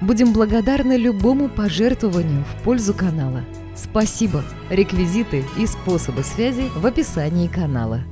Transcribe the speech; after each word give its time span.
Будем 0.00 0.32
благодарны 0.32 0.96
любому 0.96 1.48
пожертвованию 1.48 2.44
в 2.44 2.62
пользу 2.62 2.94
канала. 2.94 3.44
Спасибо! 3.76 4.42
Реквизиты 4.70 5.44
и 5.58 5.66
способы 5.66 6.22
связи 6.22 6.70
в 6.74 6.86
описании 6.86 7.48
канала. 7.48 8.02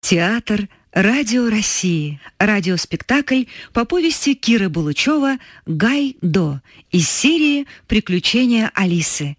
Театр 0.00 0.68
Радио 0.92 1.50
России. 1.50 2.20
Радиоспектакль 2.38 3.44
по 3.72 3.84
повести 3.84 4.34
Киры 4.34 4.68
Булычева 4.68 5.38
«Гай 5.66 6.16
До» 6.22 6.60
из 6.90 7.08
серии 7.08 7.66
«Приключения 7.88 8.70
Алисы». 8.74 9.36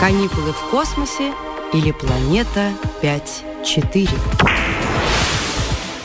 Каникулы 0.00 0.52
в 0.52 0.70
космосе 0.70 1.32
или 1.72 1.92
планета 1.92 2.72
5-4. 3.02 4.53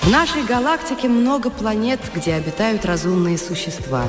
В 0.02 0.10
нашей 0.10 0.44
галактике 0.44 1.08
много 1.08 1.50
планет, 1.50 2.00
где 2.16 2.34
обитают 2.34 2.86
разумные 2.86 3.38
существа. 3.38 4.06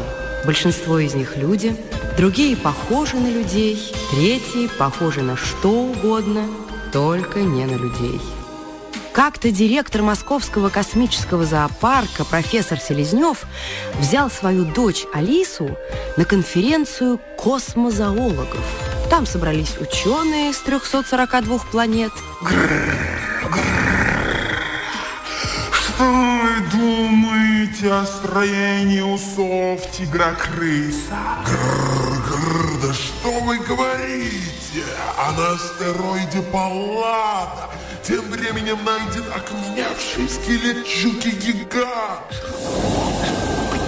Большинство 0.46 0.98
из 0.98 1.14
них 1.14 1.36
люди, 1.36 1.76
другие 2.16 2.56
похожи 2.56 3.16
на 3.16 3.28
людей, 3.28 3.92
третьи 4.10 4.68
похожи 4.78 5.20
на 5.20 5.36
что 5.36 5.68
угодно, 5.68 6.46
только 6.92 7.40
не 7.40 7.66
на 7.66 7.74
людей. 7.74 8.20
Как-то 9.12 9.50
директор 9.50 10.02
Московского 10.02 10.68
космического 10.68 11.44
зоопарка 11.44 12.24
профессор 12.24 12.78
Селезнев 12.78 13.44
взял 13.98 14.30
свою 14.30 14.64
дочь 14.64 15.04
Алису 15.12 15.76
на 16.16 16.24
конференцию 16.24 17.20
космозоологов. 17.36 18.64
Там 19.10 19.26
собрались 19.26 19.76
ученые 19.78 20.52
с 20.52 20.58
342 20.58 21.58
планет. 21.70 22.12
Что 22.40 23.79
вы 26.04 26.60
думаете 26.72 27.92
о 27.92 28.06
строении 28.06 29.00
усов 29.00 29.80
тигра-крыса? 29.90 31.16
Грррр, 31.46 32.80
да 32.82 32.92
что 32.92 33.40
вы 33.40 33.58
говорите? 33.58 34.84
А 35.18 35.32
на 35.32 35.52
астероиде 35.52 36.42
Паллада 36.50 37.70
тем 38.02 38.30
временем 38.30 38.78
найден 38.84 39.24
окаменевший 39.34 40.28
скелет 40.28 40.86
щуки-гигант. 40.86 42.30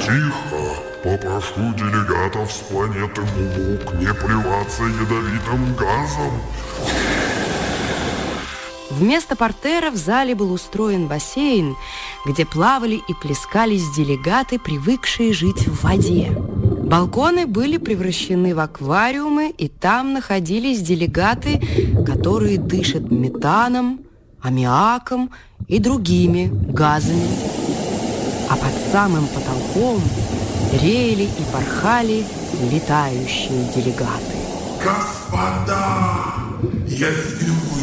Тихо! 0.02 0.92
Попрошу 1.02 1.74
делегатов 1.74 2.52
с 2.52 2.58
планеты 2.70 3.22
Мулук 3.22 3.94
не 3.94 4.14
плеваться 4.14 4.84
ядовитым 4.84 5.74
газом. 5.74 6.41
Вместо 8.92 9.36
портера 9.36 9.90
в 9.90 9.96
зале 9.96 10.34
был 10.34 10.52
устроен 10.52 11.06
бассейн, 11.06 11.76
где 12.26 12.44
плавали 12.44 13.00
и 13.08 13.14
плескались 13.14 13.90
делегаты, 13.96 14.58
привыкшие 14.58 15.32
жить 15.32 15.66
в 15.66 15.82
воде. 15.82 16.30
Балконы 16.30 17.46
были 17.46 17.78
превращены 17.78 18.54
в 18.54 18.60
аквариумы, 18.60 19.48
и 19.48 19.68
там 19.68 20.12
находились 20.12 20.82
делегаты, 20.82 21.58
которые 22.04 22.58
дышат 22.58 23.10
метаном, 23.10 24.00
аммиаком 24.42 25.31
и 25.69 25.78
другими 25.78 26.50
газами. 26.52 27.28
А 28.50 28.56
под 28.56 28.75
самым 28.92 29.26
потолком 29.28 30.02
реяли 30.82 31.25
и 31.25 31.42
порхали 31.50 32.26
летающие 32.70 33.72
делегаты. 33.75 34.36
Господа, 34.84 36.34
если 36.86 37.47
вы 37.47 37.82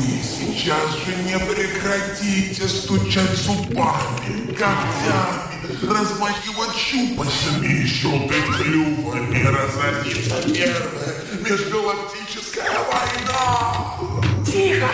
сейчас 0.59 0.93
же 1.05 1.15
не 1.23 1.39
прекратите 1.39 2.67
стучать 2.67 3.31
зубами, 3.37 4.47
когтями, 4.47 5.87
размахивать 5.87 6.75
щупальцами 6.75 7.85
щелкать 7.85 8.45
клювами, 8.57 9.43
разразится 9.45 10.41
первая 10.43 11.15
межгалактическая 11.49 12.71
война! 12.91 13.95
Тихо! 14.45 14.89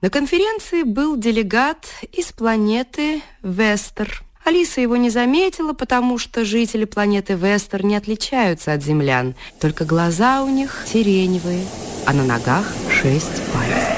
На 0.00 0.10
конференции 0.10 0.82
был 0.82 1.16
делегат 1.16 1.86
из 2.10 2.32
планеты 2.32 3.22
Вестер. 3.42 4.24
Алиса 4.50 4.80
его 4.80 4.96
не 4.96 5.10
заметила, 5.10 5.74
потому 5.74 6.18
что 6.18 6.44
жители 6.44 6.84
планеты 6.84 7.34
Вестер 7.34 7.84
не 7.84 7.94
отличаются 7.94 8.72
от 8.72 8.82
землян. 8.82 9.36
Только 9.60 9.84
глаза 9.84 10.42
у 10.42 10.48
них 10.48 10.82
сиреневые, 10.86 11.64
а 12.04 12.12
на 12.12 12.24
ногах 12.24 12.66
шесть 12.90 13.40
пальцев. 13.52 13.96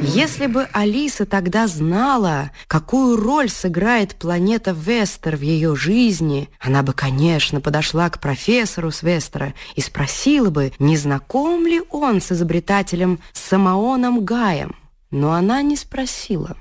Если 0.00 0.46
бы 0.46 0.66
Алиса 0.72 1.26
тогда 1.26 1.66
знала, 1.66 2.50
какую 2.68 3.18
роль 3.18 3.50
сыграет 3.50 4.14
планета 4.14 4.70
Вестер 4.70 5.36
в 5.36 5.42
ее 5.42 5.76
жизни, 5.76 6.48
она 6.58 6.82
бы, 6.82 6.94
конечно, 6.94 7.60
подошла 7.60 8.08
к 8.08 8.18
профессору 8.18 8.90
с 8.90 9.02
Вестера 9.02 9.52
и 9.74 9.82
спросила 9.82 10.48
бы, 10.48 10.72
не 10.78 10.96
знаком 10.96 11.66
ли 11.66 11.82
он 11.90 12.22
с 12.22 12.32
изобретателем 12.32 13.18
Самооном 13.34 14.24
Гаем. 14.24 14.74
Но 15.10 15.32
она 15.32 15.60
не 15.60 15.76
спросила. 15.76 16.56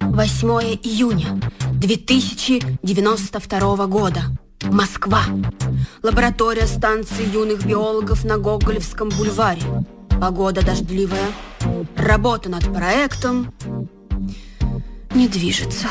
8 0.00 0.48
июня 0.82 1.40
2092 1.72 3.86
года. 3.86 4.22
Москва. 4.62 5.22
Лаборатория 6.02 6.66
станции 6.66 7.30
юных 7.32 7.64
биологов 7.66 8.24
на 8.24 8.38
Гоголевском 8.38 9.10
бульваре. 9.10 9.62
Погода 10.20 10.64
дождливая. 10.64 11.32
Работа 11.96 12.48
над 12.48 12.72
проектом 12.72 13.52
не 15.14 15.28
движется. 15.28 15.88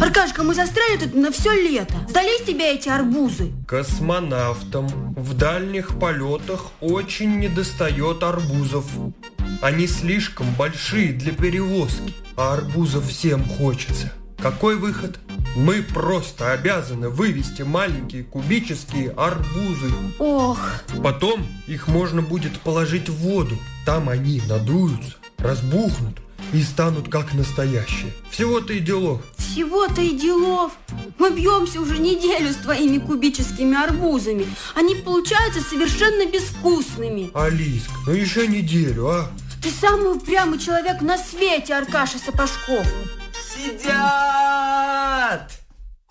Аркашка, 0.00 0.42
мы 0.42 0.54
застряли 0.54 0.96
тут 0.98 1.14
на 1.14 1.30
все 1.32 1.52
лето. 1.52 1.94
Сдались 2.08 2.42
тебе 2.42 2.74
эти 2.74 2.88
арбузы? 2.88 3.52
Космонавтам 3.66 4.88
в 5.16 5.34
дальних 5.34 5.98
полетах 5.98 6.66
очень 6.80 7.38
недостает 7.38 8.22
арбузов. 8.22 8.86
Они 9.62 9.86
слишком 9.86 10.46
большие 10.54 11.12
для 11.12 11.32
перевозки, 11.32 12.14
а 12.36 12.54
арбузов 12.54 13.08
всем 13.08 13.44
хочется. 13.44 14.12
Какой 14.38 14.76
выход? 14.76 15.18
Мы 15.56 15.82
просто 15.82 16.52
обязаны 16.52 17.08
вывести 17.08 17.62
маленькие 17.62 18.24
кубические 18.24 19.10
арбузы. 19.10 19.90
Ох, 20.18 20.60
Потом 21.02 21.46
их 21.66 21.88
можно 21.88 22.20
будет 22.20 22.60
положить 22.60 23.08
в 23.08 23.14
воду. 23.16 23.56
Там 23.86 24.10
они 24.10 24.42
надуются, 24.46 25.14
разбухнут 25.38 26.18
и 26.52 26.62
станут 26.62 27.08
как 27.08 27.32
настоящие. 27.32 28.12
Всего-то 28.30 28.74
и 28.74 28.80
делов. 28.80 29.22
всего-то 29.38 30.02
и 30.02 30.10
делов. 30.16 30.72
Мы 31.18 31.30
бьемся 31.30 31.80
уже 31.80 31.96
неделю 31.98 32.52
с 32.52 32.56
твоими 32.56 32.98
кубическими 32.98 33.82
арбузами. 33.82 34.46
Они 34.74 34.94
получаются 34.96 35.62
совершенно 35.62 36.30
безвкусными. 36.30 37.30
Алиска, 37.34 37.94
ну 38.06 38.12
еще 38.12 38.46
неделю, 38.46 39.08
а? 39.08 39.30
Ты 39.66 39.72
самый 39.72 40.12
упрямый 40.12 40.60
человек 40.60 41.00
на 41.00 41.18
свете, 41.18 41.74
Аркаша 41.74 42.18
Сапожков. 42.20 42.86
Сидят! 43.52 43.90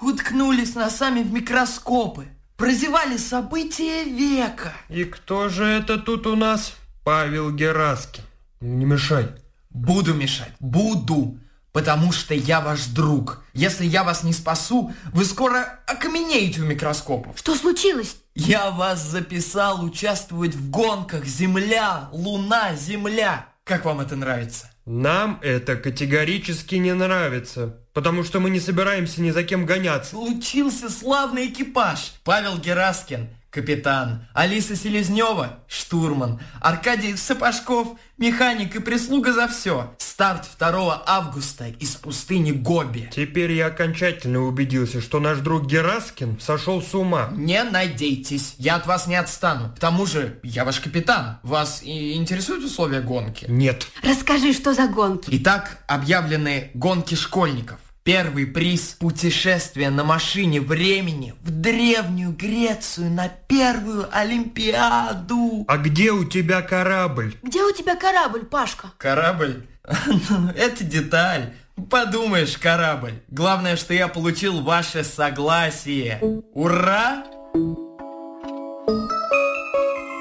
Уткнулись 0.01 0.75
носами 0.75 1.23
в 1.23 1.31
микроскопы. 1.31 2.27
Прозевали 2.57 3.15
события 3.15 4.03
века. 4.03 4.73
И 4.89 5.05
кто 5.05 5.47
же 5.47 5.63
это 5.63 5.97
тут 5.97 6.27
у 6.27 6.35
нас? 6.35 6.73
Павел 7.05 7.49
Гераскин. 7.49 8.25
Не 8.59 8.83
мешай. 8.83 9.29
Буду 9.69 10.13
мешать, 10.13 10.51
буду. 10.59 11.39
Потому 11.71 12.11
что 12.11 12.33
я 12.33 12.59
ваш 12.59 12.87
друг. 12.87 13.41
Если 13.53 13.85
я 13.85 14.03
вас 14.03 14.23
не 14.23 14.33
спасу, 14.33 14.93
вы 15.13 15.23
скоро 15.23 15.79
окаменеете 15.87 16.59
у 16.59 16.65
микроскопов. 16.65 17.39
Что 17.39 17.55
случилось? 17.55 18.17
Я 18.35 18.69
вас 18.69 19.01
записал 19.01 19.81
участвовать 19.81 20.55
в 20.55 20.69
гонках 20.69 21.23
Земля, 21.23 22.09
Луна, 22.11 22.75
Земля. 22.75 23.47
Как 23.63 23.85
вам 23.85 24.01
это 24.01 24.17
нравится? 24.17 24.69
Нам 24.85 25.39
это 25.41 25.77
категорически 25.77 26.75
не 26.75 26.93
нравится, 26.93 27.79
потому 27.93 28.25
что 28.25 28.41
мы 28.41 28.49
не 28.49 28.59
собираемся 28.59 29.21
ни 29.21 29.31
за 29.31 29.45
кем 29.45 29.65
гоняться. 29.65 30.11
Случился 30.11 30.89
славный 30.89 31.47
экипаж. 31.47 32.13
Павел 32.25 32.57
Гераскин, 32.57 33.29
капитан, 33.55 34.27
Алиса 34.33 34.75
Селезнева– 34.75 35.59
штурман, 35.67 36.41
Аркадий 36.61 37.15
Сапожков– 37.15 37.97
механик 38.17 38.75
и 38.75 38.79
прислуга 38.79 39.33
за 39.33 39.47
все. 39.47 39.93
Старт 39.97 40.47
2 40.59 41.03
августа 41.05 41.67
из 41.67 41.95
пустыни 41.95 42.51
Гоби. 42.51 43.09
Теперь 43.13 43.53
я 43.53 43.67
окончательно 43.67 44.41
убедился, 44.41 45.01
что 45.01 45.19
наш 45.19 45.39
друг 45.39 45.67
Гераскин 45.67 46.39
сошел 46.39 46.81
с 46.81 46.93
ума. 46.93 47.29
Не 47.31 47.63
надейтесь, 47.63 48.55
я 48.57 48.75
от 48.75 48.85
вас 48.87 49.07
не 49.07 49.15
отстану. 49.15 49.73
К 49.73 49.79
тому 49.79 50.05
же, 50.05 50.39
я 50.43 50.65
ваш 50.65 50.79
капитан. 50.79 51.39
Вас 51.43 51.81
и 51.83 52.13
интересуют 52.13 52.65
условия 52.65 53.01
гонки? 53.01 53.45
Нет. 53.47 53.87
Расскажи, 54.03 54.53
что 54.53 54.73
за 54.73 54.87
гонки? 54.87 55.29
Итак, 55.31 55.79
объявлены 55.87 56.71
гонки 56.73 57.15
школьников. 57.15 57.79
Первый 58.05 58.45
приз– 58.45 58.95
путешествие 58.99 59.89
на 59.89 60.03
машине 60.03 60.61
времени 60.61 61.33
в 61.41 61.49
Древнюю 61.49 62.33
Грецию 62.33 63.09
на 63.09 63.29
первую 63.29 64.07
Олимпиаду. 64.15 65.65
А 65.67 65.77
где 65.77 66.11
у 66.11 66.23
тебя 66.23 66.61
корабль? 66.61 67.35
Где 67.41 67.63
у 67.63 67.71
тебя 67.71 67.95
корабль, 67.95 68.45
Пашка? 68.45 68.91
Корабль? 68.99 69.65
Ну, 70.29 70.49
это 70.55 70.83
деталь. 70.83 71.55
Подумаешь, 71.89 72.59
корабль. 72.59 73.23
Главное, 73.27 73.75
что 73.75 73.95
я 73.95 74.07
получил 74.07 74.61
ваше 74.61 75.03
согласие. 75.03 76.19
Ура! 76.53 77.23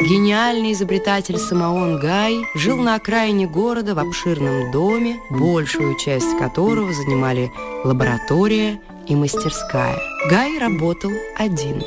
Гениальный 0.05 0.73
изобретатель 0.73 1.39
Самоон 1.39 1.99
Гай 1.99 2.45
жил 2.55 2.77
на 2.77 2.97
окраине 2.97 3.47
города 3.47 3.95
в 3.95 3.99
обширном 3.99 4.71
доме, 4.71 5.19
большую 5.31 5.97
часть 5.99 6.37
которого 6.39 6.93
занимали 6.93 7.51
лаборатория 7.85 8.79
и 9.09 9.17
мастерская. 9.17 9.99
Гай 10.29 10.59
работал 10.59 11.11
один. 11.39 11.83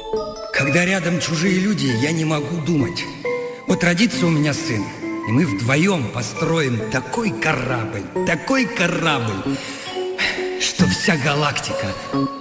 Когда 0.51 0.83
рядом 0.83 1.19
чужие 1.19 1.59
люди, 1.59 1.91
я 2.01 2.11
не 2.11 2.25
могу 2.25 2.59
думать. 2.65 3.05
Вот 3.67 3.83
родится 3.83 4.25
у 4.25 4.29
меня 4.29 4.55
сын, 4.55 4.83
и 5.27 5.31
мы 5.31 5.45
вдвоем 5.45 6.09
построим 6.11 6.89
такой 6.89 7.29
корабль, 7.29 8.01
такой 8.25 8.65
корабль, 8.65 9.57
что 10.59 10.87
вся 10.87 11.17
галактика 11.17 11.93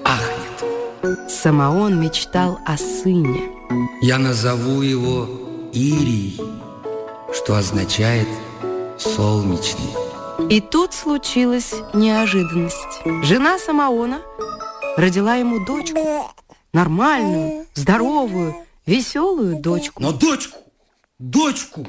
ахнет. 0.05 1.31
Самоон 1.31 2.01
мечтал 2.01 2.61
о 2.65 2.79
сыне. 2.79 3.51
Я 4.01 4.17
назову 4.17 4.81
его 4.81 5.46
Ирий, 5.77 6.41
что 7.35 7.57
означает 7.57 8.27
солнечный. 8.97 9.93
И 10.49 10.63
тут 10.63 10.95
случилась 10.95 11.75
неожиданность. 11.93 13.03
Жена 13.23 13.59
Самоона 13.59 14.23
родила 14.97 15.37
ему 15.37 15.63
дочку. 15.67 16.33
Нормальную, 16.73 17.67
здоровую, 17.75 18.57
веселую 18.87 19.57
дочку. 19.57 20.03
Но 20.03 20.13
дочку, 20.13 20.57
дочку, 21.19 21.87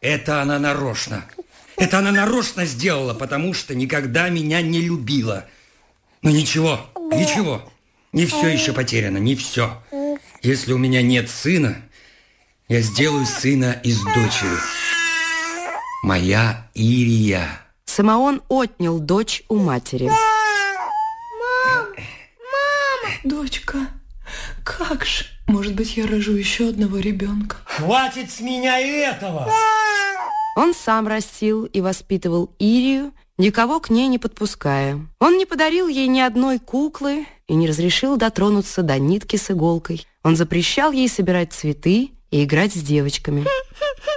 это 0.00 0.40
она 0.40 0.60
нарочно. 0.60 1.24
Это 1.76 1.98
она 1.98 2.12
нарочно 2.12 2.64
сделала, 2.66 3.14
потому 3.14 3.52
что 3.52 3.74
никогда 3.74 4.28
меня 4.28 4.62
не 4.62 4.80
любила. 4.80 5.44
Но 6.22 6.30
ничего, 6.30 6.86
ничего, 7.10 7.68
не 8.12 8.26
все 8.26 8.46
еще 8.46 8.72
потеряно, 8.72 9.18
не 9.18 9.34
все. 9.34 9.82
Если 10.40 10.72
у 10.72 10.78
меня 10.78 11.02
нет 11.02 11.28
сына, 11.28 11.82
я 12.74 12.80
сделаю 12.80 13.24
сына 13.24 13.80
из 13.84 14.02
дочери. 14.02 14.58
Моя 16.02 16.68
Ирия. 16.74 17.46
Самоон 17.84 18.42
отнял 18.48 18.98
дочь 18.98 19.44
у 19.48 19.58
матери. 19.58 20.10
Дочка, 23.22 23.78
как 24.64 25.04
же? 25.04 25.24
Может 25.46 25.76
быть, 25.76 25.96
я 25.96 26.08
рожу 26.08 26.32
еще 26.32 26.70
одного 26.70 26.98
ребенка? 26.98 27.58
Хватит 27.64 28.32
с 28.32 28.40
меня 28.40 28.80
этого! 28.80 29.48
Он 30.56 30.74
сам 30.74 31.06
растил 31.06 31.66
и 31.66 31.80
воспитывал 31.80 32.50
Ирию, 32.58 33.12
никого 33.38 33.78
к 33.78 33.88
ней 33.88 34.08
не 34.08 34.18
подпуская. 34.18 34.98
Он 35.20 35.38
не 35.38 35.46
подарил 35.46 35.86
ей 35.86 36.08
ни 36.08 36.18
одной 36.18 36.58
куклы 36.58 37.26
и 37.46 37.54
не 37.54 37.68
разрешил 37.68 38.16
дотронуться 38.16 38.82
до 38.82 38.98
нитки 38.98 39.36
с 39.36 39.52
иголкой. 39.52 40.04
Он 40.24 40.34
запрещал 40.34 40.90
ей 40.90 41.08
собирать 41.08 41.52
цветы 41.52 42.10
и 42.30 42.44
играть 42.44 42.74
с 42.74 42.82
девочками. 42.82 43.46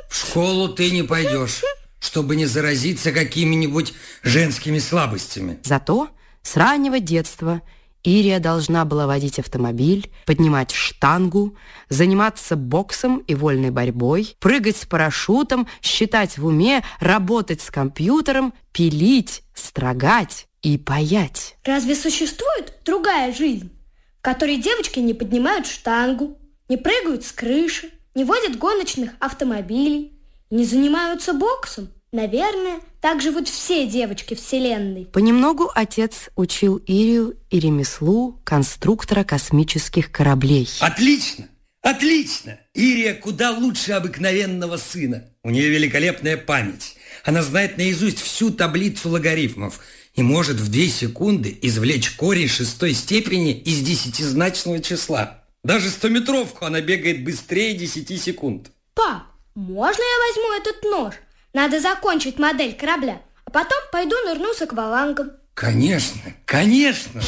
В 0.09 0.15
школу 0.15 0.69
ты 0.69 0.91
не 0.91 1.03
пойдешь, 1.03 1.61
чтобы 1.99 2.35
не 2.35 2.45
заразиться 2.45 3.11
какими-нибудь 3.11 3.93
женскими 4.23 4.79
слабостями. 4.79 5.59
Зато 5.63 6.09
с 6.41 6.55
раннего 6.55 6.99
детства 6.99 7.61
Ирия 8.03 8.39
должна 8.39 8.85
была 8.85 9.05
водить 9.05 9.37
автомобиль, 9.37 10.09
поднимать 10.25 10.71
штангу, 10.71 11.57
заниматься 11.89 12.55
боксом 12.55 13.17
и 13.19 13.35
вольной 13.35 13.69
борьбой, 13.69 14.37
прыгать 14.39 14.77
с 14.77 14.85
парашютом, 14.85 15.67
считать 15.81 16.37
в 16.37 16.45
уме, 16.45 16.85
работать 17.01 17.61
с 17.61 17.69
компьютером, 17.69 18.53
пилить, 18.71 19.43
строгать 19.53 20.47
и 20.61 20.77
паять. 20.77 21.57
Разве 21.65 21.95
существует 21.95 22.75
другая 22.85 23.33
жизнь, 23.33 23.71
в 24.19 24.21
которой 24.21 24.57
девочки 24.57 24.99
не 24.99 25.13
поднимают 25.13 25.67
штангу, 25.67 26.37
не 26.69 26.77
прыгают 26.77 27.25
с 27.25 27.33
крыши, 27.33 27.89
не 28.17 28.23
водят 28.23 28.57
гоночных 28.57 29.11
автомобилей, 29.19 30.11
не 30.49 30.65
занимаются 30.65 31.33
боксом? 31.33 31.89
Наверное, 32.11 32.79
так 32.99 33.21
живут 33.21 33.47
все 33.47 33.85
девочки 33.85 34.33
Вселенной. 34.33 35.05
Понемногу 35.05 35.69
отец 35.75 36.29
учил 36.35 36.77
Ирию 36.77 37.37
и 37.51 37.59
ремеслу 37.59 38.41
конструктора 38.43 39.23
космических 39.23 40.11
кораблей. 40.11 40.67
Отлично! 40.79 41.47
Отлично! 41.83 42.57
Ирия 42.73 43.13
куда 43.13 43.51
лучше 43.51 43.91
обыкновенного 43.91 44.77
сына. 44.77 45.25
У 45.43 45.51
нее 45.51 45.69
великолепная 45.69 46.37
память. 46.37 46.95
Она 47.23 47.43
знает 47.43 47.77
наизусть 47.77 48.19
всю 48.19 48.49
таблицу 48.49 49.09
логарифмов 49.09 49.79
и 50.15 50.23
может 50.23 50.57
в 50.57 50.71
две 50.71 50.87
секунды 50.87 51.55
извлечь 51.61 52.15
корень 52.15 52.47
шестой 52.47 52.95
степени 52.95 53.53
из 53.53 53.81
десятизначного 53.81 54.79
числа. 54.79 55.43
Даже 55.67 55.89
стометровку 55.89 56.63
она 56.63 56.79
бегает 56.79 57.25
быстрее 57.25 57.73
10 57.73 58.23
секунд. 58.23 58.71
Пап, 58.93 59.23
можно 59.53 60.01
я 60.01 60.27
возьму 60.29 60.53
этот 60.61 60.83
нож? 60.85 61.13
Надо 61.53 61.81
закончить 61.81 62.39
модель 62.39 62.73
корабля, 62.73 63.21
а 63.43 63.51
потом 63.51 63.77
пойду 63.91 64.15
нырну 64.25 64.53
с 64.53 64.61
аквалангом. 64.61 65.31
Конечно, 65.55 66.21
конечно. 66.45 67.21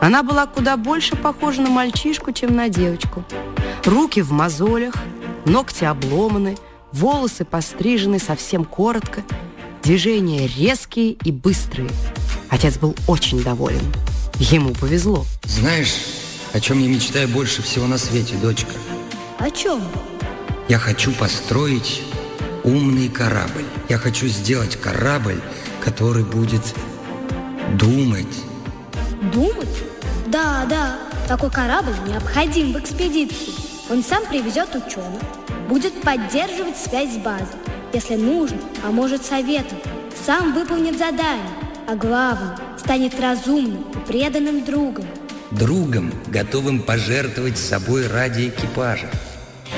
Она 0.00 0.22
была 0.22 0.46
куда 0.46 0.76
больше 0.76 1.16
похожа 1.16 1.60
на 1.60 1.70
мальчишку, 1.70 2.30
чем 2.30 2.54
на 2.54 2.68
девочку. 2.68 3.24
Руки 3.84 4.22
в 4.22 4.30
мозолях, 4.30 4.94
ногти 5.44 5.82
обломаны, 5.82 6.56
волосы 6.92 7.44
пострижены 7.44 8.20
совсем 8.20 8.64
коротко, 8.64 9.24
движения 9.82 10.46
резкие 10.46 11.14
и 11.24 11.32
быстрые. 11.32 11.90
Отец 12.48 12.78
был 12.78 12.94
очень 13.08 13.42
доволен. 13.42 13.82
Ему 14.38 14.72
повезло. 14.72 15.24
Знаешь, 15.42 15.96
о 16.52 16.60
чем 16.60 16.78
я 16.78 16.88
мечтаю 16.88 17.28
больше 17.28 17.62
всего 17.62 17.86
на 17.86 17.98
свете, 17.98 18.36
дочка? 18.36 18.72
О 19.38 19.50
чем? 19.50 19.82
Я 20.68 20.78
хочу 20.78 21.12
построить 21.12 22.02
умный 22.64 23.08
корабль. 23.08 23.64
Я 23.88 23.98
хочу 23.98 24.26
сделать 24.26 24.76
корабль, 24.76 25.40
который 25.84 26.24
будет 26.24 26.74
думать. 27.74 28.26
Думать? 29.32 29.68
Да, 30.26 30.66
да. 30.68 30.98
Такой 31.28 31.50
корабль 31.50 31.94
необходим 32.06 32.72
в 32.72 32.78
экспедиции. 32.80 33.52
Он 33.88 34.02
сам 34.02 34.24
привезет 34.26 34.74
ученых, 34.74 35.22
будет 35.68 36.00
поддерживать 36.00 36.76
связь 36.76 37.14
с 37.14 37.16
базой. 37.18 37.46
Если 37.92 38.16
нужно, 38.16 38.58
поможет 38.82 39.24
советом, 39.24 39.78
сам 40.24 40.52
выполнит 40.52 40.98
задание, 40.98 41.46
а 41.86 41.94
главное, 41.94 42.58
станет 42.76 43.18
разумным 43.20 43.84
и 43.92 43.98
преданным 44.06 44.64
другом. 44.64 45.06
Другом, 45.50 46.12
готовым 46.26 46.80
пожертвовать 46.80 47.58
собой 47.58 48.08
ради 48.08 48.48
экипажа. 48.48 49.08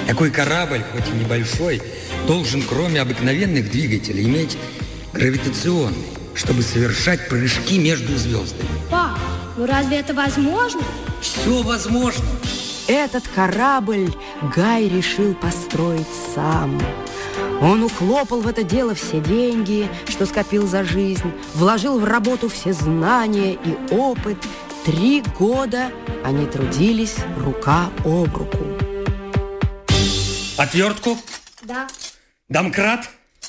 Такой 0.06 0.30
корабль, 0.30 0.82
хоть 0.92 1.08
и 1.08 1.12
небольшой, 1.12 1.82
должен, 2.26 2.62
кроме 2.62 3.00
обыкновенных 3.00 3.70
двигателей, 3.70 4.24
иметь 4.24 4.56
гравитационный, 5.12 6.06
чтобы 6.34 6.62
совершать 6.62 7.28
прыжки 7.28 7.78
между 7.78 8.16
звездами. 8.16 8.68
Пап, 8.90 9.18
ну 9.56 9.66
разве 9.66 9.98
это 9.98 10.14
возможно? 10.14 10.80
Все 11.20 11.62
возможно. 11.62 12.24
Этот 12.86 13.28
корабль 13.28 14.08
Гай 14.56 14.88
решил 14.88 15.34
построить 15.34 16.06
сам. 16.34 16.80
Он 17.60 17.82
ухлопал 17.82 18.40
в 18.40 18.46
это 18.46 18.62
дело 18.62 18.94
все 18.94 19.20
деньги, 19.20 19.88
что 20.08 20.24
скопил 20.26 20.66
за 20.66 20.84
жизнь, 20.84 21.32
вложил 21.54 21.98
в 21.98 22.04
работу 22.04 22.48
все 22.48 22.72
знания 22.72 23.54
и 23.54 23.94
опыт. 23.94 24.38
Три 24.88 25.22
года 25.38 25.92
они 26.24 26.46
трудились 26.46 27.16
рука 27.44 27.90
об 28.06 28.34
руку. 28.34 28.64
Отвертку? 30.56 31.18
Да. 31.62 31.86
Домкрат? 32.48 33.06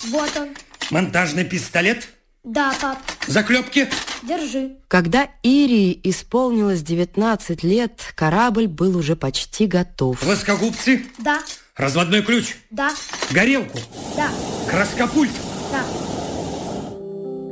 Вот 0.10 0.30
он. 0.36 0.50
Монтажный 0.92 1.46
пистолет? 1.46 2.10
Да, 2.44 2.74
пап. 2.82 2.98
Заклепки? 3.26 3.88
Держи. 4.22 4.80
Когда 4.90 5.30
Ирии 5.42 5.98
исполнилось 6.04 6.82
19 6.82 7.64
лет, 7.64 8.12
корабль 8.16 8.68
был 8.68 8.98
уже 8.98 9.16
почти 9.16 9.66
готов. 9.66 10.20
Плоскогубцы? 10.20 11.06
Да. 11.20 11.40
Разводной 11.78 12.22
ключ? 12.22 12.58
Да. 12.70 12.94
Горелку? 13.32 13.80
Да. 14.18 14.30
Краскопульт? 14.70 15.32
Да. 15.72 15.86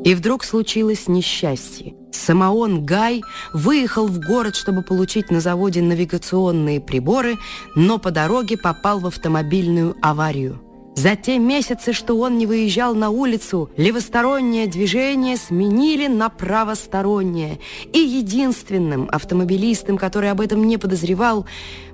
И 0.04 0.14
вдруг 0.14 0.44
случилось 0.44 1.08
несчастье. 1.08 1.96
Самоон 2.12 2.86
Гай 2.86 3.22
выехал 3.54 4.08
в 4.08 4.20
город, 4.20 4.56
чтобы 4.56 4.82
получить 4.82 5.32
на 5.32 5.40
заводе 5.40 5.82
навигационные 5.82 6.82
приборы, 6.82 7.38
но 7.76 7.98
по 7.98 8.12
дороге 8.12 8.58
попал 8.58 9.00
в 9.00 9.08
автомобильную 9.08 9.96
аварию. 10.02 10.62
За 10.98 11.16
те 11.16 11.38
месяцы, 11.38 11.94
что 11.94 12.18
он 12.18 12.40
не 12.40 12.48
выезжал 12.48 12.96
на 12.96 13.12
улицу, 13.12 13.70
левостороннее 13.78 14.66
движение 14.66 15.38
сменили 15.38 16.08
на 16.08 16.30
правостороннее. 16.30 17.60
И 17.94 18.00
единственным 18.00 19.08
автомобилистом, 19.12 20.00
который 20.00 20.32
об 20.32 20.42
этом 20.42 20.66
не 20.66 20.80
подозревал, 20.80 21.46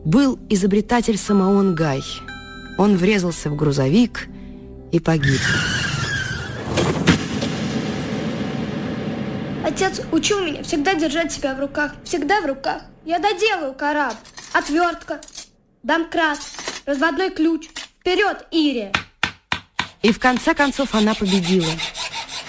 был 0.05 0.39
изобретатель 0.47 1.17
Самоон 1.17 1.75
Гай. 1.75 2.01
Он 2.77 2.95
врезался 2.95 3.49
в 3.49 3.57
грузовик 3.57 4.29
и 4.93 5.01
погиб. 5.01 5.41
Отец 9.63 10.01
учил 10.11 10.41
меня 10.41 10.61
всегда 10.63 10.93
держать 10.93 11.31
себя 11.31 11.55
в 11.55 11.59
руках. 11.59 11.93
Всегда 12.03 12.41
в 12.41 12.45
руках. 12.45 12.81
Я 13.05 13.19
доделаю 13.19 13.73
корабль. 13.73 14.15
Отвертка, 14.51 15.21
домкрат, 15.83 16.39
разводной 16.85 17.29
ключ. 17.29 17.69
Вперед, 17.99 18.45
Ирия! 18.51 18.91
И 20.01 20.11
в 20.11 20.19
конце 20.19 20.53
концов 20.53 20.93
она 20.93 21.13
победила. 21.13 21.71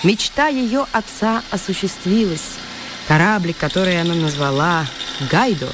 Мечта 0.02 0.48
ее 0.48 0.86
отца 0.92 1.42
осуществилась. 1.50 2.58
Кораблик, 3.06 3.56
который 3.58 4.00
она 4.00 4.14
назвала 4.14 4.86
Гайдо, 5.30 5.68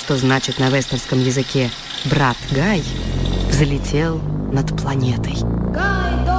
что 0.00 0.16
значит 0.16 0.58
на 0.58 0.70
вестерском 0.70 1.20
языке 1.20 1.70
«брат 2.06 2.36
Гай», 2.52 2.82
взлетел 3.50 4.18
над 4.52 4.68
планетой. 4.80 5.34
Гайдо! 5.72 6.35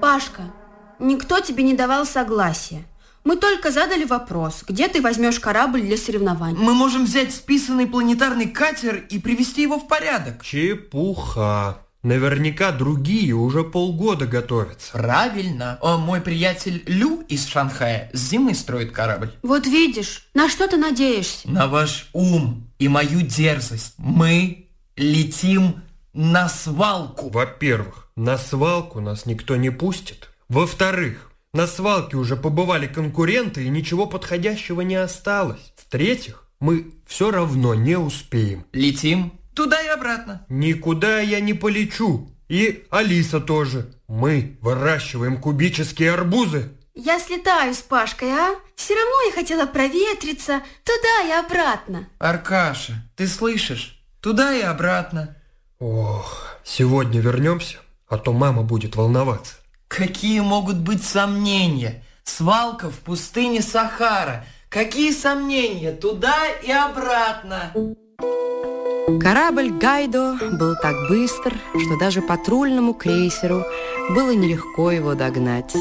Пашка, 0.00 0.52
никто 1.00 1.40
тебе 1.40 1.64
не 1.64 1.74
давал 1.74 2.06
согласия. 2.06 2.84
Мы 3.24 3.36
только 3.36 3.72
задали 3.72 4.04
вопрос, 4.04 4.64
где 4.66 4.88
ты 4.88 5.02
возьмешь 5.02 5.40
корабль 5.40 5.82
для 5.82 5.96
соревнований. 5.96 6.56
Мы 6.56 6.72
можем 6.72 7.04
взять 7.04 7.34
списанный 7.34 7.86
планетарный 7.86 8.48
катер 8.48 9.04
и 9.10 9.18
привести 9.18 9.62
его 9.62 9.78
в 9.78 9.88
порядок. 9.88 10.44
Чепуха. 10.44 11.78
Наверняка 12.04 12.70
другие 12.70 13.34
уже 13.34 13.64
полгода 13.64 14.26
готовятся. 14.26 14.92
Правильно. 14.92 15.78
О, 15.80 15.98
мой 15.98 16.20
приятель 16.20 16.84
Лю 16.86 17.22
из 17.28 17.44
Шанхая 17.46 18.08
с 18.12 18.20
зимы 18.30 18.54
строит 18.54 18.92
корабль. 18.92 19.32
Вот 19.42 19.66
видишь, 19.66 20.28
на 20.32 20.48
что 20.48 20.68
ты 20.68 20.76
надеешься? 20.76 21.50
На 21.50 21.66
ваш 21.66 22.08
ум 22.12 22.70
и 22.78 22.86
мою 22.86 23.22
дерзость. 23.22 23.94
Мы 23.98 24.68
летим 24.96 25.82
на 26.18 26.48
свалку. 26.48 27.30
Во-первых, 27.30 28.08
на 28.16 28.38
свалку 28.38 29.00
нас 29.00 29.24
никто 29.24 29.54
не 29.54 29.70
пустит. 29.70 30.30
Во-вторых, 30.48 31.30
на 31.52 31.68
свалке 31.68 32.16
уже 32.16 32.34
побывали 32.36 32.88
конкуренты 32.88 33.64
и 33.64 33.68
ничего 33.68 34.06
подходящего 34.06 34.80
не 34.80 34.96
осталось. 34.96 35.72
В-третьих, 35.76 36.48
мы 36.58 36.92
все 37.06 37.30
равно 37.30 37.74
не 37.76 37.96
успеем. 37.96 38.66
Летим 38.72 39.32
туда 39.54 39.80
и 39.80 39.86
обратно. 39.86 40.44
Никуда 40.48 41.20
я 41.20 41.38
не 41.38 41.54
полечу. 41.54 42.28
И 42.48 42.84
Алиса 42.90 43.38
тоже. 43.38 43.94
Мы 44.08 44.58
выращиваем 44.60 45.40
кубические 45.40 46.14
арбузы. 46.14 46.72
Я 46.96 47.20
слетаю 47.20 47.74
с 47.74 47.78
Пашкой, 47.78 48.30
а? 48.30 48.56
Все 48.74 48.96
равно 48.96 49.22
я 49.28 49.32
хотела 49.32 49.66
проветриться 49.66 50.62
туда 50.82 51.28
и 51.28 51.30
обратно. 51.30 52.08
Аркаша, 52.18 53.08
ты 53.14 53.28
слышишь? 53.28 54.02
Туда 54.20 54.52
и 54.52 54.62
обратно. 54.62 55.36
Ох, 55.80 56.56
сегодня 56.64 57.20
вернемся, 57.20 57.76
а 58.08 58.18
то 58.18 58.32
мама 58.32 58.62
будет 58.62 58.96
волноваться. 58.96 59.54
Какие 59.86 60.40
могут 60.40 60.76
быть 60.76 61.04
сомнения? 61.04 62.02
Свалка 62.24 62.90
в 62.90 62.98
пустыне 62.98 63.62
Сахара. 63.62 64.44
Какие 64.70 65.12
сомнения? 65.12 65.92
Туда 65.92 66.34
и 66.64 66.72
обратно. 66.72 67.72
Корабль 69.20 69.70
Гайдо 69.70 70.36
был 70.58 70.74
так 70.82 70.96
быстр, 71.08 71.54
что 71.70 71.96
даже 71.96 72.22
патрульному 72.22 72.92
крейсеру 72.92 73.64
было 74.10 74.34
нелегко 74.34 74.90
его 74.90 75.14
догнать. 75.14 75.76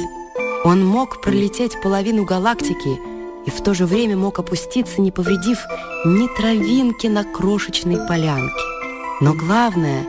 Он 0.63 0.85
мог 0.85 1.21
пролететь 1.21 1.81
половину 1.81 2.23
галактики 2.23 2.99
и 3.47 3.49
в 3.49 3.63
то 3.63 3.73
же 3.73 3.87
время 3.87 4.15
мог 4.15 4.37
опуститься, 4.37 5.01
не 5.01 5.11
повредив 5.11 5.57
ни 6.05 6.27
травинки 6.37 7.07
на 7.07 7.23
крошечной 7.23 8.07
полянке. 8.07 8.76
Но 9.19 9.33
главное, 9.33 10.05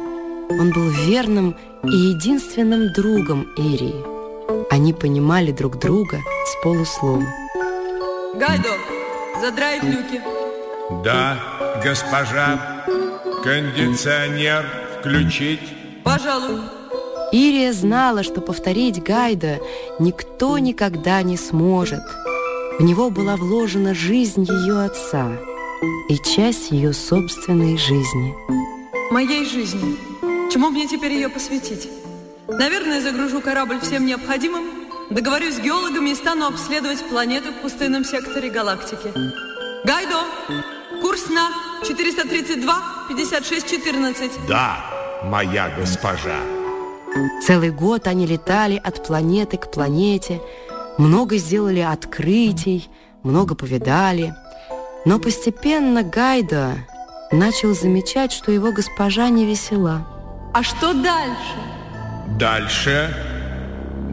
он 0.51 0.71
был 0.71 0.89
верным 0.91 1.57
и 1.83 1.89
единственным 1.89 2.93
другом 2.93 3.49
Ирии. 3.57 4.05
Они 4.71 4.93
понимали 4.93 5.51
друг 5.51 5.79
друга 5.79 6.19
с 6.45 6.63
полуслова. 6.63 7.25
Гайдо, 8.35 8.69
задраить 9.41 9.83
люки. 9.83 10.21
Да, 11.03 11.39
госпожа. 11.83 12.85
Кондиционер 13.43 14.67
включить. 14.99 15.61
Пожалуй. 16.05 16.61
Ирия 17.33 17.73
знала, 17.73 18.23
что 18.23 18.43
повторить 18.43 19.03
Гайда 19.03 19.59
никто 19.99 20.59
никогда 20.59 21.23
не 21.23 21.39
сможет. 21.39 22.03
В 22.79 22.83
него 22.83 23.09
была 23.09 23.37
вложена 23.37 23.95
жизнь 23.95 24.45
ее 24.45 24.85
отца 24.85 25.33
и 26.11 26.19
часть 26.19 26.71
ее 26.71 26.93
собственной 26.93 27.79
жизни. 27.79 28.78
Моей 29.11 29.47
жизни. 29.47 29.97
Чему 30.53 30.69
мне 30.69 30.87
теперь 30.87 31.13
ее 31.13 31.31
посвятить? 31.31 31.89
Наверное, 32.47 33.01
загружу 33.01 33.41
корабль 33.41 33.81
всем 33.81 34.05
необходимым, 34.05 34.65
договорюсь 35.09 35.55
с 35.55 35.61
геологами 35.61 36.11
и 36.11 36.15
стану 36.15 36.47
обследовать 36.47 37.03
планеты 37.09 37.53
в 37.53 37.63
пустынном 37.63 38.05
секторе 38.05 38.51
галактики. 38.51 39.11
Гайдо, 39.85 40.25
курс 41.01 41.31
на 41.31 41.49
432-56-14. 41.85 44.31
Да, 44.47 44.77
моя 45.25 45.73
госпожа. 45.79 46.37
Целый 47.47 47.71
год 47.71 48.07
они 48.07 48.27
летали 48.27 48.79
от 48.83 49.07
планеты 49.07 49.57
к 49.57 49.71
планете, 49.71 50.43
много 50.99 51.39
сделали 51.39 51.81
открытий, 51.81 52.91
много 53.23 53.55
повидали. 53.55 54.35
Но 55.07 55.19
постепенно 55.19 56.03
Гайдо 56.03 56.75
начал 57.33 57.75
замечать, 57.75 58.33
что 58.33 58.53
его 58.53 58.73
госпожа 58.73 59.29
не 59.29 59.47
весела. 59.47 60.07
А 60.55 60.63
что 60.63 60.93
дальше? 60.95 61.59
Дальше? 62.39 63.15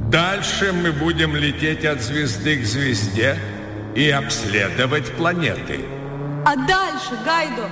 Дальше 0.10 0.72
мы 0.74 0.92
будем 0.92 1.36
лететь 1.36 1.86
от 1.86 2.02
звезды 2.02 2.58
к 2.58 2.66
звезде 2.66 3.38
и 3.96 4.10
обследовать 4.10 5.12
планеты. 5.14 5.86
А 6.46 6.56
дальше, 6.56 7.18
Гайдо? 7.26 7.68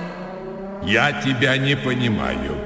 Я 0.82 1.12
тебя 1.22 1.56
не 1.56 1.76
понимаю. 1.76 2.56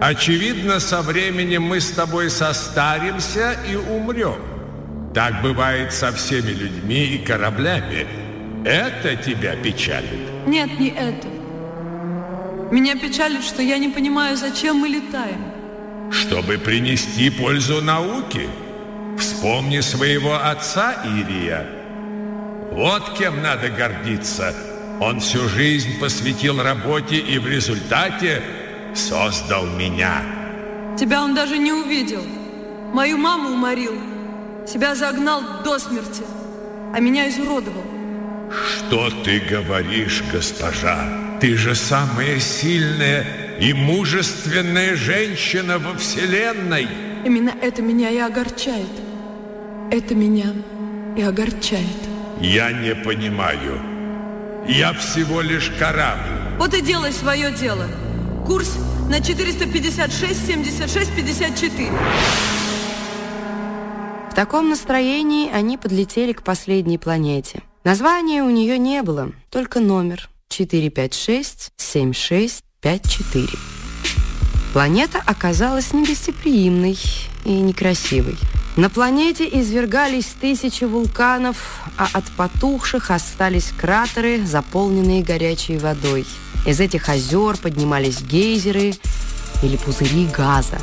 Очевидно, 0.00 0.80
со 0.80 1.02
временем 1.02 1.62
мы 1.62 1.80
с 1.80 1.90
тобой 1.90 2.28
состаримся 2.28 3.56
и 3.70 3.76
умрем. 3.76 4.36
Так 5.14 5.42
бывает 5.42 5.92
со 5.92 6.12
всеми 6.12 6.50
людьми 6.50 7.04
и 7.06 7.18
кораблями. 7.18 8.06
Это 8.64 9.16
тебя 9.16 9.56
печалит? 9.56 10.46
Нет, 10.46 10.78
не 10.78 10.88
это. 10.88 11.33
Меня 12.70 12.96
печалит, 12.96 13.44
что 13.44 13.62
я 13.62 13.78
не 13.78 13.88
понимаю, 13.88 14.36
зачем 14.36 14.76
мы 14.76 14.88
летаем. 14.88 15.44
Чтобы 16.10 16.58
принести 16.58 17.30
пользу 17.30 17.82
науке. 17.82 18.48
Вспомни 19.18 19.80
своего 19.80 20.34
отца, 20.34 20.94
Ирия. 21.04 21.66
Вот 22.70 23.16
кем 23.16 23.42
надо 23.42 23.68
гордиться. 23.68 24.54
Он 25.00 25.20
всю 25.20 25.48
жизнь 25.48 25.98
посвятил 26.00 26.62
работе 26.62 27.16
и 27.16 27.38
в 27.38 27.46
результате 27.46 28.42
создал 28.94 29.66
меня. 29.66 30.22
Тебя 30.98 31.22
он 31.22 31.34
даже 31.34 31.58
не 31.58 31.72
увидел. 31.72 32.22
Мою 32.92 33.18
маму 33.18 33.50
уморил. 33.50 33.98
Себя 34.66 34.94
загнал 34.94 35.42
до 35.64 35.78
смерти, 35.78 36.22
а 36.94 37.00
меня 37.00 37.28
изуродовал. 37.28 37.84
Что 38.50 39.10
ты 39.22 39.40
говоришь, 39.40 40.22
госпожа? 40.32 41.23
Ты 41.44 41.58
же 41.58 41.74
самая 41.74 42.40
сильная 42.40 43.26
и 43.60 43.74
мужественная 43.74 44.96
женщина 44.96 45.78
во 45.78 45.92
Вселенной. 45.98 46.88
Именно 47.22 47.54
это 47.60 47.82
меня 47.82 48.08
и 48.08 48.16
огорчает. 48.16 48.88
Это 49.90 50.14
меня 50.14 50.54
и 51.14 51.20
огорчает. 51.20 51.84
Я 52.40 52.72
не 52.72 52.94
понимаю. 52.94 53.78
Я 54.66 54.94
всего 54.94 55.42
лишь 55.42 55.70
корабль. 55.78 56.56
Вот 56.58 56.72
и 56.72 56.80
делай 56.80 57.12
свое 57.12 57.52
дело. 57.52 57.88
Курс 58.46 58.78
на 59.10 59.20
456, 59.20 60.46
76, 60.46 61.14
54. 61.14 61.90
В 64.30 64.34
таком 64.34 64.70
настроении 64.70 65.52
они 65.52 65.76
подлетели 65.76 66.32
к 66.32 66.42
последней 66.42 66.96
планете. 66.96 67.60
Названия 67.84 68.42
у 68.42 68.48
нее 68.48 68.78
не 68.78 69.02
было, 69.02 69.32
только 69.50 69.80
номер 69.80 70.30
456-7654. 70.58 73.58
Планета 74.72 75.22
оказалась 75.24 75.92
негостеприимной 75.92 76.98
и 77.44 77.52
некрасивой. 77.52 78.36
На 78.76 78.90
планете 78.90 79.48
извергались 79.48 80.34
тысячи 80.40 80.82
вулканов, 80.82 81.84
а 81.96 82.08
от 82.12 82.24
потухших 82.32 83.12
остались 83.12 83.70
кратеры, 83.78 84.44
заполненные 84.44 85.22
горячей 85.22 85.78
водой. 85.78 86.26
Из 86.66 86.80
этих 86.80 87.08
озер 87.08 87.56
поднимались 87.56 88.20
гейзеры 88.22 88.94
или 89.62 89.76
пузыри 89.76 90.26
газа. 90.26 90.80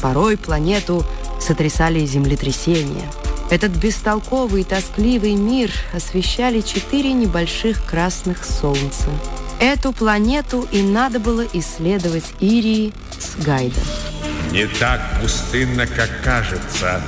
Порой 0.00 0.38
планету 0.38 1.04
сотрясали 1.38 2.06
землетрясения. 2.06 3.10
Этот 3.50 3.72
бестолковый 3.72 4.62
и 4.62 4.64
тоскливый 4.64 5.34
мир 5.34 5.70
освещали 5.92 6.60
четыре 6.60 7.12
небольших 7.12 7.84
красных 7.84 8.44
солнца. 8.44 9.08
Эту 9.60 9.92
планету 9.92 10.66
и 10.72 10.82
надо 10.82 11.20
было 11.20 11.44
исследовать 11.52 12.24
Ирии 12.40 12.92
с 13.18 13.36
Гайдом. 13.44 13.84
Не 14.50 14.66
так 14.66 15.00
пустынно, 15.20 15.86
как 15.86 16.22
кажется. 16.22 17.02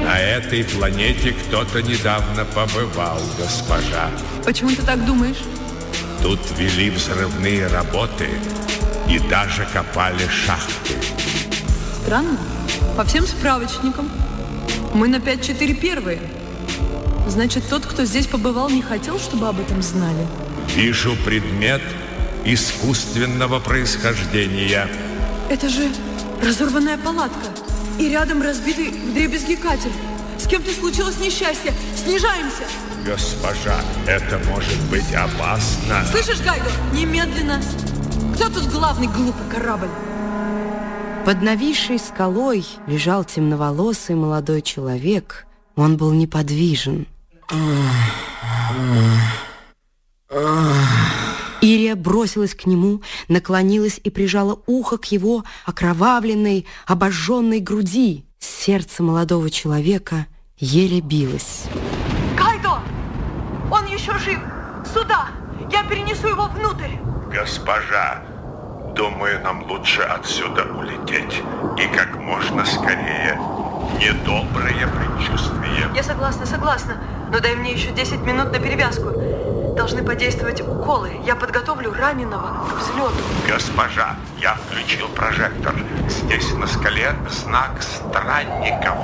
На 0.00 0.18
этой 0.18 0.64
планете 0.64 1.32
кто-то 1.32 1.82
недавно 1.82 2.44
побывал, 2.44 3.20
госпожа. 3.38 4.10
Почему 4.44 4.70
ты 4.70 4.82
так 4.82 5.04
думаешь? 5.04 5.42
Тут 6.22 6.40
вели 6.56 6.90
взрывные 6.90 7.66
работы 7.68 8.28
и 9.08 9.18
даже 9.18 9.66
копали 9.72 10.26
шахты. 10.28 10.94
Странно. 12.02 12.38
По 12.96 13.04
всем 13.04 13.26
справочникам. 13.26 14.10
Мы 14.94 15.08
на 15.08 15.16
5-4 15.16 15.74
первые. 15.74 16.20
Значит, 17.26 17.68
тот, 17.68 17.84
кто 17.84 18.04
здесь 18.04 18.26
побывал, 18.26 18.70
не 18.70 18.82
хотел, 18.82 19.18
чтобы 19.18 19.48
об 19.48 19.60
этом 19.60 19.82
знали. 19.82 20.26
Вижу 20.74 21.14
предмет 21.24 21.82
искусственного 22.44 23.60
происхождения. 23.60 24.88
Это 25.50 25.68
же 25.68 25.90
разорванная 26.42 26.96
палатка. 26.96 27.48
И 27.98 28.08
рядом 28.08 28.42
разбитый 28.42 28.90
вдребезги 28.90 29.54
катер. 29.54 29.90
С 30.38 30.46
кем-то 30.46 30.72
случилось 30.72 31.18
несчастье. 31.18 31.72
Снижаемся. 31.96 32.62
Госпожа, 33.04 33.80
это 34.06 34.38
может 34.48 34.80
быть 34.90 35.12
опасно. 35.12 36.06
Слышишь, 36.10 36.40
Гайдо? 36.40 36.70
Немедленно. 36.92 37.60
Кто 38.34 38.48
тут 38.48 38.68
главный 38.68 39.08
глупый 39.08 39.48
корабль? 39.50 39.88
Под 41.28 41.42
нависшей 41.42 41.98
скалой 41.98 42.64
лежал 42.86 43.22
темноволосый 43.22 44.16
молодой 44.16 44.62
человек. 44.62 45.44
Он 45.76 45.98
был 45.98 46.14
неподвижен. 46.14 47.06
Ирия 51.60 51.96
бросилась 51.96 52.54
к 52.54 52.64
нему, 52.64 53.02
наклонилась 53.28 54.00
и 54.02 54.08
прижала 54.08 54.58
ухо 54.64 54.96
к 54.96 55.04
его 55.12 55.44
окровавленной, 55.66 56.64
обожженной 56.86 57.60
груди. 57.60 58.24
Сердце 58.38 59.02
молодого 59.02 59.50
человека 59.50 60.28
еле 60.56 61.02
билось. 61.02 61.64
Кайдо! 62.38 62.78
Он 63.70 63.84
еще 63.92 64.18
жив! 64.18 64.38
Сюда! 64.94 65.26
Я 65.70 65.84
перенесу 65.84 66.28
его 66.28 66.46
внутрь! 66.46 66.96
Госпожа, 67.30 68.22
думаю, 68.98 69.40
нам 69.42 69.62
лучше 69.70 70.02
отсюда 70.02 70.64
улететь. 70.64 71.42
И 71.78 71.86
как 71.96 72.16
можно 72.16 72.66
скорее. 72.66 73.38
Недоброе 74.00 74.86
предчувствие. 74.88 75.88
Я 75.94 76.02
согласна, 76.02 76.44
согласна. 76.44 76.96
Но 77.30 77.38
дай 77.38 77.54
мне 77.54 77.72
еще 77.72 77.92
10 77.92 78.20
минут 78.20 78.50
на 78.52 78.58
перевязку. 78.58 79.12
Должны 79.76 80.02
подействовать 80.02 80.60
уколы. 80.60 81.12
Я 81.24 81.36
подготовлю 81.36 81.94
раненого 81.94 82.66
к 82.68 82.74
взлету. 82.74 83.22
Госпожа, 83.48 84.16
я 84.36 84.54
включил 84.54 85.08
прожектор. 85.08 85.74
Здесь 86.08 86.52
на 86.54 86.66
скале 86.66 87.14
знак 87.30 87.80
странников. 87.80 88.96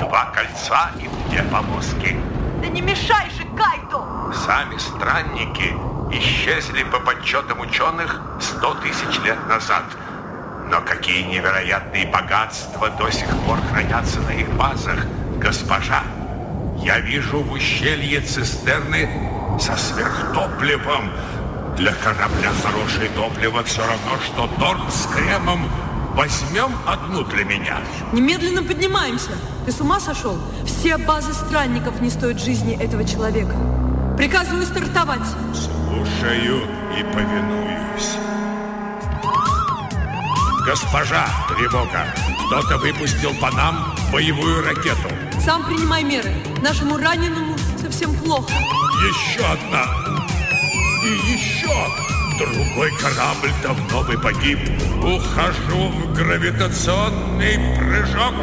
Два 0.00 0.32
кольца 0.34 0.90
и 0.98 1.08
две 1.28 1.42
полоски. 1.44 2.16
Да 2.60 2.68
не 2.68 2.80
мешай 2.80 3.30
же, 3.30 3.44
Кайдо! 3.56 4.34
Сами 4.34 4.76
странники 4.76 5.74
исчезли 6.12 6.82
по 6.84 6.98
подсчетам 7.00 7.60
ученых 7.60 8.20
сто 8.40 8.74
тысяч 8.74 9.18
лет 9.24 9.38
назад. 9.48 9.84
Но 10.68 10.80
какие 10.80 11.22
невероятные 11.22 12.06
богатства 12.06 12.90
до 12.90 13.10
сих 13.10 13.28
пор 13.46 13.58
хранятся 13.70 14.20
на 14.20 14.30
их 14.30 14.48
базах, 14.50 15.04
госпожа. 15.38 16.02
Я 16.78 17.00
вижу 17.00 17.42
в 17.42 17.52
ущелье 17.52 18.20
цистерны 18.20 19.08
со 19.60 19.76
сверхтопливом. 19.76 21.10
Для 21.76 21.92
корабля 21.92 22.50
хорошее 22.62 23.10
топливо 23.14 23.62
все 23.64 23.82
равно, 23.82 24.18
что 24.24 24.48
торт 24.58 24.92
с 24.92 25.06
кремом. 25.06 25.70
Возьмем 26.14 26.72
одну 26.86 27.24
для 27.24 27.44
меня. 27.44 27.78
Немедленно 28.12 28.62
поднимаемся. 28.62 29.30
Ты 29.64 29.72
с 29.72 29.80
ума 29.80 30.00
сошел? 30.00 30.38
Все 30.66 30.96
базы 30.98 31.32
странников 31.32 32.00
не 32.00 32.10
стоят 32.10 32.40
жизни 32.40 32.76
этого 32.82 33.04
человека. 33.04 33.54
Приказываю 34.16 34.66
стартовать. 34.66 35.26
Слушаю 35.90 36.62
и 36.96 37.02
повинуюсь. 37.02 38.16
Госпожа, 40.64 41.26
тревога! 41.48 42.06
Кто-то 42.46 42.78
выпустил 42.78 43.34
по 43.40 43.50
нам 43.50 43.92
боевую 44.12 44.64
ракету. 44.64 45.08
Сам 45.44 45.64
принимай 45.64 46.04
меры. 46.04 46.32
Нашему 46.62 46.96
раненому 46.96 47.56
совсем 47.82 48.14
плохо. 48.14 48.52
Еще 49.02 49.44
одна. 49.44 49.84
И 51.04 51.32
еще. 51.32 51.74
Другой 52.38 52.92
корабль 52.96 53.50
давно 53.60 54.04
бы 54.04 54.16
погиб. 54.16 54.60
Ухожу 55.02 55.88
в 55.88 56.14
гравитационный 56.14 57.76
прыжок. 57.76 58.34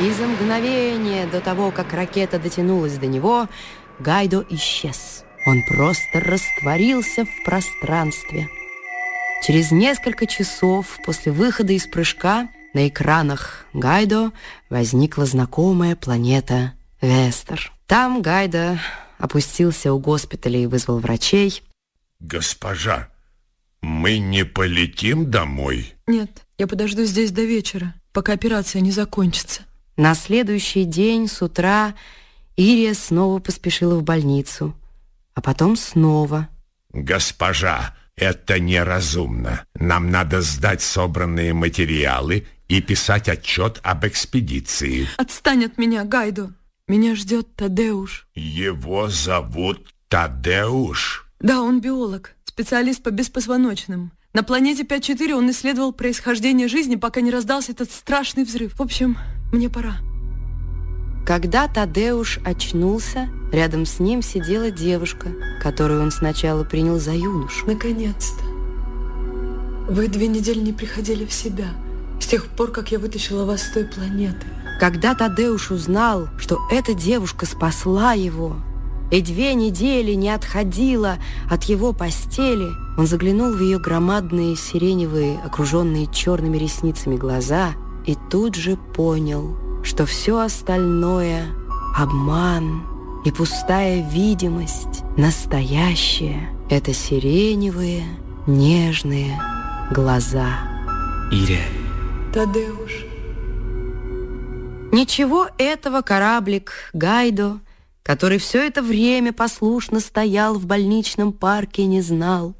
И 0.00 0.12
за 0.12 0.28
мгновение 0.28 1.26
до 1.26 1.40
того, 1.40 1.72
как 1.72 1.92
ракета 1.92 2.38
дотянулась 2.38 2.98
до 2.98 3.06
него, 3.06 3.48
Гайдо 3.98 4.44
исчез. 4.48 5.24
Он 5.46 5.62
просто 5.62 6.20
растворился 6.20 7.24
в 7.24 7.44
пространстве. 7.44 8.48
Через 9.42 9.70
несколько 9.70 10.26
часов 10.26 10.98
после 11.04 11.32
выхода 11.32 11.72
из 11.72 11.86
прыжка 11.86 12.48
на 12.74 12.88
экранах 12.88 13.64
Гайдо 13.72 14.32
возникла 14.68 15.24
знакомая 15.24 15.96
планета 15.96 16.74
Вестер. 17.00 17.72
Там 17.86 18.22
Гайдо 18.22 18.78
опустился 19.18 19.92
у 19.92 19.98
госпиталя 19.98 20.60
и 20.60 20.66
вызвал 20.66 20.98
врачей. 20.98 21.62
Госпожа, 22.20 23.08
мы 23.80 24.18
не 24.18 24.44
полетим 24.44 25.30
домой? 25.30 25.94
Нет, 26.06 26.30
я 26.58 26.66
подожду 26.66 27.04
здесь 27.04 27.30
до 27.32 27.42
вечера, 27.42 27.94
пока 28.12 28.34
операция 28.34 28.80
не 28.80 28.90
закончится. 28.90 29.62
На 29.96 30.14
следующий 30.14 30.84
день 30.84 31.28
с 31.28 31.42
утра 31.42 31.94
Ирия 32.56 32.94
снова 32.94 33.38
поспешила 33.38 33.96
в 33.96 34.02
больницу, 34.02 34.74
а 35.34 35.40
потом 35.40 35.76
снова. 35.76 36.48
Госпожа, 36.92 37.96
это 38.16 38.58
неразумно. 38.58 39.64
Нам 39.74 40.10
надо 40.10 40.40
сдать 40.40 40.82
собранные 40.82 41.54
материалы 41.54 42.46
и 42.68 42.80
писать 42.80 43.28
отчет 43.28 43.80
об 43.82 44.06
экспедиции. 44.06 45.08
Отстань 45.16 45.64
от 45.64 45.78
меня, 45.78 46.04
Гайдо. 46.04 46.52
Меня 46.86 47.14
ждет 47.14 47.54
Тадеуш. 47.54 48.26
Его 48.34 49.08
зовут 49.08 49.94
Тадеуш? 50.08 51.26
Да, 51.38 51.62
он 51.62 51.80
биолог, 51.80 52.34
специалист 52.44 53.02
по 53.02 53.10
беспозвоночным. 53.10 54.12
На 54.32 54.42
планете 54.42 54.84
5-4 54.84 55.32
он 55.32 55.50
исследовал 55.50 55.92
происхождение 55.92 56.68
жизни, 56.68 56.96
пока 56.96 57.20
не 57.20 57.30
раздался 57.30 57.72
этот 57.72 57.90
страшный 57.90 58.44
взрыв. 58.44 58.78
В 58.78 58.82
общем, 58.82 59.18
мне 59.52 59.68
пора. 59.68 59.96
Когда 61.26 61.68
Тадеуш 61.68 62.40
очнулся, 62.44 63.28
рядом 63.52 63.86
с 63.86 64.00
ним 64.00 64.22
сидела 64.22 64.70
девушка, 64.70 65.28
которую 65.62 66.02
он 66.02 66.10
сначала 66.10 66.64
принял 66.64 66.98
за 66.98 67.12
юношу. 67.12 67.66
Наконец-то. 67.66 68.44
Вы 69.88 70.08
две 70.08 70.28
недели 70.28 70.60
не 70.60 70.72
приходили 70.72 71.24
в 71.24 71.32
себя, 71.32 71.68
с 72.20 72.26
тех 72.26 72.46
пор, 72.46 72.70
как 72.70 72.92
я 72.92 72.98
вытащила 72.98 73.44
вас 73.44 73.62
с 73.62 73.72
той 73.72 73.84
планеты. 73.84 74.46
Когда 74.78 75.14
Тадеуш 75.14 75.70
узнал, 75.70 76.28
что 76.38 76.58
эта 76.70 76.94
девушка 76.94 77.44
спасла 77.44 78.12
его, 78.12 78.56
и 79.10 79.20
две 79.20 79.54
недели 79.54 80.12
не 80.12 80.30
отходила 80.30 81.18
от 81.50 81.64
его 81.64 81.92
постели, 81.92 82.68
он 82.96 83.06
заглянул 83.06 83.52
в 83.52 83.60
ее 83.60 83.78
громадные 83.78 84.56
сиреневые, 84.56 85.38
окруженные 85.44 86.06
черными 86.06 86.56
ресницами 86.56 87.16
глаза 87.16 87.72
и 88.06 88.16
тут 88.30 88.54
же 88.54 88.76
понял, 88.94 89.56
что 89.82 90.06
все 90.06 90.38
остальное— 90.38 91.46
обман 91.96 92.86
и 93.24 93.30
пустая 93.30 94.08
видимость, 94.08 95.02
настоящее— 95.16 96.50
это 96.70 96.92
сиреневые, 96.92 98.04
нежные 98.46 99.40
глаза. 99.90 100.60
Ирия. 101.30 101.66
Тадеуш. 102.32 102.92
Ничего 104.92 105.48
этого 105.58 106.02
кораблик 106.02 106.90
Гайдо, 106.92 107.60
который 108.02 108.38
все 108.38 108.66
это 108.66 108.82
время 108.82 109.32
послушно 109.32 110.00
стоял 110.00 110.54
в 110.54 110.66
больничном 110.66 111.32
парке, 111.32 111.86
не 111.86 112.00
знал. 112.00 112.54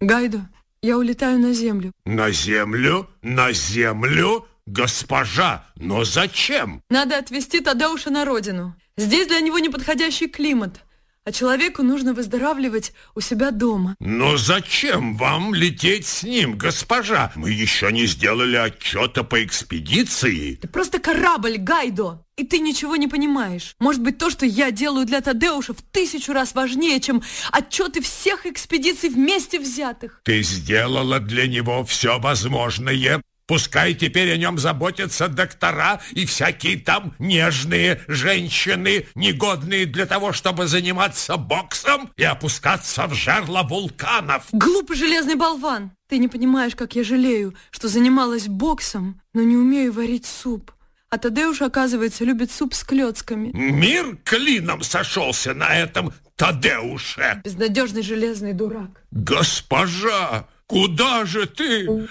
Гайдо, 0.00 0.48
я 0.82 0.96
улетаю 0.96 1.38
на 1.38 1.52
землю. 1.52 1.92
На 2.04 2.30
землю? 2.30 3.08
На 3.22 3.52
землю? 3.52 4.46
Госпожа, 4.66 5.64
но 5.76 6.04
зачем? 6.04 6.82
Надо 6.90 7.18
отвезти 7.18 7.60
Тадеуша 7.60 8.10
на 8.10 8.24
родину. 8.24 8.74
Здесь 8.96 9.28
для 9.28 9.40
него 9.40 9.58
неподходящий 9.58 10.26
климат 10.26 10.80
а 11.26 11.32
человеку 11.32 11.82
нужно 11.82 12.14
выздоравливать 12.14 12.92
у 13.16 13.20
себя 13.20 13.50
дома. 13.50 13.96
Но 13.98 14.36
зачем 14.36 15.16
вам 15.16 15.54
лететь 15.54 16.06
с 16.06 16.22
ним, 16.22 16.56
госпожа? 16.56 17.32
Мы 17.34 17.50
еще 17.50 17.90
не 17.90 18.06
сделали 18.06 18.54
отчета 18.56 19.24
по 19.24 19.44
экспедиции. 19.44 20.54
Ты 20.54 20.68
просто 20.68 21.00
корабль, 21.00 21.56
Гайдо, 21.58 22.24
и 22.36 22.44
ты 22.44 22.60
ничего 22.60 22.94
не 22.94 23.08
понимаешь. 23.08 23.74
Может 23.80 24.02
быть, 24.02 24.18
то, 24.18 24.30
что 24.30 24.46
я 24.46 24.70
делаю 24.70 25.04
для 25.04 25.20
Тадеуша 25.20 25.74
в 25.74 25.82
тысячу 25.82 26.32
раз 26.32 26.54
важнее, 26.54 27.00
чем 27.00 27.24
отчеты 27.50 28.00
всех 28.02 28.46
экспедиций 28.46 29.08
вместе 29.08 29.58
взятых. 29.58 30.20
Ты 30.24 30.44
сделала 30.44 31.18
для 31.18 31.48
него 31.48 31.84
все 31.84 32.20
возможное, 32.20 33.20
Пускай 33.46 33.94
теперь 33.94 34.32
о 34.32 34.36
нем 34.36 34.58
заботятся 34.58 35.28
доктора 35.28 36.00
и 36.10 36.26
всякие 36.26 36.78
там 36.78 37.14
нежные 37.20 38.02
женщины, 38.08 39.06
негодные 39.14 39.86
для 39.86 40.06
того, 40.06 40.32
чтобы 40.32 40.66
заниматься 40.66 41.36
боксом 41.36 42.10
и 42.16 42.24
опускаться 42.24 43.06
в 43.06 43.14
жерло 43.14 43.62
вулканов. 43.62 44.46
Глупый 44.50 44.96
железный 44.96 45.36
болван! 45.36 45.92
Ты 46.08 46.18
не 46.18 46.28
понимаешь, 46.28 46.74
как 46.74 46.96
я 46.96 47.04
жалею, 47.04 47.54
что 47.70 47.88
занималась 47.88 48.48
боксом, 48.48 49.20
но 49.32 49.42
не 49.42 49.56
умею 49.56 49.92
варить 49.92 50.26
суп. 50.26 50.72
А 51.08 51.18
Тадеуш, 51.18 51.62
оказывается, 51.62 52.24
любит 52.24 52.50
суп 52.50 52.74
с 52.74 52.82
клетками. 52.82 53.50
Мир 53.52 54.18
клином 54.24 54.82
сошелся 54.82 55.54
на 55.54 55.74
этом 55.74 56.12
Тадеуше. 56.34 57.42
Безнадежный 57.44 58.02
железный 58.02 58.52
дурак. 58.52 59.02
Госпожа, 59.12 60.48
куда 60.66 61.24
же 61.24 61.46
ты? 61.46 62.08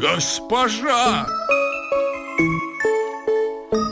Госпожа! 0.00 1.26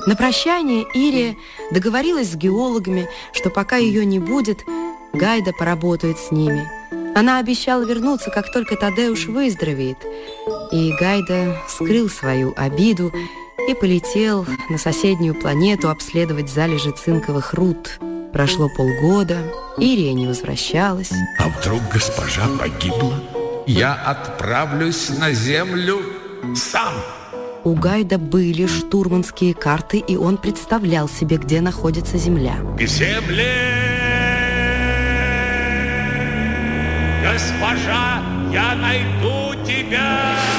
На 0.06 0.14
прощание 0.14 0.86
Ирия 0.94 1.36
договорилась 1.72 2.30
с 2.30 2.36
геологами, 2.36 3.08
что 3.32 3.50
пока 3.50 3.76
ее 3.76 4.04
не 4.04 4.20
будет, 4.20 4.64
Гайда 5.12 5.52
поработает 5.52 6.18
с 6.18 6.30
ними. 6.30 6.70
Она 7.16 7.38
обещала 7.38 7.82
вернуться, 7.82 8.30
как 8.30 8.52
только 8.52 8.76
Тадеуш 8.76 9.26
выздоровеет. 9.26 9.98
И 10.70 10.92
Гайда 11.00 11.60
скрыл 11.68 12.08
свою 12.08 12.54
обиду 12.56 13.12
и 13.68 13.74
полетел 13.74 14.46
на 14.68 14.78
соседнюю 14.78 15.34
планету 15.34 15.90
обследовать 15.90 16.50
залежи 16.50 16.92
цинковых 16.92 17.52
руд. 17.52 17.98
Прошло 18.32 18.68
полгода, 18.68 19.52
Ирия 19.78 20.12
не 20.12 20.28
возвращалась. 20.28 21.10
А 21.38 21.48
вдруг 21.48 21.80
госпожа 21.92 22.46
погибла? 22.58 23.35
Я 23.66 23.94
отправлюсь 23.94 25.10
на 25.10 25.32
землю 25.32 26.00
сам. 26.54 26.94
У 27.64 27.74
Гайда 27.74 28.18
были 28.18 28.66
штурманские 28.66 29.52
карты, 29.52 29.98
и 29.98 30.16
он 30.16 30.36
представлял 30.36 31.08
себе, 31.08 31.36
где 31.36 31.60
находится 31.60 32.16
земля. 32.16 32.54
К 32.78 32.82
земле! 32.82 33.96
Госпожа, 37.24 38.22
я 38.52 38.76
найду 38.76 39.64
тебя! 39.66 40.55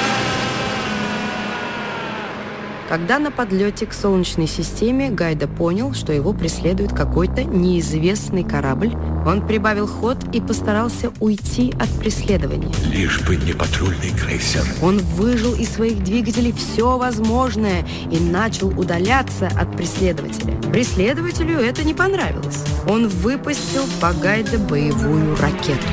Когда 2.88 3.18
на 3.18 3.30
подлете 3.30 3.84
к 3.84 3.92
Солнечной 3.92 4.46
системе 4.46 5.10
Гайда 5.10 5.46
понял, 5.46 5.92
что 5.92 6.10
его 6.14 6.32
преследует 6.32 6.94
какой-то 6.94 7.44
неизвестный 7.44 8.44
корабль, 8.44 8.94
он 9.26 9.46
прибавил 9.46 9.86
ход 9.86 10.16
и 10.32 10.40
постарался 10.40 11.12
уйти 11.20 11.74
от 11.78 11.90
преследования. 11.98 12.72
Лишь 12.90 13.20
бы 13.26 13.36
не 13.36 13.52
патрульный 13.52 14.10
крейсер. 14.18 14.64
Он 14.80 14.98
выжил 15.00 15.54
из 15.54 15.68
своих 15.68 16.02
двигателей 16.02 16.52
все 16.52 16.96
возможное 16.96 17.86
и 18.10 18.18
начал 18.18 18.68
удаляться 18.68 19.48
от 19.48 19.76
преследователя. 19.76 20.54
Преследователю 20.72 21.58
это 21.58 21.84
не 21.84 21.92
понравилось. 21.92 22.64
Он 22.88 23.08
выпустил 23.08 23.82
по 24.00 24.14
Гайда 24.14 24.56
боевую 24.58 25.36
ракету. 25.36 25.86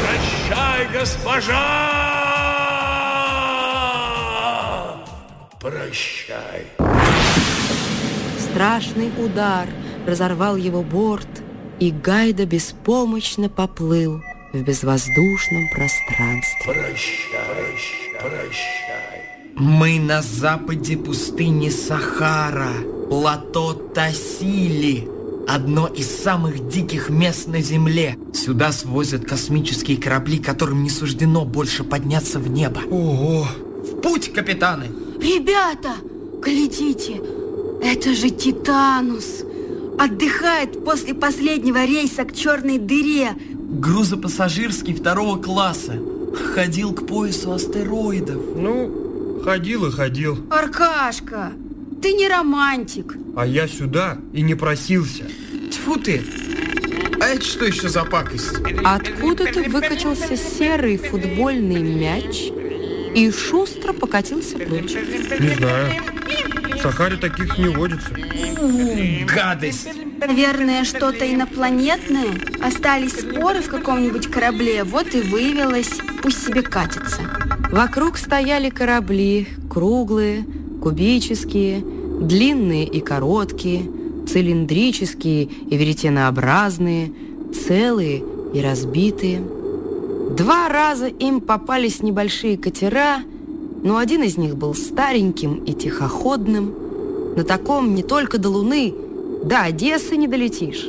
Прощай, 0.00 0.88
госпожа! 0.98 2.15
Прощай. 5.66 6.66
Страшный 8.38 9.10
удар 9.18 9.66
разорвал 10.06 10.54
его 10.54 10.84
борт, 10.84 11.26
и 11.80 11.90
Гайда 11.90 12.46
беспомощно 12.46 13.48
поплыл 13.48 14.20
в 14.52 14.62
безвоздушном 14.62 15.68
пространстве. 15.74 16.66
Прощай, 16.66 18.20
прощай. 18.20 19.22
Мы 19.56 19.98
на 19.98 20.22
западе 20.22 20.96
пустыни 20.96 21.70
Сахара, 21.70 22.70
плато 23.08 23.72
Тасили, 23.72 25.08
одно 25.48 25.88
из 25.88 26.08
самых 26.08 26.68
диких 26.68 27.10
мест 27.10 27.48
на 27.48 27.60
Земле. 27.60 28.16
Сюда 28.32 28.70
свозят 28.70 29.24
космические 29.24 29.96
корабли, 29.96 30.38
которым 30.38 30.84
не 30.84 30.90
суждено 30.90 31.44
больше 31.44 31.82
подняться 31.82 32.38
в 32.38 32.48
небо. 32.48 32.82
Ого! 32.88 33.48
В 33.82 34.00
путь, 34.00 34.32
капитаны! 34.32 35.05
Ребята, 35.26 35.96
глядите, 36.40 37.20
это 37.82 38.14
же 38.14 38.30
Титанус. 38.30 39.42
Отдыхает 39.98 40.84
после 40.84 41.14
последнего 41.14 41.84
рейса 41.84 42.22
к 42.24 42.32
черной 42.32 42.78
дыре. 42.78 43.30
Грузопассажирский 43.32 44.94
второго 44.94 45.42
класса. 45.42 46.00
Ходил 46.54 46.92
к 46.92 47.08
поясу 47.08 47.50
астероидов. 47.50 48.40
Ну, 48.54 49.40
ходил 49.42 49.86
и 49.86 49.90
ходил. 49.90 50.38
Аркашка, 50.48 51.52
ты 52.00 52.12
не 52.12 52.28
романтик. 52.28 53.16
А 53.34 53.44
я 53.44 53.66
сюда 53.66 54.18
и 54.32 54.42
не 54.42 54.54
просился. 54.54 55.24
Тьфу 55.72 55.96
ты! 55.96 56.22
А 57.20 57.26
это 57.26 57.44
что 57.44 57.64
еще 57.64 57.88
за 57.88 58.04
пакость? 58.04 58.60
Откуда-то 58.84 59.64
выкатился 59.70 60.36
серый 60.36 60.98
футбольный 60.98 61.82
мяч 61.82 62.52
и 63.16 63.30
шустро 63.32 63.94
покатился 63.94 64.58
прочь. 64.58 64.92
Не 64.92 65.54
знаю. 65.56 66.02
В 66.74 66.78
Сахаре 66.82 67.16
таких 67.16 67.56
не 67.56 67.68
водится. 67.68 68.10
Гадость! 69.34 69.88
Наверное, 70.20 70.84
что-то 70.84 71.24
инопланетное. 71.32 72.28
Остались 72.62 73.18
споры 73.18 73.62
в 73.62 73.68
каком-нибудь 73.68 74.26
корабле, 74.26 74.84
вот 74.84 75.14
и 75.14 75.22
выявилось. 75.22 75.92
Пусть 76.22 76.46
себе 76.46 76.60
катится. 76.60 77.22
Вокруг 77.72 78.18
стояли 78.18 78.68
корабли, 78.68 79.48
круглые, 79.70 80.44
кубические, 80.82 81.82
длинные 82.20 82.84
и 82.84 83.00
короткие, 83.00 83.90
цилиндрические 84.28 85.44
и 85.44 85.76
веретенообразные, 85.76 87.12
целые 87.66 88.22
и 88.52 88.60
разбитые– 88.60 89.40
Два 90.30 90.68
раза 90.68 91.06
им 91.06 91.40
попались 91.40 92.02
небольшие 92.02 92.58
катера, 92.58 93.20
но 93.82 93.98
один 93.98 94.22
из 94.22 94.36
них 94.36 94.56
был 94.56 94.74
стареньким 94.74 95.64
и 95.64 95.72
тихоходным. 95.72 96.74
На 97.36 97.44
таком 97.44 97.94
не 97.94 98.02
только 98.02 98.38
до 98.38 98.48
Луны, 98.48 98.94
до 99.44 99.60
Одессы 99.60 100.16
не 100.16 100.26
долетишь. 100.26 100.88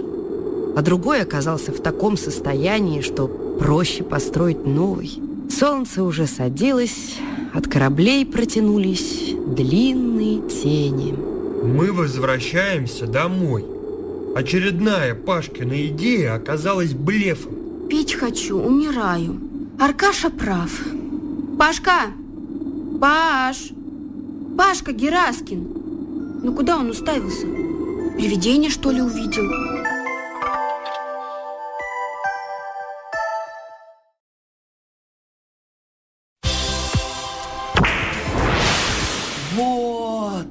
А 0.75 0.81
другой 0.81 1.21
оказался 1.21 1.71
в 1.71 1.79
таком 1.81 2.17
состоянии, 2.17 3.01
что 3.01 3.27
проще 3.27 4.03
построить 4.03 4.65
новый. 4.65 5.19
Солнце 5.49 6.03
уже 6.03 6.25
садилось, 6.27 7.15
от 7.53 7.67
кораблей 7.67 8.25
протянулись 8.25 9.33
длинные 9.47 10.41
тени. 10.49 11.13
Мы 11.63 11.91
возвращаемся 11.91 13.07
домой. 13.07 13.65
Очередная 14.35 15.15
Пашкина 15.15 15.87
идея 15.87 16.35
оказалась 16.35 16.93
блефом. 16.93 17.56
Пить 17.89 18.15
хочу, 18.15 18.59
умираю. 18.59 19.39
Аркаша 19.79 20.29
прав. 20.29 20.71
Пашка! 21.57 22.11
Паш! 22.99 23.69
Пашка 24.57 24.91
Гераскин! 24.91 26.41
Ну 26.43 26.53
куда 26.53 26.77
он 26.77 26.89
уставился? 26.89 27.47
Привидение, 28.17 28.69
что 28.69 28.91
ли, 28.91 29.01
увидел? 29.01 29.45
Вот! 39.55 40.47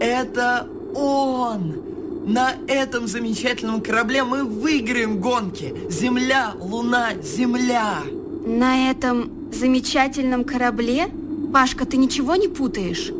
Это 0.00 0.66
он! 0.94 1.95
На 2.26 2.54
этом 2.66 3.06
замечательном 3.06 3.80
корабле 3.80 4.24
мы 4.24 4.42
выиграем 4.42 5.20
гонки. 5.20 5.72
Земля, 5.88 6.54
Луна, 6.58 7.10
Земля. 7.22 7.98
На 8.44 8.90
этом 8.90 9.30
замечательном 9.52 10.42
корабле? 10.42 11.08
Пашка, 11.52 11.86
ты 11.86 11.96
ничего 11.96 12.34
не 12.34 12.48
путаешь? 12.48 13.12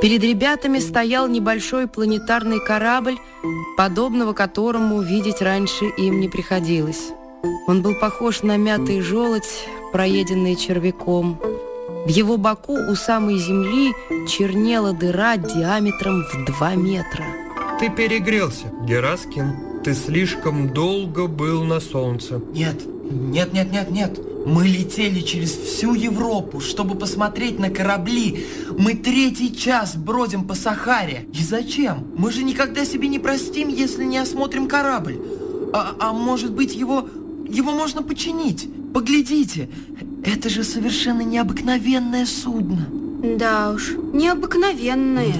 Перед 0.00 0.24
ребятами 0.24 0.78
стоял 0.78 1.28
небольшой 1.28 1.86
планетарный 1.86 2.58
корабль, 2.58 3.18
подобного 3.76 4.32
которому 4.32 5.02
видеть 5.02 5.42
раньше 5.42 5.84
им 5.98 6.18
не 6.18 6.30
приходилось. 6.30 7.10
Он 7.66 7.82
был 7.82 7.94
похож 7.94 8.42
на 8.42 8.56
мятый 8.56 9.02
желудь, 9.02 9.68
проеденный 9.92 10.56
червяком. 10.56 11.38
В 12.06 12.08
его 12.08 12.38
боку 12.38 12.78
у 12.78 12.94
самой 12.94 13.36
земли 13.36 13.92
чернела 14.26 14.94
дыра 14.94 15.36
диаметром 15.36 16.22
в 16.22 16.46
два 16.46 16.74
метра. 16.74 17.41
Ты 17.78 17.90
перегрелся, 17.90 18.72
Гераскин. 18.86 19.82
Ты 19.84 19.94
слишком 19.94 20.72
долго 20.72 21.26
был 21.26 21.64
на 21.64 21.80
солнце. 21.80 22.40
Нет, 22.54 22.82
нет, 23.10 23.52
нет, 23.52 23.72
нет, 23.72 23.90
нет. 23.90 24.20
Мы 24.46 24.66
летели 24.66 25.20
через 25.20 25.50
всю 25.50 25.94
Европу, 25.94 26.60
чтобы 26.60 26.96
посмотреть 26.96 27.58
на 27.58 27.70
корабли. 27.70 28.46
Мы 28.76 28.94
третий 28.94 29.54
час 29.54 29.96
бродим 29.96 30.44
по 30.44 30.54
Сахаре. 30.54 31.26
И 31.32 31.42
зачем? 31.42 32.06
Мы 32.16 32.32
же 32.32 32.42
никогда 32.42 32.84
себе 32.84 33.08
не 33.08 33.18
простим, 33.18 33.68
если 33.68 34.04
не 34.04 34.18
осмотрим 34.18 34.68
корабль. 34.68 35.18
А, 35.72 35.94
а 35.98 36.12
может 36.12 36.52
быть, 36.52 36.74
его, 36.74 37.08
его 37.48 37.72
можно 37.72 38.02
починить? 38.02 38.68
Поглядите, 38.92 39.68
это 40.24 40.48
же 40.48 40.64
совершенно 40.64 41.22
необыкновенное 41.22 42.26
судно. 42.26 42.86
Да 43.38 43.70
уж, 43.70 43.92
необыкновенное. 44.12 45.34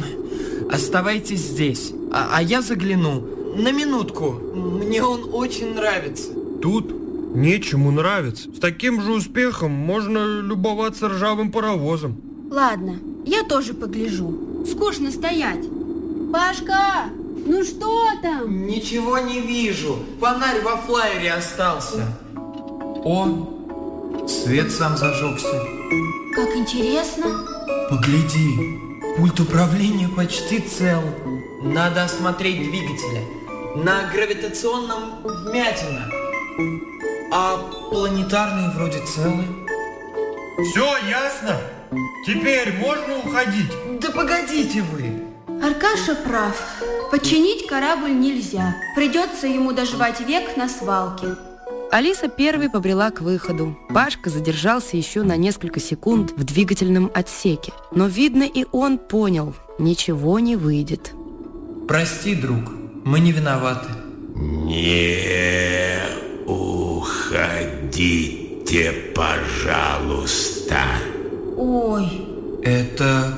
Оставайтесь 0.70 1.40
здесь, 1.40 1.92
а, 2.12 2.30
а 2.34 2.42
я 2.42 2.62
загляну. 2.62 3.22
На 3.56 3.70
минутку. 3.70 4.32
Мне 4.32 5.02
он 5.02 5.28
очень 5.32 5.74
нравится. 5.74 6.30
Тут 6.62 7.34
нечему 7.34 7.90
нравится. 7.90 8.50
С 8.54 8.58
таким 8.58 9.02
же 9.02 9.12
успехом 9.12 9.72
можно 9.72 10.40
любоваться 10.40 11.08
ржавым 11.08 11.52
паровозом. 11.52 12.16
Ладно, 12.50 12.98
я 13.24 13.42
тоже 13.42 13.74
погляжу. 13.74 14.64
Скучно 14.66 15.10
стоять. 15.10 15.64
Пашка, 16.32 17.10
ну 17.46 17.64
что 17.64 18.08
там? 18.22 18.66
Ничего 18.66 19.18
не 19.18 19.40
вижу. 19.40 19.98
Фонарь 20.20 20.62
во 20.62 20.76
флайере 20.78 21.32
остался. 21.32 22.06
О, 23.04 24.26
свет 24.28 24.70
сам 24.70 24.96
зажегся. 24.96 25.62
Как 26.34 26.56
интересно. 26.56 27.46
Погляди, 27.90 28.78
пульт 29.16 29.40
управления 29.40 30.08
почти 30.08 30.60
цел. 30.60 31.02
Надо 31.62 32.04
осмотреть 32.04 32.62
двигателя. 32.62 33.22
На 33.76 34.10
гравитационном 34.12 35.22
вмятина. 35.24 36.10
А 37.32 37.58
планетарные 37.90 38.70
вроде 38.70 39.04
целы. 39.06 39.44
Все 40.70 40.96
ясно? 41.08 41.56
Теперь 42.26 42.78
можно 42.78 43.18
уходить? 43.18 43.70
Да 44.00 44.10
погодите 44.10 44.82
вы. 44.82 45.22
Аркаша 45.62 46.14
прав. 46.14 46.60
Починить 47.10 47.66
корабль 47.66 48.12
нельзя. 48.12 48.76
Придется 48.96 49.46
ему 49.46 49.72
доживать 49.72 50.20
век 50.20 50.56
на 50.56 50.68
свалке. 50.68 51.36
Алиса 51.92 52.28
первой 52.28 52.70
побрела 52.70 53.10
к 53.10 53.20
выходу. 53.20 53.76
Пашка 53.90 54.30
задержался 54.30 54.96
еще 54.96 55.22
на 55.24 55.36
несколько 55.36 55.78
секунд 55.78 56.32
в 56.34 56.42
двигательном 56.42 57.10
отсеке. 57.12 57.74
Но, 57.94 58.06
видно, 58.06 58.44
и 58.44 58.64
он 58.72 58.96
понял, 58.96 59.54
ничего 59.78 60.38
не 60.38 60.56
выйдет. 60.56 61.12
Прости, 61.86 62.34
друг, 62.34 62.72
мы 63.04 63.20
не 63.20 63.32
виноваты. 63.32 63.90
Не 64.34 65.98
уходите, 66.46 67.74
пожалуйста. 69.14 70.80
Ой. 71.58 72.08
Это 72.62 73.34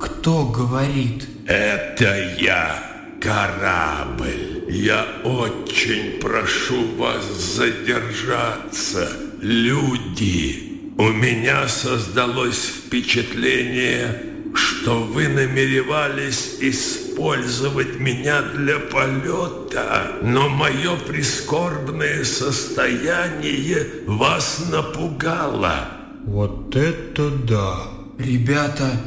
кто 0.00 0.46
говорит? 0.46 1.28
Это 1.46 2.16
я, 2.40 2.82
корабль. 3.20 4.57
Я 4.68 5.06
очень 5.24 6.20
прошу 6.20 6.94
вас 6.96 7.24
задержаться, 7.24 9.10
люди. 9.40 10.92
У 10.98 11.08
меня 11.08 11.66
создалось 11.68 12.66
впечатление, 12.66 14.22
что 14.54 15.04
вы 15.04 15.28
намеревались 15.28 16.56
использовать 16.60 17.98
меня 17.98 18.42
для 18.42 18.78
полета, 18.78 20.18
но 20.22 20.50
мое 20.50 20.96
прискорбное 20.96 22.24
состояние 22.24 23.86
вас 24.06 24.66
напугало. 24.70 25.88
Вот 26.26 26.76
это 26.76 27.30
да! 27.30 27.84
Ребята, 28.18 29.00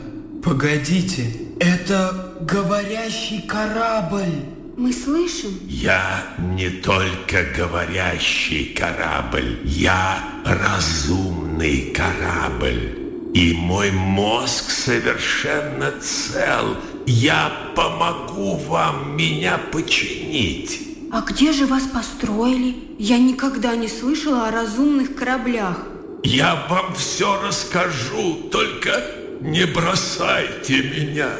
погодите, 0.44 1.36
это 1.60 2.34
говорящий 2.42 3.44
корабль. 3.44 4.51
Мы 4.78 4.94
слышим? 4.94 5.60
Я 5.68 6.24
не 6.38 6.70
только 6.70 7.44
говорящий 7.56 8.74
корабль, 8.74 9.60
я 9.66 10.24
разумный 10.46 11.94
корабль. 11.94 12.98
И 13.34 13.54
мой 13.54 13.92
мозг 13.92 14.70
совершенно 14.70 15.92
цел. 16.02 16.78
Я 17.06 17.52
помогу 17.76 18.56
вам 18.56 19.16
меня 19.16 19.60
починить. 19.72 20.82
А 21.12 21.22
где 21.22 21.52
же 21.52 21.66
вас 21.66 21.84
построили? 21.84 22.76
Я 22.98 23.18
никогда 23.18 23.76
не 23.76 23.88
слышала 23.88 24.48
о 24.48 24.52
разумных 24.52 25.16
кораблях. 25.16 25.86
Я 26.24 26.68
вам 26.70 26.94
все 26.96 27.42
расскажу, 27.42 28.50
только 28.52 29.04
не 29.42 29.66
бросайте 29.66 30.84
меня. 30.84 31.32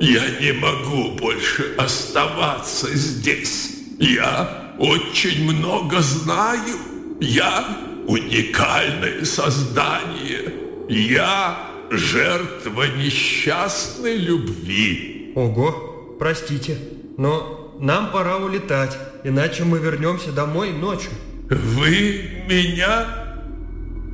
Я 0.00 0.22
не 0.40 0.52
могу 0.52 1.12
больше 1.12 1.74
оставаться 1.78 2.88
здесь. 2.94 3.70
Я 3.98 4.74
очень 4.78 5.44
много 5.44 6.00
знаю. 6.00 6.76
Я 7.20 7.64
уникальное 8.06 9.24
создание. 9.24 10.52
Я 10.88 11.58
жертва 11.90 12.84
несчастной 12.96 14.16
любви. 14.16 15.32
Ого, 15.34 16.16
простите, 16.18 16.78
но 17.16 17.76
нам 17.80 18.10
пора 18.12 18.36
улетать, 18.36 18.96
иначе 19.24 19.64
мы 19.64 19.78
вернемся 19.78 20.32
домой 20.32 20.72
ночью. 20.72 21.10
Вы 21.50 22.44
меня 22.48 23.06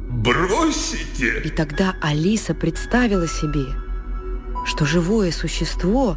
бросите? 0.08 1.42
И 1.44 1.50
тогда 1.50 1.96
Алиса 2.00 2.54
представила 2.54 3.28
себе, 3.28 3.66
что 4.64 4.86
живое 4.86 5.32
существо, 5.32 6.16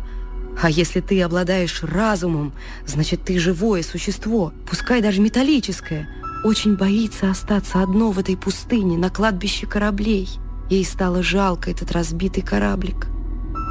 а 0.62 0.70
если 0.70 1.00
ты 1.00 1.22
обладаешь 1.22 1.84
разумом, 1.84 2.54
значит 2.86 3.24
ты 3.24 3.40
живое 3.40 3.84
существо, 3.84 4.54
пускай 4.70 5.02
даже 5.02 5.22
металлическое, 5.22 6.08
очень 6.44 6.76
боится 6.76 7.32
остаться 7.32 7.82
одно 7.82 8.12
в 8.12 8.20
этой 8.20 8.38
пустыне 8.38 8.98
на 8.98 9.10
кладбище 9.10 9.66
кораблей. 9.66 10.30
Ей 10.70 10.86
стало 10.86 11.24
жалко 11.24 11.72
этот 11.72 11.92
разбитый 11.92 12.44
кораблик. 12.44 13.08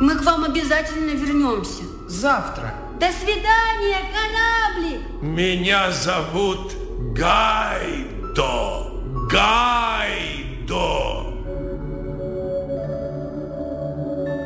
Мы 0.00 0.16
к 0.16 0.24
вам 0.24 0.44
обязательно 0.44 1.10
вернемся. 1.10 1.82
Завтра. 2.08 2.74
До 2.98 3.06
свидания, 3.12 3.98
кораблик! 4.12 5.00
Меня 5.22 5.92
зовут 5.92 6.72
Гайдо. 7.14 8.92
Гайдо. 9.30 10.72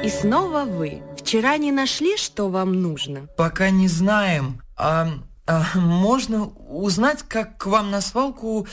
И 0.05 0.09
снова 0.09 0.65
вы. 0.65 1.03
Вчера 1.19 1.57
не 1.57 1.73
нашли, 1.73 2.17
что 2.17 2.49
вам 2.49 2.81
нужно? 2.81 3.29
Пока 3.37 3.71
не 3.71 3.89
знаем. 3.89 4.63
А, 4.77 5.09
а 5.47 5.65
можно 5.75 6.47
узнать, 6.47 7.23
как 7.29 7.59
к 7.59 7.67
вам 7.67 7.91
на 7.91 8.01
свалку 8.01 8.67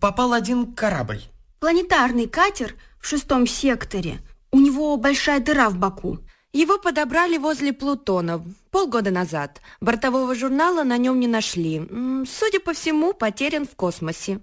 попал 0.00 0.32
один 0.32 0.74
корабль? 0.74 1.22
Планетарный 1.58 2.28
катер 2.28 2.74
в 3.00 3.06
шестом 3.06 3.46
секторе. 3.46 4.18
У 4.52 4.60
него 4.60 4.96
большая 4.96 5.40
дыра 5.40 5.70
в 5.70 5.76
боку. 5.76 6.18
Его 6.52 6.78
подобрали 6.78 7.36
возле 7.36 7.72
Плутона 7.72 8.42
полгода 8.70 9.10
назад. 9.10 9.60
Бортового 9.80 10.34
журнала 10.34 10.84
на 10.84 10.96
нем 10.96 11.20
не 11.20 11.26
нашли. 11.26 11.86
Судя 12.26 12.60
по 12.60 12.72
всему, 12.72 13.12
потерян 13.12 13.66
в 13.66 13.74
космосе. 13.74 14.40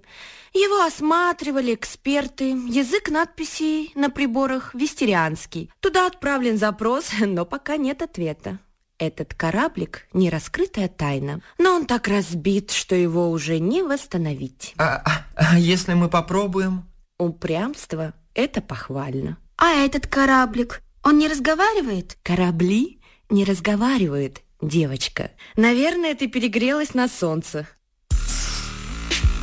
Его 0.54 0.84
осматривали 0.84 1.74
эксперты. 1.74 2.50
Язык 2.50 3.10
надписей 3.10 3.92
на 3.94 4.08
приборах 4.08 4.74
вестерианский. 4.74 5.70
Туда 5.80 6.06
отправлен 6.06 6.56
запрос, 6.58 7.10
но 7.20 7.44
пока 7.44 7.76
нет 7.76 8.02
ответа. 8.02 8.60
Этот 8.98 9.34
кораблик– 9.34 10.06
не 10.12 10.30
раскрытая 10.30 10.88
тайна, 10.88 11.42
но 11.58 11.74
он 11.74 11.86
так 11.86 12.06
разбит, 12.06 12.70
что 12.70 12.94
его 12.94 13.28
уже 13.30 13.58
не 13.58 13.82
восстановить. 13.82 14.72
А, 14.78 15.02
а, 15.04 15.26
а 15.34 15.58
если 15.58 15.94
мы 15.94 16.08
попробуем? 16.08 16.88
Упрямство– 17.18 18.14
это 18.34 18.62
похвально. 18.62 19.36
А 19.56 19.72
этот 19.72 20.06
кораблик, 20.06 20.80
он 21.02 21.18
не 21.18 21.26
разговаривает? 21.26 22.16
Корабли 22.22 23.00
не 23.28 23.44
разговаривают, 23.44 24.44
Девочка, 24.64 25.30
наверное, 25.56 26.14
ты 26.14 26.26
перегрелась 26.26 26.94
на 26.94 27.06
солнце. 27.06 27.66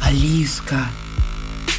Алиска, 0.01 0.87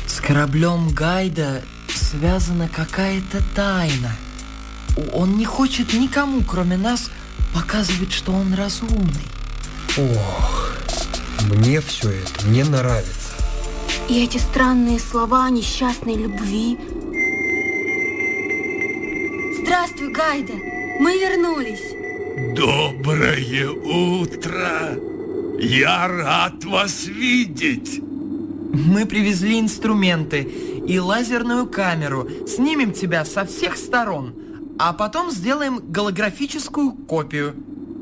с 0.06 0.20
кораблем 0.20 0.90
Гайда 0.90 1.62
связана 1.88 2.68
какая-то 2.68 3.42
тайна. 3.54 4.16
Он 5.12 5.36
не 5.36 5.44
хочет 5.44 5.92
никому, 5.94 6.42
кроме 6.42 6.76
нас, 6.76 7.10
показывать, 7.54 8.12
что 8.12 8.32
он 8.32 8.54
разумный. 8.54 9.26
Ох, 9.98 10.72
мне 11.50 11.80
все 11.80 12.10
это 12.10 12.46
не 12.46 12.62
нравится. 12.62 13.34
И 14.08 14.24
эти 14.24 14.38
странные 14.38 14.98
слова 14.98 15.46
о 15.46 15.50
несчастной 15.50 16.16
любви. 16.16 16.78
Здравствуй, 19.62 20.12
Гайда! 20.12 20.54
Мы 21.00 21.18
вернулись! 21.18 21.94
Доброе 22.54 23.70
утро! 23.70 24.98
Я 25.58 26.08
рад 26.08 26.64
вас 26.64 27.06
видеть! 27.06 28.11
Мы 28.72 29.04
привезли 29.04 29.60
инструменты 29.60 30.40
и 30.40 30.98
лазерную 30.98 31.66
камеру. 31.66 32.26
Снимем 32.48 32.92
тебя 32.92 33.24
со 33.26 33.44
всех 33.44 33.76
сторон, 33.76 34.34
а 34.78 34.94
потом 34.94 35.30
сделаем 35.30 35.78
голографическую 35.78 36.92
копию. 36.92 37.54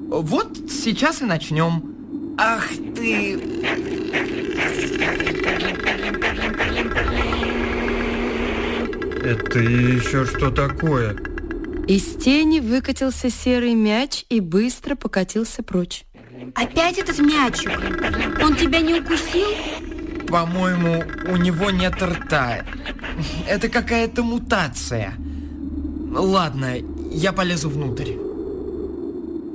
Вот 0.08 0.58
сейчас 0.70 1.22
и 1.22 1.24
начнем. 1.24 2.34
Ах 2.38 2.68
ты... 2.94 3.34
Это 9.22 9.58
еще 9.58 10.24
что 10.24 10.50
такое? 10.50 11.16
Из 11.88 12.14
тени 12.14 12.60
выкатился 12.60 13.28
серый 13.28 13.74
мяч 13.74 14.24
и 14.28 14.38
быстро 14.38 14.94
покатился 14.94 15.64
прочь. 15.64 16.04
Опять 16.54 16.98
этот 16.98 17.18
мячик? 17.18 17.70
Он 18.42 18.54
тебя 18.54 18.80
не 18.80 19.00
укусил? 19.00 19.48
По-моему, 20.30 21.04
у 21.28 21.36
него 21.36 21.70
нет 21.70 22.00
рта. 22.00 22.64
Это 23.48 23.68
какая-то 23.68 24.22
мутация. 24.22 25.14
Ладно, 26.12 26.76
я 27.10 27.32
полезу 27.32 27.68
внутрь. 27.68 28.12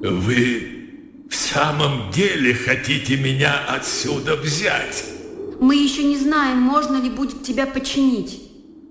Вы 0.01 1.27
в 1.29 1.35
самом 1.35 2.11
деле 2.11 2.53
хотите 2.53 3.17
меня 3.17 3.57
отсюда 3.69 4.35
взять? 4.35 5.05
Мы 5.61 5.75
еще 5.77 6.03
не 6.03 6.17
знаем, 6.17 6.57
можно 6.57 7.01
ли 7.01 7.09
будет 7.09 7.43
тебя 7.43 7.65
починить. 7.65 8.41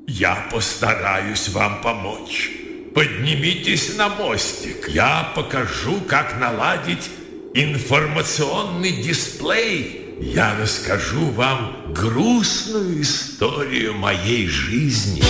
Я 0.07 0.49
постараюсь 0.51 1.49
вам 1.51 1.83
помочь. 1.83 2.51
Поднимитесь 2.95 3.97
на 3.97 4.09
мостик. 4.09 4.89
Я 4.89 5.33
покажу, 5.35 6.01
как 6.09 6.39
наладить 6.41 7.11
информационный 7.55 8.93
дисплей. 9.03 10.04
Я 10.21 10.57
расскажу 10.61 11.31
вам 11.31 11.93
грустную 11.93 13.03
историю 13.03 13.95
моей 13.95 14.47
жизни. 14.47 15.23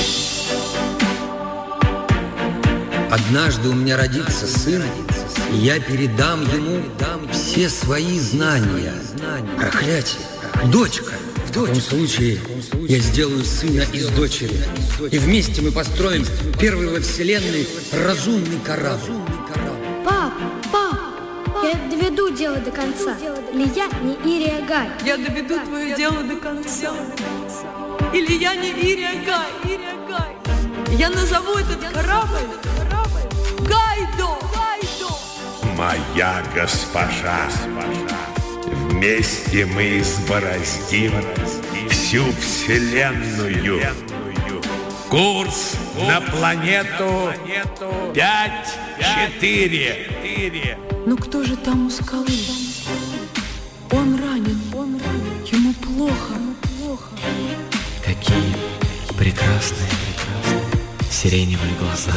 Однажды 3.10 3.70
у 3.70 3.72
меня 3.72 3.96
родится 3.96 4.46
сын, 4.46 4.82
и 5.52 5.56
я 5.56 5.80
передам 5.80 6.42
ему 6.42 6.82
все 7.32 7.68
свои 7.68 8.18
знания. 8.18 8.92
Проклятие! 9.56 10.20
Дочка! 10.70 11.12
В 11.46 11.52
таком 11.52 11.76
случае 11.76 12.40
я 12.88 12.98
сделаю 12.98 13.44
сына 13.44 13.84
из 13.92 14.08
дочери. 14.08 14.56
И 15.10 15.18
вместе 15.18 15.62
мы 15.62 15.70
построим 15.70 16.26
первый 16.60 16.88
во 16.88 17.00
Вселенной 17.00 17.66
разумный 17.92 18.58
корабль. 18.64 19.12
Я 21.64 21.76
доведу 21.88 22.28
дело 22.28 22.58
до 22.58 22.70
конца. 22.70 23.16
Или 23.50 23.66
я 23.74 23.86
не 24.02 24.14
Ирия 24.16 24.60
Гай. 24.66 24.86
Я 25.02 25.16
доведу 25.16 25.58
твое 25.64 25.96
дело 25.96 26.22
до 26.22 26.36
конца. 26.36 26.92
Или 28.12 28.34
я 28.34 28.54
не 28.54 28.68
Ирия 28.68 29.14
Гай. 29.24 29.48
Ирия 29.64 29.94
Гай. 30.06 30.36
Я 30.98 31.08
назову 31.08 31.54
этот 31.54 31.80
корабль 31.90 32.46
Гайдо. 33.60 34.36
Гайдо. 34.52 35.14
Моя 35.74 36.42
госпожа, 36.54 37.48
вместе 38.90 39.64
мы 39.64 40.00
избороздим 40.00 41.14
всю 41.88 42.30
Вселенную. 42.32 44.13
Курс 45.14 45.78
на 46.08 46.20
планету 46.20 47.32
5-4. 48.14 50.76
Ну 51.06 51.16
кто 51.16 51.44
же 51.44 51.56
там 51.56 51.86
у 51.86 51.90
скалы? 51.90 52.26
Он 53.92 54.18
ранен, 54.18 54.60
он 54.74 55.00
ранен. 55.00 55.44
Ему 55.52 55.72
плохо, 55.74 56.34
ему 56.34 56.54
плохо. 56.62 57.10
Какие 58.04 58.56
прекрасные, 59.16 59.88
сиреневые 61.08 61.74
глаза. 61.78 62.10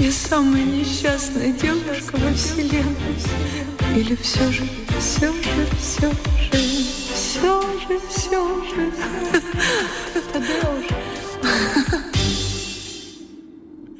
Я 0.00 0.10
самая 0.10 0.64
несчастная 0.64 1.52
девушка 1.52 2.16
во 2.16 2.32
вселенной. 2.34 3.20
Или 3.94 4.16
все 4.16 4.50
же, 4.50 4.66
все 4.98 5.32
же, 5.32 5.68
все 5.80 6.10
же, 6.10 6.18
все 7.14 7.62
же, 7.62 8.00
все 8.10 8.64
же. 8.64 8.92
Тадеуш. 10.32 10.86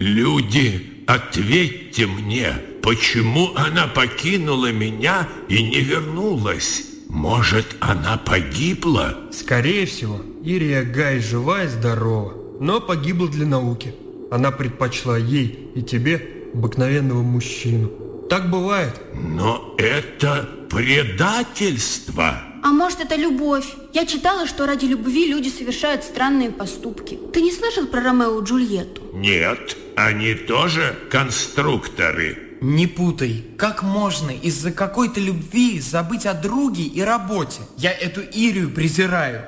Люди, 0.05 1.03
ответьте 1.07 2.07
мне, 2.07 2.53
почему 2.83 3.53
она 3.57 3.87
покинула 3.87 4.71
меня 4.71 5.27
и 5.49 5.63
не 5.63 5.81
вернулась? 5.81 6.85
Может, 7.09 7.77
она 7.81 8.19
погибла? 8.19 9.17
Скорее 9.33 9.87
всего, 9.87 10.21
Ирия 10.45 10.83
Гай 10.83 11.21
жива 11.21 11.65
и 11.65 11.69
здорова, 11.69 12.35
но 12.61 12.83
погибла 12.83 13.29
для 13.29 13.47
науки. 13.47 13.95
Она 14.31 14.51
предпочла 14.51 15.17
ей 15.17 15.71
и 15.75 15.81
тебе 15.81 16.51
обыкновенного 16.53 17.23
мужчину. 17.23 17.89
Так 18.29 18.51
бывает. 18.51 19.01
Но 19.15 19.75
это 19.79 20.47
предательство. 20.69 22.43
А 22.65 22.69
может, 22.69 23.01
это 23.01 23.15
любовь? 23.15 23.67
Я 23.93 24.07
читала, 24.07 24.47
что 24.47 24.65
ради 24.65 24.87
любви 24.87 25.27
люди 25.27 25.51
совершают 25.51 26.03
странные 26.03 26.51
поступки. 26.51 27.21
Ты 27.35 27.43
не 27.43 27.53
слышал 27.53 27.87
про 27.87 28.01
Ромео 28.01 28.41
и 28.41 28.43
Джульетту? 28.43 29.03
Нет, 29.13 29.77
они 29.97 30.33
тоже 30.33 30.97
конструкторы. 31.11 32.57
Не 32.63 32.87
путай. 32.87 33.45
Как 33.59 33.83
можно 33.83 34.31
из-за 34.31 34.73
какой-то 34.73 35.21
любви 35.21 35.79
забыть 35.79 36.25
о 36.25 36.33
друге 36.33 36.85
и 36.85 37.03
работе? 37.03 37.61
Я 37.77 37.93
эту 37.93 38.23
Ирию 38.23 38.71
презираю. 38.71 39.45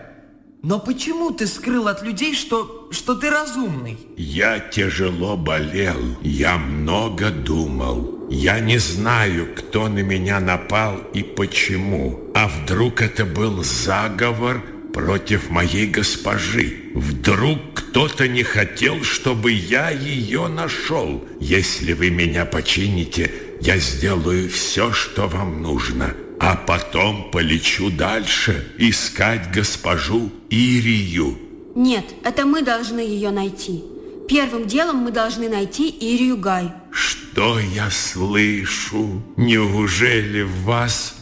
Но 0.63 0.81
почему 0.81 1.31
ты 1.31 1.47
скрыл 1.47 1.89
от 1.89 2.03
людей, 2.03 2.35
что, 2.35 2.89
что 2.91 3.15
ты 3.15 3.31
разумный? 3.31 3.99
Я 4.17 4.59
тяжело 4.59 5.37
болел, 5.37 6.01
я 6.23 6.57
много 6.59 7.31
думал. 7.31 8.27
Я 8.29 8.59
не 8.59 8.79
знаю, 8.79 9.49
кто 9.55 9.89
на 9.89 10.01
меня 10.01 10.41
напал 10.41 10.99
и 11.15 11.23
почему. 11.23 12.33
А 12.35 12.49
вдруг 12.49 13.01
это 13.01 13.25
был 13.25 13.63
заговор 13.63 14.63
против 14.93 15.51
моей 15.51 15.87
госпожи? 15.87 16.91
Вдруг 16.95 17.59
кто-то 17.75 18.27
не 18.27 18.43
хотел, 18.43 19.05
чтобы 19.05 19.53
я 19.53 19.91
ее 19.91 20.49
нашел? 20.49 21.25
Если 21.39 21.93
вы 21.93 22.11
меня 22.11 22.45
почините, 22.45 23.31
я 23.61 23.79
сделаю 23.79 24.51
все, 24.51 24.93
что 24.93 25.29
вам 25.29 25.63
нужно. 25.63 26.15
А 26.39 26.55
потом 26.57 27.31
полечу 27.31 27.91
дальше 27.91 28.73
искать 28.79 29.51
госпожу 29.53 30.31
Ирию. 30.51 31.39
Нет, 31.75 32.05
это 32.25 32.47
мы 32.47 32.63
должны 32.63 33.01
ее 33.01 33.31
найти. 33.31 33.85
Первым 34.29 34.67
делом 34.67 34.97
мы 34.97 35.13
должны 35.13 35.49
найти 35.49 35.89
Ирию 35.89 36.37
Гай. 36.37 36.73
Что 36.91 37.59
я 37.59 37.91
слышу? 37.91 39.23
Неужели 39.37 40.43
в 40.43 40.63
вас 40.65 41.15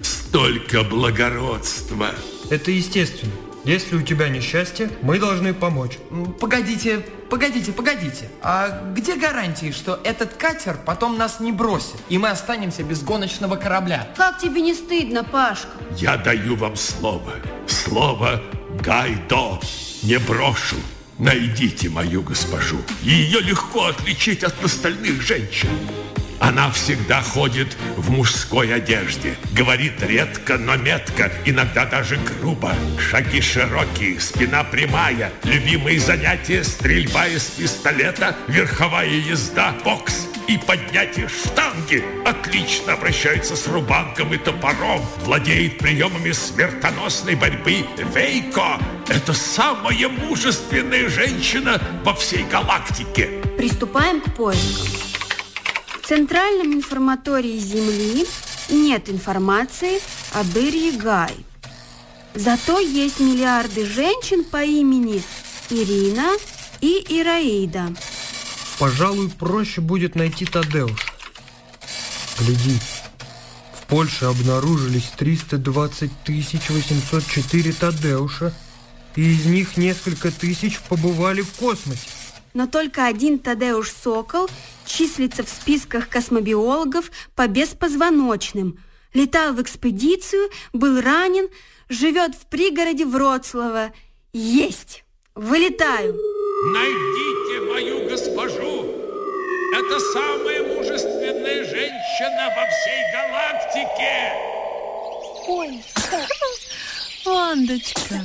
столько 0.00 0.84
благородства? 0.84 2.14
Это 2.50 2.70
естественно. 2.70 3.32
Если 3.64 3.96
у 3.96 4.02
тебя 4.02 4.28
несчастье, 4.28 4.90
мы 5.02 5.18
должны 5.18 5.52
помочь. 5.52 5.98
Погодите, 6.40 7.04
погодите, 7.28 7.72
погодите. 7.72 8.28
А 8.42 8.92
где 8.94 9.16
гарантии, 9.16 9.72
что 9.72 10.00
этот 10.04 10.34
катер 10.34 10.76
потом 10.86 11.18
нас 11.18 11.40
не 11.40 11.52
бросит, 11.52 11.96
и 12.08 12.18
мы 12.18 12.30
останемся 12.30 12.82
без 12.82 13.02
гоночного 13.02 13.56
корабля? 13.56 14.08
Как 14.16 14.38
тебе 14.38 14.60
не 14.60 14.74
стыдно, 14.74 15.24
Пашка? 15.24 15.68
Я 15.96 16.16
даю 16.16 16.56
вам 16.56 16.76
слово. 16.76 17.34
Слово 17.66 18.40
Гайдо. 18.80 19.60
Не 20.02 20.18
брошу. 20.18 20.76
Найдите 21.18 21.88
мою 21.88 22.22
госпожу. 22.22 22.78
Ее 23.02 23.40
легко 23.40 23.86
отличить 23.86 24.44
от 24.44 24.54
остальных 24.64 25.20
женщин. 25.20 25.68
Она 26.40 26.70
всегда 26.70 27.20
ходит 27.20 27.76
в 27.96 28.10
мужской 28.10 28.72
одежде. 28.74 29.36
Говорит 29.52 30.02
редко, 30.02 30.56
но 30.56 30.76
метко, 30.76 31.32
иногда 31.44 31.84
даже 31.84 32.16
грубо. 32.16 32.72
Шаги 32.98 33.40
широкие, 33.40 34.20
спина 34.20 34.64
прямая. 34.64 35.32
Любимые 35.44 35.98
занятия– 36.00 36.62
стрельба 36.64 37.26
из 37.26 37.44
пистолета, 37.44 38.36
верховая 38.48 39.08
езда, 39.08 39.74
бокс. 39.84 40.28
и 40.48 40.56
поднятие 40.56 41.28
штанги. 41.28 42.02
Отлично 42.24 42.94
обращается 42.94 43.54
с 43.54 43.68
рубанком 43.68 44.32
и 44.32 44.38
топором. 44.38 45.02
Владеет 45.24 45.78
приемами 45.78 46.32
смертоносной 46.32 47.34
борьбы. 47.34 47.84
Вейко– 48.14 48.80
это 49.08 49.34
самая 49.34 50.08
мужественная 50.08 51.08
женщина 51.08 51.80
во 52.02 52.14
всей 52.14 52.44
галактике. 52.44 53.42
Приступаем 53.58 54.20
к 54.20 54.34
поискам. 54.34 55.07
В 56.08 56.10
центральном 56.10 56.72
информатории 56.72 57.58
Земли 57.58 58.26
нет 58.70 59.10
информации 59.10 60.00
об 60.32 60.56
Ирии 60.56 60.96
Гай. 60.96 61.34
Зато 62.34 62.78
есть 62.78 63.20
миллиарды 63.20 63.84
женщин 63.84 64.42
по 64.42 64.64
имени 64.64 65.22
Ирина 65.68 66.30
и 66.80 67.04
Ираида. 67.10 67.94
Пожалуй, 68.78 69.28
проще 69.28 69.82
будет 69.82 70.14
найти 70.14 70.46
Тадеуш. 70.46 70.98
Гляди, 72.38 72.78
в 73.74 73.86
Польше 73.86 74.24
обнаружились 74.24 75.12
320 75.14 76.10
804 76.26 77.72
Тадеуша, 77.74 78.54
и 79.14 79.30
из 79.30 79.44
них 79.44 79.76
несколько 79.76 80.30
тысяч 80.30 80.80
побывали 80.88 81.42
в 81.42 81.52
космосе. 81.52 82.08
Но 82.54 82.66
только 82.66 83.06
один 83.06 83.38
Тадеуш 83.38 83.92
Сокол 84.02 84.48
числится 84.88 85.44
в 85.44 85.48
списках 85.48 86.08
космобиологов 86.08 87.10
по 87.34 87.46
беспозвоночным. 87.46 88.78
Летал 89.14 89.52
в 89.52 89.62
экспедицию, 89.62 90.50
был 90.72 91.00
ранен, 91.00 91.48
живет 91.88 92.34
в 92.34 92.46
пригороде 92.48 93.06
Вроцлава. 93.06 93.92
Есть! 94.32 95.04
Вылетаю! 95.34 96.16
Найдите 96.72 97.60
мою 97.70 98.08
госпожу! 98.08 98.94
Это 99.72 100.00
самая 100.00 100.62
мужественная 100.74 101.64
женщина 101.64 102.52
во 102.56 102.66
всей 102.66 103.02
галактике! 103.12 104.32
Ой, 105.46 105.82
Вандочка, 107.24 108.20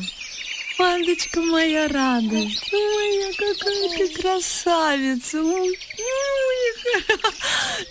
Вандочка 0.77 1.39
моя 1.41 1.87
радость, 1.87 2.71
моя 2.71 3.31
какая 3.33 3.89
ты 3.97 4.09
красавица, 4.09 5.37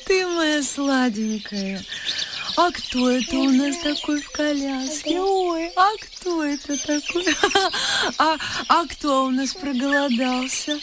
ты 0.07 0.27
моя 0.27 0.63
сладенькая. 0.63 1.85
А 2.57 2.71
кто 2.71 3.11
это 3.11 3.37
у 3.37 3.51
нас 3.51 3.79
такой 3.79 4.21
в 4.21 4.31
коляске? 4.31 5.21
Ой, 5.21 5.71
а 5.77 5.91
кто 6.01 6.45
это 6.45 6.77
такой? 6.77 7.25
А, 8.19 8.37
а 8.69 8.87
кто 8.87 9.27
у 9.27 9.31
нас 9.31 9.55
проголодался? 9.55 10.79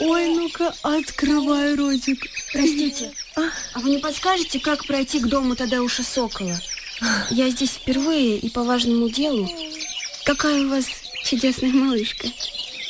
Ой, 0.00 0.28
ну-ка, 0.28 0.74
открывай 0.82 1.74
ротик. 1.74 2.24
Простите, 2.52 3.12
а 3.36 3.80
вы 3.80 3.90
не 3.90 3.98
подскажете, 3.98 4.60
как 4.60 4.86
пройти 4.86 5.20
к 5.20 5.26
дому 5.26 5.56
Тадеуша 5.56 6.02
Сокола? 6.02 6.58
Я 7.30 7.50
здесь 7.50 7.72
впервые 7.72 8.38
и 8.38 8.48
по 8.48 8.62
важному 8.62 9.10
делу. 9.10 9.48
Какая 10.24 10.64
у 10.64 10.68
вас 10.68 10.86
чудесная 11.24 11.72
малышка. 11.72 12.28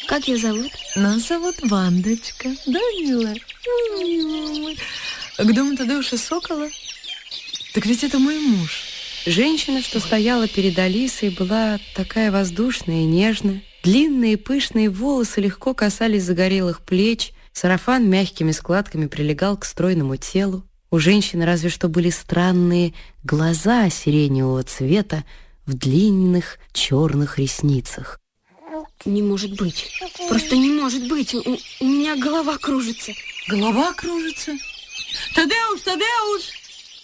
Как 0.07 0.29
ее 0.29 0.37
зовут? 0.37 0.71
Нас 0.97 1.29
зовут 1.29 1.57
Вандочка. 1.63 2.51
Да, 2.67 2.81
милая? 3.01 3.37
К 5.39 5.53
дому 5.55 5.77
Тадеуша 5.77 6.19
Сокола? 6.19 6.69
Так 7.73 7.87
ведь 7.87 8.05
это 8.05 8.19
мой 8.19 8.39
муж. 8.39 8.83
Женщина, 9.25 9.81
что 9.81 10.01
стояла 10.01 10.47
перед 10.47 10.79
Алисой, 10.79 11.31
была 11.31 11.79
такая 11.95 12.31
воздушная 12.31 13.03
и 13.03 13.07
нежная. 13.07 13.63
Длинные 13.83 14.37
пышные 14.37 14.91
волосы 14.91 15.41
легко 15.41 15.73
касались 15.73 16.25
загорелых 16.25 16.83
плеч, 16.83 17.33
сарафан 17.53 18.09
мягкими 18.09 18.53
складками 18.53 19.07
прилегал 19.07 19.57
к 19.57 19.65
стройному 19.65 20.17
телу. 20.17 20.65
У 20.91 20.99
женщины 20.99 21.47
разве 21.47 21.71
что 21.71 21.89
были 21.89 22.11
странные 22.11 22.93
глаза 23.25 23.89
сиреневого 23.89 24.63
цвета 24.65 25.25
в 25.73 25.79
длинных 25.79 26.59
черных 26.75 27.39
ресницах. 27.39 28.21
Не 29.07 29.23
может 29.23 29.57
быть. 29.57 29.91
Просто 30.29 30.55
не 30.55 30.71
может 30.71 31.09
быть. 31.09 31.35
У, 31.35 31.41
у 31.81 31.85
меня 31.85 32.15
голова 32.17 32.59
кружится. 32.59 33.13
Голова 33.49 33.93
кружится? 33.95 34.53
Тадеуш, 35.35 35.81
Тадеуш! 35.81 36.43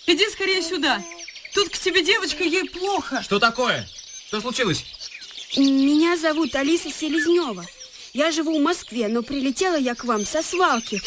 Иди 0.06 0.28
скорее 0.30 0.62
сюда. 0.62 1.02
Тут 1.54 1.70
к 1.70 1.78
тебе 1.78 2.04
девочка, 2.04 2.44
ей 2.44 2.68
плохо. 2.68 3.22
Что 3.22 3.38
такое? 3.38 3.88
Что 4.28 4.40
случилось? 4.40 4.84
Меня 5.56 6.18
зовут 6.18 6.54
Алиса 6.54 6.90
Селезнева. 6.90 7.64
Я 8.12 8.30
живу 8.32 8.58
в 8.58 8.62
Москве, 8.62 9.08
но 9.08 9.22
прилетела 9.22 9.76
я 9.76 9.94
к 9.94 10.04
вам 10.04 10.26
со 10.26 10.42
свалки. 10.42 11.00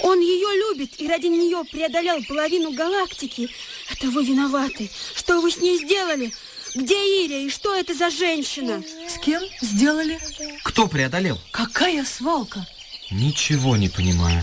Он 0.00 0.18
ее 0.20 0.48
любит 0.68 1.00
и 1.00 1.06
ради 1.06 1.26
нее 1.26 1.62
преодолел 1.70 2.22
половину 2.24 2.72
галактики. 2.72 3.48
Это 3.92 4.08
вы 4.08 4.24
виноваты. 4.24 4.90
Что 5.14 5.40
вы 5.40 5.50
с 5.50 5.58
ней 5.58 5.78
сделали? 5.78 6.32
Где 6.74 7.24
Ирия 7.24 7.46
и 7.46 7.50
что 7.50 7.72
это 7.72 7.94
за 7.94 8.10
женщина? 8.10 8.82
С 9.08 9.18
кем 9.18 9.42
сделали? 9.60 10.18
Кто 10.64 10.88
преодолел? 10.88 11.38
Какая 11.52 12.04
свалка? 12.04 12.66
Ничего 13.12 13.76
не 13.76 13.88
понимаю. 13.88 14.42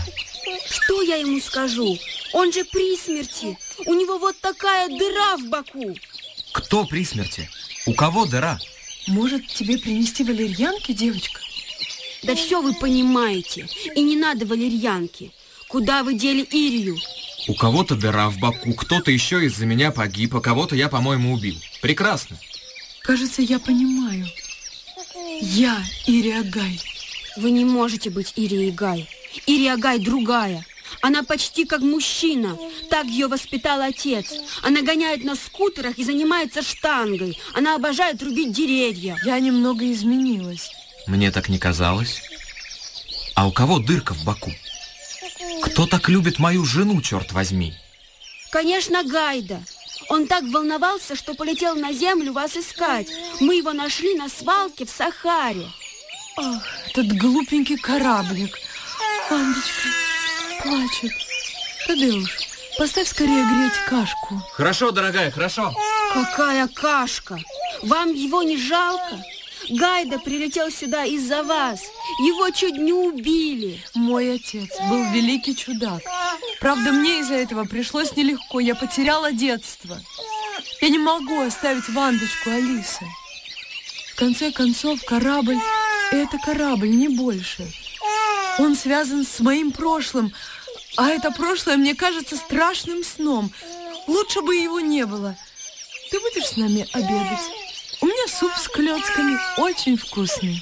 Что 0.66 1.02
я 1.02 1.16
ему 1.16 1.38
скажу? 1.40 1.98
Он 2.32 2.50
же 2.50 2.64
при 2.64 2.96
смерти. 2.96 3.58
У 3.84 3.92
него 3.92 4.18
вот 4.18 4.38
такая 4.40 4.88
дыра 4.88 5.36
в 5.36 5.44
боку. 5.50 5.94
Кто 6.52 6.86
при 6.86 7.04
смерти? 7.04 7.50
У 7.84 7.92
кого 7.92 8.24
дыра? 8.24 8.58
Может, 9.08 9.46
тебе 9.48 9.76
принести 9.76 10.24
валерьянки, 10.24 10.92
девочка? 10.92 11.40
Да 12.22 12.34
все 12.34 12.62
вы 12.62 12.72
понимаете. 12.74 13.68
И 13.94 14.00
не 14.00 14.16
надо 14.16 14.46
валерьянки. 14.46 15.32
Куда 15.68 16.02
вы 16.02 16.14
дели 16.14 16.42
Ирию? 16.50 16.96
У 17.48 17.54
кого-то 17.54 17.96
дыра 17.96 18.30
в 18.30 18.38
боку, 18.38 18.72
кто-то 18.74 19.10
еще 19.10 19.44
из-за 19.44 19.66
меня 19.66 19.90
погиб, 19.90 20.34
а 20.36 20.40
кого-то 20.40 20.76
я, 20.76 20.88
по-моему, 20.88 21.32
убил. 21.32 21.56
Прекрасно. 21.80 22.36
Кажется, 23.02 23.42
я 23.42 23.58
понимаю. 23.58 24.26
Я 25.40 25.82
Ирия 26.06 26.42
Гай. 26.44 26.80
Вы 27.36 27.50
не 27.50 27.64
можете 27.64 28.10
быть 28.10 28.32
Ирией 28.36 28.70
Гай. 28.70 29.08
Ирия 29.46 29.76
Гай 29.76 29.98
другая. 29.98 30.64
Она 31.00 31.24
почти 31.24 31.64
как 31.64 31.80
мужчина. 31.80 32.56
Так 32.90 33.06
ее 33.06 33.26
воспитал 33.26 33.80
отец. 33.80 34.26
Она 34.62 34.82
гоняет 34.82 35.24
на 35.24 35.34
скутерах 35.34 35.98
и 35.98 36.04
занимается 36.04 36.62
штангой. 36.62 37.36
Она 37.54 37.74
обожает 37.74 38.22
рубить 38.22 38.52
деревья. 38.52 39.18
Я 39.24 39.40
немного 39.40 39.90
изменилась. 39.90 40.70
Мне 41.08 41.32
так 41.32 41.48
не 41.48 41.58
казалось. 41.58 42.22
А 43.34 43.48
у 43.48 43.52
кого 43.52 43.80
дырка 43.80 44.14
в 44.14 44.24
боку? 44.24 44.52
Кто 45.62 45.86
так 45.86 46.08
любит 46.08 46.38
мою 46.38 46.64
жену, 46.64 47.00
черт 47.00 47.32
возьми? 47.32 47.74
Конечно, 48.50 49.02
Гайда. 49.04 49.62
Он 50.08 50.26
так 50.26 50.44
волновался, 50.44 51.16
что 51.16 51.34
полетел 51.34 51.74
на 51.74 51.92
землю 51.92 52.32
вас 52.32 52.56
искать. 52.56 53.08
Мы 53.40 53.56
его 53.56 53.72
нашли 53.72 54.14
на 54.14 54.28
свалке 54.28 54.84
в 54.84 54.90
Сахаре. 54.90 55.66
Ах, 56.36 56.62
этот 56.90 57.12
глупенький 57.16 57.76
кораблик. 57.76 58.58
Андочка 59.30 59.88
плачет. 60.62 61.12
Тадеуш, 61.86 62.36
поставь 62.78 63.08
скорее 63.08 63.44
греть 63.44 63.78
кашку. 63.88 64.42
Хорошо, 64.52 64.90
дорогая, 64.90 65.30
хорошо. 65.30 65.74
Какая 66.12 66.68
кашка? 66.68 67.38
Вам 67.82 68.12
его 68.12 68.42
не 68.42 68.56
жалко? 68.56 69.18
Гайда 69.68 70.18
прилетел 70.18 70.70
сюда 70.70 71.04
из-за 71.04 71.42
вас. 71.42 71.80
Его 72.20 72.50
чуть 72.50 72.76
не 72.76 72.92
убили. 72.92 73.80
Мой 73.94 74.34
отец 74.34 74.70
был 74.88 75.04
великий 75.12 75.56
чудак. 75.56 76.02
Правда, 76.60 76.92
мне 76.92 77.20
из-за 77.20 77.34
этого 77.34 77.64
пришлось 77.64 78.16
нелегко. 78.16 78.60
Я 78.60 78.74
потеряла 78.74 79.32
детство. 79.32 80.00
Я 80.80 80.88
не 80.88 80.98
могу 80.98 81.40
оставить 81.40 81.88
Вандочку 81.88 82.50
Алисы. 82.50 83.06
В 84.12 84.18
конце 84.18 84.50
концов, 84.50 85.02
корабль– 85.04 85.58
это 86.10 86.38
корабль, 86.38 86.90
не 86.90 87.08
больше. 87.08 87.66
Он 88.58 88.76
связан 88.76 89.24
с 89.24 89.40
моим 89.40 89.72
прошлым, 89.72 90.32
а 90.96 91.08
это 91.08 91.30
прошлое 91.30 91.76
мне 91.76 91.94
кажется 91.94 92.36
страшным 92.36 93.02
сном. 93.02 93.50
Лучше 94.06 94.42
бы 94.42 94.56
его 94.56 94.80
не 94.80 95.06
было. 95.06 95.36
Ты 96.10 96.20
будешь 96.20 96.48
с 96.48 96.56
нами 96.56 96.86
обедать? 96.92 97.40
У 98.02 98.06
меня 98.06 98.26
суп 98.26 98.50
с 98.56 98.66
клетками 98.66 99.38
очень 99.58 99.96
вкусный. 99.96 100.60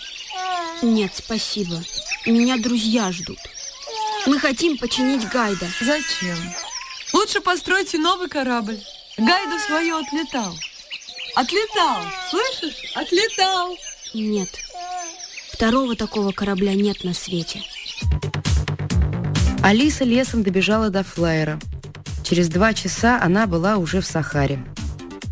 Нет, 0.82 1.12
спасибо. 1.14 1.82
Меня 2.26 2.58
друзья 2.58 3.10
ждут. 3.12 3.38
Мы 4.26 4.38
хотим 4.38 4.76
починить 4.76 5.26
Гайда. 5.26 5.66
Зачем? 5.80 6.36
Лучше 7.14 7.40
постройте 7.40 7.96
новый 7.96 8.28
корабль. 8.28 8.78
Гайда 9.16 9.58
свое 9.58 9.94
отлетал. 9.94 10.54
Отлетал, 11.34 12.02
слышишь? 12.28 12.92
Отлетал. 12.94 13.74
Нет. 14.12 14.50
Второго 15.50 15.96
такого 15.96 16.32
корабля 16.32 16.74
нет 16.74 17.04
на 17.04 17.14
свете. 17.14 17.62
Алиса 19.62 20.04
лесом 20.04 20.42
добежала 20.42 20.90
до 20.90 21.04
флайера. 21.04 21.58
Через 22.22 22.50
два 22.50 22.74
часа 22.74 23.18
она 23.22 23.46
была 23.46 23.78
уже 23.78 24.02
в 24.02 24.06
Сахаре. 24.06 24.62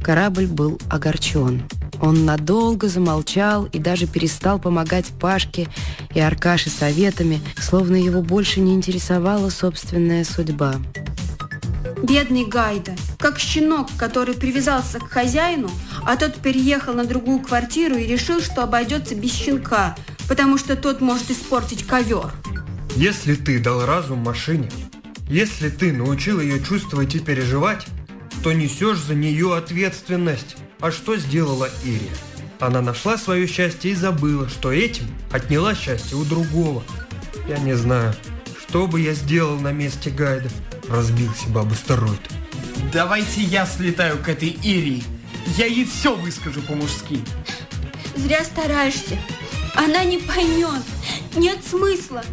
Корабль 0.02 0.46
был 0.46 0.80
огорчен. 0.88 1.68
Он 2.00 2.24
надолго 2.24 2.88
замолчал 2.88 3.64
и 3.66 3.78
даже 3.78 4.06
перестал 4.06 4.58
помогать 4.58 5.06
Пашке 5.20 5.68
и 6.14 6.20
Аркаши 6.20 6.70
советами, 6.70 7.40
словно 7.58 7.96
его 7.96 8.22
больше 8.22 8.60
не 8.60 8.74
интересовала 8.74 9.50
собственная 9.50 10.24
судьба. 10.24 10.74
Бедный 12.02 12.44
Гайда, 12.44 12.94
как 13.18 13.38
щенок, 13.38 13.88
который 13.98 14.34
привязался 14.34 15.00
к 15.00 15.10
хозяину, 15.10 15.68
а 16.04 16.16
тот 16.16 16.36
переехал 16.36 16.94
на 16.94 17.04
другую 17.04 17.40
квартиру 17.40 17.96
и 17.96 18.06
решил, 18.06 18.40
что 18.40 18.62
обойдется 18.62 19.14
без 19.16 19.32
щенка, 19.32 19.96
потому 20.28 20.58
что 20.58 20.76
тот 20.76 21.00
может 21.00 21.30
испортить 21.30 21.86
ковер. 21.86 22.32
Если 22.94 23.34
ты 23.34 23.58
дал 23.58 23.84
разум 23.84 24.20
машине, 24.20 24.70
если 25.28 25.68
ты 25.68 25.92
научил 25.92 26.40
ее 26.40 26.62
чувствовать 26.62 27.14
и 27.16 27.18
переживать, 27.18 27.86
то 28.42 28.52
несешь 28.52 28.98
за 28.98 29.14
нее 29.14 29.56
ответственность. 29.56 30.56
А 30.80 30.92
что 30.92 31.16
сделала 31.16 31.68
Ирия? 31.84 32.14
Она 32.60 32.80
нашла 32.80 33.18
свое 33.18 33.48
счастье 33.48 33.90
и 33.90 33.94
забыла, 33.94 34.48
что 34.48 34.72
этим 34.72 35.06
отняла 35.32 35.74
счастье 35.74 36.16
у 36.16 36.24
другого. 36.24 36.84
Я 37.48 37.58
не 37.58 37.74
знаю, 37.74 38.14
что 38.60 38.86
бы 38.86 39.00
я 39.00 39.12
сделал 39.14 39.58
на 39.58 39.72
месте 39.72 40.10
Гайда. 40.10 40.48
Разбился 40.88 41.48
бы 41.48 41.60
об 41.60 41.72
астероид. 41.72 42.20
Давайте 42.92 43.42
я 43.42 43.66
слетаю 43.66 44.18
к 44.18 44.28
этой 44.28 44.48
Ирии. 44.48 45.02
Я 45.56 45.66
ей 45.66 45.84
все 45.84 46.14
выскажу 46.14 46.62
по-мужски. 46.62 47.20
Зря 48.16 48.44
стараешься. 48.44 49.18
Она 49.74 50.04
не 50.04 50.18
поймет. 50.18 50.82
Нет 51.36 51.58
смысла. 51.68 52.24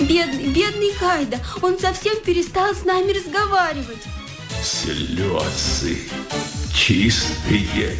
Бедный, 0.00 0.48
бедный 0.48 0.92
Гайда. 1.00 1.38
Он 1.62 1.78
совсем 1.78 2.20
перестал 2.24 2.74
с 2.74 2.84
нами 2.84 3.12
разговаривать. 3.12 4.02
Слезы. 4.62 5.98
Чистые 6.74 7.96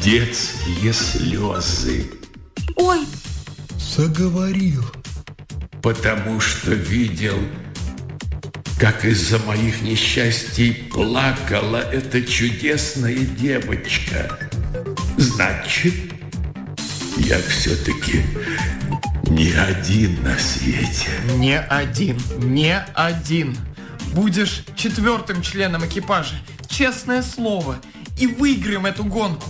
детские 0.00 0.92
слезы. 0.92 2.10
Ой, 2.76 3.00
Заговорил. 3.78 4.84
Потому 5.82 6.40
что 6.40 6.70
видел, 6.70 7.36
как 8.78 9.04
из-за 9.04 9.38
моих 9.40 9.82
несчастий 9.82 10.72
плакала 10.90 11.76
эта 11.76 12.22
чудесная 12.22 13.18
девочка. 13.18 14.38
Значит, 15.18 15.94
я 17.18 17.38
все-таки 17.40 18.22
не 19.28 19.50
один 19.52 20.22
на 20.22 20.38
свете. 20.38 21.10
Не 21.36 21.58
один, 21.58 22.16
не 22.38 22.78
один. 22.94 23.56
Будешь 24.12 24.64
четвертым 24.76 25.40
членом 25.42 25.86
экипажа. 25.86 26.34
Честное 26.68 27.22
слово. 27.22 27.78
И 28.18 28.26
выиграем 28.26 28.84
эту 28.84 29.04
гонку. 29.04 29.48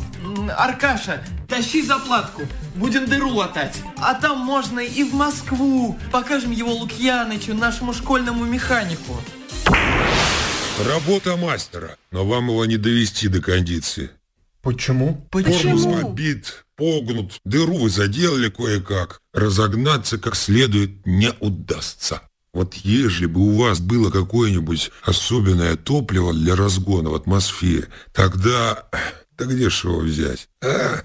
Аркаша, 0.57 1.25
тащи 1.49 1.83
заплатку. 1.83 2.43
Будем 2.77 3.07
дыру 3.07 3.31
латать. 3.31 3.77
А 3.97 4.15
там 4.15 4.39
можно 4.39 4.79
и 4.79 5.03
в 5.03 5.15
Москву. 5.15 5.99
Покажем 6.13 6.53
его 6.53 6.73
Лукьянычу, 6.73 7.55
нашему 7.55 7.93
школьному 7.93 8.45
механику. 8.45 9.21
Работа 10.89 11.37
мастера, 11.37 11.97
но 12.11 12.25
вам 12.25 12.49
его 12.49 12.65
не 12.65 12.77
довести 12.77 13.29
до 13.29 13.43
кондиции. 13.43 14.11
Почему? 14.63 15.27
Корпус 15.31 15.85
побит, 15.85 16.65
погнут, 16.77 17.41
дыру 17.45 17.79
вы 17.79 17.91
заделали 17.91 18.49
кое-как. 18.49 19.21
Разогнаться 19.33 20.19
как 20.19 20.37
следует 20.37 21.05
не 21.05 21.33
удастся. 21.41 22.23
Вот 22.53 22.75
ежели 22.75 23.27
бы 23.27 23.41
у 23.41 23.57
вас 23.57 23.81
было 23.81 24.11
какое-нибудь 24.11 24.91
особенное 25.03 25.77
топливо 25.77 26.35
для 26.35 26.55
разгона 26.55 27.11
в 27.11 27.15
атмосфере, 27.15 27.89
тогда... 28.13 28.85
Да 29.39 29.47
где 29.47 29.71
ж 29.71 29.85
его 29.85 30.01
взять? 30.01 30.49
А? 30.63 31.03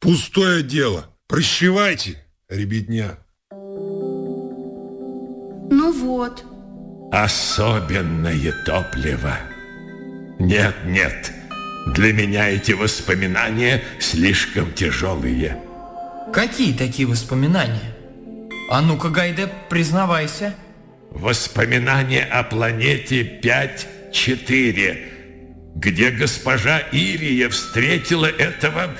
Пустое 0.00 0.64
дело. 0.64 1.06
Прощевайте, 1.28 2.24
ребятня. 2.48 3.18
ну 5.70 5.92
вот. 5.92 6.44
Особенное 7.12 8.52
топливо. 8.66 9.38
Нет, 10.40 10.74
нет. 10.84 11.32
Для 11.94 12.12
меня 12.12 12.48
эти 12.48 12.72
воспоминания 12.72 13.82
слишком 14.00 14.72
тяжелые. 14.72 15.62
Какие 16.32 16.76
такие 16.76 17.06
воспоминания? 17.06 17.94
А 18.70 18.82
ну-ка, 18.82 19.08
Гайде, 19.08 19.48
признавайся. 19.70 20.54
Воспоминания 21.10 22.24
о 22.24 22.44
планете 22.44 23.40
5-4, 23.40 25.74
где 25.74 26.10
госпожа 26.10 26.78
Ирия 26.92 27.48
встретила 27.48 28.26
этого 28.26 28.90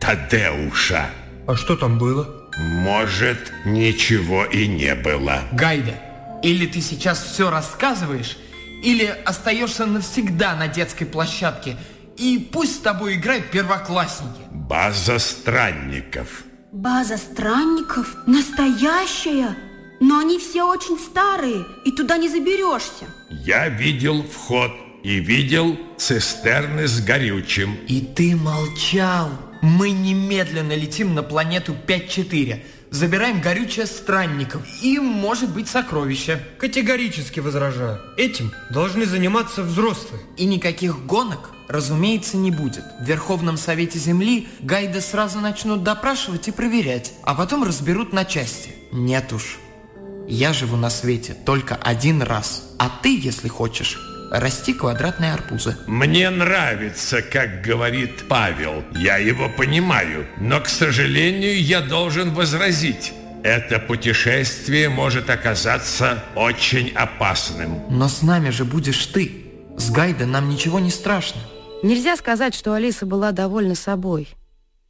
Тадеуша. 0.00 1.10
А 1.46 1.56
что 1.56 1.76
там 1.76 1.98
было? 1.98 2.48
Может, 2.58 3.52
ничего 3.64 4.44
и 4.44 4.66
не 4.66 4.94
было. 4.94 5.42
Гайда, 5.52 5.94
или 6.42 6.66
ты 6.66 6.80
сейчас 6.80 7.22
все 7.22 7.50
рассказываешь, 7.50 8.36
или 8.82 9.04
остаешься 9.04 9.86
навсегда 9.86 10.54
на 10.54 10.68
детской 10.68 11.06
площадке, 11.06 11.76
и 12.16 12.48
пусть 12.52 12.76
с 12.76 12.78
тобой 12.78 13.14
играют 13.14 13.50
первоклассники. 13.50 14.40
База 14.50 15.18
странников. 15.18 16.44
База 16.72 17.16
странников? 17.16 18.16
Настоящая? 18.26 19.56
Но 20.00 20.18
они 20.18 20.38
все 20.38 20.64
очень 20.64 20.98
старые, 20.98 21.66
и 21.84 21.92
туда 21.92 22.16
не 22.16 22.28
заберешься. 22.28 23.06
Я 23.28 23.68
видел 23.68 24.22
вход 24.22 24.72
и 25.02 25.20
видел 25.20 25.78
цистерны 25.98 26.88
с 26.88 27.00
горючим. 27.00 27.76
И 27.86 28.00
ты 28.00 28.34
молчал. 28.34 29.30
Мы 29.60 29.90
немедленно 29.90 30.74
летим 30.74 31.14
на 31.14 31.22
планету 31.22 31.76
5-4. 31.86 32.62
Забираем 32.90 33.40
горючее 33.40 33.86
странников 33.86 34.62
и, 34.82 34.98
может 34.98 35.50
быть, 35.50 35.68
сокровища. 35.68 36.40
Категорически 36.58 37.38
возражаю. 37.40 38.00
Этим 38.16 38.52
должны 38.70 39.04
заниматься 39.04 39.62
взрослые. 39.62 40.22
И 40.36 40.44
никаких 40.44 41.04
гонок, 41.04 41.50
разумеется, 41.68 42.36
не 42.36 42.50
будет. 42.50 42.84
В 43.00 43.04
Верховном 43.04 43.58
Совете 43.58 43.98
Земли 43.98 44.48
гайды 44.60 45.00
сразу 45.02 45.40
начнут 45.40 45.84
допрашивать 45.84 46.48
и 46.48 46.52
проверять, 46.52 47.12
а 47.22 47.34
потом 47.34 47.62
разберут 47.62 48.12
на 48.12 48.24
части. 48.24 48.70
Нет 48.90 49.32
уж. 49.32 49.58
Я 50.30 50.52
живу 50.52 50.76
на 50.76 50.90
свете 50.90 51.34
только 51.34 51.74
один 51.74 52.22
раз. 52.22 52.72
А 52.78 52.88
ты, 53.02 53.18
если 53.18 53.48
хочешь, 53.48 53.98
расти 54.30 54.72
квадратные 54.72 55.34
арбузы. 55.34 55.76
Мне 55.88 56.30
нравится, 56.30 57.20
как 57.20 57.62
говорит 57.62 58.28
Павел. 58.28 58.84
Я 58.94 59.16
его 59.16 59.48
понимаю. 59.48 60.28
Но, 60.38 60.60
к 60.60 60.68
сожалению, 60.68 61.60
я 61.60 61.80
должен 61.80 62.32
возразить. 62.32 63.12
Это 63.42 63.80
путешествие 63.80 64.88
может 64.88 65.30
оказаться 65.30 66.22
очень 66.36 66.90
опасным. 66.90 67.82
Но 67.90 68.08
с 68.08 68.22
нами 68.22 68.50
же 68.50 68.64
будешь 68.64 69.06
ты. 69.06 69.46
С 69.76 69.90
Гайда 69.90 70.26
нам 70.26 70.48
ничего 70.48 70.78
не 70.78 70.92
страшно. 70.92 71.40
Нельзя 71.82 72.16
сказать, 72.16 72.54
что 72.54 72.74
Алиса 72.74 73.04
была 73.04 73.32
довольна 73.32 73.74
собой. 73.74 74.28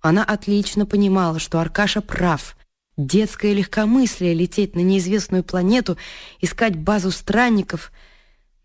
Она 0.02 0.22
отлично 0.22 0.84
понимала, 0.84 1.38
что 1.38 1.60
Аркаша 1.60 2.02
прав. 2.02 2.56
Детское 3.00 3.54
легкомыслие 3.54 4.34
лететь 4.34 4.76
на 4.76 4.80
неизвестную 4.80 5.42
планету, 5.42 5.96
искать 6.42 6.76
базу 6.76 7.10
странников. 7.10 7.92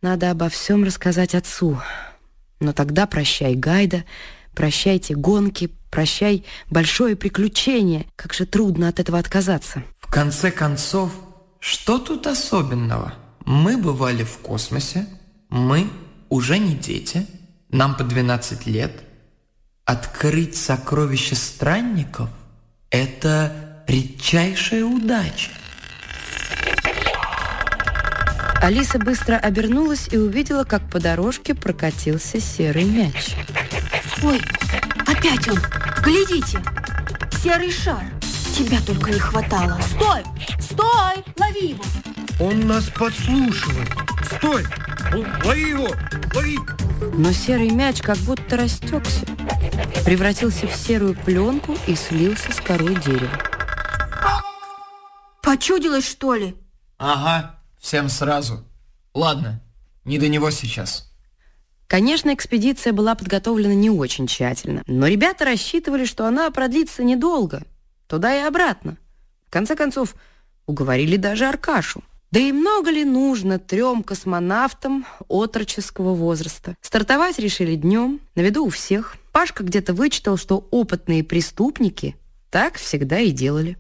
Надо 0.02 0.30
обо 0.30 0.50
всем 0.50 0.84
рассказать 0.84 1.34
отцу. 1.34 1.80
Но 2.60 2.74
тогда 2.74 3.08
прощай 3.08 3.56
Гайда, 3.56 4.04
прощайте 4.54 5.16
гонки, 5.16 5.72
прощай 5.90 6.44
большое 6.70 7.16
приключение. 7.16 8.08
Как 8.18 8.34
же 8.34 8.46
трудно 8.46 8.90
от 8.90 9.00
этого 9.00 9.20
отказаться. 9.20 9.84
В 10.00 10.12
конце 10.12 10.52
концов, 10.52 11.14
что 11.62 11.98
тут 11.98 12.28
особенного? 12.28 13.14
Мы 13.46 13.78
бывали 13.78 14.26
в 14.26 14.40
космосе, 14.40 15.08
мы 15.48 15.88
уже 16.28 16.60
не 16.60 16.76
дети, 16.76 17.26
нам 17.70 17.96
по 17.96 18.04
12 18.04 18.68
лет. 18.68 18.92
Открыть 19.86 20.58
сокровища 20.58 21.36
странников– 21.36 22.30
это 22.90 23.64
редчайшая 23.88 24.84
удача. 24.86 25.52
Алиса 28.62 28.98
быстро 28.98 29.36
обернулась 29.36 30.08
и 30.12 30.18
увидела, 30.18 30.64
как 30.64 30.90
по 30.90 31.00
дорожке 31.00 31.54
прокатился 31.54 32.40
серый 32.40 32.86
мяч. 32.86 33.36
Ой, 34.24 34.42
опять 35.06 35.48
он. 35.48 35.60
Глядите. 36.04 36.60
Серый 37.44 37.72
шар. 37.72 38.04
Тебя 38.58 38.80
только 38.82 39.12
не 39.12 39.20
хватало. 39.20 39.80
Стой! 39.82 40.24
Стой! 40.60 41.24
Лови 41.38 41.70
его! 41.70 41.84
Он 42.40 42.68
нас 42.68 42.86
подслушивает. 42.86 43.90
Стой! 44.32 44.66
Лови 45.44 45.70
его! 45.70 45.90
Лови! 46.34 46.58
Но 47.14 47.32
серый 47.34 47.70
мяч 47.70 48.02
как 48.02 48.18
будто 48.20 48.58
растекся, 48.58 49.26
превратился 50.06 50.68
в 50.68 50.74
серую 50.74 51.14
пленку 51.16 51.78
и 51.86 51.96
слился 51.96 52.52
с 52.52 52.62
корой 52.62 52.96
дерева. 52.96 53.55
Почудилось, 55.46 56.08
что 56.08 56.34
ли? 56.34 56.56
Ага, 56.98 57.60
всем 57.80 58.10
сразу. 58.10 58.66
Ладно, 59.14 59.62
не 60.04 60.18
до 60.18 60.28
него 60.28 60.50
сейчас. 60.50 61.14
Конечно, 61.86 62.34
экспедиция 62.34 62.93
была 62.93 63.14
подготовлена 63.14 63.76
не 63.76 63.91
очень 63.91 64.26
тщательно, 64.26 64.82
но 64.88 65.06
ребята 65.06 65.46
рассчитывали, 65.46 66.06
что 66.06 66.26
она 66.26 66.50
продлится 66.50 67.04
недолго, 67.04 67.62
туда 68.08 68.36
и 68.36 68.41
обратно. 68.41 68.98
В 69.46 69.52
конце 69.52 69.76
концов, 69.76 70.16
уговорили 70.66 71.16
даже 71.16 71.46
Аркашу. 71.46 72.04
Да 72.32 72.39
и 72.39 72.52
много 72.52 72.89
ли 72.89 73.06
нужно 73.06 73.60
трем 73.60 74.02
космонавтам 74.02 75.06
отроческого 75.30 76.16
возраста? 76.16 76.76
Стартовать 76.82 77.38
решили 77.38 77.76
днем, 77.76 78.20
на 78.34 78.41
виду 78.41 78.66
у 78.66 78.70
всех. 78.70 79.16
Пашка 79.32 79.64
где-то 79.64 79.93
вычитал, 79.93 80.38
что 80.38 80.68
опытные 80.72 81.24
преступники 81.24 82.16
так 82.50 82.78
всегда 82.78 83.20
и 83.20 83.30
делали. 83.30 83.78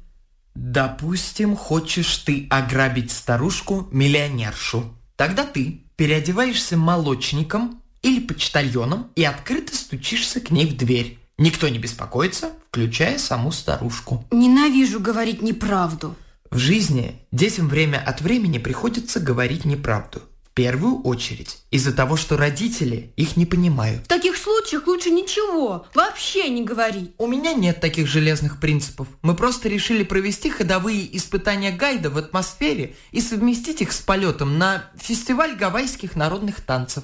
Допустим, 0.55 1.55
хочешь 1.55 2.17
ты 2.17 2.47
ограбить 2.49 3.11
старушку-миллионершу. 3.11 4.95
Тогда 5.15 5.43
ты 5.43 5.81
переодеваешься 5.97 6.77
молочником 6.77 7.81
или 8.01 8.19
почтальоном 8.19 9.11
и 9.15 9.23
открыто 9.23 9.75
стучишься 9.75 10.39
к 10.39 10.51
ней 10.51 10.65
в 10.65 10.77
дверь. 10.77 11.19
Никто 11.37 11.67
не 11.67 11.79
беспокоится, 11.79 12.51
включая 12.69 13.17
саму 13.17 13.51
старушку. 13.51 14.25
Ненавижу 14.31 14.99
говорить 14.99 15.41
неправду. 15.41 16.15
В 16.49 16.57
жизни 16.57 17.19
детям 17.31 17.67
время 17.67 17.97
от 17.97 18.21
времени 18.21 18.57
приходится 18.57 19.19
говорить 19.19 19.65
неправду. 19.65 20.21
Первую 20.55 21.01
очередь 21.01 21.57
из-за 21.69 21.91
того, 21.91 22.15
что 22.15 22.37
родители 22.37 23.11
их 23.17 23.35
не 23.35 23.45
понимают. 23.45 24.05
В 24.05 24.07
таких 24.07 24.37
случаях 24.37 24.87
лучше 24.87 25.09
ничего, 25.09 25.85
вообще 25.93 26.47
не 26.47 26.63
говорить. 26.63 27.11
У 27.17 27.27
меня 27.27 27.51
нет 27.51 27.81
таких 27.81 28.07
железных 28.07 28.61
принципов. 28.61 29.09
Мы 29.21 29.35
просто 29.35 29.67
решили 29.67 30.05
провести 30.05 30.49
ходовые 30.49 31.13
испытания 31.17 31.73
гайда 31.73 32.09
в 32.09 32.17
атмосфере 32.17 32.95
и 33.11 33.19
совместить 33.19 33.81
их 33.81 33.91
с 33.91 33.99
полетом 33.99 34.57
на 34.57 34.85
фестиваль 34.97 35.57
гавайских 35.57 36.15
народных 36.15 36.61
танцев. 36.61 37.03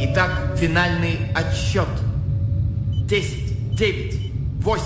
Итак, 0.00 0.56
финальный 0.58 1.18
отсчет. 1.34 1.88
10, 3.04 3.76
9, 3.76 4.32
8, 4.62 4.82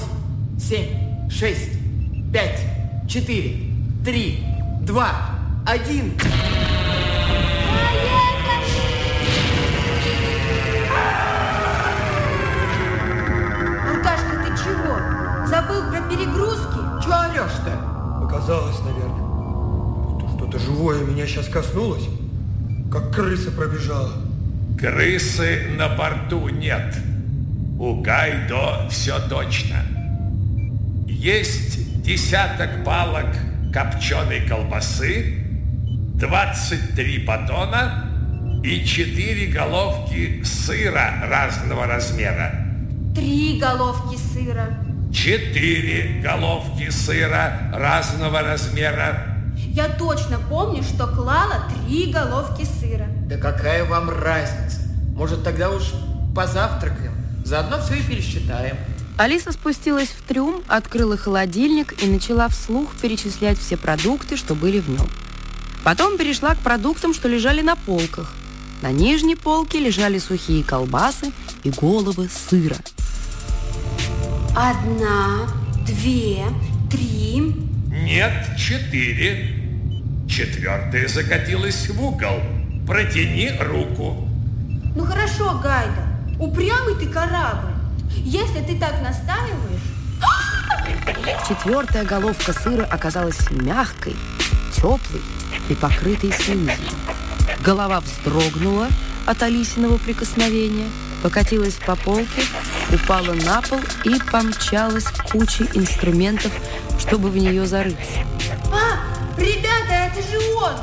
7, 0.59 1.31
6, 1.31 1.61
5, 2.33 2.61
4, 3.09 3.57
3, 4.05 4.45
2, 4.83 5.42
1. 5.65 6.15
Аркашка, 13.89 14.37
ты 14.45 14.51
чего? 14.59 15.47
Забыл 15.47 15.89
про 15.89 16.01
перегрузки? 16.11 16.79
Чего 17.03 17.15
орешь-то? 17.15 18.21
Показалось, 18.23 18.81
наверное. 18.81 20.37
Что-то 20.37 20.59
живое 20.59 21.05
меня 21.05 21.27
сейчас 21.29 21.47
коснулось, 21.47 22.09
как 22.91 23.15
крыса 23.15 23.53
пробежала. 23.53 24.13
Крысы 24.81 25.69
на 25.79 25.89
борту 25.91 26.49
нет. 26.49 26.97
У 27.79 28.01
Гайдо 28.01 28.89
все 28.91 29.21
точно. 29.29 29.77
Есть 31.07 32.03
десяток 32.03 32.85
палок 32.85 33.27
копченой 33.73 34.41
колбасы, 34.49 35.42
23 36.23 37.25
батона 37.27 38.09
и 38.63 38.85
4 38.85 39.47
головки 39.47 40.41
сыра 40.45 41.15
разного 41.29 41.89
размера. 41.89 42.65
Три 43.13 43.59
головки 43.61 44.17
сыра. 44.33 44.69
Четыре 45.13 46.23
головки 46.23 46.91
сыра 46.91 47.73
разного 47.75 48.41
размера. 48.41 49.37
Я 49.57 49.89
точно 49.89 50.39
помню, 50.49 50.85
что 50.85 51.09
клала 51.09 51.65
три 51.89 52.13
головки 52.13 52.65
сыра. 52.65 53.09
Да 53.27 53.37
какая 53.37 53.85
вам 53.85 54.09
разница? 54.09 54.79
Может, 55.17 55.43
тогда 55.43 55.71
уж 55.71 55.91
позавтракаем? 56.37 57.15
Заодно 57.45 57.81
все 57.81 57.95
и 57.95 58.03
пересчитаем. 58.03 58.77
Алиса 59.19 59.51
спустилась 59.51 60.11
в 60.11 60.23
трюм, 60.23 60.63
открыла 60.69 61.17
холодильник 61.17 62.01
и 62.01 62.07
начала 62.07 62.49
вслух 62.49 62.95
перечислять 63.03 63.59
все 63.59 63.77
продукты, 63.77 64.37
что 64.37 64.55
были 64.55 64.79
в 64.79 64.89
нем. 64.89 65.09
Потом 65.85 66.17
перешла 66.17 66.55
к 66.55 66.59
продуктам, 66.59 67.13
что 67.13 67.29
лежали 67.29 67.61
на 67.63 67.77
полках. 67.77 68.33
На 68.83 68.91
нижней 68.91 69.37
полке 69.37 69.79
лежали 69.79 70.19
сухие 70.19 70.65
колбасы 70.65 71.33
и 71.65 71.71
головы 71.71 72.29
сыра. 72.29 72.77
Одна, 74.57 75.49
две, 75.87 76.45
три. 76.91 77.55
Нет, 77.89 78.33
четыре. 78.57 79.63
Четвертая 80.29 81.09
закатилась 81.09 81.89
в 81.89 82.03
угол. 82.03 82.41
Протяни 82.87 83.51
руку. 83.61 84.29
Ну 84.95 85.05
хорошо, 85.05 85.59
Гайда, 85.63 86.07
упрямый 86.39 86.95
ты 86.97 87.07
корабль. 87.07 87.73
Если 88.17 88.61
ты 88.61 88.79
так 88.79 89.01
настаиваешь... 89.03 89.81
Четвертая 91.49 92.05
головка 92.05 92.53
сыра 92.53 92.85
оказалась 92.85 93.51
мягкой, 93.51 94.17
теплой 94.83 95.23
и 95.69 95.75
покрытой 95.75 96.33
слизью. 96.33 96.75
Голова 97.61 98.01
вздрогнула 98.01 98.89
от 99.27 99.43
Алисиного 99.43 99.97
прикосновения, 99.99 100.89
покатилась 101.23 101.75
по 101.87 101.95
полке, 101.95 102.43
упала 102.93 103.33
на 103.33 103.63
пол 103.63 103.81
и 104.05 104.19
помчалась 104.31 105.05
к 105.05 105.31
куче 105.31 105.69
инструментов, 105.75 106.53
чтобы 106.99 107.31
в 107.31 107.37
нее 107.37 107.65
зарыться. 107.65 108.27
А, 108.73 109.41
ребята, 109.41 110.11
это 110.11 110.29
же 110.29 110.39
он! 110.57 110.75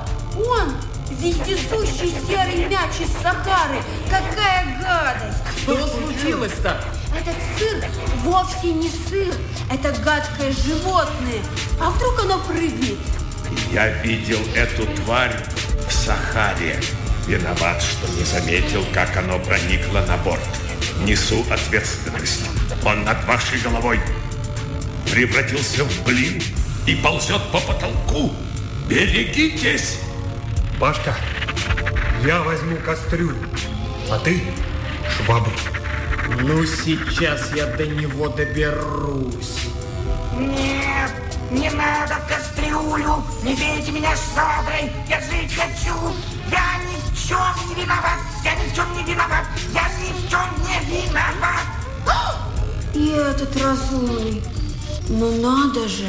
Он! 0.47 0.73
Вездесущий 1.19 2.13
серый 2.25 2.69
мяч 2.69 3.01
из 3.01 3.11
Сахары! 3.21 3.81
Какая 4.09 4.79
гадость! 4.79 5.43
Что 5.63 5.87
случилось-то? 5.87 6.81
Этот 7.19 7.35
сыр 7.57 7.83
вовсе 8.23 8.71
не 8.71 8.89
сыр, 8.89 9.33
это 9.69 9.91
гадкое 10.01 10.53
животное. 10.53 11.41
А 11.81 11.89
вдруг 11.89 12.23
оно 12.23 12.39
прыгнет? 12.47 12.97
Я 13.71 13.89
видел 14.03 14.39
эту 14.55 14.85
тварь 15.03 15.35
в 15.87 15.91
Сахаре. 15.91 16.79
Виноват, 17.27 17.81
что 17.81 18.11
не 18.13 18.23
заметил, 18.23 18.85
как 18.93 19.15
оно 19.17 19.39
проникло 19.39 19.99
на 20.07 20.17
борт. 20.17 20.41
Несу 21.03 21.45
ответственность. 21.49 22.45
Он 22.83 23.03
над 23.03 23.23
вашей 23.25 23.59
головой 23.59 23.99
превратился 25.11 25.83
в 25.83 26.03
блин 26.03 26.41
и 26.87 26.95
ползет 26.95 27.41
по 27.51 27.59
потолку. 27.59 28.33
Берегитесь! 28.87 29.99
Пашка, 30.79 31.13
я 32.25 32.41
возьму 32.41 32.77
кастрюлю, 32.77 33.35
а 34.09 34.17
ты 34.19 34.41
швабру. 35.17 35.51
Ну, 36.41 36.65
сейчас 36.65 37.53
я 37.55 37.65
до 37.65 37.85
него 37.85 38.29
доберусь. 38.29 39.67
Нет, 40.37 41.28
не 41.51 41.69
надо 41.71 42.15
в 42.15 42.27
кастрюлю, 42.27 43.23
не 43.43 43.55
бейте 43.55 43.91
меня 43.91 44.15
шваброй, 44.15 44.91
я 45.07 45.19
жить 45.21 45.53
хочу. 45.55 45.95
Я 46.51 46.77
ни 46.85 46.95
в 47.01 47.27
чем 47.27 47.39
не 47.67 47.83
виноват, 47.83 48.19
я 48.43 48.55
ни 48.55 48.69
в 48.69 48.75
чем 48.75 48.93
не 48.93 49.03
виноват, 49.03 49.45
я 49.73 49.83
ни 49.99 50.11
в 50.11 50.29
чем 50.29 50.47
не 50.63 51.01
виноват. 51.01 51.65
И 52.93 53.09
этот 53.09 53.55
разумный. 53.61 54.43
Ну 55.09 55.41
надо 55.41 55.87
же. 55.87 56.07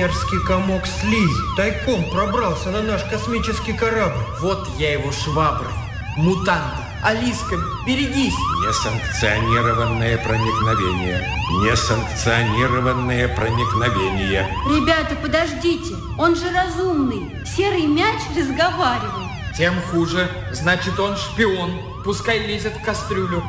Мерзкий 0.00 0.40
комок 0.46 0.86
слизи 0.86 1.42
тайком 1.58 2.02
пробрался 2.10 2.70
на 2.70 2.80
наш 2.80 3.04
космический 3.04 3.74
корабль. 3.74 4.24
Вот 4.40 4.66
я 4.78 4.94
его 4.94 5.12
шваброй. 5.12 5.74
Мутанта. 6.16 6.86
Алиска, 7.04 7.56
берегись. 7.86 8.32
Несанкционированное 8.66 10.16
проникновение. 10.16 11.28
Несанкционированное 11.50 13.28
проникновение. 13.28 14.48
Ребята, 14.70 15.16
подождите, 15.16 15.94
он 16.16 16.34
же 16.34 16.50
разумный. 16.50 17.36
Серый 17.44 17.84
мяч 17.84 18.20
разговаривает. 18.34 19.28
Тем 19.54 19.74
хуже. 19.92 20.30
Значит, 20.50 20.98
он 20.98 21.14
шпион. 21.18 21.78
Пускай 22.04 22.38
лезет 22.38 22.72
в 22.74 22.82
кастрюлю. 22.82 23.44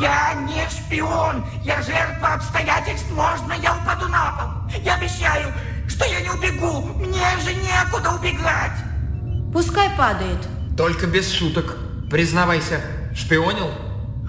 Я 0.00 0.32
не 0.34 0.66
шпион, 0.70 1.44
я 1.62 1.82
жертва 1.82 2.34
обстоятельств, 2.34 3.10
можно 3.10 3.52
я 3.52 3.76
упаду 3.76 4.08
на 4.08 4.32
пол. 4.32 4.78
Я 4.82 4.94
обещаю, 4.94 5.52
что 5.90 6.04
я 6.04 6.20
не 6.20 6.30
убегу, 6.30 6.80
мне 6.94 7.36
же 7.42 7.52
некуда 7.54 8.12
убегать. 8.12 8.78
Пускай 9.52 9.90
падает. 9.96 10.38
Только 10.76 11.06
без 11.06 11.30
шуток. 11.30 11.76
Признавайся, 12.10 12.80
шпионил? 13.14 13.70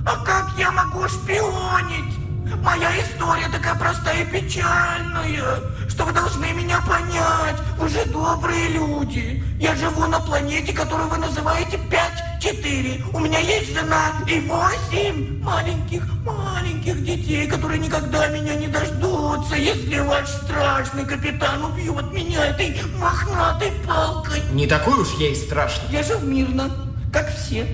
А 0.05 0.25
как 0.25 0.49
я 0.57 0.71
могу 0.71 1.07
шпионить? 1.07 2.17
Моя 2.63 2.91
история 3.01 3.47
такая 3.49 3.75
простая 3.75 4.23
и 4.23 4.25
печальная, 4.25 5.59
что 5.91 6.05
вы 6.05 6.13
должны 6.13 6.45
меня 6.53 6.81
понять. 6.81 7.57
Вы 7.77 7.89
же 7.89 8.05
добрые 8.05 8.69
люди. 8.69 9.43
Я 9.59 9.75
живу 9.75 10.07
на 10.07 10.19
планете, 10.21 10.71
которую 10.73 11.09
вы 11.09 11.17
называете 11.17 11.77
5 11.77 12.41
четыре. 12.41 13.03
У 13.13 13.19
меня 13.19 13.39
есть 13.39 13.73
жена 13.73 14.13
и 14.25 14.39
восемь 14.39 15.43
маленьких, 15.43 16.03
маленьких 16.23 17.03
детей, 17.03 17.45
которые 17.45 17.79
никогда 17.79 18.27
меня 18.27 18.55
не 18.55 18.67
дождутся, 18.67 19.55
если 19.55 19.99
ваш 19.99 20.29
страшный 20.29 21.05
капитан 21.05 21.65
убьет 21.65 22.11
меня 22.13 22.47
этой 22.47 22.81
мохнатой 22.97 23.71
палкой. 23.85 24.41
Не 24.53 24.67
такой 24.67 25.01
уж 25.01 25.09
я 25.19 25.29
и 25.29 25.35
страшный. 25.35 25.91
Я 25.91 26.03
жил 26.03 26.21
мирно, 26.21 26.71
как 27.11 27.29
все. 27.35 27.67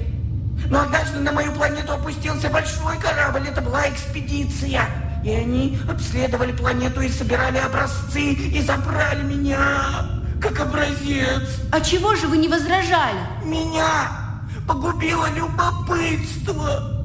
Но 0.70 0.82
однажды 0.82 1.20
на 1.20 1.32
мою 1.32 1.54
планету 1.54 1.94
опустился 1.94 2.50
большой 2.50 2.98
корабль. 2.98 3.48
Это 3.48 3.62
была 3.62 3.88
экспедиция. 3.88 5.07
И 5.28 5.30
они 5.30 5.78
обследовали 5.90 6.54
планету 6.54 7.02
и 7.02 7.10
собирали 7.10 7.58
образцы, 7.58 8.32
и 8.32 8.62
забрали 8.62 9.24
меня 9.24 10.06
как 10.42 10.58
образец. 10.62 11.60
А 11.70 11.82
чего 11.82 12.16
же 12.16 12.28
вы 12.28 12.38
не 12.38 12.48
возражали? 12.48 13.20
Меня 13.44 14.40
погубило 14.66 15.28
любопытство. 15.36 17.04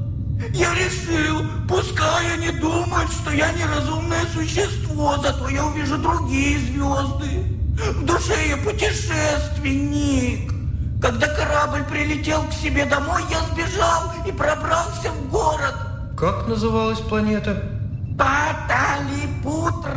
Я 0.54 0.72
решил, 0.74 1.42
пускай 1.68 2.34
они 2.34 2.52
думают, 2.60 3.10
что 3.10 3.32
я 3.32 3.50
неразумное 3.54 4.24
существо, 4.32 5.16
зато 5.20 5.48
я 5.48 5.66
увижу 5.66 5.98
другие 5.98 6.60
звезды. 6.60 7.58
В 7.74 8.04
душе 8.04 8.36
я 8.50 8.56
путешественник. 8.56 10.52
Когда 11.00 11.26
корабль 11.26 11.82
прилетел 11.90 12.44
к 12.44 12.52
себе 12.52 12.84
домой, 12.84 13.22
я 13.28 13.40
сбежал 13.52 14.12
и 14.24 14.30
пробрался 14.30 15.10
в 15.10 15.28
город. 15.28 15.74
Как 16.16 16.46
называлась 16.46 17.00
планета? 17.00 17.81
Паталипутра. 18.18 19.92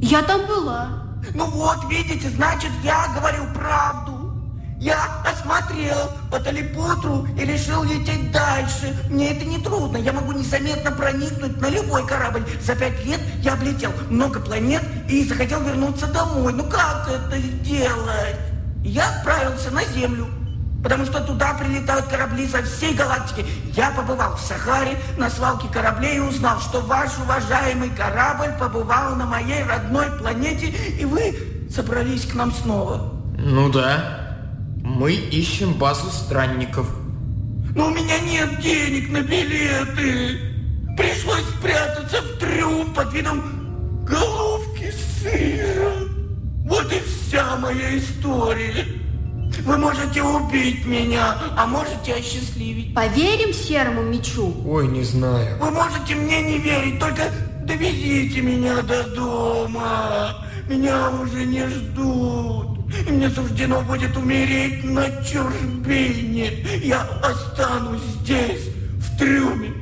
Я 0.00 0.22
там 0.22 0.46
была. 0.46 1.04
Ну 1.34 1.46
вот, 1.46 1.84
видите, 1.90 2.30
значит, 2.30 2.70
я 2.82 3.08
говорю 3.14 3.44
правду. 3.54 4.18
Я 4.80 5.22
осмотрел 5.24 6.12
Паталипутру 6.30 7.26
и 7.36 7.44
решил 7.44 7.82
лететь 7.82 8.30
дальше. 8.30 8.96
Мне 9.10 9.32
это 9.32 9.44
не 9.44 9.58
трудно. 9.58 9.96
Я 9.96 10.12
могу 10.12 10.30
незаметно 10.32 10.92
проникнуть 10.92 11.60
на 11.60 11.68
любой 11.68 12.06
корабль. 12.06 12.44
За 12.62 12.76
пять 12.76 13.04
лет 13.04 13.20
я 13.42 13.54
облетел 13.54 13.90
много 14.08 14.38
планет 14.38 14.82
и 15.08 15.24
захотел 15.24 15.60
вернуться 15.62 16.06
домой. 16.06 16.52
Ну 16.52 16.62
как 16.64 17.08
это 17.08 17.38
сделать? 17.40 18.36
Я 18.84 19.08
отправился 19.08 19.72
на 19.72 19.84
Землю, 19.84 20.28
потому 20.82 21.04
что 21.04 21.20
туда 21.20 21.54
прилетают 21.54 22.06
корабли 22.06 22.46
со 22.46 22.62
всей 22.62 22.94
галактики. 22.94 23.44
Я 23.74 23.90
побывал 23.90 24.36
в 24.36 24.40
Сахаре 24.40 24.96
на 25.16 25.30
свалке 25.30 25.68
кораблей 25.68 26.16
и 26.16 26.20
узнал, 26.20 26.60
что 26.60 26.80
ваш 26.80 27.10
уважаемый 27.18 27.90
корабль 27.90 28.52
побывал 28.58 29.14
на 29.16 29.26
моей 29.26 29.62
родной 29.64 30.06
планете, 30.18 30.66
и 30.68 31.04
вы 31.04 31.36
собрались 31.70 32.26
к 32.26 32.34
нам 32.34 32.52
снова. 32.52 33.12
Ну 33.38 33.70
да. 33.70 34.38
Мы 34.82 35.12
ищем 35.12 35.74
базу 35.74 36.10
странников. 36.10 36.88
Но 37.74 37.88
у 37.88 37.90
меня 37.90 38.18
нет 38.20 38.60
денег 38.60 39.10
на 39.10 39.20
билеты. 39.20 40.40
Пришлось 40.96 41.44
спрятаться 41.58 42.22
в 42.22 42.38
трюм 42.38 42.92
под 42.94 43.12
видом 43.12 44.04
головки 44.04 44.92
сыра. 45.20 45.92
Вот 46.64 46.92
и 46.92 47.00
вся 47.00 47.56
моя 47.56 47.98
история. 47.98 48.84
Вы 49.64 49.76
можете 49.76 50.22
убить 50.22 50.84
меня, 50.86 51.36
а 51.56 51.66
можете 51.66 52.14
осчастливить. 52.14 52.94
Поверим 52.94 53.52
серому 53.52 54.02
мечу? 54.02 54.54
Ой, 54.66 54.86
не 54.88 55.02
знаю. 55.02 55.58
Вы 55.58 55.70
можете 55.70 56.14
мне 56.14 56.42
не 56.42 56.58
верить, 56.58 56.98
только 56.98 57.24
довезите 57.64 58.40
меня 58.40 58.82
до 58.82 59.04
дома. 59.14 60.34
Меня 60.68 61.10
уже 61.10 61.44
не 61.44 61.66
ждут. 61.66 62.78
И 63.06 63.10
мне 63.10 63.28
суждено 63.30 63.82
будет 63.82 64.16
умереть 64.16 64.84
на 64.84 65.06
чужбине. 65.24 66.52
Я 66.82 67.02
останусь 67.22 68.02
здесь, 68.22 68.68
в 68.98 69.18
трюме, 69.18 69.72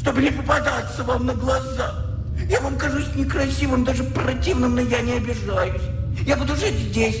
чтобы 0.00 0.22
не 0.22 0.30
попадаться 0.30 1.04
вам 1.04 1.26
на 1.26 1.34
глаза. 1.34 2.06
Я 2.48 2.60
вам 2.60 2.76
кажусь 2.76 3.14
некрасивым, 3.14 3.84
даже 3.84 4.04
противным, 4.04 4.74
но 4.74 4.80
я 4.82 5.00
не 5.00 5.12
обижаюсь. 5.12 5.82
Я 6.26 6.36
буду 6.36 6.54
жить 6.56 6.74
здесь, 6.74 7.16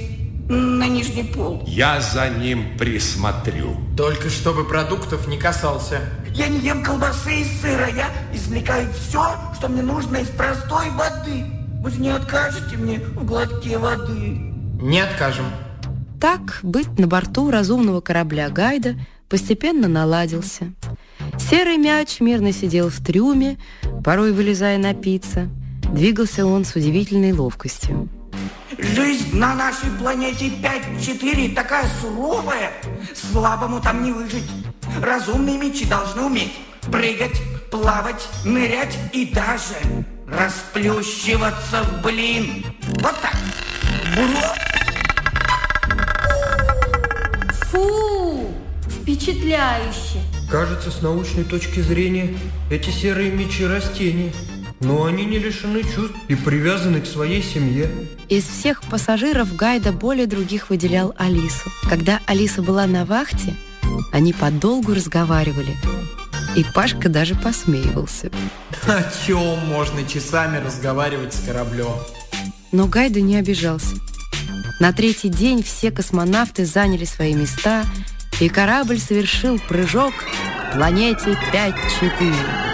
на 0.48 0.86
нижний 0.86 1.24
пол. 1.24 1.62
Я 1.66 2.00
за 2.00 2.28
ним 2.28 2.76
присмотрю. 2.78 3.76
Только 3.96 4.30
чтобы 4.30 4.64
продуктов 4.64 5.26
не 5.26 5.38
касался. 5.38 6.00
Я 6.32 6.48
не 6.48 6.58
ем 6.58 6.82
колбасы 6.82 7.40
и 7.40 7.44
сыра. 7.44 7.88
Я 7.88 8.10
извлекаю 8.32 8.88
все, 8.92 9.24
что 9.56 9.68
мне 9.68 9.82
нужно 9.82 10.18
из 10.18 10.28
простой 10.28 10.90
воды. 10.90 11.44
Вы 11.82 11.90
же 11.90 12.00
не 12.00 12.10
откажете 12.10 12.76
мне 12.76 12.98
в 12.98 13.24
глотке 13.24 13.78
воды. 13.78 14.52
Не 14.80 15.00
откажем. 15.00 15.46
Так 16.20 16.60
быть 16.62 16.98
на 16.98 17.06
борту 17.06 17.50
разумного 17.50 18.00
корабля 18.00 18.48
Гайда 18.48 18.96
постепенно 19.28 19.88
наладился. 19.88 20.72
Серый 21.38 21.76
мяч 21.76 22.20
мирно 22.20 22.52
сидел 22.52 22.88
в 22.88 23.04
трюме, 23.04 23.58
порой 24.04 24.32
вылезая 24.32 24.78
напиться. 24.78 25.48
Двигался 25.92 26.46
он 26.46 26.64
с 26.64 26.74
удивительной 26.74 27.32
ловкостью. 27.32 28.08
Жизнь 28.78 29.36
на 29.36 29.54
нашей 29.54 29.90
планете 29.98 30.48
5-4 30.48 31.54
такая 31.54 31.88
суровая, 32.00 32.72
слабому 33.14 33.80
там 33.80 34.02
не 34.02 34.12
выжить. 34.12 34.44
Разумные 35.02 35.56
мечи 35.58 35.86
должны 35.86 36.22
уметь 36.22 36.52
прыгать, 36.90 37.40
плавать, 37.70 38.28
нырять 38.44 38.96
и 39.12 39.26
даже 39.26 39.74
расплющиваться 40.28 41.82
в 41.82 42.02
блин. 42.02 42.64
Вот 43.00 43.14
так. 43.20 43.36
Фу, 47.70 48.54
впечатляюще. 48.88 50.20
Кажется, 50.50 50.90
с 50.90 51.02
научной 51.02 51.44
точки 51.44 51.80
зрения, 51.80 52.36
эти 52.70 52.90
серые 52.90 53.30
мечи 53.30 53.66
растения. 53.66 54.32
Но 54.80 55.04
они 55.04 55.24
не 55.24 55.38
лишены 55.38 55.82
чувств 55.82 56.16
и 56.28 56.34
привязаны 56.34 57.00
к 57.00 57.06
своей 57.06 57.42
семье. 57.42 57.90
Из 58.28 58.44
всех 58.44 58.82
пассажиров 58.82 59.56
Гайда 59.56 59.92
более 59.92 60.26
других 60.26 60.68
выделял 60.68 61.14
Алису. 61.16 61.70
Когда 61.88 62.20
Алиса 62.26 62.62
была 62.62 62.86
на 62.86 63.04
вахте, 63.04 63.54
они 64.12 64.32
подолгу 64.32 64.94
разговаривали. 64.94 65.76
И 66.56 66.64
Пашка 66.74 67.08
даже 67.08 67.34
посмеивался. 67.34 68.30
О 68.86 69.02
чем 69.26 69.58
можно 69.66 70.06
часами 70.06 70.58
разговаривать 70.58 71.34
с 71.34 71.40
кораблем? 71.44 71.92
Но 72.72 72.86
Гайда 72.86 73.20
не 73.20 73.36
обижался. 73.36 73.96
На 74.78 74.92
третий 74.92 75.30
день 75.30 75.62
все 75.62 75.90
космонавты 75.90 76.66
заняли 76.66 77.06
свои 77.06 77.34
места, 77.34 77.84
и 78.40 78.48
корабль 78.50 78.98
совершил 78.98 79.58
прыжок 79.58 80.12
к 80.12 80.74
планете 80.74 81.38
5-4. 81.52 82.65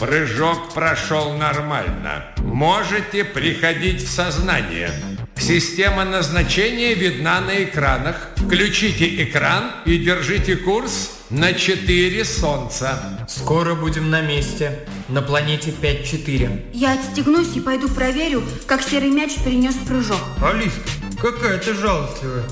Прыжок 0.00 0.72
прошел 0.72 1.34
нормально. 1.34 2.24
Можете 2.38 3.22
приходить 3.22 4.02
в 4.02 4.10
сознание. 4.10 4.90
Система 5.36 6.06
назначения 6.06 6.94
видна 6.94 7.42
на 7.42 7.64
экранах. 7.64 8.30
Включите 8.36 9.22
экран 9.22 9.72
и 9.84 9.98
держите 9.98 10.56
курс 10.56 11.10
на 11.28 11.52
4 11.52 12.24
Солнца. 12.24 13.26
Скоро 13.28 13.74
будем 13.74 14.08
на 14.08 14.22
месте. 14.22 14.88
На 15.10 15.20
планете 15.20 15.70
5-4. 15.70 16.70
Я 16.72 16.94
отстегнусь 16.94 17.54
и 17.54 17.60
пойду 17.60 17.90
проверю, 17.90 18.42
как 18.66 18.82
серый 18.82 19.10
мяч 19.10 19.32
перенес 19.44 19.74
прыжок. 19.86 20.22
Алиска, 20.42 20.80
какая 21.20 21.58
ты 21.58 21.74
жалостливая. 21.74 22.44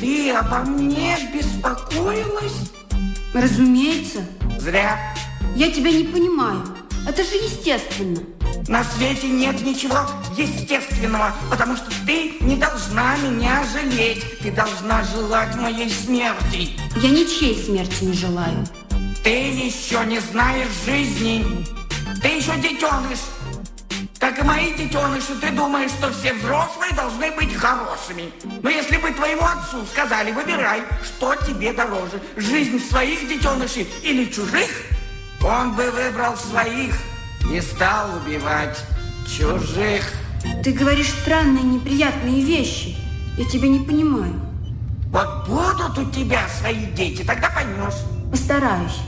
Ты 0.00 0.32
обо 0.32 0.60
мне 0.60 1.18
беспокоилась? 1.34 2.72
Разумеется. 3.34 4.20
Зря. 4.58 4.98
Я 5.54 5.70
тебя 5.70 5.90
не 5.90 6.04
понимаю. 6.04 6.64
Это 7.06 7.22
же 7.22 7.34
естественно. 7.34 8.20
На 8.66 8.82
свете 8.82 9.28
нет 9.28 9.60
ничего 9.60 9.98
естественного, 10.38 11.34
потому 11.50 11.76
что 11.76 11.86
ты 12.06 12.36
не 12.40 12.56
должна 12.56 13.16
меня 13.18 13.62
жалеть. 13.72 14.38
Ты 14.38 14.50
должна 14.50 15.04
желать 15.04 15.54
моей 15.56 15.90
смерти. 15.90 16.70
Я 16.96 17.10
ничьей 17.10 17.62
смерти 17.62 18.04
не 18.04 18.14
желаю. 18.14 18.66
Ты 19.22 19.30
еще 19.30 20.04
не 20.06 20.18
знаешь 20.18 20.68
жизни. 20.86 21.44
Ты 22.22 22.28
еще 22.28 22.56
детеныш. 22.56 23.18
Как 24.18 24.38
и 24.38 24.42
мои 24.42 24.72
детеныши, 24.72 25.34
ты 25.38 25.50
думаешь, 25.50 25.90
что 25.90 26.10
все 26.10 26.32
взрослые 26.32 26.92
должны 26.94 27.30
быть 27.32 27.54
хорошими. 27.54 28.32
Но 28.62 28.70
если 28.70 28.96
бы 28.96 29.10
твоему 29.10 29.42
отцу 29.42 29.84
сказали, 29.92 30.32
выбирай, 30.32 30.82
что 31.02 31.34
тебе 31.34 31.74
дороже, 31.74 32.18
жизнь 32.36 32.80
своих 32.88 33.28
детенышей 33.28 33.86
или 34.02 34.24
чужих, 34.24 34.70
он 35.44 35.76
бы 35.76 35.90
выбрал 35.90 36.36
своих 36.36 36.96
и 37.52 37.60
стал 37.60 38.16
убивать 38.16 38.82
чужих. 39.26 40.04
Ты 40.62 40.72
говоришь 40.72 41.10
странные, 41.10 41.62
неприятные 41.62 42.42
вещи. 42.42 42.96
Я 43.36 43.44
тебя 43.44 43.68
не 43.68 43.80
понимаю. 43.80 44.40
Вот 45.08 45.46
будут 45.46 45.98
у 45.98 46.10
тебя 46.10 46.48
свои 46.48 46.86
дети, 46.86 47.22
тогда 47.22 47.50
поймешь. 47.50 48.00
Постараюсь. 48.30 48.98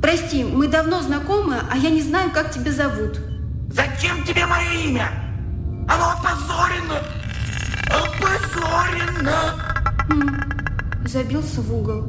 Прости, 0.00 0.44
мы 0.44 0.68
давно 0.68 1.02
знакомы, 1.02 1.60
а 1.70 1.76
я 1.76 1.90
не 1.90 2.02
знаю, 2.02 2.30
как 2.30 2.52
тебя 2.52 2.72
зовут. 2.72 3.20
Зачем 3.68 4.24
тебе 4.24 4.46
мое 4.46 4.70
имя? 4.84 5.10
Оно 5.88 6.12
опозорено. 6.12 7.02
Опозорено. 7.88 9.54
забился 11.04 11.60
в 11.60 11.74
угол. 11.74 12.02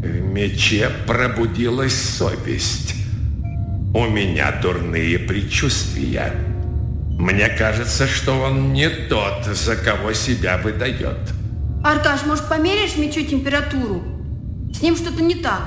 В 0.00 0.06
мече 0.06 0.90
пробудилась 1.06 1.94
совесть. 1.94 2.95
У 3.94 4.06
меня 4.06 4.52
дурные 4.60 5.18
предчувствия. 5.18 6.32
Мне 7.18 7.48
кажется, 7.48 8.06
что 8.06 8.40
он 8.40 8.72
не 8.72 8.88
тот, 8.88 9.46
за 9.46 9.76
кого 9.76 10.12
себя 10.12 10.58
выдает. 10.58 11.32
Аркаш, 11.82 12.26
может, 12.26 12.48
померяешь 12.48 12.96
мечу 12.96 13.24
температуру? 13.24 14.02
С 14.74 14.82
ним 14.82 14.96
что-то 14.96 15.22
не 15.22 15.36
так. 15.36 15.62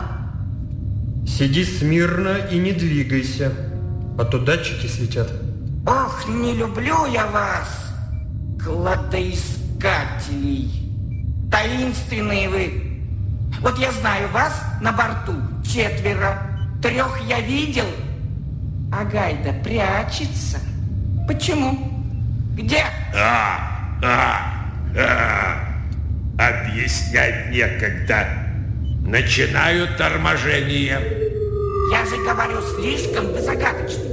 Сиди 1.26 1.66
смирно 1.66 2.38
и 2.52 2.58
не 2.58 2.72
двигайся, 2.72 3.52
а 4.18 4.26
то 4.26 4.38
датчики 4.38 4.88
светят. 4.88 5.32
Ох, 5.88 6.28
не 6.28 6.54
люблю 6.54 7.06
я 7.06 7.26
вас, 7.28 7.94
кладоискателей. 8.64 10.70
Таинственные 11.52 12.50
вы. 12.50 12.84
Вот 13.62 13.80
я 13.80 13.92
знаю 13.92 14.30
вас 14.30 14.62
на 14.82 14.92
борту 14.92 15.34
четверо. 15.66 16.46
Трех 16.82 17.20
я 17.28 17.42
видел, 17.42 17.86
а 18.92 19.04
Гайда 19.06 19.54
прячется. 19.64 20.60
Почему? 21.28 21.78
Где? 22.56 22.84
А, 23.16 24.00
а, 24.04 24.42
а. 24.98 25.70
Объяснять 26.38 27.52
некогда. 27.52 28.28
Начинаю 29.06 29.88
торможение. 29.98 31.00
Я 31.92 32.06
же 32.06 32.18
говорю, 32.24 32.62
слишком 32.62 33.32
вы 33.32 33.42
загадочны. 33.42 34.06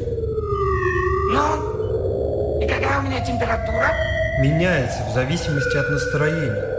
Ну, 1.32 2.60
и 2.60 2.66
какая 2.66 3.00
у 3.00 3.02
меня 3.02 3.24
температура? 3.24 3.92
Меняется 4.40 5.04
в 5.08 5.14
зависимости 5.14 5.76
от 5.76 5.90
настроения. 5.90 6.76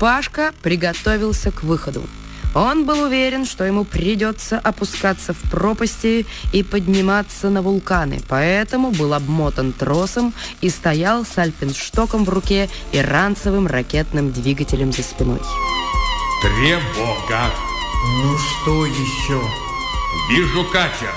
Пашка 0.00 0.52
приготовился 0.62 1.50
к 1.50 1.62
выходу. 1.62 2.02
Он 2.54 2.86
был 2.86 3.02
уверен, 3.02 3.44
что 3.44 3.64
ему 3.64 3.84
придется 3.84 4.58
опускаться 4.58 5.34
в 5.34 5.50
пропасти 5.50 6.24
и 6.52 6.62
подниматься 6.62 7.50
на 7.50 7.62
вулканы, 7.62 8.22
поэтому 8.28 8.92
был 8.92 9.12
обмотан 9.12 9.72
тросом 9.72 10.32
и 10.60 10.70
стоял 10.70 11.24
с 11.24 11.36
альпинштоком 11.36 12.24
в 12.24 12.28
руке 12.28 12.70
и 12.92 12.98
ранцевым 13.00 13.66
ракетным 13.66 14.30
двигателем 14.32 14.92
за 14.92 15.02
спиной. 15.02 15.40
Тревога! 16.42 17.50
Ну 18.22 18.38
что 18.38 18.86
еще? 18.86 19.40
Вижу 20.30 20.64
катер. 20.70 21.12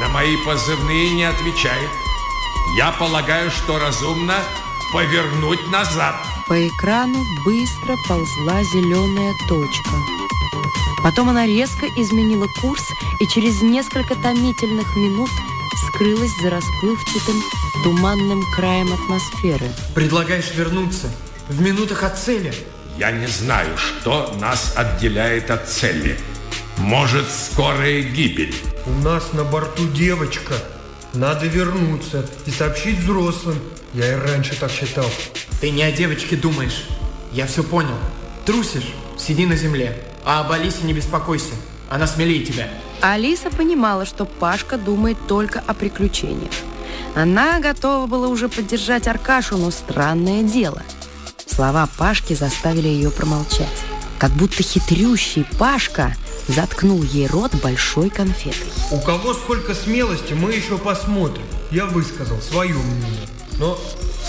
На 0.00 0.08
мои 0.08 0.36
позывные 0.44 1.10
не 1.12 1.24
отвечает. 1.24 1.90
Я 2.76 2.90
полагаю, 2.92 3.50
что 3.50 3.78
разумно 3.78 4.34
повернуть 4.92 5.70
назад. 5.70 6.16
По 6.48 6.68
экрану 6.68 7.22
быстро 7.44 7.96
ползла 8.08 8.62
зеленая 8.64 9.32
точка. 9.48 9.90
Потом 11.02 11.28
она 11.28 11.46
резко 11.46 11.86
изменила 11.96 12.46
курс 12.60 12.82
и 13.20 13.26
через 13.28 13.62
несколько 13.62 14.14
томительных 14.16 14.96
минут 14.96 15.30
скрылась 15.88 16.32
за 16.42 16.50
расплывчатым 16.50 17.42
туманным 17.82 18.42
краем 18.54 18.92
атмосферы. 18.92 19.70
Предлагаешь 19.94 20.52
вернуться 20.54 21.10
в 21.48 21.60
минутах 21.60 22.02
от 22.02 22.18
цели? 22.18 22.52
Я 22.98 23.12
не 23.12 23.26
знаю, 23.26 23.76
что 23.76 24.34
нас 24.40 24.72
отделяет 24.76 25.50
от 25.50 25.68
цели. 25.68 26.18
Может, 26.78 27.26
скорая 27.30 28.02
гибель. 28.02 28.54
У 28.86 28.90
нас 29.02 29.32
на 29.32 29.44
борту 29.44 29.86
девочка. 29.88 30.54
Надо 31.14 31.46
вернуться 31.46 32.28
и 32.46 32.50
сообщить 32.50 32.98
взрослым. 32.98 33.58
Я 33.94 34.12
и 34.12 34.16
раньше 34.16 34.54
так 34.58 34.70
считал. 34.70 35.10
Ты 35.60 35.70
не 35.70 35.82
о 35.82 35.92
девочке 35.92 36.36
думаешь. 36.36 36.86
Я 37.32 37.46
все 37.46 37.62
понял. 37.62 37.96
Трусишь? 38.44 38.92
Сиди 39.18 39.46
на 39.46 39.56
земле. 39.56 40.02
А 40.26 40.40
об 40.40 40.50
Алисе 40.50 40.82
не 40.82 40.92
беспокойся. 40.92 41.54
Она 41.88 42.08
смелее 42.08 42.44
тебя. 42.44 42.68
Алиса 43.00 43.48
понимала, 43.48 44.04
что 44.04 44.24
Пашка 44.24 44.76
думает 44.76 45.16
только 45.28 45.62
о 45.64 45.72
приключениях. 45.72 46.50
Она 47.14 47.60
готова 47.60 48.08
была 48.08 48.26
уже 48.26 48.48
поддержать 48.48 49.06
Аркашу, 49.06 49.56
но 49.56 49.70
странное 49.70 50.42
дело. 50.42 50.82
Слова 51.46 51.88
Пашки 51.96 52.34
заставили 52.34 52.88
ее 52.88 53.12
промолчать. 53.12 53.68
Как 54.18 54.32
будто 54.32 54.64
хитрющий 54.64 55.46
Пашка 55.60 56.12
заткнул 56.48 57.04
ей 57.04 57.28
рот 57.28 57.54
большой 57.62 58.10
конфетой. 58.10 58.66
У 58.90 58.98
кого 58.98 59.32
сколько 59.32 59.74
смелости, 59.76 60.32
мы 60.32 60.52
еще 60.52 60.76
посмотрим. 60.76 61.44
Я 61.70 61.86
высказал 61.86 62.40
свое 62.40 62.74
мнение. 62.74 63.28
Но 63.60 63.78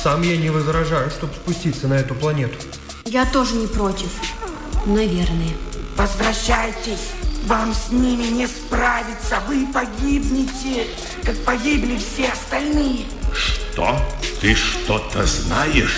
сам 0.03 0.21
я 0.21 0.37
не 0.37 0.51
возражаю, 0.51 1.09
чтобы 1.09 1.33
спуститься 1.33 1.87
на 1.87 1.95
эту 1.95 2.13
планету. 2.13 2.55
Я 3.05 3.25
тоже 3.25 3.55
не 3.55 3.65
против. 3.65 4.09
Наверное. 4.85 5.55
Возвращайтесь. 5.97 7.09
Вам 7.45 7.73
с 7.73 7.91
ними 7.91 8.27
не 8.27 8.45
справиться. 8.45 9.39
Вы 9.47 9.65
погибнете, 9.73 10.85
как 11.23 11.35
погибли 11.43 11.97
все 11.97 12.29
остальные. 12.29 13.05
Что? 13.33 13.97
Ты 14.39 14.53
что-то 14.53 15.25
знаешь? 15.25 15.97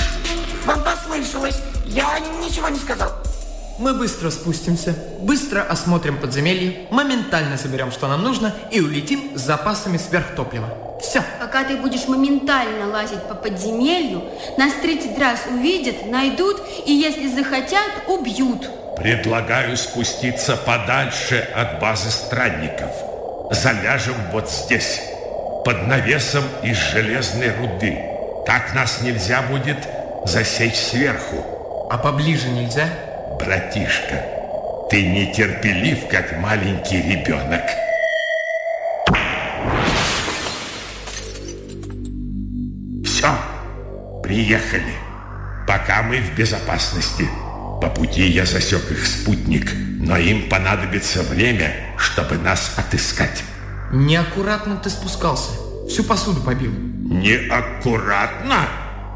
Вам 0.66 0.82
послышалось. 0.84 1.58
Я 1.86 2.18
ничего 2.42 2.70
не 2.70 2.80
сказал. 2.80 3.12
Мы 3.78 3.94
быстро 3.94 4.30
спустимся, 4.30 4.96
быстро 5.20 5.64
осмотрим 5.64 6.18
подземелье, 6.18 6.88
моментально 6.92 7.58
соберем, 7.58 7.92
что 7.92 8.08
нам 8.08 8.24
нужно, 8.24 8.54
и 8.72 8.80
улетим 8.80 9.38
с 9.38 9.42
запасами 9.42 9.98
сверхтоплива. 9.98 11.00
Все. 11.02 11.24
Пока 11.40 11.64
ты 11.64 11.76
будешь 11.76 12.08
моментально 12.08 12.88
лазить 12.88 13.24
по 13.24 13.36
подземелью, 13.36 14.24
нас 14.58 14.74
30 14.82 15.18
раз 15.18 15.42
увидят, 15.50 16.06
найдут 16.06 16.62
и, 16.86 16.94
если 16.94 17.28
захотят, 17.28 17.90
убьют. 18.08 18.70
Предлагаю 19.00 19.78
спуститься 19.78 20.58
подальше 20.58 21.48
от 21.56 21.80
базы 21.80 22.10
странников. 22.10 22.92
Заляжем 23.50 24.16
вот 24.34 24.52
здесь, 24.52 25.02
под 25.64 25.88
навесом 25.88 26.44
из 26.64 26.76
железной 26.76 27.52
руды. 27.56 27.98
Так 28.46 28.74
нас 28.76 29.00
нельзя 29.02 29.42
будет 29.44 29.78
засечь 30.26 30.76
сверху. 30.76 31.88
А 31.90 31.98
поближе 31.98 32.50
нельзя? 32.50 32.90
Братишка, 33.40 34.22
ты 34.90 35.08
нетерпелив, 35.08 36.08
как 36.10 36.38
маленький 36.38 37.02
ребенок. 37.02 37.64
Все, 43.06 43.30
приехали. 44.22 44.94
Пока 45.66 46.02
мы 46.02 46.18
в 46.18 46.36
безопасности. 46.36 47.30
По 47.82 47.90
пути 47.90 48.28
я 48.28 48.46
засек 48.46 48.92
их 48.92 49.06
спутник, 49.06 49.72
но 50.00 50.18
им 50.18 50.50
понадобится 50.50 51.24
время, 51.24 51.96
чтобы 51.98 52.36
нас 52.36 52.74
отыскать. 52.76 53.44
Неаккуратно 53.94 54.76
ты 54.76 54.90
спускался. 54.90 55.52
Всю 55.88 56.04
посуду 56.04 56.42
побил. 56.42 56.72
Неаккуратно? 56.72 58.68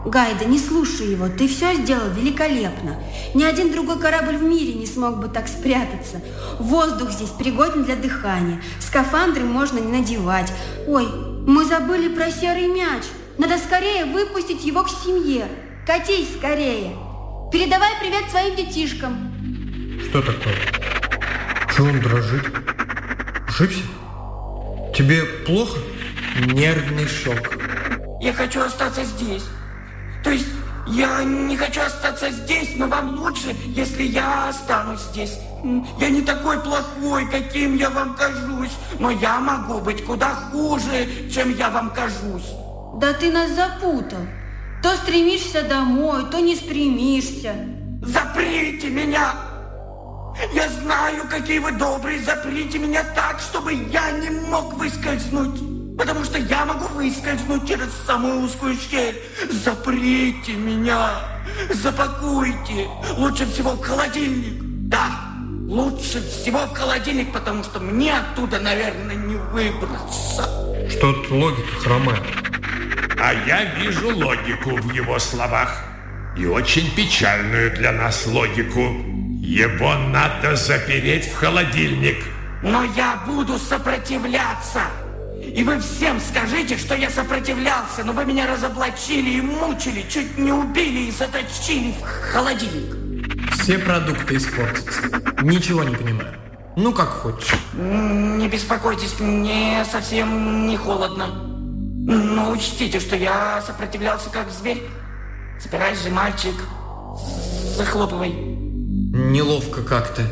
Гайда, 0.06 0.46
не 0.46 0.60
слушай 0.60 1.12
его, 1.12 1.28
ты 1.30 1.48
все 1.48 1.76
сделал 1.76 2.10
великолепно. 2.10 3.02
Ни 3.34 3.44
один 3.44 3.72
другой 3.72 4.00
корабль 4.00 4.38
в 4.38 4.44
мире 4.44 4.74
не 4.74 4.86
смог 4.86 5.20
бы 5.20 5.28
так 5.28 5.48
спрятаться. 5.48 6.22
Воздух 6.60 7.12
здесь 7.12 7.30
пригоден 7.30 7.84
для 7.84 7.96
дыхания. 7.96 8.62
Скафандры 8.80 9.44
можно 9.44 9.80
не 9.80 10.00
надевать. 10.00 10.52
Ой, 10.88 11.08
мы 11.46 11.66
забыли 11.66 12.08
про 12.08 12.32
серый 12.32 12.68
мяч. 12.68 13.04
Надо 13.38 13.58
скорее 13.58 14.06
выпустить 14.06 14.66
его 14.66 14.84
к 14.84 14.90
семье. 14.90 15.48
Катись 15.86 16.36
скорее. 16.38 16.96
Передавай 17.54 17.92
привет 18.00 18.32
своим 18.32 18.56
детишкам. 18.56 19.32
Что 20.10 20.24
такое? 20.24 20.56
Чего 21.76 21.90
он 21.90 22.00
дрожит? 22.00 22.44
Ошибся? 23.48 23.84
Тебе 24.96 25.24
плохо? 25.46 25.78
Нервный 26.48 27.06
шок. 27.06 27.56
Я 28.20 28.34
хочу 28.34 28.60
остаться 28.60 29.04
здесь. 29.04 29.44
То 30.24 30.32
есть 30.32 30.48
я 30.88 31.24
не 31.24 31.56
хочу 31.56 31.82
остаться 31.82 32.32
здесь, 32.32 32.72
но 32.76 32.88
вам 32.88 33.20
лучше, 33.20 33.56
если 33.68 34.02
я 34.02 34.50
останусь 34.50 35.02
здесь. 35.02 35.38
Я 36.00 36.10
не 36.10 36.24
такой 36.24 36.60
плохой, 36.60 37.30
каким 37.30 37.76
я 37.76 37.92
вам 37.92 38.16
кажусь, 38.16 38.76
но 38.98 39.12
я 39.12 39.40
могу 39.40 39.80
быть 39.80 40.04
куда 40.04 40.34
хуже, 40.34 41.30
чем 41.32 41.56
я 41.56 41.70
вам 41.70 41.92
кажусь. 41.92 42.50
Да 42.96 43.14
ты 43.14 43.32
нас 43.32 43.52
запутал. 43.52 44.26
То 44.84 44.98
стремишься 44.98 45.64
домой, 45.64 46.26
то 46.30 46.42
не 46.42 46.58
стремишься. 46.58 47.56
Заприте 48.02 48.90
меня! 48.90 49.34
Я 50.54 50.68
знаю, 50.68 51.24
какие 51.30 51.60
вы 51.60 51.72
добрые. 51.72 52.20
Заприте 52.20 52.80
меня 52.80 53.02
так, 53.16 53.40
чтобы 53.40 53.74
я 53.74 54.12
не 54.12 54.30
мог 54.30 54.74
выскользнуть. 54.74 55.98
Потому 55.98 56.26
что 56.26 56.38
я 56.38 56.66
могу 56.66 56.86
выскользнуть 56.96 57.66
через 57.66 57.94
самую 58.06 58.42
узкую 58.42 58.76
щель. 58.76 59.22
Заприте 59.50 60.52
меня. 60.54 61.12
Запакуйте. 61.72 62.90
Лучше 63.18 63.46
всего 63.46 63.72
в 63.72 63.82
холодильник. 63.82 64.60
Да, 64.90 65.08
лучше 65.66 66.22
всего 66.28 66.60
в 66.60 66.74
холодильник, 66.74 67.32
потому 67.32 67.64
что 67.64 67.80
мне 67.80 68.18
оттуда, 68.18 68.60
наверное, 68.60 69.16
не 69.16 69.36
выбраться. 69.36 70.73
Что-то 70.90 71.34
логика 71.34 71.76
хромает. 71.80 72.24
А 73.20 73.34
я 73.48 73.66
вижу 73.76 74.16
логику 74.16 74.76
в 74.76 74.94
его 74.94 75.20
словах. 75.20 75.84
и 76.36 76.46
очень 76.48 76.90
печальную 76.96 77.72
для 77.76 77.92
нас 77.92 78.26
логику. 78.26 78.82
Его 79.42 79.94
надо 79.96 80.56
запереть 80.56 81.26
в 81.32 81.36
холодильник. 81.36 82.18
Но 82.64 82.84
я 82.96 83.22
буду 83.28 83.58
сопротивляться. 83.60 84.82
И 85.42 85.64
вы 85.64 85.80
всем 85.80 86.20
скажите, 86.20 86.78
что 86.78 86.96
я 86.96 87.10
сопротивлялся, 87.10 88.04
но 88.04 88.14
вы 88.14 88.26
меня 88.26 88.48
разоблачили 88.48 89.30
и 89.32 89.42
мучили, 89.42 90.06
чуть 90.10 90.38
не 90.38 90.52
убили 90.52 91.10
и 91.10 91.12
заточили 91.12 91.92
в 91.92 92.04
холодильник. 92.32 92.96
Все 93.52 93.78
продукты 93.78 94.38
испортятся. 94.38 95.02
Ничего 95.42 95.84
не 95.84 95.96
понимаю. 95.96 96.34
Ну, 96.76 96.92
как 96.92 97.10
хочешь. 97.10 97.56
Не 97.74 98.48
беспокойтесь, 98.48 99.20
мне 99.20 99.86
совсем 99.90 100.68
не 100.68 100.76
холодно. 100.76 101.28
Но 101.28 102.52
учтите, 102.52 103.00
что 103.00 103.16
я 103.16 103.62
сопротивлялся 103.66 104.30
как 104.30 104.50
зверь. 104.50 104.84
Собирайся 105.60 106.04
же, 106.04 106.10
мальчик. 106.10 106.56
Захлопывай. 107.78 108.32
Неловко 108.32 109.84
как-то. 109.84 110.24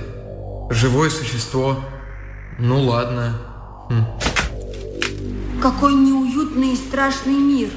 Живое 0.72 1.10
существо. 1.10 1.78
Ну 2.58 2.82
ладно. 2.82 3.40
Хм. 3.90 4.06
Какой 5.62 5.94
неуютный 5.94 6.74
и 6.74 6.76
страшный 6.76 7.36
мир. 7.36 7.70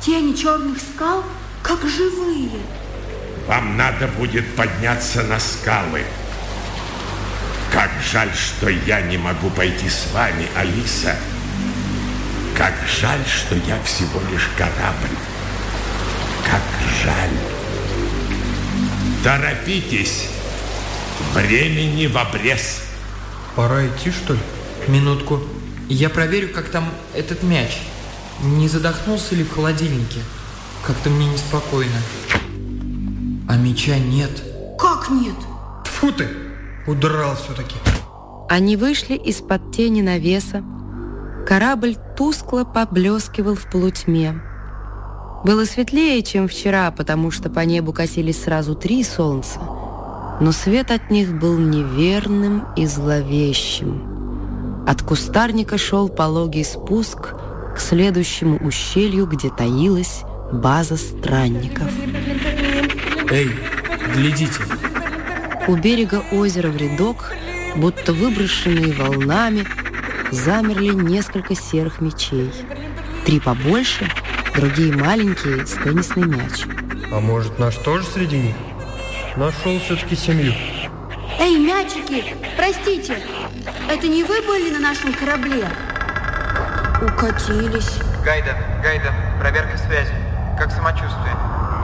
Тени 0.00 0.34
черных 0.34 0.78
скал, 0.78 1.22
как 1.62 1.78
живые. 1.82 2.50
Вам 3.46 3.76
надо 3.76 4.08
будет 4.18 4.56
подняться 4.56 5.22
на 5.22 5.38
скалы. 5.38 6.04
Как 7.72 7.90
жаль, 8.12 8.32
что 8.34 8.68
я 8.68 9.00
не 9.00 9.16
могу 9.16 9.48
пойти 9.48 9.88
с 9.88 10.10
вами, 10.12 10.48
Алиса. 10.56 11.14
Как 12.56 12.74
жаль, 13.00 13.24
что 13.26 13.54
я 13.54 13.80
всего 13.84 14.20
лишь 14.32 14.48
корабль. 14.58 15.16
Как 16.44 16.62
жаль. 17.04 17.30
Торопитесь. 19.22 20.28
Времени 21.32 22.06
в 22.06 22.18
обрез. 22.18 22.82
Пора 23.54 23.86
идти, 23.86 24.10
что 24.10 24.34
ли? 24.34 24.40
Минутку. 24.88 25.40
Я 25.88 26.10
проверю, 26.10 26.48
как 26.52 26.70
там 26.70 26.92
этот 27.14 27.44
мяч. 27.44 27.78
Не 28.42 28.68
задохнулся 28.68 29.36
ли 29.36 29.44
в 29.44 29.54
холодильнике? 29.54 30.20
Как-то 30.84 31.08
мне 31.08 31.26
неспокойно. 31.26 32.00
А 33.48 33.56
мяча 33.56 33.96
нет. 33.98 34.42
Как 34.78 35.08
нет? 35.10 35.36
Тьфу 35.84 36.10
ты! 36.10 36.49
Удрал 36.86 37.36
все-таки. 37.36 37.76
Они 38.48 38.76
вышли 38.76 39.14
из-под 39.14 39.72
тени 39.72 40.02
навеса. 40.02 40.64
Корабль 41.46 41.96
тускло 42.16 42.64
поблескивал 42.64 43.54
в 43.54 43.70
полутьме. 43.70 44.40
Было 45.44 45.64
светлее, 45.64 46.22
чем 46.22 46.48
вчера, 46.48 46.90
потому 46.90 47.30
что 47.30 47.48
по 47.48 47.60
небу 47.60 47.92
косились 47.92 48.42
сразу 48.42 48.74
три 48.74 49.02
солнца, 49.04 49.58
но 50.40 50.52
свет 50.52 50.90
от 50.90 51.10
них 51.10 51.32
был 51.38 51.56
неверным 51.58 52.66
и 52.76 52.86
зловещим. 52.86 54.84
От 54.86 55.02
кустарника 55.02 55.78
шел 55.78 56.08
пологий 56.08 56.64
спуск 56.64 57.34
к 57.74 57.78
следующему 57.78 58.58
ущелью, 58.58 59.26
где 59.26 59.48
таилась 59.48 60.22
база 60.52 60.96
странников. 60.96 61.90
Эй, 63.30 63.50
глядите! 64.14 64.60
У 65.68 65.76
берега 65.76 66.22
озера 66.32 66.68
в 66.68 66.76
рядок, 66.76 67.32
будто 67.76 68.12
выброшенные 68.12 68.92
волнами, 68.92 69.66
замерли 70.30 70.94
несколько 70.94 71.54
серых 71.54 72.00
мечей. 72.00 72.52
Три 73.24 73.40
побольше— 73.40 74.10
другие 74.54 74.94
маленькие 74.94 75.66
с 75.66 75.72
теннисный 75.74 76.24
мяч. 76.24 76.64
А 77.12 77.20
может, 77.20 77.58
наш 77.58 77.76
тоже 77.76 78.04
среди 78.04 78.38
них? 78.38 78.56
Нашел 79.36 79.78
все-таки 79.80 80.16
семью. 80.16 80.52
Эй, 81.38 81.58
мячики, 81.58 82.36
простите, 82.56 83.18
это 83.88 84.08
не 84.08 84.24
вы 84.24 84.42
были 84.42 84.70
на 84.70 84.80
нашем 84.80 85.12
корабле? 85.12 85.66
Укатились. 87.02 87.98
Гайда, 88.24 88.56
Гайда, 88.82 89.14
проверка 89.40 89.78
связи. 89.78 90.14
Как 90.58 90.70
самочувствие? 90.72 91.34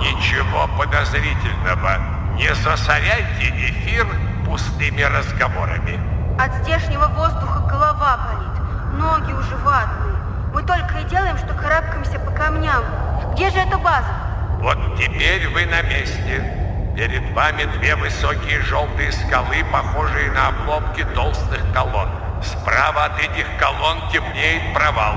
Ничего 0.00 0.68
подозрительного. 0.76 2.15
Не 2.36 2.54
засоряйте 2.54 3.48
эфир 3.48 4.06
пустыми 4.44 5.00
разговорами. 5.00 5.98
От 6.38 6.52
здешнего 6.62 7.06
воздуха 7.06 7.60
голова 7.60 8.18
болит, 8.28 9.00
ноги 9.00 9.32
уже 9.32 9.56
ватные. 9.56 10.16
Мы 10.52 10.62
только 10.62 10.98
и 10.98 11.04
делаем, 11.04 11.38
что 11.38 11.54
карабкаемся 11.54 12.18
по 12.18 12.30
камням. 12.32 12.84
Где 13.32 13.48
же 13.48 13.56
эта 13.56 13.78
база? 13.78 14.12
Вот 14.60 14.76
теперь 14.98 15.48
вы 15.48 15.64
на 15.64 15.80
месте. 15.80 16.92
Перед 16.94 17.32
вами 17.32 17.64
две 17.78 17.96
высокие 17.96 18.60
желтые 18.60 19.12
скалы, 19.12 19.64
похожие 19.72 20.30
на 20.32 20.48
обломки 20.48 21.04
толстых 21.14 21.62
колонн. 21.72 22.10
Справа 22.42 23.06
от 23.06 23.18
этих 23.18 23.46
колонн 23.58 24.10
темнеет 24.12 24.74
провал. 24.74 25.14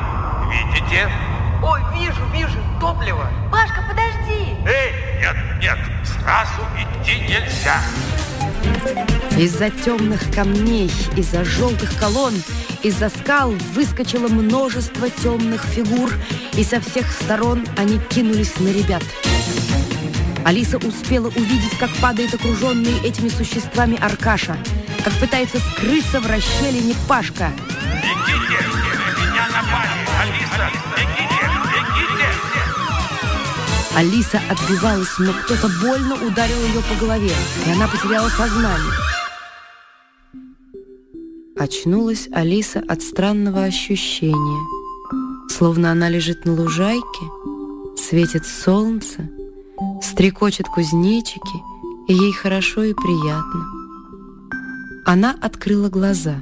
Видите? 0.50 1.10
Ой, 1.62 1.82
вижу, 1.94 2.26
вижу, 2.34 2.58
топливо. 2.80 3.28
Пашка, 3.52 3.84
подожди! 3.88 4.56
Эй, 4.66 4.94
нет, 5.20 5.36
нет, 5.62 5.78
сразу 6.06 6.62
идти 6.78 7.20
нельзя. 7.22 7.82
Из-за 9.38 9.70
темных 9.70 10.34
камней, 10.34 10.92
из-за 11.16 11.44
желтых 11.44 11.98
колонн, 12.00 12.36
из-за 12.84 13.10
скал 13.10 13.52
выскочило 13.74 14.28
множество 14.28 15.10
темных 15.10 15.64
фигур, 15.64 16.12
и 16.54 16.64
со 16.64 16.80
всех 16.80 17.12
сторон 17.12 17.66
они 17.78 18.00
кинулись 18.00 18.58
на 18.60 18.70
ребят. 18.70 19.04
Алиса 20.46 20.78
успела 20.78 21.28
увидеть, 21.28 21.78
как 21.80 21.90
падает 22.02 22.34
окруженный 22.34 23.00
этими 23.04 23.28
существами 23.28 23.98
Аркаша, 24.02 24.58
как 25.04 25.14
пытается 25.14 25.60
скрыться 25.60 26.22
в 26.22 26.28
расщелине 26.28 26.96
Пашка. 27.08 27.52
Алиса 34.00 34.40
отбивалась, 34.50 35.20
но 35.20 35.34
кто-то 35.34 35.68
больно 35.82 36.16
ударил 36.26 36.56
ее 36.56 36.82
по 36.82 36.96
голове, 37.04 37.34
и 37.68 37.70
она 37.70 37.86
потеряла 37.86 38.30
сознание. 38.30 38.94
Очнулась 41.58 42.30
Алиса 42.32 42.82
от 42.88 43.02
странного 43.02 43.66
ощущения, 43.66 44.66
словно 45.50 45.92
она 45.92 46.08
лежит 46.08 46.46
на 46.46 46.54
лужайке, 46.54 47.26
светит 47.98 48.46
солнце, 48.46 49.30
стрекочет 50.02 50.68
кузнечики, 50.70 51.60
и 52.08 52.14
ей 52.14 52.32
хорошо 52.32 52.84
и 52.84 52.94
приятно. 52.94 53.66
Она 55.06 55.36
открыла 55.42 55.90
глаза. 55.90 56.42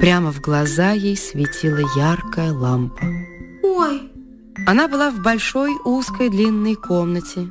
Прямо 0.00 0.32
в 0.32 0.40
глаза 0.40 0.90
ей 0.90 1.16
светила 1.16 1.78
яркая 1.96 2.52
лампа. 2.52 3.04
Ой, 3.62 4.07
Она 4.66 4.88
была 4.88 5.10
в 5.10 5.22
большой 5.22 5.76
узкой 5.84 6.28
длинной 6.28 6.74
комнате. 6.74 7.50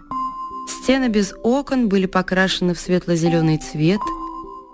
Стены 0.67 1.07
без 1.07 1.33
окон 1.43 1.87
были 1.89 2.05
покрашены 2.05 2.73
в 2.73 2.79
светло-зеленый 2.79 3.57
цвет– 3.57 4.01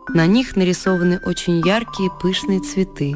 на 0.09 0.27
них 0.27 0.55
нарисованы 0.55 1.19
очень 1.25 1.65
яркие 1.65 2.11
пышные 2.21 2.59
цветы. 2.59 3.15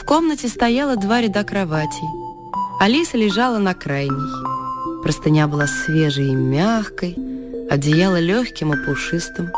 В 0.00 0.04
комнате 0.04 0.48
стояло 0.48 0.96
два 0.96 1.20
ряда 1.20 1.42
кроватей. 1.44 2.08
Алиса 2.80 3.18
лежала 3.18 3.58
на 3.58 3.74
крайней. 3.74 5.02
Простыня 5.02 5.48
была 5.48 5.66
свежей 5.66 6.28
и 6.28 6.34
мягкой, 6.34 7.16
одеяло 7.68 8.20
легким 8.20 8.72
и 8.72 8.86
пушистым. 8.86 9.50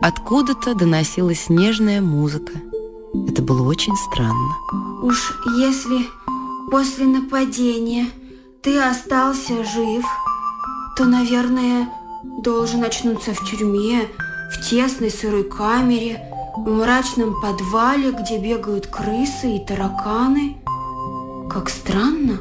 Откуда-то 0.00 0.74
доносилась 0.74 1.48
нежная 1.48 2.00
музыка. 2.00 2.52
Это 3.28 3.42
было 3.42 3.68
очень 3.68 3.96
странно. 3.96 4.54
уж 5.02 5.34
если 5.58 6.06
после 6.70 7.06
нападения 7.06 8.06
ты 8.62 8.78
остался 8.78 9.64
жив, 9.64 10.04
то, 10.96 11.04
наверное, 11.04 11.88
должен 12.42 12.84
очнуться 12.84 13.34
в 13.34 13.44
тюрьме, 13.44 14.08
в 14.52 14.68
тесной 14.68 15.10
сырой 15.10 15.44
камере, 15.44 16.20
в 16.56 16.68
мрачном 16.68 17.40
подвале, 17.40 18.12
где 18.12 18.38
бегают 18.38 18.86
крысы 18.86 19.56
и 19.56 19.64
тараканы. 19.64 20.56
Как 21.48 21.68
странно. 21.68 22.40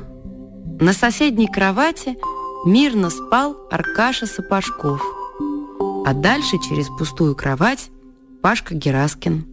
На 0.80 0.93
соседней 0.93 1.47
кровати 1.47 2.17
мирно 2.65 3.09
спал 3.09 3.57
Аркаша 3.71 4.27
Сапожков. 4.27 5.01
А 6.05 6.13
дальше 6.13 6.57
через 6.67 6.88
пустую 6.88 7.36
кровать 7.36 7.89
Пашка 8.41 8.75
Гераскин. 8.75 9.45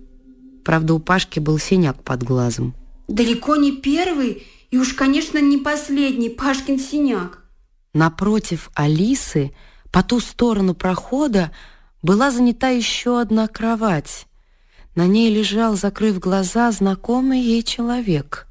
Правда, 0.65 0.95
у 0.95 0.99
Пашки 0.99 1.39
был 1.39 1.59
синяк 1.59 2.03
под 2.03 2.23
глазом. 2.23 2.75
Далеко 3.09 3.57
не 3.57 3.73
первый 3.73 4.43
и 4.71 4.79
уж, 4.79 4.95
конечно, 4.95 5.39
не 5.39 5.59
последний 5.59 6.29
Пашкин 6.29 6.79
синяк. 6.79 7.43
Напротив 7.95 8.71
Алисы, 8.75 9.55
по 9.91 10.03
ту 10.03 10.21
сторону 10.21 10.75
прохода, 10.75 11.53
была 12.03 12.31
занята 12.31 12.69
еще 12.69 13.21
одна 13.21 13.49
кровать. 13.49 14.27
На 14.95 15.07
ней 15.07 15.31
лежал, 15.31 15.77
закрыв 15.77 16.19
глаза, 16.19 16.71
знакомый 16.73 17.41
ей 17.41 17.63
человек. 17.63 18.47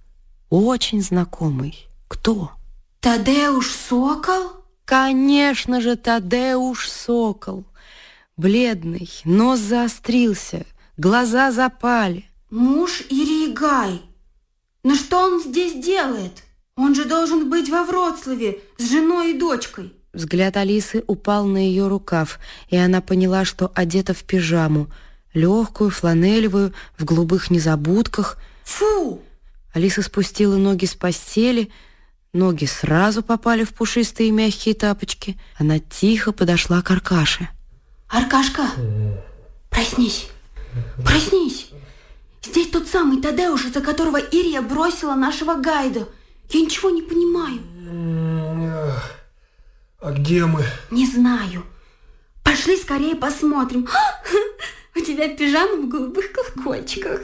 Очень 0.49 1.01
знакомый. 1.01 1.87
Кто? 2.07 2.51
Тадеуш 3.01 3.71
Сокол? 3.71 4.63
Конечно 4.85 5.81
же, 5.81 5.95
Тадеуш 5.95 6.89
Сокол. 6.89 7.65
Бледный, 8.37 9.09
нос 9.23 9.59
заострился, 9.59 10.65
глаза 10.97 11.51
запали. 11.51 12.25
Муж 12.49 13.01
Ирии 13.09 13.53
Гай. 13.53 14.01
Но 14.85 14.93
что 14.93 15.17
он 15.17 15.41
здесь 15.41 15.83
делает? 15.83 16.43
Он 16.77 16.93
же 16.93 17.05
должен 17.05 17.49
быть 17.49 17.69
во 17.69 17.85
Вроцлаве 17.85 18.59
с 18.77 18.87
женой 18.87 19.31
и 19.31 19.39
дочкой. 19.39 19.91
Взгляд 20.13 20.57
Алисы 20.57 21.03
упал 21.07 21.47
на 21.47 21.57
ее 21.57 21.87
рукав, 21.87 22.39
и 22.69 22.77
она 22.77 23.01
поняла, 23.01 23.45
что 23.45 23.71
одета 23.73 24.13
в 24.13 24.23
пижаму, 24.23 24.91
легкую, 25.33 25.89
фланелевую, 25.89 26.71
в 26.99 27.03
голубых 27.03 27.49
незабудках. 27.49 28.37
Фу! 28.63 29.23
Алиса 29.73 30.03
спустила 30.03 30.55
ноги 30.55 30.85
с 30.85 30.93
постели, 30.93 31.71
ноги 32.31 32.65
сразу 32.65 33.23
попали 33.23 33.63
в 33.63 33.73
пушистые 33.73 34.29
мягкие 34.29 34.75
тапочки. 34.75 35.35
Она 35.57 35.79
тихо 35.79 36.31
подошла 36.31 36.83
к 36.83 36.91
Аркаше. 36.91 37.49
Аркашка, 38.07 38.67
проснись, 39.71 40.27
проснись. 41.03 41.71
Здесь 42.45 42.67
тот 42.67 42.87
самый 42.87 43.21
Тадеуш, 43.21 43.65
из-за 43.65 43.81
которого 43.81 44.17
Ирия 44.17 44.61
бросила 44.61 45.15
нашего 45.15 45.55
гайда. 45.55 46.07
Я 46.51 46.61
ничего 46.61 46.89
не 46.89 47.01
понимаю. 47.01 47.59
А 49.99 50.11
где 50.11 50.45
мы? 50.45 50.63
Не 50.91 51.07
знаю. 51.07 51.63
Пошли 52.43 52.77
скорее 52.77 53.15
посмотрим. 53.15 53.87
У 54.95 54.99
тебя 54.99 55.27
пижама 55.29 55.75
в 55.81 55.89
голубых 55.89 56.31
колокольчиках. 56.31 57.21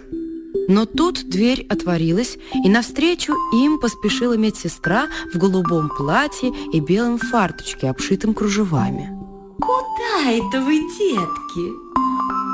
Но 0.68 0.86
тут 0.86 1.30
дверь 1.30 1.66
отворилась, 1.70 2.38
и 2.66 2.70
навстречу 2.70 3.34
им 3.54 3.80
поспешила 3.80 4.34
медсестра 4.34 5.08
в 5.34 5.38
голубом 5.38 5.90
платье 5.90 6.52
и 6.74 6.80
белом 6.80 7.18
фарточке, 7.18 7.90
обшитом 7.90 8.34
кружевами. 8.34 9.21
Куда 9.62 10.32
это 10.32 10.62
вы, 10.62 10.80
детки? 10.80 11.74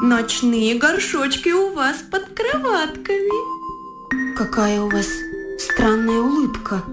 Ночные 0.03 0.77
горшочки 0.77 1.49
у 1.49 1.73
вас 1.73 1.97
под 2.11 2.25
кроватками. 2.35 4.35
Какая 4.35 4.81
у 4.81 4.89
вас 4.89 5.07
странная 5.57 6.19
улыбка, 6.19 6.83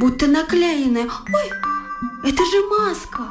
будто 0.00 0.26
наклеенная. 0.26 1.04
Ой, 1.04 1.50
это 2.24 2.44
же 2.44 2.66
маска. 2.68 3.24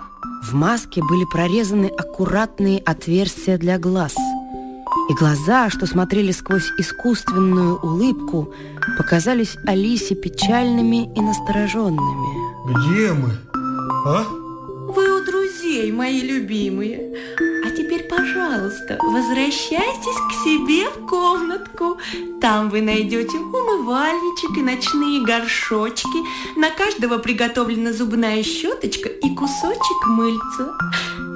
В 0.43 0.53
маске 0.53 1.01
были 1.03 1.25
прорезаны 1.25 1.87
аккуратные 1.87 2.79
отверстия 2.79 3.57
для 3.57 3.79
глаз. 3.79 4.15
И 5.09 5.13
глаза, 5.13 5.69
что 5.69 5.87
смотрели 5.87 6.31
сквозь 6.31 6.71
искусственную 6.77 7.79
улыбку, 7.79 8.53
показались 8.97 9.57
Алисе 9.65 10.15
печальными 10.15 11.11
и 11.15 11.19
настороженными. 11.19 12.51
Где 12.67 13.13
мы? 13.13 13.37
А? 14.05 14.25
Вы 14.93 15.21
у 15.21 15.23
друзей, 15.23 15.89
мои 15.93 16.19
любимые. 16.19 17.17
А 17.65 17.69
теперь, 17.71 18.03
пожалуйста, 18.09 18.99
возвращайтесь 19.01 20.19
к 20.29 20.43
себе 20.43 20.89
в 20.89 21.07
комнатку. 21.07 21.97
Там 22.41 22.69
вы 22.69 22.81
найдете 22.81 23.37
умывальничек 23.37 24.57
и 24.57 24.61
ночные 24.61 25.23
горшочки. 25.23 26.59
На 26.59 26.71
каждого 26.71 27.19
приготовлена 27.19 27.93
зубная 27.93 28.43
щеточка 28.43 29.07
и 29.07 29.33
кусочек 29.33 30.07
мыльца. 30.07 30.77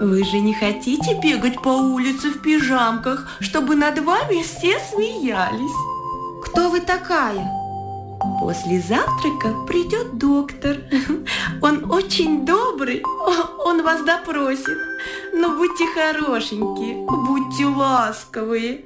Вы 0.02 0.26
же 0.26 0.40
не 0.42 0.54
хотите 0.54 1.18
бегать 1.24 1.62
по 1.62 1.70
улице 1.70 2.32
в 2.32 2.42
пижамках, 2.42 3.38
чтобы 3.40 3.76
над 3.76 4.00
вами 4.00 4.44
все 4.44 4.78
смеялись? 4.92 5.72
Кто 6.44 6.70
вы 6.70 6.82
такая? 6.82 7.65
После 8.40 8.80
завтрака 8.80 9.54
придет 9.68 10.18
доктор. 10.18 10.78
Он 11.62 11.92
очень 11.92 12.46
добрый, 12.46 13.02
он 13.04 13.84
вас 13.84 14.04
допросит. 14.04 14.78
Но 15.34 15.56
будьте 15.56 15.86
хорошенькие, 15.94 17.06
будьте 17.06 17.66
ласковые. 17.66 18.86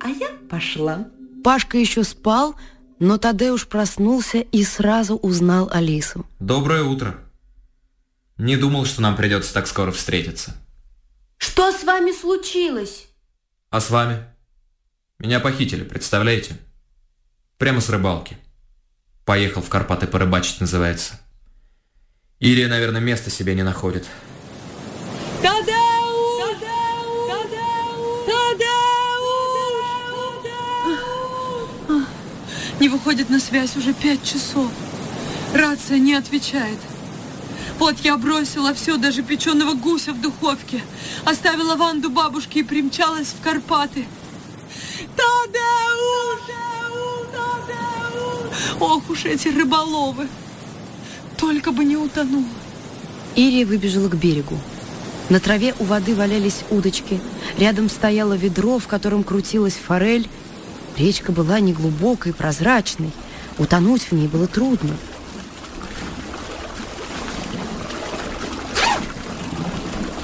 А 0.00 0.08
я 0.08 0.28
пошла. 0.48 1.08
Пашка 1.42 1.78
еще 1.78 2.04
спал, 2.04 2.56
но 2.98 3.18
Тадеуш 3.18 3.66
проснулся 3.66 4.38
и 4.38 4.64
сразу 4.64 5.16
узнал 5.16 5.68
Алису. 5.72 6.26
Доброе 6.40 6.84
утро. 6.84 7.18
Не 8.38 8.56
думал, 8.56 8.84
что 8.84 9.02
нам 9.02 9.16
придется 9.16 9.52
так 9.54 9.66
скоро 9.66 9.92
встретиться. 9.92 10.56
Что 11.36 11.70
с 11.72 11.84
вами 11.84 12.12
случилось? 12.12 13.06
А 13.70 13.80
с 13.80 13.90
вами? 13.90 14.24
Меня 15.18 15.40
похитили, 15.40 15.84
представляете? 15.84 16.56
Прямо 17.58 17.80
с 17.80 17.88
рыбалки. 17.88 18.36
Поехал 19.24 19.62
в 19.62 19.70
Карпаты 19.70 20.06
порыбачить, 20.06 20.60
называется. 20.60 21.14
Ирия, 22.40 22.68
наверное, 22.68 23.00
места 23.00 23.30
себе 23.30 23.54
не 23.54 23.62
находит. 23.62 24.06
Тадеуш! 25.40 26.58
Тадеуш! 28.26 28.84
Не 32.80 32.88
выходит 32.90 33.30
на 33.30 33.40
связь 33.40 33.76
уже 33.76 33.94
пять 33.94 34.22
часов. 34.22 34.70
Рация 35.54 35.98
не 35.98 36.14
отвечает. 36.14 36.78
Вот 37.78 37.98
я 38.00 38.18
бросила 38.18 38.74
все, 38.74 38.98
даже 38.98 39.22
печеного 39.22 39.72
гуся 39.72 40.12
в 40.12 40.20
духовке. 40.20 40.82
Оставила 41.24 41.76
Ванду 41.76 42.10
бабушке 42.10 42.60
и 42.60 42.62
примчалась 42.62 43.28
в 43.28 43.40
Карпаты. 43.42 44.04
Тадеуш! 45.16 46.73
Ох 48.80 49.08
уж 49.10 49.24
эти 49.24 49.48
рыболовы! 49.48 50.28
Только 51.36 51.72
бы 51.72 51.84
не 51.84 51.96
утонула. 51.96 52.44
Ирия 53.36 53.66
выбежала 53.66 54.08
к 54.08 54.16
берегу. 54.16 54.58
На 55.30 55.40
траве 55.40 55.74
у 55.78 55.84
воды 55.84 56.14
валялись 56.14 56.64
удочки. 56.70 57.20
Рядом 57.58 57.88
стояло 57.88 58.34
ведро, 58.34 58.78
в 58.78 58.86
котором 58.86 59.24
крутилась 59.24 59.74
форель. 59.74 60.28
Речка 60.96 61.32
была 61.32 61.60
неглубокой, 61.60 62.32
прозрачной. 62.32 63.10
Утонуть 63.58 64.02
в 64.02 64.12
ней 64.12 64.28
было 64.28 64.46
трудно. 64.46 64.94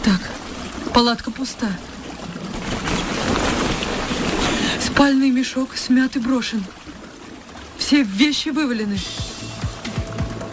Так, 0.04 0.20
палатка 0.92 1.30
пуста. 1.30 1.68
Спальный 4.84 5.30
мешок 5.30 5.76
смят 5.76 6.16
и 6.16 6.18
брошен. 6.18 6.62
Все 7.90 8.04
вещи 8.04 8.50
вывалены. 8.50 9.00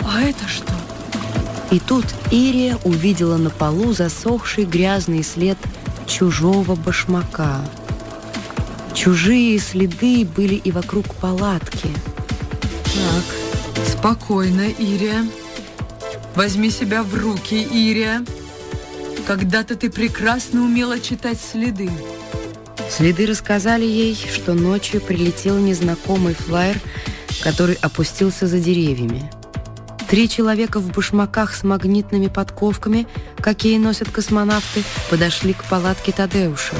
А 0.04 0.22
это 0.24 0.48
что? 0.48 0.74
И 1.70 1.80
тут 1.80 2.04
Ирия 2.32 2.80
увидела 2.84 3.38
на 3.38 3.52
полу 3.52 3.94
засохший 3.94 4.66
грязный 4.66 5.24
след 5.24 5.56
чужого 6.08 6.74
башмака. 6.74 7.62
Чужие 8.96 9.60
следы 9.60 10.26
были 10.26 10.56
и 10.56 10.72
вокруг 10.72 11.14
палатки. 11.14 11.90
Так, 12.86 13.86
спокойно, 13.86 14.70
Ирия. 14.70 15.24
Возьми 16.34 16.72
себя 16.72 17.04
в 17.04 17.14
руки, 17.14 17.62
Ирия. 17.62 18.26
Когда-то 19.28 19.76
ты 19.76 19.92
прекрасно 19.92 20.64
умела 20.64 21.00
читать 21.00 21.38
следы. 21.40 21.92
Следы 22.90 23.28
рассказали 23.28 23.86
ей, 23.86 24.16
что 24.16 24.56
ночью 24.56 25.02
прилетел 25.02 25.60
незнакомый 25.60 26.34
флайер, 26.34 26.80
который 27.42 27.78
опустился 27.82 28.48
за 28.48 28.60
деревьями. 28.60 29.30
Три 30.10 30.30
человека 30.30 30.80
в 30.80 30.92
башмаках 30.92 31.54
с 31.54 31.64
магнитными 31.64 32.28
подковками, 32.28 33.08
какие 33.42 33.78
носят 33.78 34.10
космонавты, 34.10 34.84
подошли 35.10 35.54
к 35.54 35.66
палатке 35.66 36.14
Тадеуша. 36.14 36.76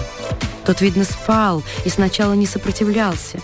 Тот, 0.66 0.82
видно, 0.82 1.04
спал 1.04 1.64
и 1.86 1.90
сначала 1.90 2.34
не 2.34 2.46
сопротивлялся. 2.46 3.40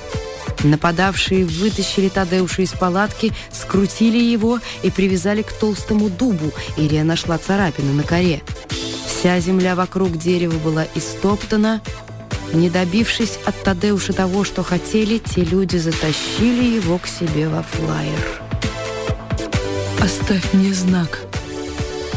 Нападавшие 0.63 1.45
вытащили 1.45 2.07
Тадеуша 2.07 2.61
из 2.61 2.71
палатки, 2.71 3.33
скрутили 3.51 4.17
его 4.17 4.59
и 4.83 4.89
привязали 4.89 5.41
к 5.41 5.51
толстому 5.51 6.09
дубу. 6.09 6.51
Ирия 6.77 7.03
нашла 7.03 7.37
царапины 7.37 7.93
на 7.93 8.03
коре. 8.03 8.41
Вся 9.05 9.39
земля 9.39 9.75
вокруг 9.75 10.17
дерева 10.17 10.57
была 10.59 10.85
истоптана. 10.95 11.81
Не 12.53 12.69
добившись 12.69 13.39
от 13.45 13.63
Тадеуша 13.63 14.13
того, 14.13 14.43
что 14.43 14.63
хотели, 14.63 15.17
те 15.17 15.43
люди 15.43 15.77
затащили 15.77 16.75
его 16.75 16.99
к 16.99 17.07
себе 17.07 17.49
во 17.49 17.63
флайер. 17.63 18.41
Оставь 19.99 20.53
мне 20.53 20.73
знак. 20.73 21.21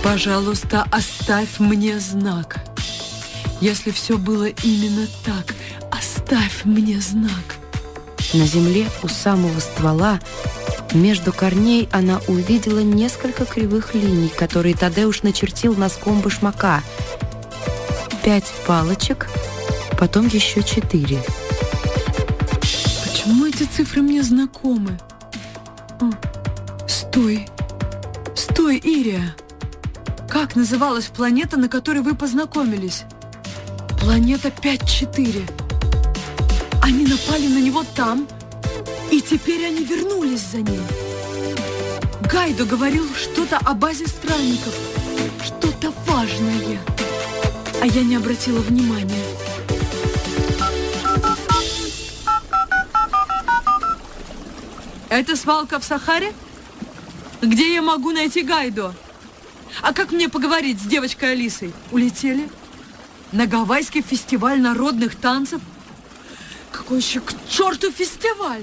Пожалуйста, 0.02 0.86
оставь 0.90 1.58
мне 1.58 1.98
знак. 1.98 2.58
Если 3.62 3.90
все 3.90 4.18
было 4.18 4.44
именно 4.44 5.06
так, 5.24 5.54
оставь 5.90 6.64
мне 6.64 7.00
знак. 7.00 7.56
На 8.34 8.46
земле 8.46 8.86
у 9.02 9.08
самого 9.08 9.58
ствола 9.60 10.20
между 10.92 11.32
корней 11.32 11.88
она 11.92 12.20
увидела 12.28 12.80
несколько 12.80 13.46
кривых 13.46 13.94
линий, 13.94 14.28
которые 14.28 14.74
Тадеуш 14.74 15.22
начертил 15.22 15.74
носком 15.74 16.20
башмака. 16.20 16.82
Пять 18.22 18.52
палочек, 18.66 19.28
потом 19.98 20.26
еще 20.26 20.62
четыре. 20.62 21.22
Почему 23.04 23.46
эти 23.46 23.64
цифры 23.64 24.02
мне 24.02 24.22
знакомы? 24.22 24.98
О, 26.00 26.10
стой! 26.86 27.48
Стой, 28.34 28.76
Ирия! 28.76 29.34
Как 30.28 30.54
называлась 30.54 31.06
планета, 31.06 31.56
на 31.56 31.68
которой 31.68 32.02
вы 32.02 32.14
познакомились? 32.14 33.04
Планета 34.00 34.48
5-4. 34.48 35.50
Они 36.82 37.06
напали 37.06 37.48
на 37.48 37.60
него 37.60 37.84
там, 37.94 38.28
и 39.10 39.20
теперь 39.20 39.66
они 39.66 39.82
вернулись 39.82 40.42
за 40.52 40.58
ним. 40.58 40.82
Гайдо 42.30 42.64
говорил 42.64 43.04
что-то 43.14 43.58
о 43.58 43.74
базе 43.74 44.06
странников, 44.06 44.74
что-то 45.42 45.92
важное, 46.06 46.78
а 47.80 47.86
я 47.86 48.02
не 48.02 48.16
обратила 48.16 48.60
внимания. 48.60 49.35
Это 55.16 55.34
свалка 55.34 55.80
в 55.80 55.84
Сахаре? 55.84 56.34
Где 57.40 57.72
я 57.72 57.80
могу 57.80 58.10
найти 58.10 58.42
Гайдо? 58.42 58.92
А 59.80 59.94
как 59.94 60.12
мне 60.12 60.28
поговорить 60.28 60.78
с 60.78 60.84
девочкой 60.84 61.32
Алисой? 61.32 61.72
Улетели? 61.90 62.50
На 63.32 63.46
Гавайский 63.46 64.02
фестиваль 64.02 64.60
народных 64.60 65.14
танцев? 65.16 65.62
Какой 66.70 66.98
еще 66.98 67.20
к 67.20 67.32
черту 67.48 67.90
фестиваль? 67.90 68.60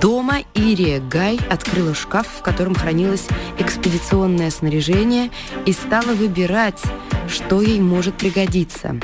Дома 0.00 0.38
Ирия 0.54 0.98
Гай 0.98 1.38
открыла 1.48 1.94
шкаф, 1.94 2.26
в 2.26 2.42
котором 2.42 2.74
хранилось 2.74 3.28
экспедиционное 3.60 4.50
снаряжение, 4.50 5.30
и 5.66 5.72
стала 5.72 6.14
выбирать, 6.14 6.82
что 7.28 7.62
ей 7.62 7.78
может 7.78 8.16
пригодиться. 8.16 8.98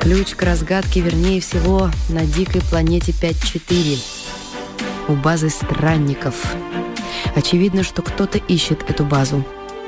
Ключ 0.00 0.34
к 0.34 0.42
разгадке, 0.42 1.00
вернее 1.00 1.42
всего, 1.42 1.90
на 2.08 2.24
дикой 2.24 2.62
планете 2.62 3.12
5-4, 3.12 3.98
у 5.08 5.12
базы 5.12 5.50
странников. 5.50 6.56
Очевидно, 7.36 7.82
что 7.82 8.00
кто-то 8.00 8.38
ищет 8.38 8.88
эту 8.88 9.04
базу, 9.04 9.44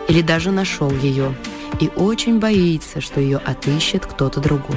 или 0.09 0.21
даже 0.21 0.51
нашел 0.51 0.91
ее, 0.91 1.35
и 1.81 1.91
очень 1.97 2.41
боится, 2.41 3.01
что 3.01 3.21
ее 3.21 3.39
отыщет 3.39 4.05
кто-то 4.05 4.41
другой. 4.41 4.77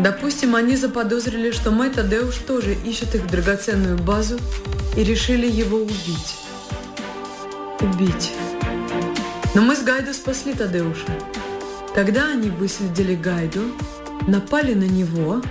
Допустим, 0.00 0.56
они 0.56 0.76
заподозрили, 0.76 1.52
что 1.52 1.70
мой 1.70 1.90
Тадеуш 1.90 2.34
тоже 2.38 2.76
ищет 2.84 3.14
их 3.14 3.28
драгоценную 3.28 3.96
базу 3.96 4.40
и 4.96 5.04
решили 5.04 5.46
его 5.46 5.78
убить. 5.78 6.36
Убить. 7.80 8.32
Но 9.54 9.62
мы 9.62 9.76
с 9.76 9.82
Гайдо 9.82 10.12
спасли 10.12 10.52
Тадеуша. 10.52 11.06
Тогда 11.94 12.26
они 12.26 12.50
выследили 12.50 13.14
Гайду, 13.14 13.70
напали 14.26 14.74
на 14.74 14.84
него. 14.84 15.42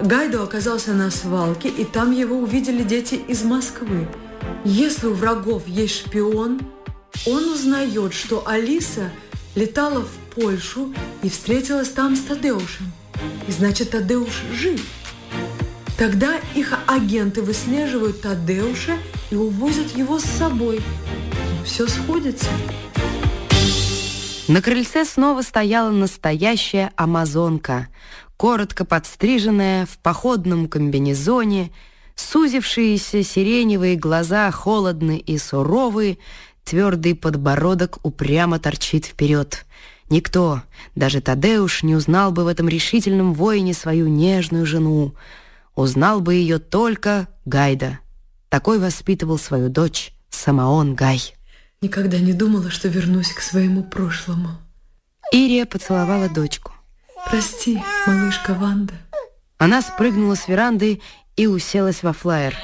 Гайдо 0.00 0.42
оказался 0.42 0.92
на 0.92 1.10
свалке, 1.10 1.68
и 1.68 1.84
там 1.84 2.10
его 2.10 2.38
увидели 2.38 2.82
дети 2.82 3.14
из 3.14 3.42
Москвы. 3.42 4.08
Если 4.64 5.06
у 5.06 5.14
врагов 5.14 5.66
есть 5.66 5.94
шпион, 5.94 6.60
он 7.26 7.48
узнает, 7.48 8.12
что 8.12 8.46
Алиса 8.46 9.10
летала 9.54 10.00
в 10.00 10.34
Польшу 10.34 10.92
и 11.22 11.28
встретилась 11.28 11.90
там 11.90 12.16
с 12.16 12.20
Тадеушем. 12.20 12.92
И 13.46 13.52
значит, 13.52 13.90
Тадеуш 13.90 14.42
жив. 14.52 14.84
Тогда 15.96 16.40
их 16.56 16.76
агенты 16.86 17.40
выслеживают 17.40 18.20
Тадеуша 18.20 18.98
и 19.30 19.36
увозят 19.36 19.96
его 19.96 20.18
с 20.18 20.24
собой. 20.24 20.82
Все 21.64 21.86
сходится. 21.86 22.48
На 24.46 24.60
крыльце 24.60 25.06
снова 25.06 25.40
стояла 25.40 25.90
настоящая 25.90 26.92
амазонка, 26.96 27.88
коротко 28.36 28.84
подстриженная, 28.84 29.86
в 29.86 29.96
походном 29.98 30.68
комбинезоне, 30.68 31.70
сузившиеся 32.14 33.22
сиреневые 33.22 33.96
глаза 33.96 34.50
холодны 34.50 35.16
и 35.16 35.38
суровые, 35.38 36.18
твердый 36.62 37.14
подбородок 37.14 38.00
упрямо 38.02 38.58
торчит 38.58 39.06
вперед. 39.06 39.64
Никто, 40.10 40.60
даже 40.94 41.22
Тадеуш, 41.22 41.82
не 41.82 41.94
узнал 41.94 42.30
бы 42.30 42.44
в 42.44 42.48
этом 42.48 42.68
решительном 42.68 43.32
воине 43.32 43.72
свою 43.72 44.08
нежную 44.08 44.66
жену. 44.66 45.14
Узнал 45.74 46.20
бы 46.20 46.34
ее 46.34 46.58
только 46.58 47.28
Гайда. 47.46 48.00
Такой 48.50 48.78
воспитывал 48.78 49.38
свою 49.38 49.70
дочь 49.70 50.12
Самаон 50.28 50.94
Гай. 50.94 51.34
Никогда 51.84 52.18
не 52.18 52.32
думала, 52.32 52.70
что 52.70 52.88
вернусь 52.88 53.34
к 53.34 53.42
своему 53.42 53.82
прошлому. 53.82 54.56
Ирия 55.30 55.66
поцеловала 55.66 56.30
дочку. 56.30 56.72
Прости, 57.26 57.78
малышка 58.06 58.54
Ванда. 58.54 58.94
Она 59.58 59.82
спрыгнула 59.82 60.34
с 60.34 60.48
веранды 60.48 61.02
и 61.36 61.46
уселась 61.46 62.02
во 62.02 62.14
флайер. 62.14 62.56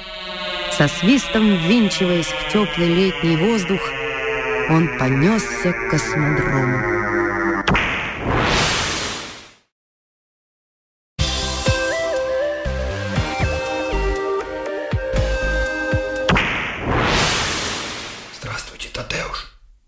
Со 0.75 0.87
свистом, 0.87 1.55
ввинчиваясь 1.55 2.25
в 2.25 2.51
теплый 2.51 2.95
летний 2.95 3.37
воздух, 3.37 3.81
он 4.71 4.89
понесся 4.97 5.71
к 5.71 5.91
космодрому. 5.91 7.00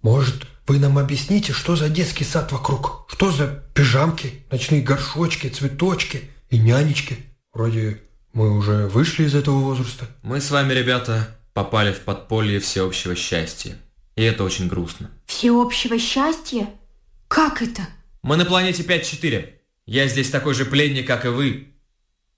Может, 0.03 0.47
вы 0.67 0.79
нам 0.79 0.97
объясните, 0.97 1.53
что 1.53 1.77
за 1.77 1.87
детский 1.87 2.25
сад 2.25 2.51
вокруг? 2.51 3.05
Что 3.07 3.31
за 3.31 3.47
пижамки, 3.73 4.43
ночные 4.51 4.81
горшочки, 4.81 5.47
цветочки 5.47 6.29
и 6.49 6.57
нянечки? 6.57 7.17
Вроде 7.53 8.01
мы 8.33 8.51
уже 8.51 8.87
вышли 8.87 9.23
из 9.23 9.33
этого 9.33 9.59
возраста. 9.59 10.07
Мы 10.21 10.41
с 10.41 10.51
вами, 10.51 10.73
ребята, 10.73 11.39
попали 11.53 11.93
в 11.93 12.01
подполье 12.01 12.59
всеобщего 12.59 13.15
счастья. 13.15 13.77
И 14.17 14.23
это 14.23 14.43
очень 14.43 14.67
грустно. 14.67 15.09
Всеобщего 15.25 15.97
счастья? 15.97 16.67
Как 17.29 17.61
это? 17.61 17.87
Мы 18.23 18.35
на 18.35 18.43
планете 18.43 18.83
5-4. 18.83 19.51
Я 19.85 20.07
здесь 20.07 20.29
такой 20.29 20.53
же 20.53 20.65
пленник, 20.65 21.07
как 21.07 21.23
и 21.23 21.29
вы. 21.29 21.69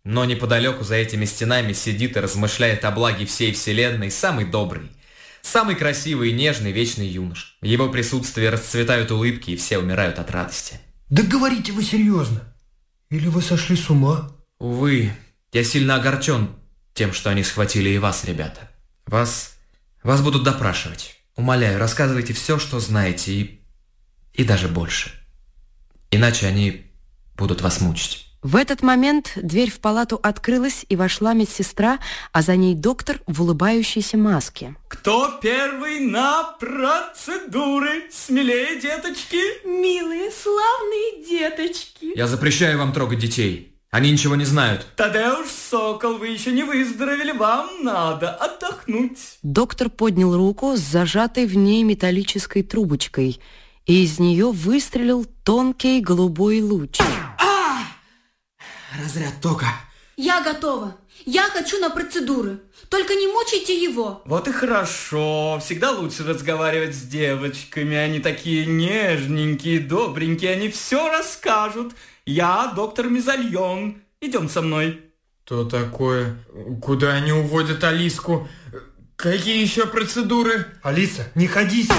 Но 0.04 0.24
неподалеку 0.26 0.84
за 0.84 0.96
этими 0.96 1.26
стенами 1.26 1.74
сидит 1.74 2.16
и 2.16 2.20
размышляет 2.20 2.86
о 2.86 2.92
благе 2.92 3.26
всей 3.26 3.54
вселенной 3.54 4.12
самый 4.12 4.46
добрый, 4.46 4.92
самый 5.46 5.76
красивый 5.76 6.32
и 6.32 6.34
нежный 6.34 6.72
вечный 6.72 7.08
юнош. 7.08 7.58
В 7.62 7.66
его 7.66 7.90
присутствии 7.90 8.46
расцветают 8.46 9.12
улыбки, 9.12 9.52
и 9.52 9.56
все 9.56 9.78
умирают 9.78 10.20
от 10.20 10.32
радости. 10.32 10.80
Да 11.10 11.24
говорите 11.24 11.72
вы 11.72 11.84
серьезно. 11.84 12.42
Или 13.10 13.28
вы 13.28 13.42
сошли 13.42 13.76
с 13.76 13.90
ума? 13.90 14.32
Увы, 14.58 15.12
я 15.54 15.64
сильно 15.64 15.96
огорчен 15.96 16.50
тем, 16.94 17.14
что 17.14 17.30
они 17.30 17.44
схватили 17.44 17.90
и 17.90 18.00
вас, 18.00 18.26
ребята. 18.26 18.72
Вас... 19.06 19.56
вас 20.02 20.22
будут 20.22 20.44
допрашивать. 20.44 21.16
Умоляю, 21.36 21.78
рассказывайте 21.78 22.34
все, 22.34 22.58
что 22.58 22.80
знаете, 22.80 23.34
и... 23.34 23.62
и 24.34 24.44
даже 24.44 24.68
больше. 24.68 25.12
Иначе 26.10 26.48
они 26.48 26.92
будут 27.38 27.62
вас 27.62 27.82
мучить. 27.82 28.25
В 28.46 28.58
этот 28.58 28.84
момент 28.84 29.32
дверь 29.36 29.72
в 29.72 29.80
палату 29.80 30.20
открылась, 30.22 30.86
и 30.88 30.96
вошла 30.96 31.34
медсестра, 31.34 31.98
а 32.32 32.44
за 32.44 32.56
ней 32.56 32.76
доктор 32.76 33.20
в 33.26 33.42
улыбающейся 33.42 34.18
маске. 34.18 34.76
Кто 34.88 35.40
первый 35.42 36.00
на 36.00 36.56
процедуры? 36.60 38.04
Смелее, 38.12 38.80
деточки! 38.80 39.66
Милые, 39.68 40.30
славные 40.30 41.26
деточки! 41.28 42.16
Я 42.16 42.28
запрещаю 42.28 42.78
вам 42.78 42.94
трогать 42.94 43.18
детей. 43.18 43.80
Они 43.90 44.12
ничего 44.12 44.36
не 44.36 44.46
знают. 44.46 44.86
Тадеуш 44.96 45.48
Сокол, 45.50 46.20
вы 46.20 46.28
еще 46.28 46.52
не 46.52 46.62
выздоровели, 46.62 47.32
вам 47.32 47.68
надо 47.82 48.30
отдохнуть. 48.30 49.40
Доктор 49.42 49.90
поднял 49.90 50.38
руку 50.38 50.76
с 50.76 50.82
зажатой 50.82 51.48
в 51.48 51.58
ней 51.58 51.82
металлической 51.82 52.62
трубочкой, 52.62 53.42
и 53.88 54.04
из 54.04 54.20
нее 54.20 54.52
выстрелил 54.52 55.26
тонкий 55.44 56.00
голубой 56.00 56.62
луч. 56.62 57.00
Разряд 59.02 59.34
тока. 59.42 59.68
Я 60.18 60.42
готова. 60.42 60.96
Я 61.26 61.44
хочу 61.50 61.80
на 61.80 61.90
процедуры. 61.90 62.60
Только 62.90 63.16
не 63.16 63.28
мучайте 63.28 63.82
его. 63.82 64.22
Вот 64.26 64.48
и 64.48 64.52
хорошо. 64.52 65.60
Всегда 65.60 65.92
лучше 65.92 66.24
разговаривать 66.24 66.96
с 66.96 67.02
девочками. 67.02 67.98
Они 67.98 68.20
такие 68.20 68.66
нежненькие, 68.66 69.80
добренькие. 69.80 70.52
Они 70.52 70.70
все 70.70 71.10
расскажут. 71.10 71.94
Я 72.26 72.72
доктор 72.76 73.08
Мизальон. 73.10 74.02
Идем 74.22 74.50
со 74.50 74.62
мной. 74.62 75.02
Что 75.46 75.66
такое? 75.66 76.38
Куда 76.82 77.14
они 77.14 77.34
уводят 77.34 77.84
Алиску? 77.84 78.48
Какие 79.16 79.62
еще 79.62 79.86
процедуры? 79.86 80.66
Алиса, 80.82 81.30
не 81.36 81.48
ходи 81.48 81.84
с. 81.84 81.90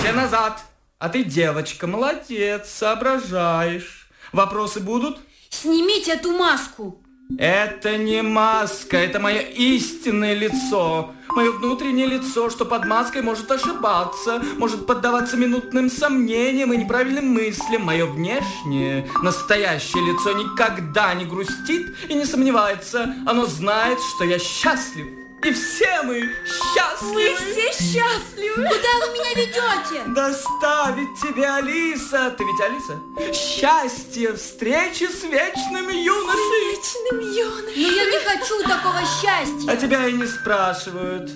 Все 0.00 0.12
назад. 0.12 0.62
А 0.98 1.08
ты 1.08 1.22
девочка, 1.22 1.86
молодец, 1.86 2.68
соображаешь. 2.68 4.08
Вопросы 4.32 4.80
будут? 4.80 5.18
Снимите 5.62 6.12
эту 6.14 6.32
маску. 6.32 7.00
Это 7.38 7.96
не 7.96 8.22
маска, 8.22 8.96
это 8.96 9.20
мое 9.20 9.38
истинное 9.38 10.34
лицо. 10.34 11.14
Мое 11.28 11.52
внутреннее 11.52 12.06
лицо, 12.06 12.50
что 12.50 12.64
под 12.64 12.84
маской 12.86 13.22
может 13.22 13.50
ошибаться, 13.50 14.42
может 14.56 14.84
поддаваться 14.84 15.36
минутным 15.36 15.90
сомнениям 15.90 16.72
и 16.72 16.76
неправильным 16.76 17.28
мыслям. 17.28 17.84
Мое 17.84 18.04
внешнее, 18.04 19.08
настоящее 19.22 20.04
лицо 20.04 20.32
никогда 20.32 21.14
не 21.14 21.24
грустит 21.24 21.94
и 22.08 22.14
не 22.14 22.24
сомневается. 22.24 23.14
Оно 23.24 23.46
знает, 23.46 23.98
что 24.16 24.24
я 24.24 24.40
счастлив. 24.40 25.23
И 25.44 25.52
все 25.52 26.02
мы 26.02 26.20
счастливы. 26.46 27.12
Мы 27.12 27.36
все 27.36 27.72
счастливы. 27.72 28.54
Куда 28.54 28.92
вы 29.00 29.12
меня 29.12 29.34
ведете? 29.34 30.04
Доставить 30.06 31.20
тебе, 31.20 31.46
Алиса. 31.46 32.30
Ты 32.30 32.44
ведь 32.44 32.60
Алиса? 32.60 32.98
Счастье 33.34 34.32
встречи 34.34 35.04
с 35.04 35.22
вечным 35.22 35.88
юношей. 35.88 36.70
Вечным 36.70 37.20
юношей. 37.20 37.76
Но 37.76 37.92
я 37.92 38.04
не 38.06 38.18
хочу 38.24 38.62
такого 38.62 39.00
счастья. 39.00 39.70
А 39.70 39.76
тебя 39.76 40.06
и 40.06 40.12
не 40.12 40.26
спрашивают. 40.26 41.30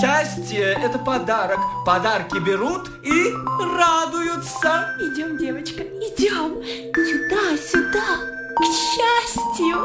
Счастье– 0.00 0.76
это 0.82 0.98
подарок. 0.98 1.60
Подарки 1.86 2.38
берут 2.38 2.88
и 3.04 3.32
радуются. 3.60 4.96
Идем, 5.00 5.36
девочка, 5.38 5.82
идем. 5.82 6.62
Сюда, 6.94 7.56
сюда, 7.58 8.41
к 8.56 8.64
счастью. 8.64 9.78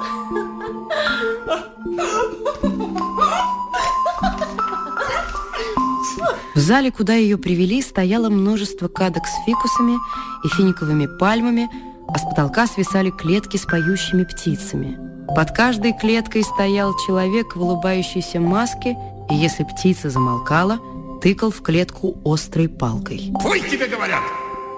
В 6.56 6.60
зале, 6.60 6.92
куда 6.92 7.14
ее 7.14 7.38
привели, 7.38 7.82
стояло 7.82 8.30
множество 8.30 8.88
кадок 8.88 9.26
с 9.26 9.46
фикусами 9.46 9.98
и 10.44 10.48
финиковыми 10.50 11.08
пальмами, 11.20 11.70
а 12.08 12.18
с 12.18 12.24
потолка 12.24 12.68
свисали 12.68 13.12
клетки 13.12 13.58
с 13.58 13.66
поющими 13.66 14.24
птицами. 14.24 14.98
Под 15.36 15.52
каждой 15.52 15.94
клеткой 15.94 16.44
стоял 16.44 16.94
человек 17.06 17.56
в 17.56 17.62
улыбающейся 17.62 18.40
маске, 18.40 18.98
и 19.30 19.36
если 19.36 19.64
птица 19.64 20.10
замолкала, 20.10 20.80
тыкал 21.22 21.52
в 21.52 21.62
клетку 21.62 22.18
острой 22.26 22.70
палкой. 22.70 23.32
Пой 23.42 23.60
тебе 23.60 23.88
говорят! 23.88 24.24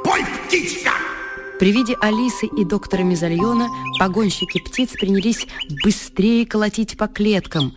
Пой, 0.03 0.26
птичка! 0.48 0.91
При 1.60 1.73
виде 1.73 1.98
Алисы 1.99 2.45
и 2.45 2.64
доктора 2.64 3.03
Мезальона 3.03 3.68
погонщики 3.99 4.60
птиц 4.64 4.91
принялись 4.94 5.45
быстрее 5.84 6.45
колотить 6.45 6.98
по 6.98 7.07
клеткам. 7.07 7.76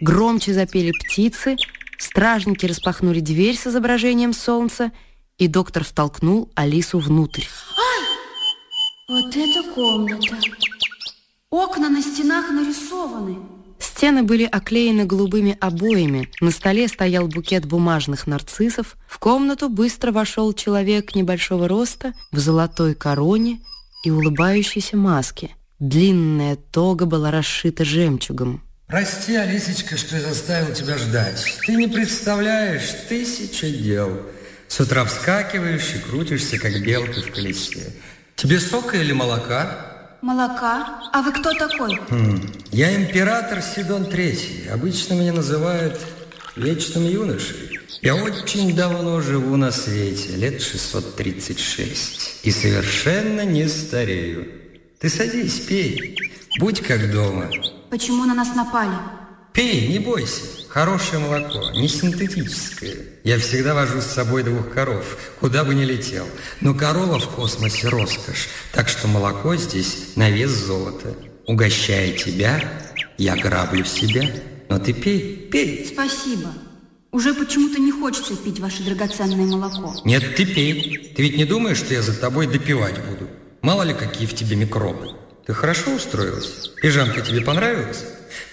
Громче 0.00 0.54
запели 0.54 0.92
птицы, 0.92 1.56
стражники 1.98 2.64
распахнули 2.64 3.18
дверь 3.18 3.56
с 3.56 3.66
изображением 3.66 4.32
солнца, 4.32 4.92
и 5.36 5.48
доктор 5.48 5.82
втолкнул 5.82 6.48
Алису 6.54 7.00
внутрь. 7.00 7.42
Ай! 7.76 8.04
Вот 9.08 9.36
это 9.36 9.62
комната. 9.74 10.38
Окна 11.50 11.88
на 11.88 12.02
стенах 12.02 12.50
нарисованы. 12.52 13.38
Стены 13.84 14.22
были 14.22 14.44
оклеены 14.44 15.04
голубыми 15.04 15.58
обоями, 15.60 16.30
на 16.40 16.50
столе 16.50 16.88
стоял 16.88 17.28
букет 17.28 17.66
бумажных 17.66 18.26
нарциссов, 18.26 18.96
в 19.06 19.18
комнату 19.18 19.68
быстро 19.68 20.10
вошел 20.10 20.54
человек 20.54 21.14
небольшого 21.14 21.68
роста 21.68 22.14
в 22.32 22.38
золотой 22.38 22.94
короне 22.94 23.60
и 24.02 24.10
улыбающейся 24.10 24.96
маске. 24.96 25.50
Длинная 25.80 26.56
тога 26.56 27.04
была 27.04 27.30
расшита 27.30 27.84
жемчугом. 27.84 28.62
Прости, 28.86 29.36
Алисочка, 29.36 29.98
что 29.98 30.16
я 30.16 30.22
заставил 30.22 30.72
тебя 30.72 30.96
ждать. 30.96 31.44
Ты 31.66 31.74
не 31.74 31.86
представляешь, 31.86 32.90
тысяча 33.06 33.68
дел. 33.68 34.18
С 34.66 34.80
утра 34.80 35.04
вскакиваешь 35.04 35.94
и 35.94 35.98
крутишься, 35.98 36.58
как 36.58 36.72
белка 36.82 37.20
в 37.20 37.30
колесе. 37.30 37.92
Тебе 38.34 38.60
сока 38.60 38.96
или 38.96 39.12
молока? 39.12 39.93
Молока? 40.24 41.02
А 41.12 41.20
вы 41.20 41.32
кто 41.32 41.52
такой? 41.52 42.00
Хм, 42.08 42.40
Я 42.72 42.96
император 42.96 43.60
Сидон 43.60 44.06
Третий. 44.06 44.66
Обычно 44.72 45.12
меня 45.12 45.34
называют 45.34 46.00
вечным 46.56 47.04
юношей. 47.04 47.78
Я 48.00 48.14
очень 48.14 48.74
давно 48.74 49.20
живу 49.20 49.56
на 49.56 49.70
свете, 49.70 50.36
лет 50.36 50.62
636, 50.62 52.40
и 52.42 52.50
совершенно 52.50 53.44
не 53.44 53.68
старею. 53.68 54.48
Ты 54.98 55.10
садись, 55.10 55.60
пей, 55.60 56.16
будь 56.58 56.80
как 56.80 57.12
дома. 57.12 57.50
Почему 57.90 58.24
на 58.24 58.32
нас 58.32 58.54
напали? 58.54 58.96
Пей, 59.52 59.88
не 59.88 59.98
бойся. 59.98 60.40
Хорошее 60.74 61.20
молоко, 61.20 61.70
не 61.70 61.86
синтетическое. 61.86 62.96
Я 63.22 63.38
всегда 63.38 63.74
вожу 63.74 64.00
с 64.00 64.06
собой 64.06 64.42
двух 64.42 64.72
коров, 64.72 65.16
куда 65.38 65.62
бы 65.62 65.72
ни 65.72 65.84
летел. 65.84 66.26
Но 66.60 66.74
корова 66.74 67.20
в 67.20 67.28
космосе 67.28 67.86
роскошь, 67.86 68.48
так 68.72 68.88
что 68.88 69.06
молоко 69.06 69.54
здесь 69.54 70.16
на 70.16 70.30
вес 70.30 70.50
золота. 70.50 71.14
Угощая 71.46 72.10
тебя, 72.14 72.60
я 73.18 73.36
граблю 73.36 73.84
себя. 73.84 74.28
Но 74.68 74.80
ты 74.80 74.92
пей, 74.92 75.48
пей. 75.48 75.86
Спасибо. 75.86 76.52
Уже 77.12 77.34
почему-то 77.34 77.80
не 77.80 77.92
хочется 77.92 78.34
пить 78.34 78.58
ваше 78.58 78.82
драгоценное 78.82 79.46
молоко. 79.46 79.94
Нет, 80.04 80.34
ты 80.34 80.44
пей. 80.44 81.14
Ты 81.14 81.22
ведь 81.22 81.36
не 81.36 81.44
думаешь, 81.44 81.78
что 81.78 81.94
я 81.94 82.02
за 82.02 82.18
тобой 82.18 82.48
допивать 82.48 82.98
буду? 82.98 83.30
Мало 83.62 83.84
ли, 83.84 83.94
какие 83.94 84.26
в 84.26 84.34
тебе 84.34 84.56
микробы. 84.56 85.10
Ты 85.46 85.54
хорошо 85.54 85.92
устроилась? 85.92 86.72
Пижамка 86.82 87.20
тебе 87.20 87.42
понравилась? 87.42 88.02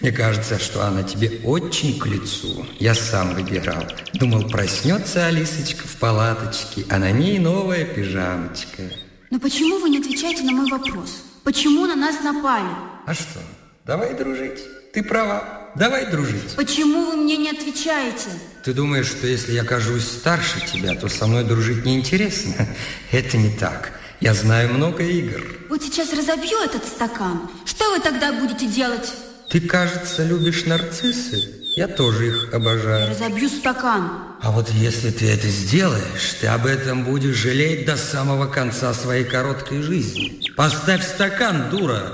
Мне 0.02 0.12
кажется, 0.12 0.58
что 0.58 0.84
она 0.86 1.04
тебе 1.04 1.42
очень 1.44 2.00
к 2.00 2.08
лицу. 2.08 2.66
Я 2.80 2.96
сам 2.96 3.36
выбирал. 3.36 3.86
Думал, 4.14 4.50
проснется 4.50 5.28
Алисочка 5.28 5.88
в 5.88 5.96
палаточке, 5.98 6.86
а 6.90 6.98
на 6.98 7.12
ней 7.12 7.38
новая 7.38 7.86
пижамочка. 7.86 8.82
Но 9.30 9.40
почему 9.40 9.80
вы 9.80 9.90
не 9.90 10.00
отвечаете 10.00 10.42
на 10.42 10.54
мой 10.54 10.70
вопрос? 10.72 11.24
Почему 11.44 11.86
на 11.86 11.96
нас 11.96 12.24
напали? 12.24 12.68
А 13.06 13.14
что, 13.14 13.40
давай 13.86 14.16
дружить. 14.16 14.60
Ты 14.92 15.04
права, 15.04 15.70
давай 15.76 16.10
дружить. 16.10 16.56
Почему 16.56 17.12
вы 17.12 17.18
мне 17.18 17.38
не 17.38 17.52
отвечаете? 17.52 18.30
Ты 18.66 18.74
думаешь, 18.74 19.08
что 19.08 19.28
если 19.28 19.54
я 19.54 19.64
кажусь 19.64 20.04
старше 20.04 20.66
тебя, 20.66 20.96
то 20.96 21.10
со 21.10 21.28
мной 21.28 21.44
дружить 21.44 21.86
неинтересно? 21.86 22.68
Это 23.12 23.38
не 23.38 23.52
так. 23.56 23.94
Я 24.20 24.34
знаю 24.34 24.74
много 24.74 25.04
игр. 25.04 25.42
Вот 25.70 25.84
сейчас 25.84 26.12
разобью 26.12 26.60
этот 26.60 26.86
стакан. 26.86 27.50
Что 27.66 27.90
вы 27.92 28.00
тогда 28.00 28.34
будете 28.34 28.68
делать? 28.68 29.12
Ты, 29.52 29.60
кажется, 29.60 30.24
любишь 30.24 30.66
нарциссы. 30.66 31.62
Я 31.76 31.90
тоже 31.90 32.30
их 32.30 32.54
обожаю. 32.54 33.10
Разобью 33.10 33.50
стакан. 33.50 34.10
А 34.42 34.50
вот 34.50 34.70
если 34.70 35.12
ты 35.12 35.30
это 35.30 35.50
сделаешь, 35.50 36.36
ты 36.40 36.48
об 36.48 36.66
этом 36.66 37.04
будешь 37.04 37.36
жалеть 37.36 37.86
до 37.86 37.98
самого 37.98 38.48
конца 38.48 38.94
своей 38.94 39.26
короткой 39.26 39.82
жизни. 39.82 40.42
Поставь 40.56 41.06
стакан, 41.06 41.70
дура! 41.70 42.14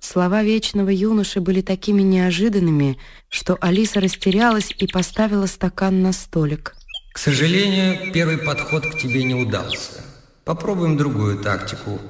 Слова 0.00 0.42
вечного 0.42 0.88
юноши 0.88 1.40
были 1.40 1.60
такими 1.60 2.00
неожиданными, 2.00 2.98
что 3.28 3.58
Алиса 3.60 4.00
растерялась 4.00 4.74
и 4.78 4.86
поставила 4.86 5.44
стакан 5.44 6.00
на 6.00 6.14
столик. 6.14 6.74
К 7.12 7.18
сожалению, 7.18 8.12
первый 8.12 8.38
подход 8.38 8.86
к 8.86 8.98
тебе 8.98 9.24
не 9.24 9.34
удался. 9.34 10.02
Попробуем 10.44 10.96
другую 10.96 11.38
тактику. 11.38 12.00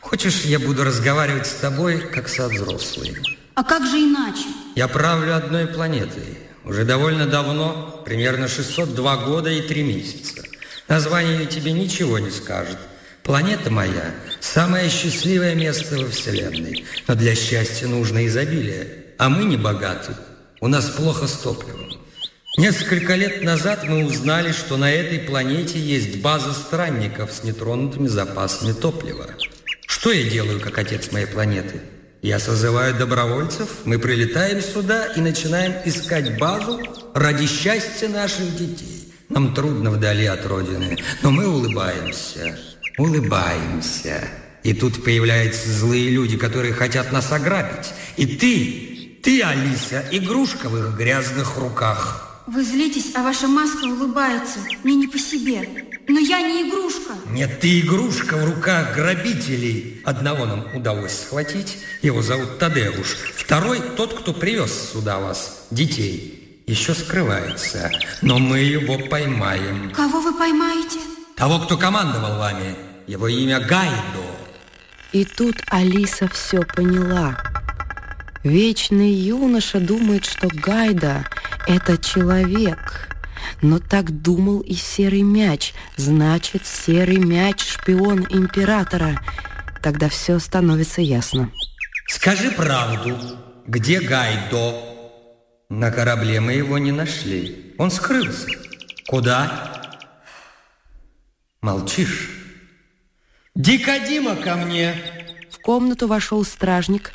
Хочешь, 0.00 0.44
я 0.44 0.58
буду 0.58 0.84
разговаривать 0.84 1.46
с 1.46 1.54
тобой, 1.54 2.00
как 2.00 2.28
со 2.28 2.48
взрослой? 2.48 3.39
А 3.54 3.64
как 3.64 3.86
же 3.86 3.96
иначе? 3.96 4.46
Я 4.76 4.88
правлю 4.88 5.34
одной 5.34 5.66
планетой. 5.66 6.38
Уже 6.64 6.84
довольно 6.84 7.26
давно, 7.26 8.02
примерно 8.04 8.48
602 8.48 9.16
года 9.24 9.50
и 9.50 9.62
3 9.62 9.82
месяца. 9.82 10.42
Название 10.88 11.46
тебе 11.46 11.72
ничего 11.72 12.18
не 12.18 12.30
скажет. 12.30 12.78
Планета 13.22 13.70
моя– 13.70 14.14
самое 14.40 14.88
счастливое 14.88 15.54
место 15.54 15.98
во 15.98 16.08
Вселенной. 16.08 16.84
Но 17.06 17.14
для 17.14 17.34
счастья 17.34 17.86
нужно 17.86 18.26
изобилие. 18.26 19.04
А 19.18 19.28
мы 19.28 19.44
не 19.44 19.56
богаты. 19.56 20.14
У 20.60 20.68
нас 20.68 20.90
плохо 20.90 21.26
с 21.26 21.32
топливом. 21.32 21.90
Несколько 22.56 23.14
лет 23.14 23.42
назад 23.42 23.84
мы 23.84 24.04
узнали, 24.04 24.52
что 24.52 24.76
на 24.76 24.90
этой 24.90 25.20
планете 25.20 25.78
есть 25.78 26.20
база 26.20 26.52
странников 26.52 27.32
с 27.32 27.44
нетронутыми 27.44 28.08
запасами 28.08 28.72
топлива. 28.72 29.28
Что 29.86 30.12
я 30.12 30.28
делаю, 30.28 30.60
как 30.60 30.78
отец 30.78 31.12
моей 31.12 31.26
планеты? 31.26 31.80
Я 32.22 32.38
созываю 32.38 32.94
добровольцев, 32.94 33.68
мы 33.86 33.98
прилетаем 33.98 34.60
сюда 34.60 35.06
и 35.06 35.20
начинаем 35.20 35.72
искать 35.86 36.38
базу 36.38 36.78
ради 37.14 37.46
счастья 37.46 38.08
наших 38.08 38.56
детей. 38.56 39.10
Нам 39.30 39.54
трудно 39.54 39.90
вдали 39.90 40.26
от 40.26 40.44
Родины, 40.44 40.98
но 41.22 41.30
мы 41.30 41.48
улыбаемся, 41.48 42.58
улыбаемся. 42.98 44.22
И 44.62 44.74
тут 44.74 45.02
появляются 45.02 45.70
злые 45.70 46.10
люди, 46.10 46.36
которые 46.36 46.74
хотят 46.74 47.10
нас 47.10 47.32
ограбить. 47.32 47.88
И 48.18 48.26
ты, 48.26 49.18
ты, 49.22 49.42
Алиса, 49.42 50.04
игрушка 50.10 50.68
в 50.68 50.76
их 50.76 50.98
грязных 50.98 51.56
руках. 51.56 52.42
Вы 52.46 52.64
злитесь, 52.64 53.12
а 53.14 53.22
ваша 53.22 53.48
маска 53.48 53.84
улыбается. 53.84 54.58
Мне 54.82 54.96
не 54.96 55.06
по 55.06 55.18
себе. 55.18 55.66
Но 56.10 56.18
я 56.18 56.42
не 56.42 56.68
игрушка. 56.68 57.14
Нет, 57.28 57.60
ты 57.60 57.78
игрушка 57.78 58.36
в 58.36 58.44
руках 58.44 58.96
грабителей. 58.96 60.02
Одного 60.04 60.44
нам 60.44 60.66
удалось 60.74 61.12
схватить, 61.12 61.78
его 62.02 62.20
зовут 62.20 62.58
Тадеуш. 62.58 63.16
Второй– 63.36 63.80
тот, 63.96 64.18
кто 64.18 64.32
привез 64.32 64.90
сюда 64.92 65.20
вас, 65.20 65.66
детей. 65.70 66.62
Еще 66.66 66.94
скрывается, 66.94 67.92
но 68.22 68.38
мы 68.40 68.58
его 68.58 68.98
поймаем. 68.98 69.92
Кого 69.92 70.20
вы 70.20 70.36
поймаете? 70.36 70.98
Того, 71.36 71.60
кто 71.60 71.76
командовал 71.76 72.38
вами. 72.38 72.74
Его 73.06 73.28
имя 73.28 73.60
Гайдо. 73.60 74.26
И 75.12 75.24
тут 75.24 75.62
Алиса 75.68 76.26
все 76.28 76.62
поняла. 76.62 77.38
Вечный 78.42 79.12
юноша 79.12 79.78
думает, 79.78 80.26
что 80.26 80.48
Гайда— 80.48 81.24
это 81.68 81.98
человек. 81.98 83.08
Но 83.62 83.78
так 83.78 84.22
думал 84.22 84.60
и 84.60 84.74
Серый 84.74 85.22
Мяч. 85.22 85.74
Значит, 85.96 86.66
Серый 86.66 87.18
Мяч— 87.18 87.62
шпион 87.66 88.26
Императора. 88.30 89.20
Тогда 89.82 90.08
все 90.08 90.38
становится 90.38 91.00
ясно. 91.00 91.50
Скажи 92.08 92.50
правду. 92.50 93.16
Где 93.66 94.00
Гайдо? 94.00 94.74
На 95.68 95.90
корабле 95.90 96.40
мы 96.40 96.52
его 96.52 96.78
не 96.78 96.92
нашли. 96.92 97.74
Он 97.78 97.90
скрылся. 97.90 98.48
Куда? 99.06 99.98
Молчишь. 101.60 102.30
Дикодима 103.54 104.36
ко 104.36 104.56
мне. 104.56 104.94
В 105.50 105.58
комнату 105.58 106.08
вошел 106.08 106.44
стражник. 106.44 107.12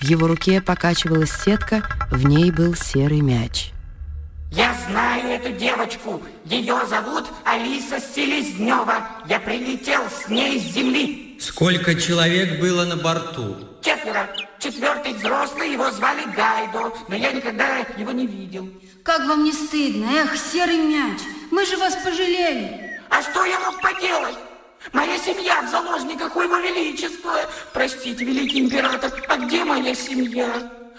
В 0.00 0.04
его 0.04 0.26
руке 0.26 0.60
покачивалась 0.60 1.32
сетка, 1.32 1.82
в 2.10 2.24
ней 2.26 2.50
был 2.50 2.74
серый 2.74 3.20
мяч. 3.20 3.73
Я 4.54 4.72
знаю 4.86 5.30
эту 5.30 5.50
девочку. 5.50 6.22
Ее 6.44 6.78
зовут 6.86 7.24
Алиса 7.44 7.98
Селезнева. 7.98 9.04
Я 9.26 9.40
прилетел 9.40 10.02
с 10.08 10.28
ней 10.28 10.60
с 10.60 10.74
земли. 10.74 11.36
Сколько 11.40 11.96
человек 11.96 12.60
было 12.60 12.84
на 12.84 12.96
борту? 12.96 13.56
Четверо. 13.82 14.28
Четвертый 14.60 15.12
взрослый, 15.14 15.72
его 15.72 15.90
звали 15.90 16.22
Гайдо, 16.36 16.92
но 17.08 17.16
я 17.16 17.32
никогда 17.32 17.78
его 17.98 18.12
не 18.12 18.28
видел. 18.28 18.68
Как 19.02 19.26
вам 19.26 19.42
не 19.42 19.52
стыдно? 19.52 20.06
Эх, 20.14 20.36
серый 20.36 20.78
мяч, 20.78 21.18
мы 21.50 21.66
же 21.66 21.76
вас 21.76 21.96
пожалели. 21.96 23.00
А 23.10 23.22
что 23.22 23.44
я 23.44 23.58
мог 23.58 23.80
поделать? 23.82 24.38
Моя 24.92 25.18
семья 25.18 25.62
в 25.62 25.68
заложниках 25.68 26.36
у 26.36 26.42
его 26.42 26.58
величества. 26.58 27.32
Простите, 27.72 28.24
великий 28.24 28.60
император, 28.60 29.12
а 29.28 29.36
где 29.36 29.64
моя 29.64 29.94
семья? 29.94 30.48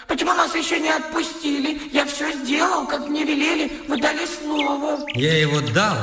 Почему 0.07 0.33
нас 0.33 0.53
еще 0.55 0.79
не 0.79 0.89
отпустили? 0.89 1.81
Я 1.91 2.05
все 2.05 2.31
сделал, 2.31 2.85
как 2.87 3.07
мне 3.07 3.23
велели, 3.23 3.71
вы 3.87 3.99
дали 3.99 4.25
слово. 4.25 4.99
Я 5.13 5.37
его 5.39 5.61
дал, 5.61 5.97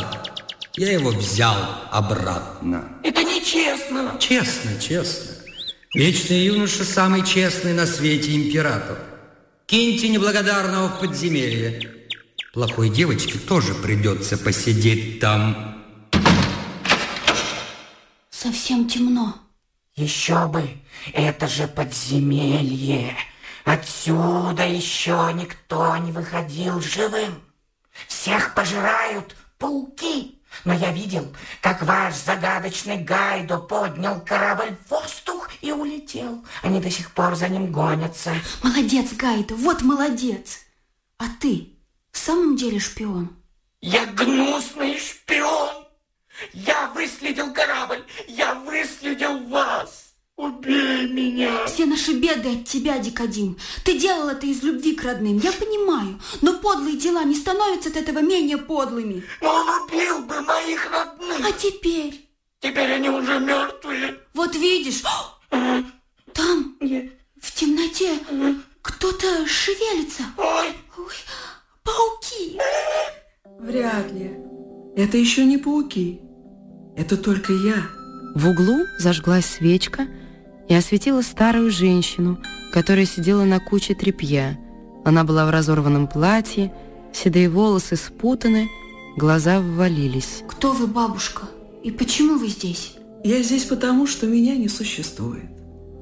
я 0.77 0.93
его 0.93 1.11
взял 1.11 1.57
обратно. 1.91 2.89
Это 3.03 3.23
нечестно. 3.23 4.17
Честно, 4.19 4.81
честно. 4.81 5.33
Вечный 5.95 6.47
юноша 6.47 6.85
самый 6.85 7.25
честный 7.25 7.75
на 7.75 7.87
свете 7.87 8.35
император. 8.35 8.99
Киньте 9.67 10.09
неблагодарного 10.09 10.89
в 10.89 11.01
подземелье. 11.01 12.07
Плохой 12.55 12.89
девочке 12.89 13.39
тоже 13.39 13.75
придется 13.75 14.39
посидеть 14.39 15.21
там. 15.21 15.85
Совсем 18.31 18.89
темно. 18.89 19.37
Еще 19.95 20.47
бы, 20.49 20.69
это 21.13 21.47
же 21.47 21.69
подземелье. 21.69 23.17
Отсюда 23.65 24.67
еще 24.67 25.31
никто 25.35 25.97
не 25.99 26.13
выходил 26.13 26.81
живым. 26.81 27.43
Всех 28.09 28.55
пожирают 28.55 29.37
пауки. 29.59 30.43
Но 30.65 30.75
я 30.75 30.93
видел, 30.93 31.35
как 31.61 31.83
ваш 31.83 32.15
загадочный 32.15 32.99
Гайдо 32.99 33.59
поднял 33.59 34.21
корабль 34.21 34.77
в 34.85 34.91
воздух 34.91 35.49
и 35.63 35.73
улетел. 35.73 36.45
Они 36.63 36.81
до 36.81 36.91
сих 36.91 37.13
пор 37.13 37.37
за 37.37 37.49
ним 37.49 37.73
гонятся. 37.73 38.35
Молодец, 38.63 39.13
Гайдо, 39.13 39.55
вот 39.55 39.83
молодец. 39.83 40.61
А 41.17 41.25
ты 41.41 41.73
в 42.11 42.19
самом 42.19 42.57
деле 42.57 42.79
шпион? 42.79 43.35
Я 43.81 44.07
гнусный 44.07 44.99
шпион. 44.99 45.87
Я 46.53 46.89
выследил 46.89 47.53
корабль. 47.53 48.05
Я 48.29 48.55
выследил 48.55 49.49
вас. 49.49 50.02
Убей 50.43 51.07
меня! 51.07 51.67
Все 51.67 51.87
наши 51.87 52.15
беды 52.15 52.57
от 52.57 52.65
тебя, 52.65 52.99
Дикодим. 52.99 53.57
Ты 53.85 53.97
делал 53.97 54.29
это 54.29 54.45
из 54.45 54.61
любви 54.65 54.93
к 54.93 55.05
родным, 55.05 55.39
я 55.39 55.53
понимаю. 55.53 56.21
Но 56.41 56.55
подлые 56.55 56.97
дела 56.97 57.23
не 57.23 57.37
становятся 57.37 57.91
от 57.91 57.97
этого 57.97 58.19
менее 58.19 58.59
подлыми. 58.59 59.23
Но 59.41 59.51
он 59.55 59.69
убил 59.69 60.19
бы 60.23 60.41
моих 60.41 60.91
родных. 60.91 61.47
А 61.47 61.53
теперь? 61.53 62.29
Теперь 62.59 62.91
они 62.91 63.09
уже 63.09 63.39
мертвые. 63.39 64.19
Вот 64.35 64.57
видишь, 64.57 65.05
там, 66.33 66.77
в 66.81 67.55
темноте, 67.55 68.19
кто-то 68.83 69.47
шевелится. 69.47 70.25
Ой. 70.37 70.71
Ой, 70.99 71.15
пауки. 71.85 72.59
Вряд 73.61 74.11
ли. 74.11 74.33
Это 74.97 75.19
еще 75.19 75.45
не 75.45 75.59
пауки. 75.59 76.21
Это 76.97 77.17
только 77.17 77.53
я. 77.53 77.77
В 78.35 78.49
углу 78.49 78.81
зажглась 78.99 79.47
свечка 79.47 80.09
и 80.73 80.75
осветила 80.75 81.21
старую 81.21 81.71
женщину, 81.71 82.39
которая 82.73 83.05
сидела 83.05 83.45
на 83.45 83.61
куче 83.61 83.95
тряпья. 83.95 84.59
Она 85.05 85.23
была 85.23 85.45
в 85.45 85.51
разорванном 85.51 86.07
платье, 86.07 86.73
седые 87.13 87.51
волосы 87.51 87.97
спутаны, 87.97 88.71
глаза 89.19 89.61
ввалились. 89.61 90.43
Кто 90.49 90.73
вы, 90.73 90.87
бабушка? 90.87 91.43
И 91.83 91.91
почему 91.91 92.39
вы 92.39 92.49
здесь? 92.49 92.95
Я 93.23 93.43
здесь 93.43 93.65
потому, 93.65 94.07
что 94.07 94.27
меня 94.27 94.57
не 94.57 94.69
существует. 94.69 95.45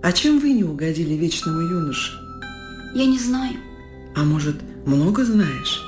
А 0.05 0.13
чем 0.13 0.39
вы 0.39 0.53
не 0.53 0.63
угодили 0.63 1.15
вечному 1.15 1.63
юноше? 1.63 2.13
Я 2.95 3.07
не 3.07 3.19
знаю. 3.19 3.57
А 4.15 4.23
может, 4.23 4.61
много 4.87 5.25
знаешь? 5.25 5.83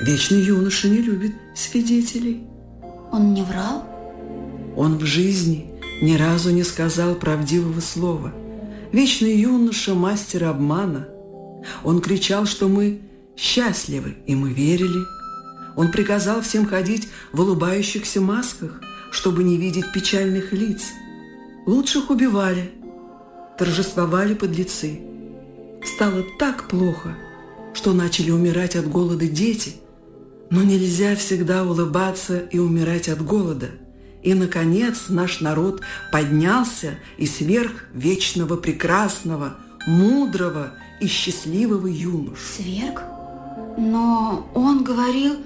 Вечный 0.00 0.42
юноша 0.42 0.88
не 0.88 0.98
любит 0.98 1.36
свидетелей. 1.54 2.42
Он 3.12 3.34
не 3.34 3.42
врал? 3.42 3.84
Он 4.76 4.98
в 4.98 5.04
жизни 5.04 5.69
ни 6.00 6.14
разу 6.16 6.50
не 6.50 6.62
сказал 6.62 7.14
правдивого 7.14 7.80
слова. 7.80 8.32
Вечный 8.92 9.36
юноша– 9.36 9.94
мастер 9.94 10.44
обмана. 10.44 11.08
Он 11.84 12.00
кричал, 12.00 12.46
что 12.46 12.68
мы 12.68 13.00
счастливы, 13.36 14.16
и 14.26 14.34
мы 14.34 14.52
верили. 14.52 15.04
Он 15.76 15.90
приказал 15.90 16.40
всем 16.40 16.66
ходить 16.66 17.08
в 17.32 17.40
улыбающихся 17.40 18.20
масках, 18.20 18.80
чтобы 19.12 19.44
не 19.44 19.56
видеть 19.56 19.92
печальных 19.92 20.52
лиц. 20.52 20.82
Лучших 21.66 22.10
убивали, 22.10 22.72
торжествовали 23.58 24.34
подлецы. 24.34 25.00
Стало 25.84 26.24
так 26.38 26.68
плохо, 26.68 27.16
что 27.74 27.92
начали 27.92 28.30
умирать 28.30 28.74
от 28.74 28.88
голода 28.88 29.26
дети. 29.26 29.74
Но 30.50 30.62
нельзя 30.62 31.14
всегда 31.14 31.62
улыбаться 31.62 32.38
и 32.38 32.58
умирать 32.58 33.08
от 33.08 33.22
голода– 33.24 33.68
и, 34.22 34.34
наконец, 34.34 35.08
наш 35.08 35.40
народ 35.40 35.80
поднялся 36.12 36.98
и 37.16 37.26
сверх 37.26 37.84
вечного 37.94 38.56
прекрасного, 38.56 39.56
мудрого 39.86 40.74
и 41.00 41.06
счастливого 41.06 41.86
юношу. 41.86 42.42
Сверг? 42.56 43.02
Но 43.78 44.50
он 44.54 44.84
говорил... 44.84 45.36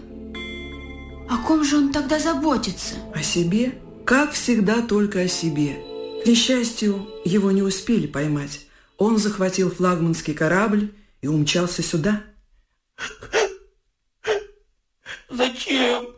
О 1.30 1.38
ком 1.38 1.64
же 1.64 1.78
он 1.78 1.92
тогда 1.92 2.18
заботится? 2.18 2.96
О 3.14 3.22
себе? 3.22 3.78
Как 4.04 4.32
всегда, 4.32 4.82
только 4.82 5.20
о 5.20 5.28
себе. 5.28 5.78
К 6.22 6.26
несчастью, 6.26 7.08
его 7.24 7.50
не 7.50 7.62
успели 7.62 8.06
поймать. 8.06 8.66
Он 8.98 9.18
захватил 9.18 9.70
флагманский 9.70 10.34
корабль 10.34 10.92
и 11.22 11.26
умчался 11.26 11.82
сюда. 11.82 12.22
Зачем? 15.30 16.13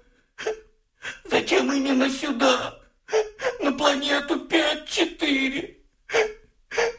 Зачем 1.31 1.73
именно 1.73 2.09
сюда? 2.11 2.79
На 3.61 3.73
планету 3.73 4.47
5-4. 4.47 5.75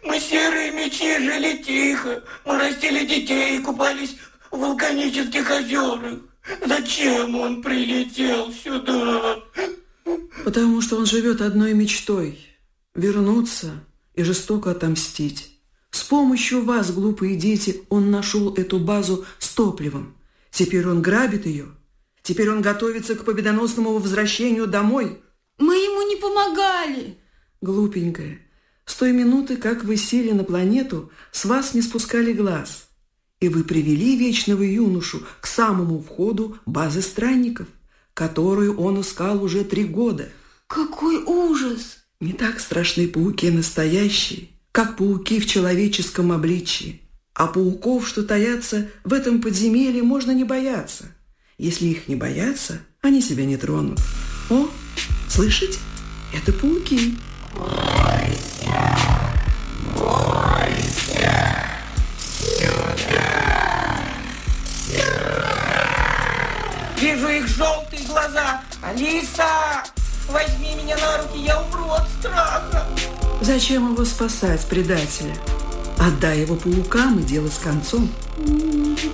Мы 0.03 0.19
серые 0.19 0.71
мечи 0.71 1.17
жили 1.19 1.61
тихо. 1.63 2.23
Мы 2.45 2.57
растили 2.57 3.05
детей 3.05 3.59
и 3.59 3.61
купались 3.61 4.17
в 4.51 4.57
вулканических 4.57 5.49
озерах. 5.49 6.19
Зачем 6.65 7.35
он 7.35 7.61
прилетел 7.61 8.51
сюда? 8.53 9.37
Потому 10.45 10.81
что 10.81 10.97
он 10.97 11.05
живет 11.05 11.41
одной 11.41 11.73
мечтой– 11.73 12.39
вернуться 12.95 13.83
и 14.13 14.23
жестоко 14.23 14.71
отомстить. 14.71 15.59
С 15.91 16.03
помощью 16.03 16.63
вас, 16.63 16.91
глупые 16.91 17.35
дети, 17.35 17.83
он 17.89 18.11
нашел 18.11 18.53
эту 18.53 18.79
базу 18.79 19.25
с 19.39 19.49
топливом. 19.49 20.15
Теперь 20.51 20.87
он 20.87 21.01
грабит 21.01 21.45
ее 21.45 21.76
Теперь 22.27 22.49
он 22.49 22.61
готовится 22.61 23.15
к 23.15 23.23
победоносному 23.23 23.99
возвращению 23.99 24.67
домой. 24.67 25.21
Мы 25.59 25.75
ему 25.75 26.05
не 26.09 26.17
помогали. 26.17 27.17
Глупенькая, 27.61 28.39
с 28.83 28.95
той 28.95 29.13
минуты, 29.13 29.55
как 29.55 29.85
вы 29.85 29.95
сели 29.95 30.31
на 30.31 30.43
планету, 30.43 31.09
с 31.31 31.45
вас 31.45 31.73
не 31.73 31.81
спускали 31.81 32.33
глаз. 32.33 32.89
И 33.39 33.47
вы 33.47 33.63
привели 33.63 34.17
вечного 34.17 34.63
юношу 34.63 35.25
к 35.39 35.47
самому 35.47 36.01
входу 36.01 36.57
базы 36.65 37.01
странников, 37.01 37.69
которую 38.13 38.77
он 38.77 38.99
искал 38.99 39.41
уже 39.41 39.63
три 39.63 39.85
года. 39.85 40.27
Какой 40.67 41.23
ужас! 41.23 41.99
Не 42.19 42.33
так 42.33 42.59
страшны 42.59 43.07
пауки 43.07 43.49
настоящие, 43.49 44.49
как 44.73 44.97
пауки 44.97 45.39
в 45.39 45.45
человеческом 45.45 46.33
обличии. 46.33 47.03
А 47.33 47.47
пауков, 47.47 48.05
что 48.05 48.23
таятся 48.23 48.89
в 49.05 49.13
этом 49.13 49.41
подземелье, 49.41 50.03
можно 50.03 50.31
не 50.31 50.43
бояться. 50.43 51.13
Если 51.59 51.87
их 51.87 52.07
не 52.07 52.15
бояться, 52.15 52.81
они 53.01 53.19
себя 53.19 53.43
не 53.43 53.57
тронут. 53.57 53.99
О, 54.51 54.67
слышите? 55.27 55.79
Это 56.31 56.53
пауки. 56.53 57.17
Бойся, 57.55 58.95
бойся, 59.95 61.55
сюда, 62.39 62.95
сюда. 62.95 63.99
Вижу 67.01 67.27
их 67.27 67.47
желтые 67.47 68.05
глаза. 68.05 68.61
Алиса, 68.83 69.83
возьми 70.29 70.75
меня 70.75 70.95
на 70.97 71.23
руки, 71.23 71.39
я 71.43 71.59
умру 71.59 71.89
от 71.89 72.07
страха. 72.19 72.85
Зачем 73.41 73.93
его 73.93 74.05
спасать, 74.05 74.63
предателя? 74.67 75.35
Отдай 75.97 76.41
его 76.41 76.55
паукам 76.55 77.17
и 77.17 77.23
дело 77.23 77.47
с 77.47 77.57
концом. 77.57 78.11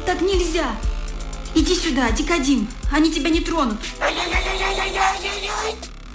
Так 0.06 0.20
нельзя. 0.20 0.76
Иди 1.56 1.76
сюда, 1.76 2.12
Дикодим. 2.12 2.68
Они 2.92 3.12
тебя 3.12 3.30
не 3.30 3.40
тронут. 3.40 3.78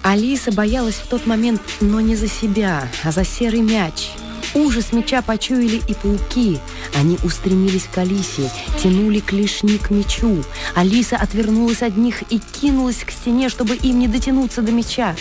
Алиса 0.03 0.53
боялась 0.53 0.97
в 0.97 1.07
тот 1.07 1.27
момент, 1.27 1.61
но 1.81 2.01
не 2.01 2.17
за 2.17 2.29
себя, 2.29 2.89
а 3.05 3.13
за 3.13 3.25
серый 3.25 3.61
мяч. 3.61 4.11
Ужас 4.55 4.93
меча 4.93 5.23
почуяли 5.23 5.83
и 5.87 5.95
пауки. 5.95 6.59
Они 6.95 7.19
устремились 7.23 7.87
к 7.93 7.99
Алисе, 7.99 8.51
тянули 8.83 9.21
клешни 9.21 9.79
к 9.79 9.91
мечу. 9.91 10.43
Алиса 10.75 11.17
отвернулась 11.17 11.83
от 11.83 11.97
них 11.97 12.23
и 12.31 12.39
кинулась 12.39 13.05
к 13.05 13.11
стене, 13.11 13.49
чтобы 13.49 13.77
им 13.77 13.99
не 13.99 14.09
дотянуться 14.09 14.63
до 14.63 14.73
меча. 14.73 15.15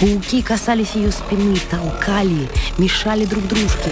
Пауки 0.00 0.42
касались 0.42 0.92
ее 0.94 1.10
спины, 1.10 1.56
толкали, 1.70 2.48
мешали 2.78 3.24
друг 3.24 3.46
дружке. 3.48 3.90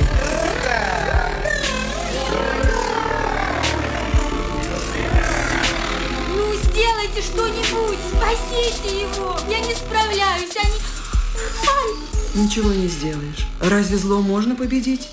Ничего 12.39 12.73
не 12.73 12.87
сделаешь. 12.87 13.49
Разве 13.61 13.99
зло 13.99 14.21
можно 14.21 14.55
победить? 14.55 15.09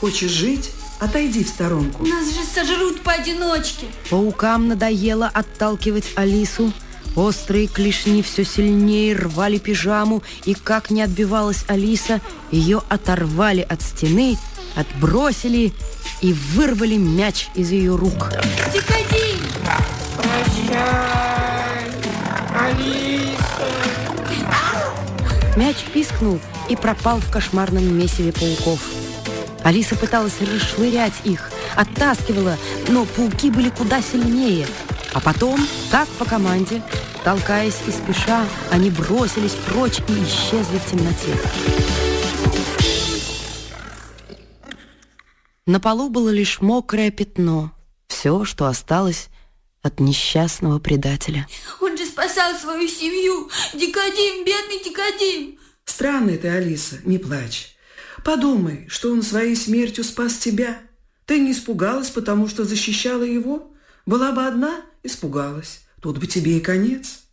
Хочешь 0.00 0.30
жить? 0.30 0.70
Отойди 0.98 1.44
в 1.44 1.48
сторонку. 1.48 2.06
Нас 2.06 2.28
же 2.28 2.40
сожрут 2.42 3.02
поодиночке. 3.02 3.86
Паукам 4.08 4.68
надоело 4.68 5.26
отталкивать 5.28 6.06
Алису. 6.16 6.72
Острые 7.16 7.66
клешни 7.66 8.22
все 8.22 8.44
сильнее 8.44 9.14
рвали 9.14 9.58
пижаму, 9.58 10.22
и 10.46 10.54
как 10.54 10.90
не 10.90 11.02
отбивалась 11.02 11.64
Алиса, 11.68 12.22
ее 12.50 12.82
оторвали 12.88 13.60
от 13.60 13.82
стены, 13.82 14.38
отбросили 14.74 15.72
и 16.22 16.32
вырвали 16.32 16.96
мяч 16.96 17.48
из 17.54 17.72
ее 17.72 17.94
рук. 17.94 18.30
Дикодим! 18.72 19.38
Прощай, 20.16 21.90
Алиса. 22.54 23.49
Мяч 25.60 25.76
пискнул 25.92 26.40
и 26.70 26.74
пропал 26.74 27.20
в 27.20 27.30
кошмарном 27.30 27.84
месиве 27.94 28.32
пауков. 28.32 28.80
Алиса 29.62 29.94
пыталась 29.94 30.40
расшвырять 30.40 31.12
их, 31.24 31.52
оттаскивала, 31.76 32.56
но 32.88 33.04
пауки 33.04 33.50
были 33.50 33.68
куда 33.68 34.00
сильнее. 34.00 34.66
А 35.12 35.20
потом, 35.20 35.60
как 35.90 36.08
по 36.18 36.24
команде, 36.24 36.80
толкаясь 37.24 37.76
и 37.86 37.90
спеша, 37.90 38.46
они 38.70 38.88
бросились 38.88 39.54
прочь 39.66 39.98
и 40.08 40.24
исчезли 40.24 40.78
в 40.78 40.90
темноте. 40.90 41.36
На 45.66 45.78
полу 45.78 46.08
было 46.08 46.30
лишь 46.30 46.62
мокрое 46.62 47.10
пятно. 47.10 47.72
Все, 48.06 48.46
что 48.46 48.64
осталось 48.64 49.28
от 49.82 50.00
несчастного 50.00 50.78
предателя. 50.78 51.46
Он 51.80 51.96
же 51.96 52.04
спасал 52.04 52.54
свою 52.54 52.88
семью. 52.88 53.50
Дикодим, 53.72 54.44
бедный 54.44 54.82
Дикодим. 54.84 55.58
Странный 55.84 56.38
ты, 56.38 56.48
Алиса, 56.48 56.98
не 57.04 57.18
плачь. 57.18 57.76
Подумай, 58.24 58.86
что 58.88 59.10
он 59.10 59.22
своей 59.22 59.56
смертью 59.56 60.04
спас 60.04 60.38
тебя. 60.38 60.78
Ты 61.24 61.40
не 61.40 61.52
испугалась, 61.52 62.10
потому 62.10 62.48
что 62.48 62.64
защищала 62.64 63.22
его? 63.22 63.72
Была 64.04 64.32
бы 64.32 64.46
одна, 64.46 64.82
испугалась. 65.02 65.84
Тут 66.02 66.18
бы 66.18 66.26
тебе 66.26 66.58
и 66.58 66.60
конец. 66.60 67.24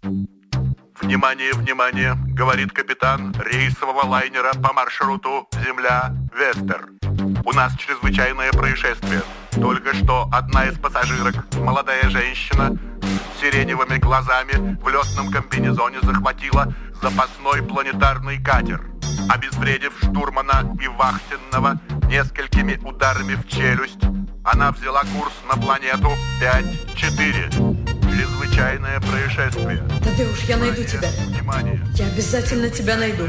Внимание, 1.02 1.54
внимание, 1.54 2.16
говорит 2.34 2.72
капитан 2.72 3.36
рейсового 3.40 4.06
лайнера 4.06 4.54
по 4.54 4.74
маршруту 4.74 5.48
Земля-Вестер. 5.54 6.90
У 7.46 7.54
нас 7.54 7.74
чрезвычайное 7.78 8.52
происшествие. 8.52 9.22
Только 9.62 9.94
что 9.96 10.28
одна 10.32 10.68
из 10.68 10.78
пассажирок, 10.78 11.36
молодая 11.56 12.10
женщина, 12.10 12.78
с 13.02 13.42
сиреневыми 13.42 13.98
глазами, 13.98 14.78
в 14.82 14.88
летном 14.90 15.32
комбинезоне 15.32 15.98
захватила 16.02 16.74
запасной 17.02 17.64
планетарный 17.64 18.42
катер. 18.42 18.82
Обезвредив 19.30 19.94
штурмана 19.98 20.76
и 20.82 20.88
вахтенного 20.88 21.80
несколькими 22.08 22.80
ударами 22.84 23.36
в 23.36 23.48
челюсть, 23.48 24.00
она 24.44 24.72
взяла 24.72 25.02
курс 25.18 25.34
на 25.50 25.62
планету 25.62 26.12
5-4. 26.42 27.98
Чрезвычайное 28.02 29.00
происшествие. 29.02 29.84
Тадеуш, 30.04 30.40
я 30.48 30.58
найду 30.58 30.84
тебя. 30.84 31.10
Внимание. 31.28 31.82
Я 31.96 32.08
обязательно 32.08 32.70
тебя 32.70 32.96
найду. 32.96 33.26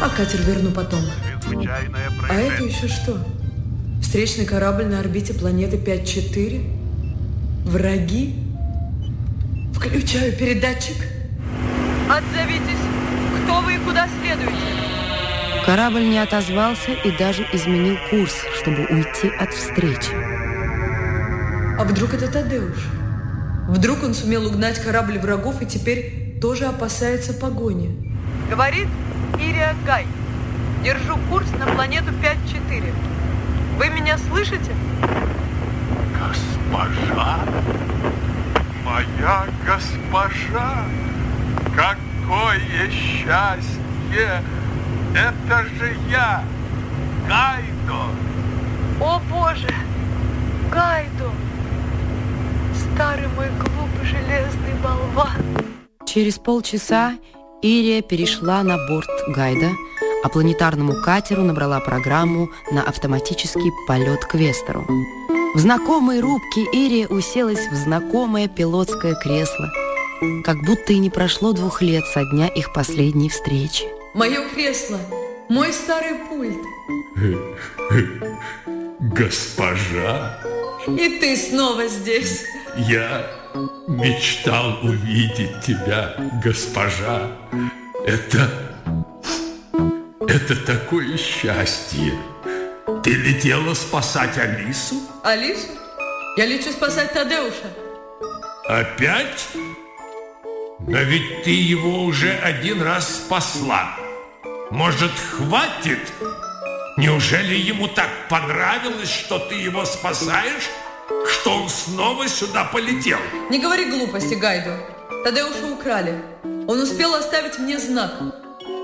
А 0.00 0.08
катер 0.10 0.40
верну 0.42 0.70
потом. 0.70 1.00
А 2.28 2.34
это 2.34 2.62
еще 2.62 2.88
что? 2.88 3.18
Встречный 4.14 4.44
корабль 4.44 4.84
на 4.84 5.00
орбите 5.00 5.34
планеты 5.34 5.76
5-4? 5.76 6.62
Враги? 7.64 8.36
Включаю 9.74 10.32
передатчик. 10.34 10.94
Отзовитесь. 12.08 12.84
Кто 13.42 13.60
вы 13.62 13.74
и 13.74 13.78
куда 13.78 14.06
следуете? 14.22 14.54
Корабль 15.66 16.04
не 16.04 16.20
отозвался 16.20 16.92
и 16.92 17.10
даже 17.18 17.44
изменил 17.52 17.96
курс, 18.08 18.36
чтобы 18.56 18.86
уйти 18.88 19.30
от 19.36 19.52
встречи. 19.52 20.12
А 21.76 21.82
вдруг 21.82 22.14
это 22.14 22.30
Тадеуш? 22.30 22.86
Вдруг 23.66 24.04
он 24.04 24.14
сумел 24.14 24.46
угнать 24.46 24.78
корабль 24.78 25.18
врагов 25.18 25.60
и 25.60 25.66
теперь 25.66 26.38
тоже 26.40 26.66
опасается 26.66 27.34
погони? 27.34 27.90
Говорит 28.48 28.86
Ирия 29.40 29.74
Гай. 29.84 30.06
Держу 30.84 31.18
курс 31.28 31.48
на 31.58 31.66
планету 31.66 32.12
5-4. 32.70 33.13
Вы 33.76 33.88
меня 33.88 34.16
слышите? 34.18 34.72
Госпожа, 36.18 37.38
моя 38.84 39.46
госпожа, 39.66 40.84
какое 41.74 42.90
счастье! 42.90 44.42
Это 45.14 45.64
же 45.78 45.96
я, 46.10 46.44
Гайдо! 47.28 48.10
О 49.00 49.20
боже! 49.30 49.68
Гайдо! 50.70 51.30
Старый 52.74 53.28
мой 53.28 53.48
глупый 53.48 54.04
железный 54.04 54.74
болван! 54.82 55.42
Через 56.06 56.38
полчаса 56.38 57.14
Ирия 57.62 58.02
перешла 58.02 58.62
на 58.62 58.76
борт 58.88 59.08
гайда, 59.28 59.70
а 60.24 60.28
планетарному 60.30 60.94
катеру 61.02 61.42
набрала 61.42 61.80
программу 61.80 62.48
на 62.72 62.82
автоматический 62.82 63.70
полет 63.86 64.24
к 64.24 64.34
Вестеру. 64.34 64.86
В 65.54 65.58
знакомой 65.58 66.20
рубке 66.20 66.62
Ирия 66.72 67.06
уселась 67.06 67.68
в 67.70 67.74
знакомое 67.74 68.48
пилотское 68.48 69.14
кресло, 69.14 69.70
как 70.42 70.56
будто 70.64 70.94
и 70.94 70.98
не 70.98 71.10
прошло 71.10 71.52
двух 71.52 71.82
лет 71.82 72.04
со 72.06 72.24
дня 72.24 72.48
их 72.48 72.72
последней 72.72 73.28
встречи. 73.28 73.84
Мое 74.14 74.48
кресло, 74.48 74.98
мой 75.50 75.72
старый 75.74 76.14
пульт. 76.28 76.58
Госпожа, 78.98 80.38
И 80.88 81.18
ты 81.20 81.36
снова 81.36 81.86
здесь. 81.86 82.44
я 82.76 83.26
мечтал 83.86 84.78
увидеть 84.82 85.60
тебя, 85.66 86.16
госпожа. 86.42 87.30
Это... 88.06 88.73
Это 90.28 90.56
такое 90.56 91.16
счастье. 91.16 92.18
Ты 93.02 93.10
летела 93.10 93.74
спасать 93.74 94.38
Алису? 94.38 94.96
Алису? 95.22 95.68
Я 96.36 96.46
лечу 96.46 96.70
спасать 96.72 97.12
Тадеуша. 97.12 97.70
Опять? 98.66 99.48
Но 100.80 100.98
ведь 100.98 101.44
ты 101.44 101.50
его 101.50 102.04
уже 102.04 102.32
один 102.32 102.82
раз 102.82 103.16
спасла. 103.16 103.96
Может, 104.70 105.12
хватит? 105.12 106.12
Неужели 106.96 107.54
ему 107.54 107.88
так 107.88 108.08
понравилось, 108.28 109.10
что 109.10 109.38
ты 109.38 109.56
его 109.56 109.84
спасаешь, 109.84 110.68
что 111.30 111.62
он 111.62 111.68
снова 111.68 112.28
сюда 112.28 112.64
полетел? 112.64 113.18
Не 113.50 113.58
говори 113.58 113.90
глупости, 113.90 114.34
Гайду. 114.34 114.70
Тадеуша 115.24 115.66
украли. 115.66 116.14
Он 116.66 116.80
успел 116.80 117.14
оставить 117.14 117.58
мне 117.58 117.78
знак. 117.78 118.12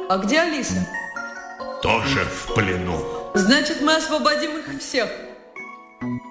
А 0.09 0.19
где 0.19 0.41
Алиса? 0.41 0.87
Тоже 1.82 2.27
в 2.27 2.55
плену. 2.55 3.02
Значит, 3.35 3.81
мы 3.81 3.97
освободим 3.97 4.59
их 4.59 4.81
всех. 4.81 5.09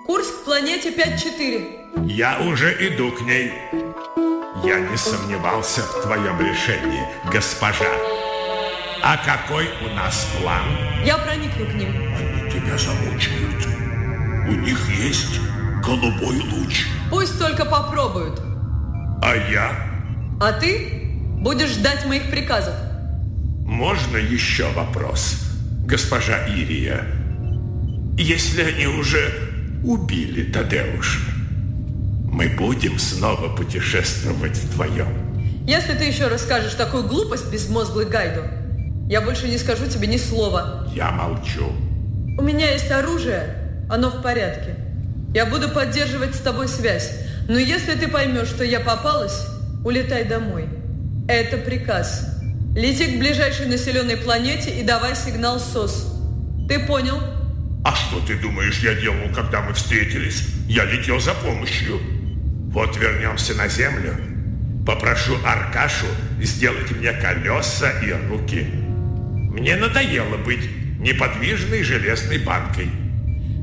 Курс 0.05 0.27
к 0.27 0.45
планете 0.45 0.91
5-4. 0.91 2.07
Я 2.07 2.39
уже 2.41 2.71
иду 2.87 3.11
к 3.11 3.21
ней. 3.21 3.51
Я 4.63 4.79
не 4.79 4.95
сомневался 4.95 5.81
в 5.81 6.03
твоем 6.03 6.39
решении, 6.39 7.01
госпожа. 7.31 7.89
А 9.01 9.17
какой 9.17 9.67
у 9.83 9.95
нас 9.95 10.27
план? 10.39 10.61
Я 11.03 11.17
проникну 11.17 11.65
к 11.65 11.73
ним. 11.73 11.93
Тебя 12.51 12.77
замучают. 12.77 13.65
У 14.47 14.51
них 14.51 14.89
есть 14.89 15.39
голубой 15.83 16.41
луч. 16.41 16.85
Пусть 17.09 17.39
только 17.39 17.65
попробуют. 17.65 18.39
А 19.23 19.35
я? 19.51 19.71
А 20.39 20.51
ты 20.53 21.09
будешь 21.39 21.69
ждать 21.69 22.05
моих 22.05 22.29
приказов. 22.29 22.75
Можно 23.69 24.17
еще 24.17 24.67
вопрос, 24.71 25.35
госпожа 25.85 26.47
Ирия? 26.47 27.05
если 28.17 28.63
они 28.63 28.87
уже 28.87 29.31
убили 29.83 30.51
Тадеуша? 30.51 31.19
Мы 32.25 32.49
будем 32.49 32.97
снова 32.97 33.55
путешествовать 33.55 34.57
вдвоем. 34.57 35.63
Если 35.67 35.93
ты 35.93 36.05
еще 36.05 36.27
расскажешь 36.27 36.73
такую 36.73 37.03
глупость 37.07 37.51
безмозглый 37.51 38.07
Гайду, 38.07 38.41
я 39.07 39.21
больше 39.21 39.47
не 39.47 39.59
скажу 39.59 39.85
тебе 39.85 40.07
ни 40.07 40.17
слова. 40.17 40.87
Я 40.93 41.11
молчу. 41.11 41.71
У 42.39 42.41
меня 42.41 42.71
есть 42.71 42.89
оружие, 42.89 43.85
оно 43.87 44.09
в 44.09 44.23
порядке. 44.23 44.75
Я 45.33 45.45
буду 45.45 45.69
поддерживать 45.69 46.33
с 46.35 46.39
тобой 46.39 46.67
связь. 46.67 47.11
Но 47.47 47.59
если 47.59 47.93
ты 47.93 48.07
поймешь, 48.07 48.47
что 48.47 48.63
я 48.63 48.79
попалась, 48.79 49.45
улетай 49.85 50.25
домой. 50.25 50.65
Это 51.27 51.57
приказ. 51.57 52.38
Лети 52.75 53.15
к 53.15 53.19
ближайшей 53.19 53.65
населенной 53.65 54.15
планете 54.15 54.79
и 54.79 54.83
давай 54.83 55.15
сигнал 55.15 55.59
СОС. 55.59 56.13
Ты 56.67 56.79
понял? 56.79 57.19
А 57.83 57.95
что 57.95 58.19
ты 58.27 58.37
думаешь, 58.37 58.79
я 58.83 58.93
делал, 58.93 59.33
когда 59.33 59.61
мы 59.61 59.73
встретились? 59.73 60.43
Я 60.67 60.85
летел 60.85 61.19
за 61.19 61.33
помощью. 61.33 61.99
Вот 62.71 62.95
вернемся 62.97 63.55
на 63.55 63.67
Землю. 63.67 64.15
Попрошу 64.85 65.35
Аркашу 65.43 66.05
сделать 66.39 66.91
мне 66.91 67.11
колеса 67.11 67.91
и 68.01 68.11
руки. 68.29 68.63
Мне 68.63 69.75
надоело 69.75 70.37
быть 70.37 70.69
неподвижной 70.99 71.81
железной 71.81 72.37
банкой. 72.37 72.89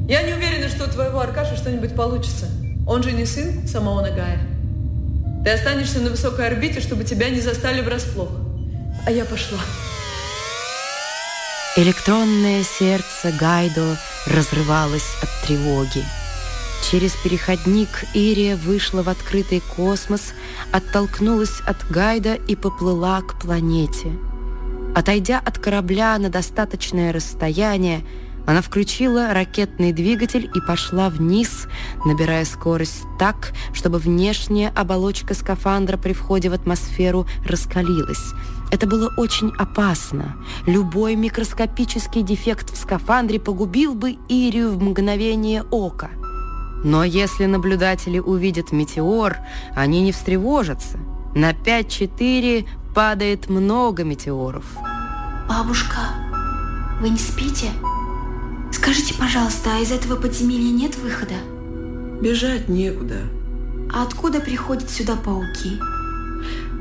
Я 0.08 0.22
не 0.22 0.34
уверена, 0.34 0.68
что 0.68 0.84
у 0.84 0.88
твоего 0.88 1.20
Аркаша 1.20 1.56
что-нибудь 1.56 1.94
получится. 1.94 2.48
Он 2.88 3.04
же 3.04 3.12
не 3.12 3.24
сын 3.24 3.68
самого 3.68 4.02
Нагая. 4.02 4.40
Ты 5.44 5.50
останешься 5.50 6.00
на 6.00 6.10
высокой 6.10 6.48
орбите, 6.48 6.80
чтобы 6.80 7.04
тебя 7.04 7.30
не 7.30 7.40
застали 7.40 7.80
врасплох. 7.82 8.45
А 9.06 9.12
я 9.12 9.24
пошла. 9.24 9.60
Электронное 11.76 12.64
сердце 12.64 13.30
Гайдо 13.38 13.96
разрывалось 14.26 15.06
от 15.22 15.46
тревоги. 15.46 16.04
Через 16.90 17.12
переходник 17.22 17.88
Ирия 18.14 18.56
вышла 18.56 19.04
в 19.04 19.08
открытый 19.08 19.62
космос, 19.76 20.32
оттолкнулась 20.72 21.60
от 21.64 21.88
Гайда 21.88 22.34
и 22.34 22.56
поплыла 22.56 23.20
к 23.22 23.40
планете. 23.40 24.12
Отойдя 24.96 25.38
от 25.38 25.58
корабля 25.58 26.18
на 26.18 26.28
достаточное 26.28 27.12
расстояние, 27.12 28.04
она 28.46 28.62
включила 28.62 29.34
ракетный 29.34 29.92
двигатель 29.92 30.48
и 30.54 30.60
пошла 30.60 31.10
вниз, 31.10 31.66
набирая 32.04 32.44
скорость 32.44 33.02
так, 33.18 33.52
чтобы 33.74 33.98
внешняя 33.98 34.68
оболочка 34.68 35.34
скафандра 35.34 35.96
при 35.96 36.12
входе 36.12 36.48
в 36.48 36.52
атмосферу 36.52 37.26
раскалилась. 37.44 38.32
Это 38.70 38.86
было 38.86 39.12
очень 39.16 39.52
опасно. 39.58 40.36
Любой 40.66 41.16
микроскопический 41.16 42.22
дефект 42.22 42.72
в 42.72 42.76
скафандре 42.76 43.40
погубил 43.40 43.94
бы 43.94 44.16
Ирию 44.28 44.72
в 44.72 44.82
мгновение 44.82 45.64
ока. 45.70 46.10
Но 46.84 47.02
если 47.04 47.46
наблюдатели 47.46 48.18
увидят 48.18 48.70
метеор, 48.70 49.38
они 49.74 50.02
не 50.02 50.12
встревожатся. 50.12 50.98
На 51.34 51.52
5-4 51.52 52.66
падает 52.94 53.48
много 53.48 54.04
метеоров. 54.04 54.64
Бабушка, 55.48 55.98
вы 57.00 57.10
не 57.10 57.18
спите? 57.18 57.70
Скажите, 58.76 59.14
пожалуйста, 59.14 59.70
а 59.74 59.78
из 59.78 59.90
этого 59.90 60.16
подземелья 60.16 60.70
нет 60.70 60.96
выхода? 60.96 61.36
Бежать 62.20 62.68
некуда. 62.68 63.22
А 63.90 64.02
откуда 64.02 64.38
приходят 64.38 64.90
сюда 64.90 65.16
пауки? 65.16 65.80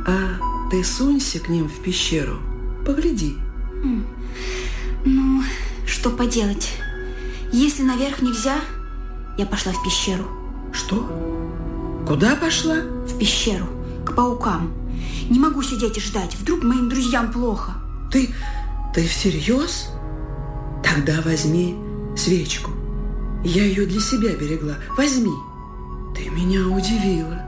А 0.05 0.37
ты 0.69 0.83
сунься 0.83 1.39
к 1.39 1.47
ним 1.47 1.69
в 1.69 1.81
пещеру. 1.81 2.39
Погляди. 2.85 3.37
Хм. 3.81 4.05
Ну, 5.05 5.41
что 5.87 6.09
поделать? 6.09 6.73
Если 7.53 7.81
наверх 7.81 8.21
нельзя, 8.21 8.57
я 9.37 9.45
пошла 9.45 9.71
в 9.71 9.81
пещеру. 9.81 10.25
Что? 10.73 10.97
Куда 12.05 12.35
пошла? 12.35 12.75
В 13.07 13.17
пещеру, 13.17 13.67
к 14.05 14.13
паукам. 14.13 14.73
Не 15.29 15.39
могу 15.39 15.63
сидеть 15.63 15.97
и 15.97 16.01
ждать. 16.01 16.35
Вдруг 16.35 16.61
моим 16.61 16.89
друзьям 16.89 17.31
плохо. 17.31 17.75
Ты, 18.11 18.35
ты 18.93 19.07
всерьез? 19.07 19.87
Тогда 20.83 21.21
возьми 21.21 21.84
свечку. 22.17 22.71
Я 23.43 23.63
ее 23.63 23.85
для 23.85 23.99
себя 23.99 24.35
берегла. 24.35 24.75
Возьми. 24.97 25.33
Ты 26.15 26.29
меня 26.29 26.67
удивила. 26.67 27.41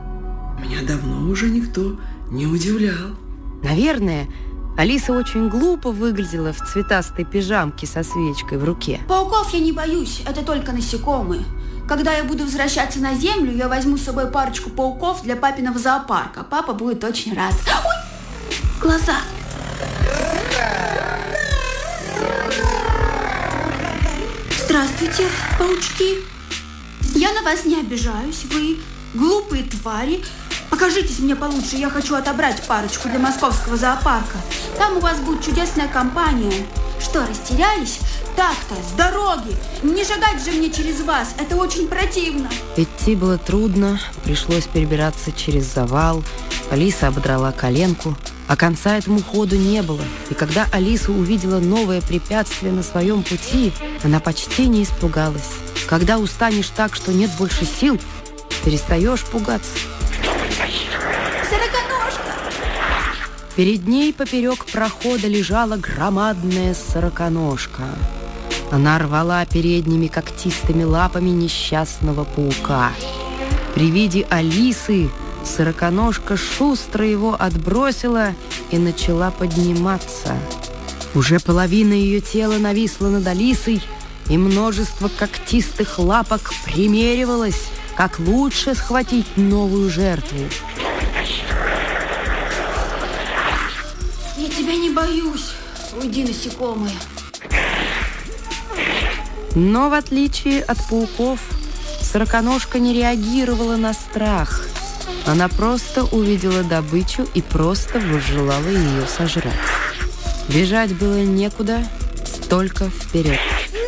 Меня 0.60 0.82
давно 0.86 1.28
уже 1.28 1.48
никто 1.48 1.96
не 2.30 2.46
удивлял. 2.46 3.16
Наверное, 3.62 4.28
Алиса 4.76 5.12
очень 5.12 5.48
глупо 5.48 5.90
выглядела 5.90 6.52
в 6.52 6.58
цветастой 6.58 7.24
пижамке 7.24 7.86
со 7.86 8.04
свечкой 8.04 8.58
в 8.58 8.64
руке. 8.64 9.00
Пауков 9.08 9.52
я 9.52 9.60
не 9.60 9.72
боюсь, 9.72 10.22
это 10.24 10.44
только 10.44 10.72
насекомые. 10.72 11.42
Когда 11.88 12.12
я 12.12 12.22
буду 12.22 12.44
возвращаться 12.44 13.00
на 13.00 13.14
Землю, 13.14 13.56
я 13.56 13.66
возьму 13.66 13.96
с 13.96 14.02
собой 14.02 14.30
парочку 14.30 14.70
пауков 14.70 15.22
для 15.22 15.36
папиного 15.36 15.78
зоопарка. 15.78 16.44
Папа 16.44 16.74
будет 16.74 17.02
очень 17.02 17.34
рад. 17.34 17.54
Ой, 17.66 18.52
глаза. 18.80 19.14
Здравствуйте, 24.68 25.26
паучки. 25.58 26.18
Я 27.14 27.32
на 27.32 27.40
вас 27.40 27.64
не 27.64 27.80
обижаюсь. 27.80 28.44
Вы 28.52 28.76
глупые 29.14 29.62
твари. 29.62 30.22
Покажитесь 30.68 31.20
мне 31.20 31.34
получше, 31.34 31.76
я 31.76 31.88
хочу 31.88 32.14
отобрать 32.14 32.62
парочку 32.64 33.08
для 33.08 33.18
московского 33.18 33.78
зоопарка. 33.78 34.36
Там 34.76 34.98
у 34.98 35.00
вас 35.00 35.20
будет 35.20 35.42
чудесная 35.42 35.88
компания. 35.88 36.66
Что, 37.00 37.26
растерялись? 37.26 38.00
Так-то, 38.36 38.74
с 38.74 38.92
дороги. 38.92 39.56
Не 39.82 40.04
шагать 40.04 40.44
же 40.44 40.50
мне 40.50 40.70
через 40.70 41.00
вас, 41.00 41.28
это 41.38 41.56
очень 41.56 41.88
противно. 41.88 42.50
Идти 42.76 43.16
было 43.16 43.38
трудно, 43.38 43.98
пришлось 44.22 44.64
перебираться 44.64 45.32
через 45.32 45.64
завал. 45.64 46.22
Алиса 46.70 47.06
ободрала 47.08 47.52
коленку, 47.52 48.18
а 48.48 48.56
конца 48.56 48.96
этому 48.96 49.22
ходу 49.22 49.56
не 49.56 49.82
было. 49.82 50.02
И 50.30 50.34
когда 50.34 50.66
Алиса 50.72 51.12
увидела 51.12 51.60
новое 51.60 52.00
препятствие 52.00 52.72
на 52.72 52.82
своем 52.82 53.22
пути, 53.22 53.72
она 54.02 54.18
почти 54.20 54.66
не 54.66 54.82
испугалась. 54.82 55.50
Когда 55.86 56.18
устанешь 56.18 56.70
так, 56.74 56.96
что 56.96 57.12
нет 57.12 57.30
больше 57.38 57.64
сил, 57.66 58.00
перестаешь 58.64 59.22
пугаться. 59.24 59.70
Сороконожка! 61.48 62.22
Перед 63.54 63.86
ней 63.86 64.12
поперек 64.14 64.64
прохода 64.64 65.28
лежала 65.28 65.76
громадная 65.76 66.74
сороконожка. 66.74 67.82
Она 68.70 68.98
рвала 68.98 69.44
передними 69.44 70.08
когтистыми 70.08 70.84
лапами 70.84 71.30
несчастного 71.30 72.24
паука. 72.24 72.92
При 73.74 73.90
виде 73.90 74.26
Алисы 74.30 75.10
Сороконожка 75.56 76.36
шустро 76.36 77.06
его 77.06 77.34
отбросила 77.38 78.34
и 78.70 78.78
начала 78.78 79.30
подниматься. 79.30 80.36
Уже 81.14 81.40
половина 81.40 81.94
ее 81.94 82.20
тела 82.20 82.58
нависла 82.58 83.08
над 83.08 83.26
Алисой, 83.26 83.82
и 84.28 84.36
множество 84.36 85.08
когтистых 85.08 85.98
лапок 85.98 86.52
примеривалось, 86.64 87.70
как 87.96 88.18
лучше 88.18 88.74
схватить 88.74 89.36
новую 89.36 89.90
жертву. 89.90 90.38
Я 94.36 94.48
тебя 94.48 94.76
не 94.76 94.90
боюсь. 94.90 95.54
Уйди, 96.00 96.24
насекомые. 96.24 96.94
Но 99.54 99.88
в 99.88 99.94
отличие 99.94 100.62
от 100.62 100.78
пауков, 100.88 101.40
сороконожка 102.00 102.78
не 102.78 102.94
реагировала 102.94 103.76
на 103.76 103.94
страх. 103.94 104.68
Она 105.28 105.48
просто 105.48 106.04
увидела 106.04 106.62
добычу 106.62 107.28
и 107.34 107.42
просто 107.42 108.00
возжелала 108.00 108.66
ее 108.66 109.06
сожрать. 109.06 109.52
Бежать 110.48 110.94
было 110.94 111.22
некуда, 111.22 111.86
только 112.48 112.88
вперед. 112.88 113.38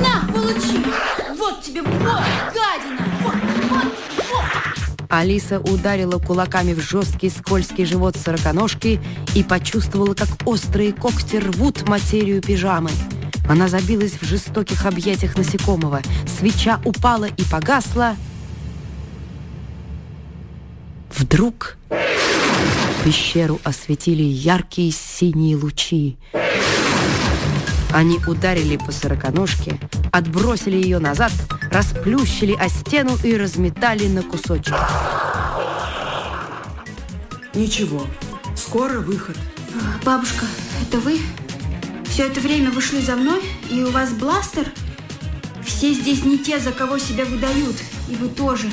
На, 0.02 0.30
получи! 0.30 0.84
Вот 1.38 1.62
тебе, 1.62 1.80
вот, 1.80 2.20
гадина! 2.52 3.06
Вот, 3.22 3.34
вот, 3.70 3.84
вот! 4.30 5.06
Алиса 5.08 5.60
ударила 5.60 6.18
кулаками 6.18 6.74
в 6.74 6.80
жесткий 6.82 7.30
скользкий 7.30 7.86
живот 7.86 8.16
сороконожки 8.22 9.00
и 9.34 9.42
почувствовала, 9.42 10.12
как 10.12 10.28
острые 10.44 10.92
когти 10.92 11.36
рвут 11.36 11.88
материю 11.88 12.42
пижамы. 12.42 12.90
Она 13.48 13.68
забилась 13.68 14.12
в 14.12 14.26
жестоких 14.26 14.84
объятиях 14.84 15.38
насекомого. 15.38 16.02
Свеча 16.38 16.82
упала 16.84 17.24
и 17.24 17.42
погасла. 17.50 18.14
Вдруг 21.10 21.76
пещеру 23.04 23.60
осветили 23.64 24.22
яркие 24.22 24.92
синие 24.92 25.56
лучи. 25.56 26.16
Они 27.92 28.18
ударили 28.26 28.76
по 28.76 28.92
сороконожке, 28.92 29.80
отбросили 30.12 30.76
ее 30.76 31.00
назад, 31.00 31.32
расплющили 31.72 32.54
о 32.54 32.68
стену 32.68 33.16
и 33.24 33.36
разметали 33.36 34.06
на 34.06 34.22
кусочки. 34.22 34.74
Ничего, 37.54 38.06
скоро 38.56 39.00
выход. 39.00 39.36
Бабушка, 40.04 40.46
это 40.82 41.00
вы? 41.00 41.18
Все 42.04 42.26
это 42.26 42.40
время 42.40 42.70
вы 42.70 42.80
шли 42.80 43.00
за 43.00 43.16
мной, 43.16 43.40
и 43.70 43.82
у 43.82 43.90
вас 43.90 44.10
бластер? 44.10 44.66
Все 45.64 45.92
здесь 45.92 46.24
не 46.24 46.38
те, 46.38 46.60
за 46.60 46.70
кого 46.72 46.98
себя 46.98 47.24
выдают, 47.24 47.76
и 48.08 48.14
вы 48.14 48.28
тоже. 48.28 48.70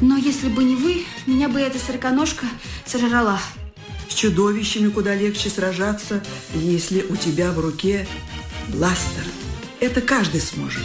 Но 0.00 0.16
если 0.16 0.48
бы 0.48 0.62
не 0.62 0.74
вы, 0.74 1.04
меня 1.26 1.48
бы 1.48 1.60
эта 1.60 1.78
сороконожка 1.78 2.46
сожрала. 2.84 3.40
С 4.08 4.14
чудовищами 4.14 4.88
куда 4.88 5.14
легче 5.14 5.48
сражаться, 5.48 6.22
если 6.54 7.02
у 7.02 7.16
тебя 7.16 7.52
в 7.52 7.60
руке 7.60 8.06
бластер. 8.68 9.24
Это 9.80 10.00
каждый 10.00 10.40
сможет. 10.40 10.84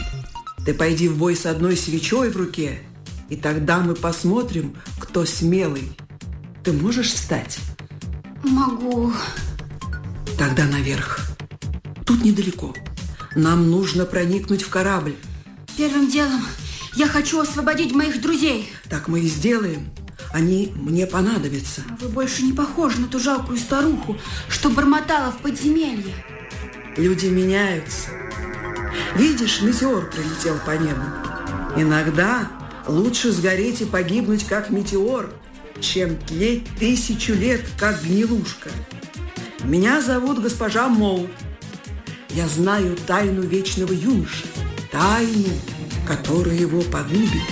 Ты 0.65 0.73
пойди 0.73 1.07
в 1.07 1.17
бой 1.17 1.35
с 1.35 1.45
одной 1.45 1.75
свечой 1.75 2.29
в 2.29 2.37
руке, 2.37 2.79
и 3.29 3.35
тогда 3.35 3.79
мы 3.79 3.95
посмотрим, 3.95 4.75
кто 4.99 5.25
смелый. 5.25 5.91
Ты 6.63 6.71
можешь 6.71 7.11
встать? 7.11 7.57
Могу. 8.43 9.13
Тогда 10.37 10.65
наверх. 10.65 11.19
Тут 12.05 12.23
недалеко. 12.23 12.75
Нам 13.35 13.71
нужно 13.71 14.05
проникнуть 14.05 14.63
в 14.63 14.69
корабль. 14.69 15.15
Первым 15.77 16.09
делом 16.09 16.41
я 16.95 17.07
хочу 17.07 17.39
освободить 17.39 17.93
моих 17.93 18.21
друзей. 18.21 18.71
Так 18.89 19.07
мы 19.07 19.21
и 19.21 19.27
сделаем. 19.27 19.89
Они 20.33 20.71
мне 20.75 21.07
понадобятся. 21.07 21.81
Вы 21.99 22.09
больше 22.09 22.43
не 22.43 22.53
похожи 22.53 22.99
на 22.99 23.07
ту 23.07 23.19
жалкую 23.19 23.57
старуху, 23.57 24.17
что 24.49 24.69
бормотала 24.69 25.31
в 25.31 25.37
подземелье. 25.37 26.13
Люди 26.97 27.27
меняются. 27.27 28.09
Видишь, 29.15 29.61
метеор 29.61 30.09
прилетел 30.09 30.57
по 30.65 30.71
небу. 30.71 31.03
Иногда 31.75 32.49
лучше 32.87 33.31
сгореть 33.31 33.81
и 33.81 33.85
погибнуть, 33.85 34.45
как 34.45 34.69
метеор, 34.69 35.29
чем 35.79 36.17
тлеть 36.17 36.67
тысячу 36.77 37.33
лет, 37.33 37.61
как 37.77 38.03
гнилушка. 38.03 38.69
Меня 39.63 40.01
зовут 40.01 40.41
госпожа 40.41 40.87
Моу. 40.87 41.29
Я 42.29 42.47
знаю 42.47 42.95
тайну 43.07 43.41
вечного 43.41 43.91
юноши, 43.91 44.45
тайну, 44.91 45.49
которая 46.05 46.55
его 46.55 46.81
погубит. 46.81 47.43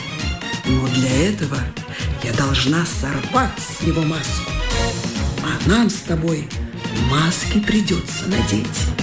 Но 0.66 0.88
для 0.90 1.30
этого 1.30 1.58
я 2.24 2.34
должна 2.34 2.86
сорвать 2.86 3.52
с 3.58 3.82
него 3.86 4.02
маску. 4.02 4.52
А 5.44 5.70
нам 5.70 5.90
с 5.90 6.02
тобой 6.02 6.48
маски 7.10 7.60
придется 7.60 8.28
надеть. 8.28 8.99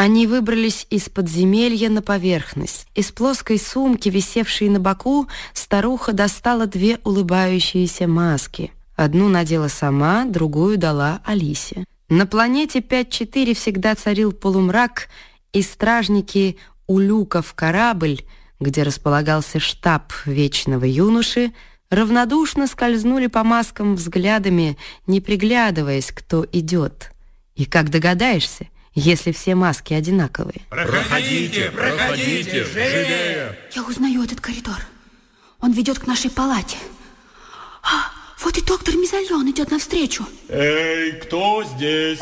Они 0.00 0.26
выбрались 0.26 0.86
из 0.88 1.10
подземелья 1.10 1.90
на 1.90 2.00
поверхность. 2.00 2.86
Из 2.94 3.12
плоской 3.12 3.58
сумки, 3.58 4.08
висевшей 4.08 4.70
на 4.70 4.80
боку, 4.80 5.28
старуха 5.52 6.14
достала 6.14 6.64
две 6.64 6.98
улыбающиеся 7.04 8.08
маски. 8.08 8.72
Одну 8.96 9.28
надела 9.28 9.68
сама, 9.68 10.24
другую 10.24 10.78
дала 10.78 11.20
Алисе. 11.26 11.84
На 12.08 12.24
планете 12.24 12.78
5-4 12.78 13.52
всегда 13.52 13.94
царил 13.94 14.32
полумрак, 14.32 15.08
и 15.52 15.60
стражники 15.60 16.56
у 16.86 16.98
люка 16.98 17.42
в 17.42 17.52
корабль, 17.52 18.22
где 18.58 18.84
располагался 18.84 19.60
штаб 19.60 20.14
Вечного 20.24 20.86
Юноши, 20.86 21.52
равнодушно 21.90 22.68
скользнули 22.68 23.26
по 23.26 23.44
маскам 23.44 23.96
взглядами, 23.96 24.78
не 25.06 25.20
приглядываясь, 25.20 26.10
кто 26.10 26.46
идет. 26.52 27.12
И 27.54 27.66
как 27.66 27.90
догадаешься— 27.90 28.66
если 28.94 29.32
все 29.32 29.54
маски 29.54 29.94
одинаковые. 29.94 30.62
Проходите, 30.68 31.70
проходите, 31.70 32.64
живее! 32.64 33.58
Я 33.72 33.82
узнаю 33.84 34.22
этот 34.22 34.40
коридор. 34.40 34.78
Он 35.60 35.72
ведет 35.72 35.98
к 35.98 36.06
нашей 36.06 36.30
палате. 36.30 36.78
А, 37.82 38.10
вот 38.42 38.56
и 38.56 38.62
доктор 38.62 38.96
Мизальон 38.96 39.50
идет 39.50 39.70
навстречу. 39.70 40.26
Эй, 40.48 41.12
кто 41.12 41.62
здесь? 41.76 42.20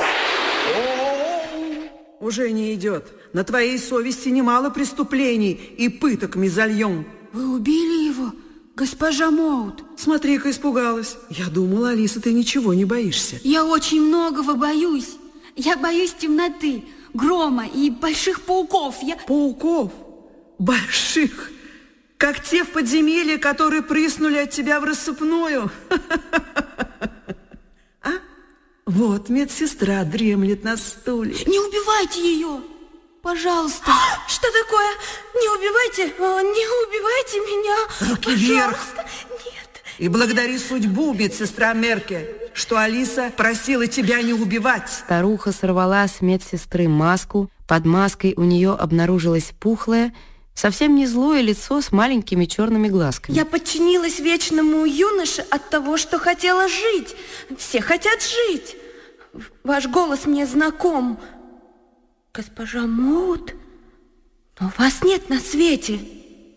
Уже 2.20 2.51
не 2.51 2.74
идет. 2.74 3.12
На 3.32 3.45
твоей 3.45 3.78
совести 3.78 4.28
немало 4.28 4.70
преступлений 4.70 5.53
и 5.53 5.89
пыток, 5.89 6.35
Мизальон. 6.36 7.07
Вы 7.32 7.55
убили 7.55 8.09
его, 8.09 8.32
госпожа 8.74 9.31
Моут? 9.31 9.85
Смотри-ка, 9.97 10.51
испугалась. 10.51 11.16
Я 11.31 11.47
думала, 11.47 11.90
Алиса, 11.90 12.20
ты 12.20 12.32
ничего 12.32 12.74
не 12.74 12.85
боишься. 12.85 13.39
Я 13.45 13.65
очень 13.65 14.03
многого 14.03 14.55
боюсь. 14.55 15.11
Я 15.59 15.77
боюсь 15.77 16.15
темноты, 16.15 16.85
грома 17.13 17.67
и 17.67 17.91
больших 17.91 18.43
пауков. 18.43 19.03
Я... 19.03 19.17
Пауков? 19.17 19.91
Больших? 20.57 21.51
Как 22.17 22.45
те 22.45 22.63
в 22.63 22.71
подземелье, 22.71 23.39
которые 23.39 23.83
прыснули 23.83 24.39
от 24.39 24.51
тебя 24.51 24.81
в 24.81 24.85
рассыпную? 24.85 25.71
А? 28.01 28.11
Вот 28.87 29.29
медсестра 29.29 30.05
дремлет 30.05 30.63
на 30.63 30.77
стуле. 30.77 31.35
Не 31.47 31.59
убивайте 31.59 32.21
ее! 32.21 32.63
Пожалуйста. 33.21 33.91
Что 34.29 34.47
такое? 34.53 34.91
Не 35.35 35.49
убивайте, 35.59 36.15
а, 36.21 36.41
не 36.41 36.67
убивайте 36.87 37.41
меня. 37.41 38.11
Руки 38.11 38.31
вверх. 38.33 38.79
Нет. 39.45 39.68
И 39.99 40.09
благодари 40.09 40.59
судьбу, 40.59 41.12
медсестра 41.12 41.73
Мерке 41.73 42.39
что 42.59 42.77
Алиса 42.77 43.33
просила 43.37 43.87
тебя 43.87 44.20
не 44.20 44.33
убивать. 44.33 44.89
Старуха 44.91 45.53
сорвала 45.53 46.09
с 46.09 46.20
медсестры 46.20 46.89
маску. 46.89 47.49
Под 47.69 47.87
маской 47.87 48.35
у 48.37 48.43
нее 48.43 48.73
обнаружилось 48.73 49.53
пухлое, 49.61 50.12
совсем 50.55 50.97
не 50.97 51.07
злое 51.07 51.41
лицо 51.41 51.81
с 51.81 51.93
маленькими 51.93 52.47
черными 52.47 52.89
глазками. 52.89 53.37
Я 53.37 53.45
подчинилась 53.45 54.19
вечному 54.19 54.85
юноше 54.85 55.43
от 55.51 55.70
того, 55.70 55.97
что 55.97 56.19
хотела 56.19 56.69
жить. 56.69 57.15
Все 57.57 57.81
хотят 57.81 58.19
жить. 58.23 58.77
Ваш 59.62 59.87
голос 59.87 60.27
мне 60.27 60.45
знаком. 60.45 61.20
Госпожа 62.35 62.87
Мут, 62.87 63.55
но 64.59 64.73
вас 64.79 65.05
нет 65.05 65.29
на 65.29 65.39
свете. 65.39 66.01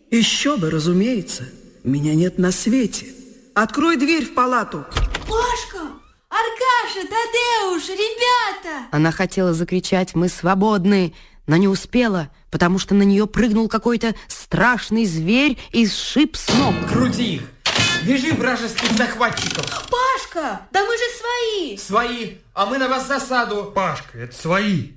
Еще 0.09 0.57
бы, 0.57 0.71
разумеется. 0.71 1.43
Меня 1.83 2.15
нет 2.15 2.39
на 2.39 2.51
свете. 2.51 3.20
Открой 3.53 3.97
дверь 3.97 4.25
в 4.25 4.33
палату. 4.33 4.85
Пашка! 5.27 5.91
Аркаша, 6.29 7.05
Тадеуш, 7.05 7.89
ребята! 7.89 8.87
Она 8.91 9.11
хотела 9.11 9.53
закричать 9.53 10.15
«Мы 10.15 10.29
свободны!», 10.29 11.13
но 11.47 11.57
не 11.57 11.67
успела, 11.67 12.29
потому 12.49 12.79
что 12.79 12.95
на 12.95 13.03
нее 13.03 13.27
прыгнул 13.27 13.67
какой-то 13.67 14.15
страшный 14.29 15.05
зверь 15.05 15.59
и 15.71 15.85
сшиб 15.85 16.37
с 16.37 16.47
ног. 16.53 16.73
Крути 16.89 17.35
их! 17.35 17.41
Вяжи 18.03 18.31
вражеских 18.33 18.91
захватчиков! 18.93 19.65
Пашка, 19.89 20.61
да 20.71 20.85
мы 20.85 20.93
же 20.93 21.03
свои! 21.19 21.77
Свои, 21.77 22.37
а 22.53 22.65
мы 22.65 22.77
на 22.77 22.87
вас 22.87 23.05
засаду! 23.07 23.69
Пашка, 23.75 24.17
это 24.19 24.35
свои! 24.35 24.91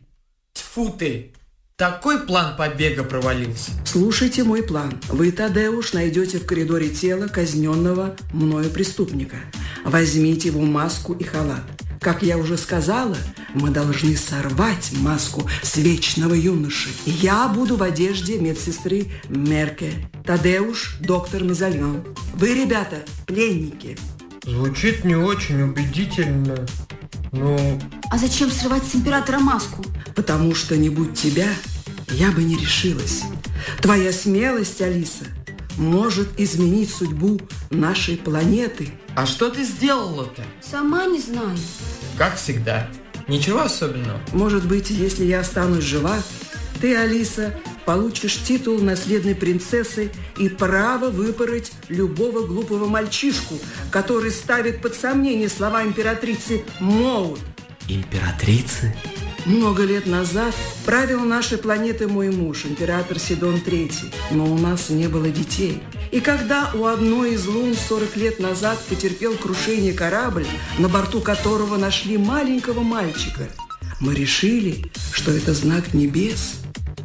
Тьфу 0.53 0.91
ты! 0.91 1.34
Такой 1.77 2.21
план 2.21 2.57
побега 2.57 3.03
провалился. 3.03 3.73
Слушайте 3.85 4.45
мой 4.45 4.63
план. 4.63 5.01
Вы, 5.09 5.33
Тадеуш, 5.33 5.93
найдете 5.93 6.39
в 6.39 6.47
коридоре 6.47 6.89
тело 6.89 7.27
казненного 7.27 8.15
мною 8.33 8.71
преступника. 8.71 9.39
Возьмите 9.85 10.51
его 10.51 10.61
маску 10.61 11.15
и 11.15 11.25
халат. 11.25 11.65
Как 12.01 12.23
я 12.23 12.39
уже 12.39 12.57
сказала, 12.59 13.17
мы 13.55 13.71
должны 13.71 14.17
сорвать 14.17 14.93
маску 15.01 15.51
с 15.65 15.77
вечного 15.77 16.35
юноши. 16.35 16.91
Я 17.07 17.49
буду 17.49 17.75
в 17.75 17.83
одежде 17.83 18.39
медсестры 18.39 19.09
Мерке. 19.29 19.95
Тадеуш– 20.25 20.99
доктор 21.01 21.43
Мезальон. 21.43 22.05
Вы, 22.35 22.55
ребята, 22.55 22.99
пленники. 23.27 23.99
Звучит 24.45 25.05
не 25.05 25.17
очень 25.17 25.63
убедительно. 25.63 26.55
Ну... 27.35 27.81
А 28.11 28.19
зачем 28.19 28.51
срывать 28.51 28.85
с 28.85 28.94
императора 28.94 29.40
маску? 29.40 29.85
Потому 30.15 30.55
что 30.55 30.77
не 30.77 30.89
будь 30.89 31.15
тебя, 31.15 31.48
я 32.11 32.31
бы 32.31 32.44
не 32.44 32.56
решилась. 32.56 33.23
Твоя 33.82 34.12
смелость, 34.12 34.81
Алиса, 34.81 35.24
может 35.77 36.28
изменить 36.39 36.94
судьбу 36.94 37.40
нашей 37.70 38.16
планеты. 38.16 38.93
А 39.16 39.27
что 39.27 39.51
ты 39.51 39.65
сделала-то? 39.65 40.44
Сама 40.62 41.06
не 41.06 41.20
знаю. 41.20 41.59
Как 42.16 42.36
всегда. 42.36 42.89
Ничего 43.27 43.62
особенного. 43.62 44.20
Может 44.32 44.66
быть, 44.66 44.90
если 44.90 45.24
я 45.24 45.40
останусь 45.40 45.85
жива, 45.85 46.16
ты, 46.81 46.97
Алиса, 46.97 47.52
получишь 47.85 48.43
титул 48.43 48.78
наследной 48.78 49.35
принцессы 49.35 50.11
и 50.36 50.48
право 50.48 51.11
выпороть 51.11 51.73
любого 51.89 52.47
глупого 52.47 52.86
мальчишку, 52.86 53.59
который 53.90 54.31
ставит 54.31 54.81
под 54.81 54.94
сомнение 54.94 55.48
слова 55.48 55.85
императрицы 55.85 56.65
Моут. 56.81 57.40
Императрицы? 57.89 58.94
Много 59.47 59.85
лет 59.85 60.06
назад 60.06 60.55
правил 60.86 61.20
нашей 61.20 61.59
планеты 61.59 62.09
мой 62.09 62.31
муж, 62.31 62.65
император 62.65 63.19
Сидон 63.19 63.56
III, 63.56 64.15
но 64.31 64.47
у 64.47 64.56
нас 64.56 64.89
не 64.89 65.06
было 65.06 65.28
детей. 65.28 65.82
И 66.11 66.20
когда 66.20 66.70
у 66.74 66.86
одной 66.86 67.35
из 67.35 67.47
лун 67.47 67.74
40 67.74 68.16
лет 68.16 68.40
назад 68.40 68.78
потерпел 68.89 69.35
крушение 69.35 69.93
корабль, 69.93 70.47
на 70.78 70.89
борту 70.89 71.20
которого 71.20 71.77
нашли 71.77 72.16
маленького 72.16 72.81
мальчика, 72.81 73.48
мы 74.01 74.15
решили, 74.15 74.90
что 75.12 75.31
это 75.31 75.52
знак 75.52 75.93
небес. 75.93 76.64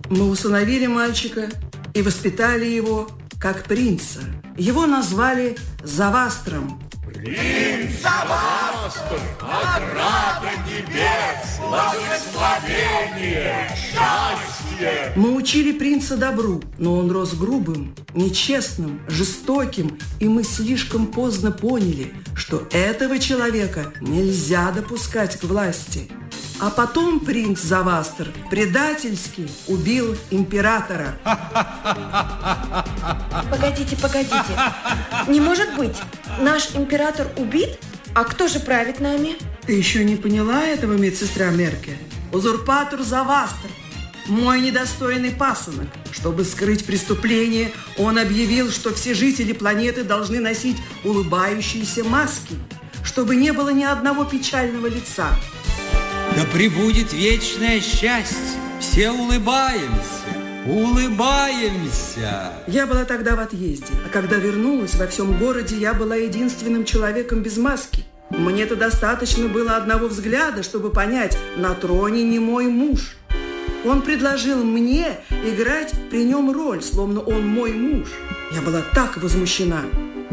Мы 0.09 0.27
усыновили 0.27 0.87
мальчика 0.87 1.49
и 1.93 2.01
воспитали 2.01 2.65
его 2.65 3.07
как 3.39 3.65
принца. 3.65 4.21
Его 4.57 4.87
назвали 4.87 5.55
Завастром. 5.83 6.81
Принц 7.13 8.01
Завастр, 8.01 9.19
ограда 9.41 10.49
небес, 10.65 11.59
благословение, 11.59 13.69
счастье. 13.75 15.13
Мы 15.15 15.35
учили 15.35 15.73
принца 15.73 16.17
добру, 16.17 16.63
но 16.79 16.97
он 16.97 17.11
рос 17.11 17.35
грубым, 17.35 17.93
нечестным, 18.13 19.01
жестоким, 19.07 19.99
и 20.19 20.27
мы 20.27 20.43
слишком 20.43 21.05
поздно 21.07 21.51
поняли, 21.51 22.13
что 22.35 22.67
этого 22.71 23.19
человека 23.19 23.93
нельзя 24.01 24.71
допускать 24.71 25.39
к 25.39 25.43
власти. 25.43 26.09
А 26.59 26.69
потом 26.69 27.21
принц 27.21 27.61
Завастр 27.61 28.33
предательски 28.49 29.47
убил 29.67 30.17
императора. 30.29 31.17
Погодите, 33.49 33.95
погодите. 33.95 34.35
Не 35.27 35.39
может 35.39 35.75
быть. 35.75 35.95
Наш 36.41 36.75
император 36.75 37.27
убит? 37.37 37.79
А 38.13 38.25
кто 38.25 38.47
же 38.47 38.59
правит 38.59 38.99
нами? 38.99 39.37
Ты 39.65 39.73
еще 39.73 40.03
не 40.03 40.17
поняла 40.17 40.63
этого, 40.63 40.93
медсестра 40.93 41.49
Мерке? 41.51 41.97
Узурпатор 42.33 43.03
Завастр, 43.03 43.69
мой 44.27 44.59
недостойный 44.59 45.31
пасынок. 45.31 45.87
Чтобы 46.11 46.43
скрыть 46.43 46.85
преступление, 46.85 47.71
он 47.97 48.17
объявил, 48.17 48.69
что 48.71 48.93
все 48.93 49.13
жители 49.13 49.53
планеты 49.53 50.03
должны 50.03 50.39
носить 50.39 50.77
улыбающиеся 51.05 52.03
маски, 52.03 52.55
чтобы 53.03 53.35
не 53.35 53.53
было 53.53 53.69
ни 53.69 53.83
одного 53.83 54.25
печального 54.25 54.87
лица. 54.87 55.29
Да 56.35 56.45
пребудет 56.53 57.13
вечное 57.13 57.79
счастье. 57.79 58.37
Все 58.79 59.11
улыбаемся, 59.11 60.23
улыбаемся. 60.65 62.53
Я 62.67 62.87
была 62.87 63.03
тогда 63.03 63.35
в 63.35 63.39
отъезде, 63.39 63.93
а 64.05 64.09
когда 64.09 64.37
вернулась, 64.37 64.95
во 64.95 65.07
всем 65.07 65.37
городе 65.37 65.75
я 65.75 65.93
была 65.93 66.15
единственным 66.15 66.85
человеком 66.85 67.41
без 67.41 67.57
маски. 67.57 68.05
Мне-то 68.29 68.75
достаточно 68.75 69.47
было 69.47 69.75
одного 69.75 70.07
взгляда, 70.07 70.63
чтобы 70.63 70.91
понять, 70.91 71.37
на 71.57 71.73
троне 71.73 72.23
не 72.23 72.39
мой 72.39 72.67
муж. 72.67 73.17
Он 73.85 74.01
предложил 74.01 74.63
мне 74.63 75.17
играть 75.45 75.93
при 76.09 76.23
нем 76.23 76.51
роль, 76.51 76.81
словно 76.81 77.21
он 77.21 77.47
мой 77.47 77.73
муж. 77.73 78.07
Я 78.53 78.61
была 78.61 78.81
так 78.93 79.17
возмущена, 79.17 79.83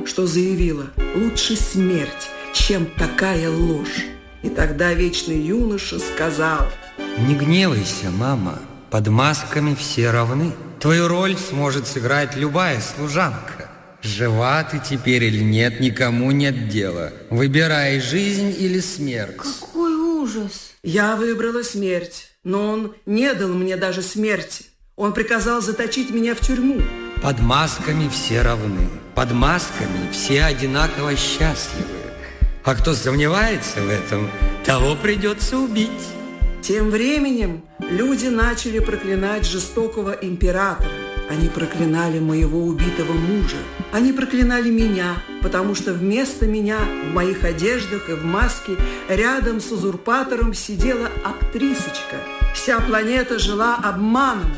что 0.04 0.26
заявила, 0.26 0.86
лучше 1.14 1.56
смерть, 1.56 2.30
чем 2.52 2.86
такая 2.86 3.50
ложь. 3.50 4.04
И 4.46 4.48
тогда 4.48 4.94
вечный 4.94 5.40
юноша 5.40 5.98
сказал, 5.98 6.68
Не 7.18 7.34
гневайся, 7.34 8.12
мама, 8.12 8.60
под 8.92 9.08
масками 9.08 9.74
все 9.74 10.12
равны. 10.12 10.52
Твою 10.78 11.08
роль 11.08 11.36
сможет 11.36 11.88
сыграть 11.88 12.36
любая 12.36 12.80
служанка. 12.80 13.68
Жива 14.02 14.62
ты 14.62 14.78
теперь 14.78 15.24
или 15.24 15.42
нет, 15.42 15.80
никому 15.80 16.30
нет 16.30 16.68
дела. 16.68 17.12
Выбирай 17.28 17.98
жизнь 17.98 18.54
или 18.56 18.78
смерть. 18.78 19.36
Какой 19.36 19.92
ужас. 19.96 20.70
Я 20.84 21.16
выбрала 21.16 21.64
смерть, 21.64 22.30
но 22.44 22.70
он 22.70 22.94
не 23.04 23.34
дал 23.34 23.48
мне 23.48 23.76
даже 23.76 24.00
смерти. 24.00 24.66
Он 24.94 25.12
приказал 25.12 25.60
заточить 25.60 26.10
меня 26.10 26.36
в 26.36 26.40
тюрьму. 26.40 26.80
Под 27.20 27.40
масками 27.40 28.08
все 28.08 28.42
равны. 28.42 28.88
Под 29.16 29.32
масками 29.32 30.12
все 30.12 30.44
одинаково 30.44 31.16
счастливы. 31.16 31.95
А 32.66 32.74
кто 32.74 32.94
сомневается 32.94 33.80
в 33.80 33.88
этом, 33.88 34.28
того 34.64 34.96
придется 34.96 35.56
убить. 35.56 35.88
Тем 36.62 36.90
временем 36.90 37.62
люди 37.78 38.26
начали 38.26 38.80
проклинать 38.80 39.46
жестокого 39.46 40.10
императора. 40.10 40.90
Они 41.30 41.48
проклинали 41.48 42.18
моего 42.18 42.64
убитого 42.64 43.12
мужа. 43.12 43.58
Они 43.92 44.12
проклинали 44.12 44.68
меня, 44.68 45.14
потому 45.42 45.76
что 45.76 45.92
вместо 45.92 46.46
меня 46.46 46.78
в 47.08 47.14
моих 47.14 47.44
одеждах 47.44 48.10
и 48.10 48.14
в 48.14 48.24
маске 48.24 48.72
рядом 49.08 49.60
с 49.60 49.70
узурпатором 49.70 50.52
сидела 50.52 51.08
актрисочка. 51.22 52.16
Вся 52.52 52.80
планета 52.80 53.38
жила 53.38 53.76
обманом. 53.76 54.50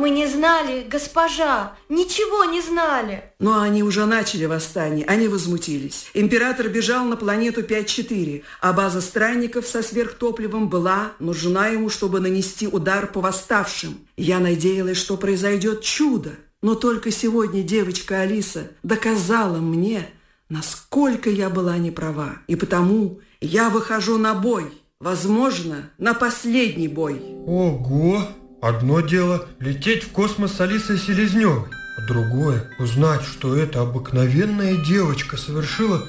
Мы 0.00 0.08
не 0.08 0.26
знали, 0.26 0.86
госпожа, 0.90 1.74
ничего 1.90 2.44
не 2.44 2.62
знали. 2.62 3.22
Но 3.38 3.60
они 3.60 3.82
уже 3.82 4.06
начали 4.06 4.46
восстание, 4.46 5.04
они 5.04 5.28
возмутились. 5.28 6.08
Император 6.14 6.70
бежал 6.70 7.04
на 7.04 7.18
планету 7.18 7.60
5-4, 7.60 8.42
а 8.62 8.72
база 8.72 9.02
странников 9.02 9.66
со 9.66 9.82
сверхтопливом 9.82 10.70
была 10.70 11.12
нужна 11.18 11.66
ему, 11.66 11.90
чтобы 11.90 12.20
нанести 12.20 12.66
удар 12.66 13.08
по 13.08 13.20
восставшим. 13.20 13.98
Я 14.16 14.38
надеялась, 14.38 14.96
что 14.96 15.18
произойдет 15.18 15.82
чудо. 15.82 16.30
Но 16.62 16.76
только 16.76 17.10
сегодня 17.10 17.62
девочка 17.62 18.20
Алиса 18.20 18.70
доказала 18.82 19.58
мне, 19.58 20.08
насколько 20.48 21.28
я 21.28 21.50
была 21.50 21.76
неправа. 21.76 22.38
И 22.46 22.56
потому 22.56 23.20
я 23.42 23.68
выхожу 23.68 24.16
на 24.16 24.32
бой. 24.32 24.72
Возможно, 24.98 25.90
на 25.98 26.14
последний 26.14 26.88
бой. 26.88 27.20
Ого! 27.46 28.26
Одно 28.60 29.00
дело 29.00 29.46
лететь 29.58 30.02
в 30.04 30.10
космос 30.12 30.54
с 30.54 30.60
Алисой 30.60 30.98
Селезневой, 30.98 31.70
а 31.96 32.06
другое 32.06 32.70
узнать, 32.78 33.22
что 33.22 33.56
эта 33.56 33.80
обыкновенная 33.80 34.76
девочка 34.84 35.38
совершила 35.38 36.06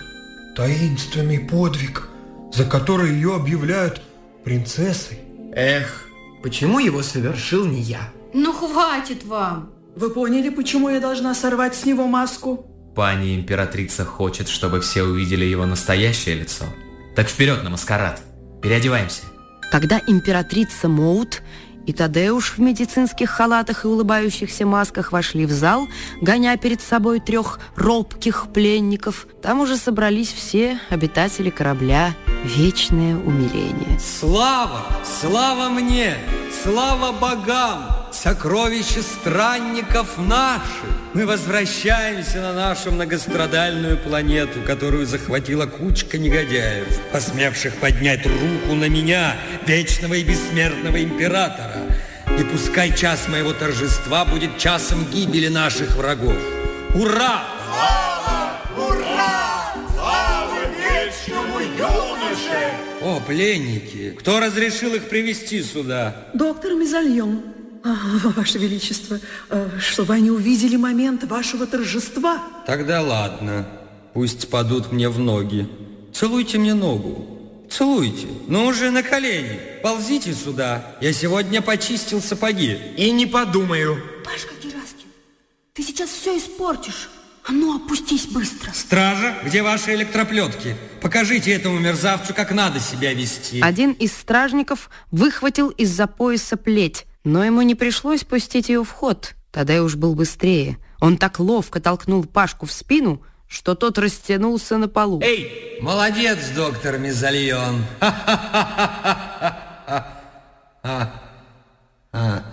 таинственный 0.55 1.39
подвиг, 1.39 2.09
за 2.51 2.65
который 2.65 3.11
ее 3.11 3.35
объявляют 3.35 4.01
принцессой. 4.43 5.19
Эх, 5.53 6.05
почему 6.43 6.79
его 6.79 7.01
совершил 7.03 7.65
не 7.65 7.81
я? 7.81 8.11
Ну 8.33 8.51
хватит 8.51 9.23
вам. 9.23 9.71
Вы 9.95 10.09
поняли, 10.09 10.49
почему 10.49 10.89
я 10.89 10.99
должна 10.99 11.33
сорвать 11.33 11.75
с 11.75 11.85
него 11.85 12.07
маску? 12.07 12.65
Пани 12.95 13.35
императрица 13.35 14.03
хочет, 14.03 14.49
чтобы 14.49 14.81
все 14.81 15.03
увидели 15.03 15.45
его 15.45 15.65
настоящее 15.65 16.35
лицо. 16.35 16.65
Так 17.15 17.29
вперед 17.29 17.63
на 17.63 17.69
маскарад. 17.69 18.21
Переодеваемся. 18.61 19.23
Тогда 19.71 20.01
императрица 20.05 20.89
Моут 20.89 21.41
и 21.85 21.93
Тадеуш 21.93 22.57
в 22.57 22.59
медицинских 22.59 23.29
халатах 23.29 23.85
и 23.85 23.87
улыбающихся 23.87 24.65
масках 24.65 25.11
вошли 25.11 25.45
в 25.45 25.51
зал, 25.51 25.87
гоня 26.21 26.57
перед 26.57 26.81
собой 26.81 27.19
трех 27.19 27.59
робких 27.75 28.47
пленников. 28.53 29.27
Там 29.41 29.61
уже 29.61 29.77
собрались 29.77 30.31
все 30.31 30.79
обитатели 30.89 31.49
корабля 31.49 32.13
«Вечное 32.43 33.15
умиление». 33.15 33.99
Слава! 33.99 34.83
Слава 35.21 35.69
мне! 35.69 36.15
Слава 36.63 37.11
богам! 37.11 38.00
Сокровища 38.11 39.01
странников 39.01 40.17
наши! 40.17 40.61
Мы 41.13 41.25
возвращаемся 41.25 42.41
на 42.41 42.53
нашу 42.53 42.91
многострадальную 42.91 43.97
планету, 43.97 44.59
которую 44.67 45.05
захватила 45.05 45.65
кучка 45.65 46.17
негодяев, 46.17 46.87
посмевших 47.13 47.75
поднять 47.75 48.25
руку 48.25 48.75
на 48.75 48.89
меня, 48.89 49.37
вечного 49.65 50.15
и 50.15 50.23
бессмертного 50.23 51.01
императора. 51.01 51.77
И 52.37 52.43
пускай 52.43 52.95
час 52.95 53.27
моего 53.29 53.53
торжества 53.53 54.25
будет 54.25 54.57
часом 54.57 55.05
гибели 55.05 55.47
наших 55.47 55.95
врагов. 55.95 56.37
Ура! 56.93 57.43
Ура! 58.77 59.73
Слава 59.93 60.59
вечному 60.77 61.59
юноше! 61.59 62.71
О, 63.01 63.21
пленники! 63.25 64.15
Кто 64.19 64.41
разрешил 64.41 64.93
их 64.95 65.07
привести 65.07 65.63
сюда? 65.63 66.15
Доктор 66.33 66.73
Мезальон, 66.73 67.43
а, 67.45 67.60
Ваше 68.35 68.57
Величество, 68.57 69.19
а, 69.49 69.69
чтобы 69.79 70.13
они 70.13 70.29
увидели 70.29 70.75
момент 70.75 71.23
вашего 71.23 71.65
торжества. 71.65 72.41
Тогда 72.65 73.01
ладно. 73.01 73.65
Пусть 74.13 74.49
падут 74.49 74.91
мне 74.91 75.09
в 75.09 75.19
ноги. 75.19 75.67
Целуйте 76.13 76.57
мне 76.57 76.73
ногу. 76.73 77.65
Целуйте. 77.69 78.27
Ну 78.47 78.65
уже 78.65 78.91
на 78.91 79.01
колени. 79.01 79.59
Ползите 79.81 80.33
сюда. 80.33 80.95
Я 80.99 81.13
сегодня 81.13 81.61
почистил 81.61 82.21
сапоги. 82.21 82.77
И 82.97 83.09
не 83.11 83.25
подумаю. 83.25 84.03
Пашка 84.25 84.53
Гераскин, 84.61 85.07
ты 85.73 85.81
сейчас 85.81 86.09
все 86.09 86.37
испортишь. 86.37 87.09
А 87.43 87.53
ну, 87.53 87.75
опустись 87.75 88.27
быстро. 88.27 88.71
Стража, 88.71 89.35
где 89.43 89.63
ваши 89.63 89.95
электроплетки? 89.95 90.75
Покажите 91.01 91.51
этому 91.51 91.79
мерзавцу, 91.79 92.35
как 92.35 92.51
надо 92.51 92.79
себя 92.79 93.13
вести. 93.13 93.61
Один 93.61 93.93
из 93.93 94.11
стражников 94.13 94.91
выхватил 95.09 95.69
из-за 95.69 96.05
пояса 96.05 96.55
плеть, 96.55 97.05
но 97.23 97.43
ему 97.43 97.61
не 97.61 97.75
пришлось 97.75 98.23
пустить 98.23 98.69
ее 98.69 98.83
в 98.83 98.91
ход. 98.91 99.35
Тогда 99.51 99.83
уж 99.83 99.95
был 99.95 100.15
быстрее. 100.15 100.77
Он 100.99 101.17
так 101.17 101.39
ловко 101.39 101.79
толкнул 101.79 102.23
Пашку 102.25 102.65
в 102.65 102.71
спину, 102.71 103.21
что 103.47 103.75
тот 103.75 103.97
растянулся 103.97 104.77
на 104.77 104.87
полу. 104.87 105.19
Эй! 105.21 105.77
Молодец, 105.81 106.37
доктор 106.55 106.97
Мезальон. 106.97 107.83
А, 110.83 111.21
а, 112.11 112.43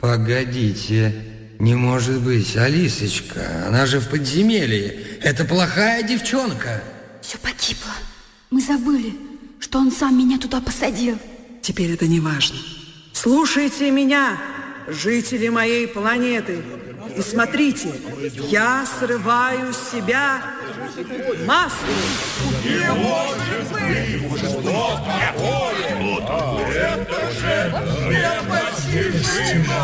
погодите, 0.00 1.14
не 1.60 1.76
может 1.76 2.20
быть, 2.22 2.56
Алисочка, 2.56 3.66
она 3.68 3.86
же 3.86 4.00
в 4.00 4.08
подземелье. 4.08 5.18
Это 5.22 5.44
плохая 5.44 6.02
девчонка. 6.02 6.82
Все 7.20 7.38
погибло. 7.38 7.92
Мы 8.50 8.60
забыли, 8.60 9.14
что 9.60 9.78
он 9.78 9.92
сам 9.92 10.18
меня 10.18 10.38
туда 10.38 10.60
посадил. 10.60 11.18
Теперь 11.60 11.92
это 11.92 12.08
не 12.08 12.18
важно. 12.18 12.58
Слушайте 13.22 13.92
меня, 13.92 14.36
жители 14.88 15.46
моей 15.46 15.86
планеты. 15.86 16.60
И 17.16 17.20
смотрите, 17.20 17.92
я 18.48 18.86
срываю 18.98 19.72
с 19.72 19.90
себя 19.90 20.42
маску. 21.46 21.86
Не 22.64 22.86
может 23.02 23.66
быть, 23.72 24.38
что 24.38 25.00
такое? 25.04 25.92
Это 26.72 27.20
же 27.32 27.54
непостижимо! 28.92 29.82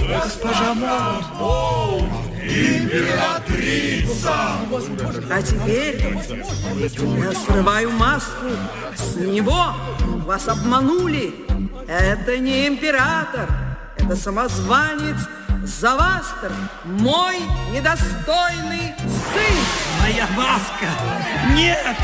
Госпожа 0.00 0.74
Мод! 0.74 2.04
Императрица! 2.42 4.34
А 5.30 5.42
теперь 5.42 5.98
я 6.78 7.32
срываю 7.32 7.90
маску. 7.92 8.46
С 8.94 9.16
него 9.16 9.74
вас 10.26 10.48
обманули. 10.48 11.34
Это 11.88 12.38
не 12.38 12.68
император, 12.68 13.48
это 13.96 14.16
самозванец 14.16 15.18
Завастер, 15.64 16.52
мой 16.84 17.36
недостойный 17.70 18.94
сын. 18.98 19.56
Моя 20.00 20.26
маска! 20.36 20.88
Нет! 21.54 21.96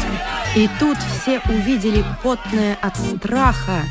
И 0.55 0.71
тут 0.79 0.97
все 0.99 1.41
увидели 1.49 2.05
потное 2.23 2.79
от 2.81 2.97
страха, 2.97 3.83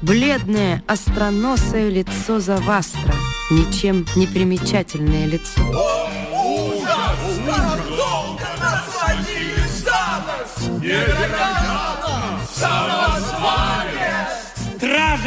бледное, 0.00 0.82
остроносое 0.86 1.90
лицо 1.90 2.40
Завастра, 2.40 3.14
ничем 3.50 4.06
не 4.16 4.26
примечательное 4.26 5.26
лицо. 5.26 5.60
Ужас! 6.32 7.18
Как 7.46 7.88
долго 7.88 8.46
нас 8.58 8.84
водили 9.02 9.66
за 9.84 10.24
нос! 10.24 10.80
Невероятно! 10.80 11.19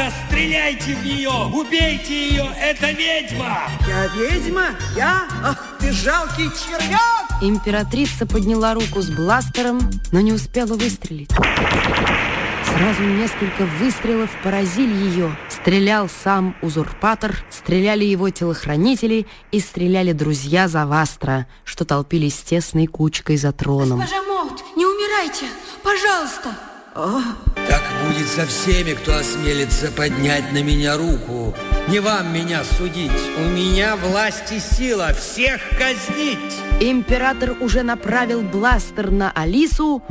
Стража, 0.04 0.14
стреляйте 0.28 0.96
в 0.96 1.06
нее! 1.06 1.30
Убейте 1.54 2.30
ее! 2.30 2.52
Это 2.60 2.92
ведьма! 2.92 3.64
Я 3.88 4.08
ведьма? 4.08 4.70
Я? 4.96 5.28
Ах 5.44 5.78
ты 5.80 5.92
жалкий 5.92 6.50
червяк! 6.50 7.42
Императрица 7.42 8.26
подняла 8.26 8.74
руку 8.74 9.02
с 9.02 9.10
бластером, 9.10 9.80
но 10.12 10.20
не 10.22 10.34
успела 10.34 10.74
выстрелить. 10.74 11.30
Сразу 11.30 13.04
несколько 13.04 13.66
выстрелов 13.80 14.30
поразили 14.44 14.94
ее. 14.94 15.38
Стрелял 15.50 16.10
сам 16.10 16.56
узурпатор, 16.62 17.36
стреляли 17.50 18.04
его 18.04 18.30
телохранители 18.30 19.28
и 19.52 19.60
стреляли 19.60 20.12
друзья 20.12 20.68
Завастра, 20.68 21.48
что 21.64 21.86
толпились 21.86 22.36
тесной 22.38 22.88
кучкой 22.88 23.38
за 23.38 23.52
троном. 23.52 24.00
Госпожа 24.00 24.24
Молт, 24.24 24.64
не 24.76 24.86
умирайте, 24.86 25.46
пожалуйста. 25.84 26.73
Так 26.94 27.82
будет 28.06 28.28
со 28.28 28.46
всеми, 28.46 28.94
кто 28.94 29.16
осмелится 29.16 29.92
поднять 29.92 30.52
на 30.52 30.62
меня 30.62 30.96
руку. 30.96 31.56
Не 31.88 32.00
вам 32.00 32.32
меня 32.32 32.64
судить. 32.64 33.12
У 33.38 33.50
меня 33.50 33.96
власть 33.96 34.52
и 34.52 34.60
сила 34.60 35.12
всех 35.14 35.60
казнить. 35.72 36.38
Император 36.80 37.56
уже 37.62 37.82
направил 37.82 38.42
бластер 38.42 39.10
на 39.10 39.32
Алису, 39.32 40.04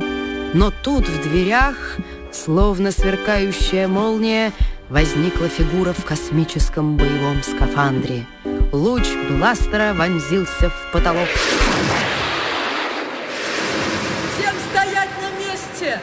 но 0.54 0.72
тут 0.82 1.08
в 1.08 1.22
дверях, 1.22 1.98
словно 2.32 2.90
сверкающая 2.90 3.86
молния, 3.86 4.52
возникла 4.88 5.48
фигура 5.48 5.92
в 5.92 6.04
космическом 6.04 6.96
боевом 6.96 7.44
скафандре. 7.44 8.26
Луч 8.72 9.06
бластера 9.30 9.94
вонзился 9.94 10.70
в 10.70 10.92
потолок. 10.92 11.28
Всем 14.34 14.54
стоять 14.70 15.10
на 15.20 15.30
месте! 15.38 16.00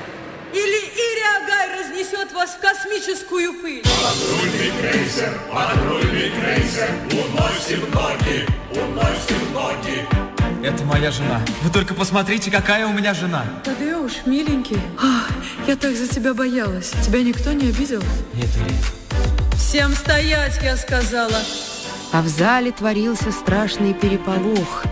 Или 0.51 0.79
Ириагай 0.95 1.79
разнесет 1.79 2.31
вас 2.33 2.55
в 2.55 2.59
космическую 2.99 3.53
пыль! 3.53 3.81
Патрульный 3.83 4.71
крейсер, 4.79 5.39
патрульный 5.51 6.31
крейсер, 6.31 6.89
уносим 7.11 7.91
ноги, 7.93 8.45
уносим 8.71 9.53
ноги. 9.53 10.65
Это 10.65 10.83
моя 10.83 11.09
жена. 11.09 11.41
Вы 11.61 11.69
только 11.71 11.93
посмотрите, 11.93 12.51
какая 12.51 12.85
у 12.87 12.91
меня 12.93 13.13
жена. 13.13 13.45
Тадеуш, 13.63 14.25
миленький, 14.25 14.79
Ах, 14.97 15.29
я 15.67 15.75
так 15.75 15.95
за 15.95 16.07
тебя 16.07 16.33
боялась. 16.33 16.91
Тебя 17.05 17.23
никто 17.23 17.53
не 17.53 17.69
обидел? 17.69 18.01
Нет, 18.33 18.49
Ири. 18.57 18.75
Всем 19.55 19.93
стоять, 19.93 20.59
я 20.61 20.75
сказала. 20.75 21.39
А 22.11 22.21
в 22.21 22.27
зале 22.27 22.71
творился 22.71 23.31
страшный 23.31 23.93
переполох. 23.93 24.83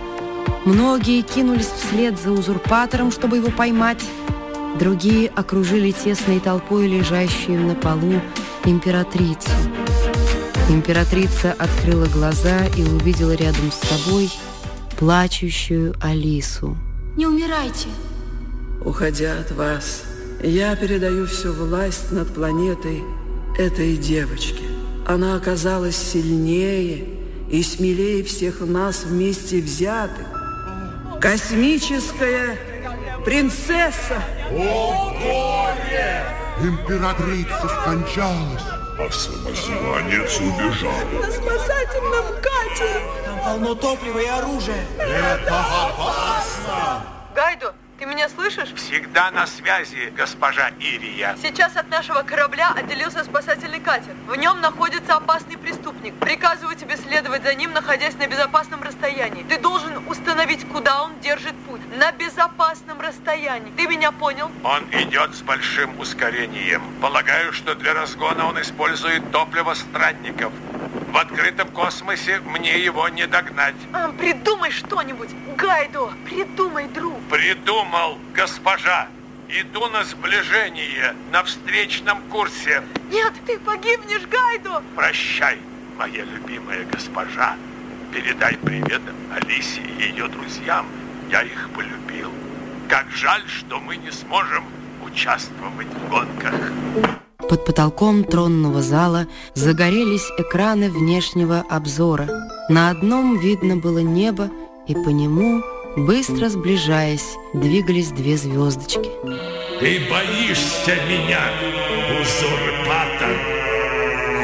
Многие 0.65 1.21
кинулись 1.21 1.67
вслед 1.67 2.19
за 2.19 2.31
узурпатором, 2.31 3.11
чтобы 3.11 3.37
его 3.37 3.49
поймать. 3.49 4.03
Другие 4.79 5.29
окружили 5.29 5.91
тесной 5.91 6.39
толпой 6.39 6.87
лежащую 6.87 7.65
на 7.65 7.73
полу 7.73 8.21
императрицу. 8.63 9.49
Императрица 10.69 11.53
открыла 11.53 12.05
глаза 12.05 12.67
и 12.77 12.83
увидела 12.83 13.33
рядом 13.33 13.71
с 13.71 13.87
собой 13.87 14.29
плачущую 14.99 15.95
Алису. 16.01 16.77
Не 17.15 17.25
умирайте. 17.25 17.87
Уходя 18.85 19.39
от 19.39 19.51
вас, 19.51 20.03
я 20.43 20.75
передаю 20.75 21.25
всю 21.25 21.53
власть 21.53 22.11
над 22.11 22.31
планетой 22.33 23.03
этой 23.57 23.97
девочке. 23.97 24.63
Она 25.07 25.35
оказалась 25.35 25.97
сильнее 25.97 27.05
и 27.49 27.63
смелее 27.63 28.23
всех 28.23 28.61
нас 28.61 29.05
вместе 29.05 29.59
взятых. 29.59 30.27
Космическая 31.19 32.59
принцесса. 33.23 34.21
О, 34.51 35.11
горе! 35.11 36.23
Императрица 36.61 37.67
скончалась. 37.67 38.63
А 38.99 39.11
самозванец 39.11 40.39
убежал. 40.39 40.91
На 41.21 41.31
спасательном 41.31 42.25
катере. 42.41 43.01
Там 43.25 43.39
полно 43.43 43.75
топлива 43.75 44.17
и 44.19 44.25
оружия. 44.27 44.83
Это 44.97 45.59
опасно! 45.59 47.03
Гайдо, 47.35 47.75
ты 47.97 48.05
меня 48.05 48.29
слышишь? 48.29 48.73
Всегда 48.75 49.31
на 49.31 49.47
связи, 49.47 50.13
госпожа 50.15 50.69
Ирия. 50.79 51.35
Сейчас 51.41 51.75
от 51.75 51.89
нашего 51.89 52.21
корабля 52.21 52.71
отделился 52.75 53.23
спасательный 53.23 53.79
катер. 53.79 54.13
В 54.27 54.35
нем 54.35 54.61
находится 54.61 55.15
опасный 55.15 55.57
преступник. 55.57 56.13
Приказываю 56.19 56.75
тебе 56.75 56.95
следовать 56.97 57.43
за 57.43 57.55
ним, 57.55 57.71
находясь 57.73 58.15
на 58.15 58.27
безопасном 58.27 58.83
расстоянии. 58.83 59.43
Ты 59.43 59.57
должен 59.57 60.07
установить, 60.07 60.67
куда 60.67 61.03
он 61.03 61.19
держит 61.21 61.55
путь. 61.67 61.81
На 61.97 62.11
безопасном 62.11 63.01
расстоянии. 63.01 63.71
Ты 63.75 63.87
меня 63.87 64.11
понял? 64.11 64.51
Он 64.63 64.83
идет 64.91 65.33
с 65.33 65.41
большим 65.41 65.99
ускорением. 65.99 66.83
Полагаю, 67.01 67.51
что 67.51 67.73
для 67.73 67.93
разгона 67.93 68.47
он 68.47 68.61
использует 68.61 69.31
топливо 69.31 69.73
странников. 69.73 70.53
В 71.07 71.17
открытом 71.17 71.69
космосе 71.69 72.39
мне 72.41 72.77
его 72.77 73.07
не 73.09 73.25
догнать. 73.27 73.75
А, 73.93 74.09
придумай 74.09 74.71
что-нибудь. 74.71 75.29
Гайдо, 75.57 76.11
придумай, 76.25 76.87
друг. 76.87 77.17
Придумал, 77.87 78.17
госпожа. 78.35 79.07
Иду 79.47 79.87
на 79.87 80.03
сближение, 80.03 81.15
на 81.31 81.43
встречном 81.43 82.21
курсе. 82.29 82.83
Нет, 83.09 83.31
ты 83.45 83.57
погибнешь, 83.59 84.27
Гайдо. 84.27 84.83
Прощай, 84.93 85.57
моя 85.97 86.25
любимая 86.25 86.85
госпожа. 86.91 87.55
Передай 88.11 88.57
привет 88.57 89.01
Алисе 89.33 89.81
и 89.81 90.09
ее 90.09 90.27
друзьям. 90.27 90.87
Я 91.31 91.43
их 91.43 91.69
полюбил. 91.73 92.29
Как 92.89 93.09
жаль, 93.09 93.43
что 93.47 93.79
мы 93.79 93.95
не 93.95 94.11
сможем 94.11 94.65
участвовать 95.05 95.87
в 95.87 96.09
гонках. 96.09 96.55
Под 97.37 97.65
потолком 97.65 98.25
тронного 98.25 98.81
зала 98.81 99.27
загорелись 99.53 100.29
экраны 100.37 100.91
внешнего 100.91 101.63
обзора. 101.69 102.27
На 102.67 102.89
одном 102.89 103.39
видно 103.39 103.77
было 103.77 103.99
небо, 103.99 104.51
и 104.87 104.93
по 104.93 105.09
нему, 105.09 105.63
быстро 105.97 106.49
сближаясь, 106.49 107.37
двигались 107.53 108.11
две 108.11 108.37
звездочки. 108.37 109.09
Ты 109.79 110.01
боишься 110.09 110.95
меня, 111.09 111.41
узурпатор? 112.21 113.35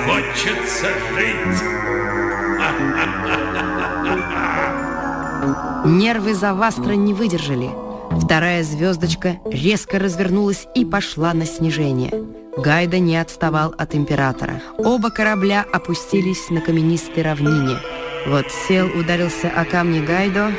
Хочется 0.05 0.87
жить. 1.15 1.63
Нервы 5.85 6.33
Завастра 6.33 6.93
не 6.93 7.13
выдержали. 7.13 7.69
Вторая 8.19 8.63
звездочка 8.63 9.39
резко 9.45 9.99
развернулась 9.99 10.67
и 10.75 10.85
пошла 10.85 11.33
на 11.33 11.45
снижение. 11.45 12.11
Гайда 12.57 12.99
не 12.99 13.17
отставал 13.17 13.73
от 13.77 13.95
императора. 13.95 14.61
Оба 14.77 15.09
корабля 15.09 15.65
опустились 15.73 16.49
на 16.49 16.61
каменистой 16.61 17.23
равнине. 17.23 17.77
Вот 18.27 18.45
сел, 18.67 18.87
ударился 18.97 19.49
о 19.49 19.65
камни 19.65 19.99
Гайдо, 20.05 20.51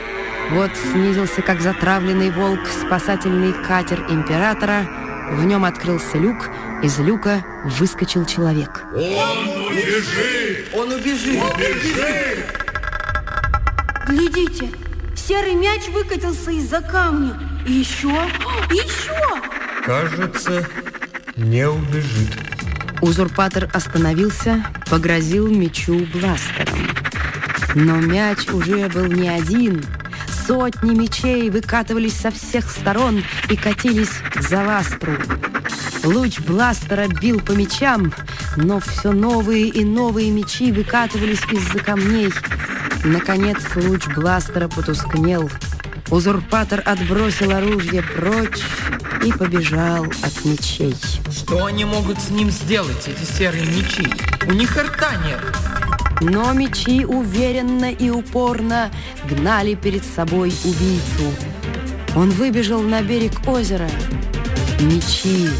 вот 0.51 0.71
снизился, 0.77 1.43
как 1.43 1.61
затравленный 1.61 2.31
волк, 2.31 2.61
спасательный 2.67 3.53
катер 3.53 4.01
императора. 4.11 4.87
В 5.33 5.45
нем 5.45 5.65
открылся 5.65 6.19
люк, 6.19 6.51
из 6.83 6.99
люка 6.99 7.45
выскочил 7.65 8.25
человек. 8.25 8.85
Он 8.93 9.67
убежит! 9.67 10.69
Он 10.75 10.93
убежит! 10.93 11.43
Убежит! 11.55 12.47
Глядите, 14.07 14.71
серый 15.17 15.55
мяч 15.55 15.89
выкатился 15.89 16.51
из-за 16.51 16.83
камня. 16.83 17.39
И 17.67 17.73
еще, 17.73 18.15
и 18.71 18.75
еще. 18.75 19.15
Кажется, 19.85 20.67
не 21.37 21.67
убежит. 21.67 22.33
Узурпатор 23.01 23.69
остановился, 23.73 24.65
погрозил 24.91 25.49
мечу 25.49 26.07
бластером. 26.13 26.89
Но 27.75 27.97
мяч 27.97 28.49
уже 28.51 28.89
был 28.89 29.07
не 29.07 29.29
один. 29.29 29.85
Сотни 30.47 30.95
мечей 30.95 31.49
выкатывались 31.49 32.17
со 32.17 32.31
всех 32.31 32.71
сторон 32.71 33.25
и 33.49 33.57
катились 33.57 34.11
к 34.31 34.43
Завастру. 34.43 35.15
Луч 36.05 36.39
бластера 36.41 37.09
бил 37.09 37.41
по 37.41 37.53
мечам, 37.53 38.13
но 38.57 38.79
все 38.79 39.13
новые 39.13 39.69
и 39.69 39.85
новые 39.85 40.31
мечи 40.31 40.71
выкатывались 40.71 41.41
из-за 41.51 41.79
камней. 41.79 42.31
Наконец 43.05 43.57
луч 43.75 44.07
бластера 44.09 44.69
потускнел. 44.69 45.51
Узурпатор 46.11 46.83
отбросил 46.85 47.53
оружие 47.53 48.03
прочь 48.03 48.61
и 49.25 49.33
побежал 49.33 50.05
от 50.05 50.45
мечей. 50.45 50.95
Что 51.31 51.65
они 51.65 51.87
могут 51.87 52.21
с 52.21 52.29
ним 52.29 52.51
сделать, 52.51 53.09
эти 53.09 53.25
серые 53.25 53.65
мечи? 53.65 54.13
У 54.47 54.53
них 54.53 54.77
рта 54.77 55.15
нет. 55.25 55.41
Но 56.27 56.55
мечи 56.55 57.05
уверенно 57.05 57.93
и 57.93 58.09
упорно 58.09 58.91
гнали 59.29 59.75
перед 59.75 60.03
собой 60.03 60.55
убийцу. 60.65 61.31
Он 62.17 62.31
выбежал 62.31 62.81
на 62.81 63.03
берег 63.03 63.47
озера. 63.47 63.91
Мечи 64.81 65.51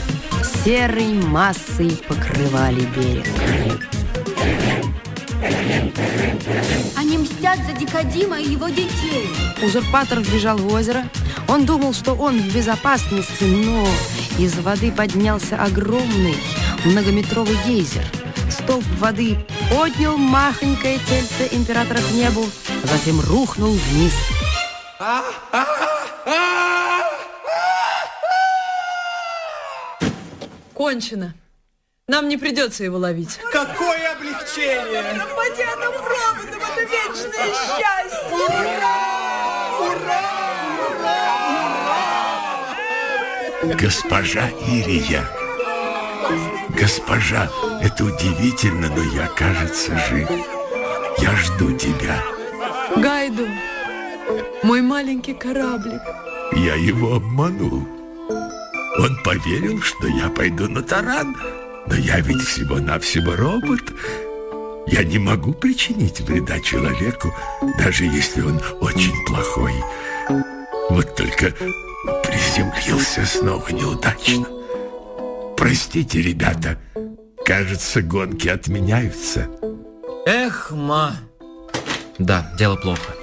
серой 0.65 1.13
массой 1.13 1.91
покрывали 2.09 2.81
берег. 2.97 3.29
Они 6.97 7.19
мстят 7.19 7.59
за 7.67 7.79
Дикодима 7.79 8.41
и 8.41 8.53
его 8.53 8.69
детей. 8.71 9.29
Узурпатор 9.63 10.21
вбежал 10.21 10.57
в 10.57 10.73
озеро. 10.73 11.05
Он 11.47 11.67
думал, 11.67 11.93
что 11.93 12.15
он 12.15 12.39
в 12.41 12.55
безопасности, 12.55 13.45
но 13.45 13.87
из 14.39 14.55
воды 14.61 14.91
поднялся 14.91 15.63
огромный 15.63 16.37
многометровый 16.87 17.59
гейзер. 17.67 18.24
Столб 18.65 18.85
воды 18.99 19.37
поднял 19.71 20.17
махонькое 20.17 20.99
тельце 20.99 21.49
императора 21.53 21.99
к 21.99 22.11
небу, 22.13 22.47
а 22.83 22.87
затем 22.87 23.21
рухнул 23.21 23.75
вниз. 23.75 24.15
Кончено. 30.73 31.35
Нам 32.09 32.29
не 32.29 32.39
придется 32.39 32.85
его 32.85 32.97
ловить. 32.97 33.39
Какое 33.53 34.13
облегчение! 34.13 35.03
По 35.37 35.45
тем 35.55 35.79
проводам 36.03 36.63
это 36.73 36.81
вечное 36.85 37.53
счастье! 37.67 38.25
Госпожа 43.79 44.49
Ирия. 44.67 45.29
Госпожа, 46.79 47.51
это 47.81 48.05
удивительно, 48.05 48.89
но 48.89 49.03
я, 49.03 49.29
кажется, 49.29 49.97
жив. 50.09 50.29
Я 51.19 51.37
жду 51.37 51.73
тебя. 51.73 52.23
Гайду, 52.97 53.47
мой 54.63 54.83
маленький 54.83 55.35
кораблик. 55.35 56.03
Я 56.53 56.75
его 56.75 57.17
обманул. 57.17 57.87
Он 58.99 59.17
поверил, 59.25 59.81
что 59.83 60.07
я 60.07 60.29
пойду 60.29 60.69
на 60.69 60.83
таран, 60.83 61.37
но 61.87 61.95
я 61.95 62.21
ведь 62.21 62.43
всего-навсего 62.43 63.35
робот. 63.37 63.83
Я 64.87 65.03
не 65.03 65.19
могу 65.19 65.53
причинить 65.53 66.21
вреда 66.21 66.61
человеку, 66.61 67.35
даже 67.79 68.05
если 68.05 68.43
он 68.43 68.61
очень 68.81 69.15
плохой. 69.27 69.75
Вот 70.91 71.15
только 71.17 71.53
приземлился 72.23 73.25
снова 73.25 73.69
неудачно. 73.71 74.47
Простите, 75.57 76.21
ребята, 76.21 76.79
кажется, 77.45 78.03
гонки 78.03 78.49
отменяются. 78.49 79.49
Эх, 80.27 80.71
ма. 80.71 81.17
Да, 82.19 82.53
дело 82.59 82.77
плохо. 82.77 83.15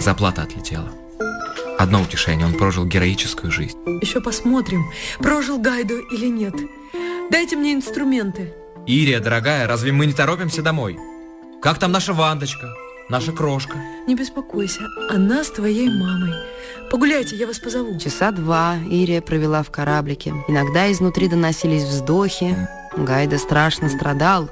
Заплата 0.00 0.42
отлетела. 0.42 0.88
Одно 1.78 2.02
утешение, 2.02 2.46
он 2.46 2.54
прожил 2.54 2.84
героическую 2.84 3.52
жизнь. 3.52 3.78
Еще 4.00 4.20
посмотрим, 4.20 4.84
прожил 5.18 5.58
Гайду 5.58 5.98
или 5.98 6.26
нет. 6.26 6.54
Дайте 7.30 7.56
мне 7.56 7.74
инструменты. 7.74 8.52
Ирия, 8.86 9.20
дорогая, 9.20 9.66
разве 9.66 9.92
мы 9.92 10.06
не 10.06 10.12
торопимся 10.12 10.62
домой? 10.62 10.98
Как 11.62 11.78
там 11.78 11.92
наша 11.92 12.12
Вандочка? 12.12 12.74
Наша 13.08 13.32
крошка? 13.32 13.78
Не 14.06 14.14
беспокойся, 14.14 14.82
она 15.08 15.42
с 15.42 15.50
твоей 15.50 15.88
мамой. 15.88 16.34
Погуляйте, 16.90 17.36
я 17.36 17.46
вас 17.46 17.58
позову. 17.58 17.98
Часа 17.98 18.32
два 18.32 18.76
Ирия 18.90 19.22
провела 19.22 19.62
в 19.62 19.70
кораблике. 19.70 20.34
Иногда 20.46 20.92
изнутри 20.92 21.28
доносились 21.28 21.84
вздохи. 21.84 22.68
Гайда 22.96 23.38
страшно 23.38 23.88
страдал, 23.88 24.50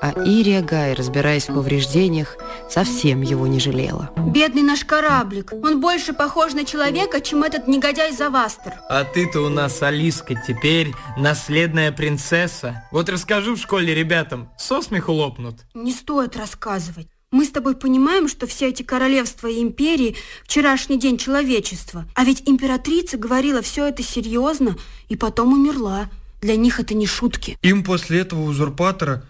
а 0.00 0.12
Ирия 0.24 0.62
Гай, 0.62 0.94
разбираясь 0.94 1.50
в 1.50 1.54
повреждениях, 1.54 2.38
совсем 2.70 3.20
его 3.20 3.46
не 3.46 3.60
жалела. 3.60 4.10
Бедный 4.16 4.62
наш 4.62 4.86
кораблик. 4.86 5.52
Он 5.52 5.80
больше 5.80 6.14
похож 6.14 6.54
на 6.54 6.64
человека, 6.64 7.20
чем 7.20 7.42
этот 7.42 7.68
негодяй 7.68 8.12
Завастер. 8.12 8.74
А 8.88 9.04
ты-то 9.04 9.40
у 9.40 9.50
нас, 9.50 9.82
Алиска, 9.82 10.34
теперь 10.46 10.94
наследная 11.18 11.92
принцесса. 11.92 12.84
Вот 12.90 13.10
расскажу 13.10 13.56
в 13.56 13.58
школе 13.58 13.94
ребятам, 13.94 14.50
со 14.56 14.80
смеху 14.80 15.12
лопнут. 15.12 15.66
Не 15.74 15.92
стоит 15.92 16.36
рассказывать. 16.36 17.08
Мы 17.30 17.44
с 17.44 17.50
тобой 17.50 17.76
понимаем, 17.76 18.26
что 18.26 18.46
все 18.46 18.68
эти 18.68 18.82
королевства 18.82 19.48
и 19.48 19.60
империи– 19.60 20.16
вчерашний 20.44 20.98
день 20.98 21.18
человечества. 21.18 22.06
А 22.14 22.24
ведь 22.24 22.42
императрица 22.46 23.18
говорила 23.18 23.60
все 23.60 23.86
это 23.86 24.02
серьезно 24.02 24.78
и 25.08 25.16
потом 25.16 25.52
умерла. 25.52 26.08
Для 26.40 26.56
них 26.56 26.80
это 26.80 26.94
не 26.94 27.06
шутки. 27.06 27.58
Им 27.62 27.84
после 27.84 28.20
этого 28.20 28.44
узурпатора 28.44 29.26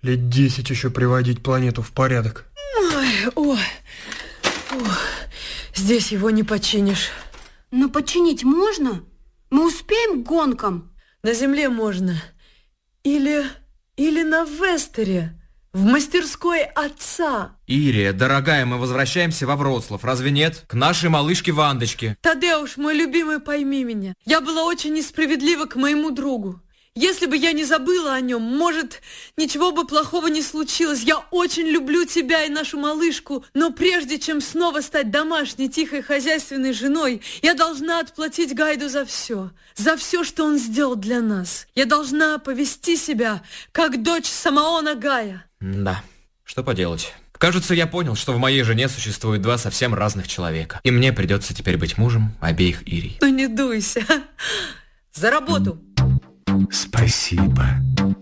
лет 0.00 0.30
10 0.30 0.70
еще 0.70 0.88
приводить 0.88 1.42
планету 1.42 1.82
в 1.82 1.92
порядок. 1.92 2.46
Ой, 2.78 3.08
ой, 3.34 3.58
ой. 4.70 4.78
Здесь 5.74 6.10
его 6.10 6.30
не 6.30 6.44
починишь. 6.44 7.10
Но 7.70 7.90
починить 7.90 8.44
можно? 8.44 9.04
Мы 9.50 9.66
успеем 9.66 10.22
к 10.22 10.26
гонкам? 10.26 10.90
На 11.22 11.34
Земле 11.34 11.68
можно. 11.68 12.16
Или, 13.02 13.44
или 13.96 14.22
на 14.22 14.44
Вестере. 14.44 15.38
В 15.72 15.84
мастерской 15.84 16.64
отца. 16.64 17.56
Ирия, 17.66 18.12
дорогая, 18.12 18.66
мы 18.66 18.76
возвращаемся 18.76 19.46
во 19.46 19.56
Вроцлав, 19.56 20.04
разве 20.04 20.30
нет? 20.30 20.64
К 20.66 20.74
нашей 20.74 21.08
малышке 21.08 21.50
Вандочке. 21.50 22.14
Тадеуш, 22.20 22.76
мой 22.76 22.94
любимый, 22.94 23.40
пойми 23.40 23.82
меня. 23.82 24.12
Я 24.26 24.42
была 24.42 24.64
очень 24.64 24.92
несправедлива 24.92 25.64
к 25.64 25.76
моему 25.76 26.10
другу. 26.10 26.60
Если 26.94 27.24
бы 27.24 27.38
я 27.38 27.52
не 27.52 27.64
забыла 27.64 28.12
о 28.12 28.20
нем, 28.20 28.42
может, 28.42 29.00
ничего 29.38 29.72
бы 29.72 29.86
плохого 29.86 30.26
не 30.26 30.42
случилось. 30.42 31.00
Я 31.00 31.20
очень 31.30 31.66
люблю 31.66 32.04
тебя 32.04 32.44
и 32.44 32.50
нашу 32.50 32.78
малышку, 32.78 33.42
но 33.54 33.70
прежде 33.70 34.18
чем 34.18 34.42
снова 34.42 34.82
стать 34.82 35.10
домашней, 35.10 35.70
тихой, 35.70 36.02
хозяйственной 36.02 36.74
женой, 36.74 37.22
я 37.40 37.54
должна 37.54 38.00
отплатить 38.00 38.54
Гайду 38.54 38.90
за 38.90 39.06
все. 39.06 39.52
За 39.74 39.96
все, 39.96 40.22
что 40.22 40.44
он 40.44 40.58
сделал 40.58 40.96
для 40.96 41.22
нас. 41.22 41.66
Я 41.74 41.86
должна 41.86 42.36
повести 42.36 42.98
себя, 42.98 43.42
как 43.72 44.02
дочь 44.02 44.26
Самаона 44.26 44.94
Гая. 44.94 45.46
Да, 45.62 46.02
что 46.42 46.64
поделать. 46.64 47.14
Кажется, 47.32 47.74
я 47.74 47.86
понял, 47.86 48.16
что 48.16 48.32
в 48.32 48.38
моей 48.38 48.62
жене 48.64 48.88
существует 48.88 49.42
два 49.42 49.58
совсем 49.58 49.94
разных 49.94 50.26
человека. 50.26 50.80
И 50.82 50.90
мне 50.90 51.12
придется 51.12 51.54
теперь 51.54 51.76
быть 51.76 51.98
мужем 51.98 52.34
обеих 52.40 52.82
Ирий. 52.86 53.16
Ну 53.20 53.28
не 53.28 53.46
дуйся. 53.46 54.02
За 55.14 55.30
работу. 55.30 55.78
Спасибо. 56.70 57.64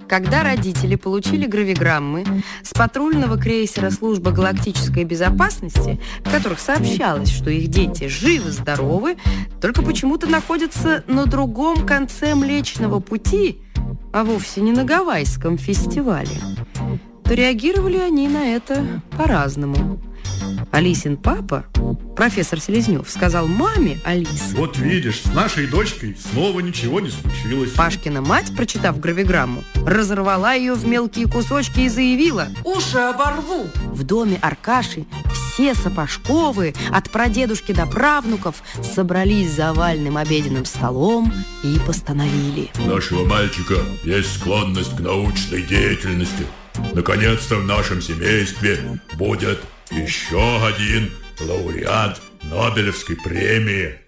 Когда 0.08 0.42
родители 0.42 0.96
получили 0.96 1.46
гравиграммы 1.46 2.24
с 2.62 2.72
патрульного 2.72 3.38
крейсера 3.38 3.90
службы 3.90 4.32
галактической 4.32 5.04
безопасности, 5.04 6.00
в 6.20 6.30
которых 6.30 6.60
сообщалось, 6.60 7.30
что 7.30 7.48
их 7.48 7.68
дети 7.68 8.08
живы-здоровы, 8.08 9.16
только 9.60 9.82
почему-то 9.82 10.26
находятся 10.26 11.04
на 11.06 11.26
другом 11.26 11.86
конце 11.86 12.34
Млечного 12.34 13.00
Пути, 13.00 13.62
а 14.12 14.24
вовсе 14.24 14.60
не 14.60 14.72
на 14.72 14.84
Гавайском 14.84 15.58
фестивале, 15.58 16.36
то 17.24 17.34
реагировали 17.34 17.98
они 17.98 18.28
на 18.28 18.54
это 18.54 19.02
по-разному. 19.16 20.00
Алисин 20.70 21.16
папа, 21.16 21.64
профессор 22.16 22.60
Селезнев, 22.60 23.08
сказал 23.08 23.48
маме 23.48 23.98
Алисы. 24.04 24.54
Вот 24.54 24.78
видишь, 24.78 25.22
с 25.22 25.32
нашей 25.34 25.66
дочкой 25.66 26.16
снова 26.16 26.60
ничего 26.60 27.00
не 27.00 27.10
случилось. 27.10 27.70
Пашкина 27.72 28.20
мать, 28.20 28.54
прочитав 28.56 29.00
гравиграмму, 29.00 29.64
разорвала 29.84 30.54
ее 30.54 30.74
в 30.74 30.86
мелкие 30.86 31.26
кусочки 31.26 31.80
и 31.80 31.88
заявила. 31.88 32.48
Уши 32.64 32.98
оборву! 32.98 33.66
В 33.86 34.04
доме 34.04 34.38
Аркаши 34.40 35.06
все 35.32 35.74
Сапожковы, 35.74 36.74
от 36.90 37.10
прадедушки 37.10 37.72
до 37.72 37.86
правнуков, 37.86 38.62
собрались 38.82 39.50
за 39.50 39.70
овальным 39.70 40.16
обеденным 40.16 40.64
столом 40.64 41.32
и 41.64 41.78
постановили. 41.86 42.70
У 42.78 42.88
нашего 42.88 43.26
мальчика 43.26 43.74
есть 44.04 44.38
склонность 44.38 44.96
к 44.96 45.00
научной 45.00 45.62
деятельности. 45.62 46.46
Наконец-то 46.92 47.56
в 47.56 47.64
нашем 47.64 48.00
семействе 48.00 49.00
будет 49.14 49.60
еще 49.90 50.64
один 50.64 51.12
лауреат 51.40 52.20
Нобелевской 52.42 53.16
премии. 53.16 53.98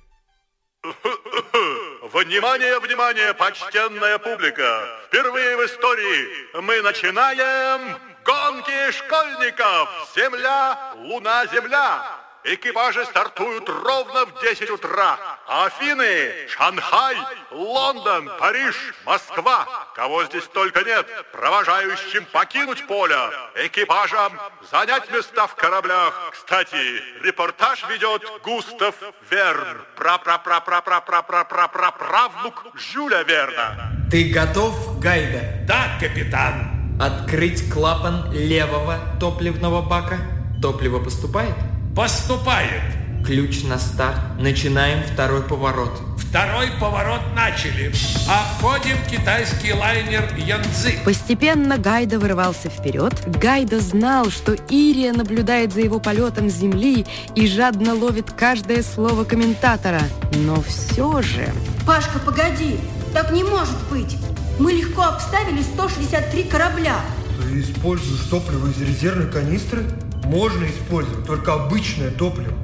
Внимание, 2.12 2.78
внимание, 2.80 3.34
почтенная 3.34 4.18
публика! 4.18 5.02
впервые 5.12 5.58
в 5.58 5.66
истории 5.66 6.26
мы 6.62 6.80
начинаем 6.80 7.98
гонки 8.24 8.90
школьников. 8.92 9.90
Земля, 10.16 10.94
Луна, 10.96 11.44
Земля. 11.46 12.21
Экипажи 12.44 13.04
стартуют 13.04 13.68
ровно 13.68 14.26
в 14.26 14.40
10 14.40 14.68
утра. 14.70 15.16
Афины, 15.46 16.48
Шанхай, 16.48 17.16
Лондон, 17.52 18.28
Париж, 18.40 18.74
Москва. 19.04 19.64
Кого 19.94 20.24
здесь 20.24 20.48
только 20.48 20.82
нет. 20.82 21.06
Провожающим 21.30 22.24
покинуть 22.32 22.84
поле. 22.88 23.16
Экипажам 23.54 24.32
занять 24.72 25.08
места 25.12 25.46
в 25.46 25.54
кораблях. 25.54 26.30
Кстати, 26.32 26.74
репортаж 27.22 27.84
ведет 27.88 28.24
Густав 28.42 28.96
Верн. 29.30 29.78
Пра-пра-пра-пра-пра-пра-пра-пра-правнук 29.94 32.64
Жюля 32.74 33.22
Верна. 33.22 33.92
Ты 34.10 34.30
готов, 34.30 34.98
Гайда? 34.98 35.64
Да, 35.68 35.96
капитан. 36.00 36.98
Открыть 37.00 37.72
клапан 37.72 38.32
левого 38.32 38.98
топливного 39.20 39.80
бака. 39.80 40.18
Топливо 40.60 40.98
поступает? 41.02 41.54
Поступает. 41.94 42.80
Ключ 43.22 43.64
на 43.64 43.78
старт. 43.78 44.18
Начинаем 44.38 45.02
второй 45.04 45.42
поворот. 45.42 46.00
Второй 46.16 46.68
поворот 46.80 47.20
начали. 47.36 47.92
Обходим 48.26 48.96
китайский 49.10 49.74
лайнер 49.74 50.26
Янцзы. 50.38 50.94
Постепенно 51.04 51.76
Гайда 51.76 52.18
вырывался 52.18 52.70
вперед. 52.70 53.12
Гайда 53.26 53.78
знал, 53.80 54.30
что 54.30 54.54
Ирия 54.70 55.12
наблюдает 55.12 55.74
за 55.74 55.82
его 55.82 56.00
полетом 56.00 56.48
с 56.48 56.54
земли 56.54 57.04
и 57.34 57.46
жадно 57.46 57.92
ловит 57.94 58.30
каждое 58.30 58.82
слово 58.82 59.24
комментатора. 59.24 60.00
Но 60.34 60.62
все 60.62 61.20
же... 61.20 61.46
Пашка, 61.86 62.18
погоди! 62.20 62.78
Так 63.12 63.32
не 63.32 63.44
может 63.44 63.76
быть! 63.90 64.16
Мы 64.58 64.72
легко 64.72 65.02
обставили 65.02 65.60
163 65.60 66.44
корабля. 66.44 66.96
Ты 67.42 67.60
используешь 67.60 68.22
топливо 68.30 68.68
из 68.68 68.80
резервной 68.80 69.30
канистры? 69.30 69.84
Можно 70.24 70.66
использовать 70.66 71.26
только 71.26 71.54
обычное 71.54 72.10
топливо. 72.10 72.54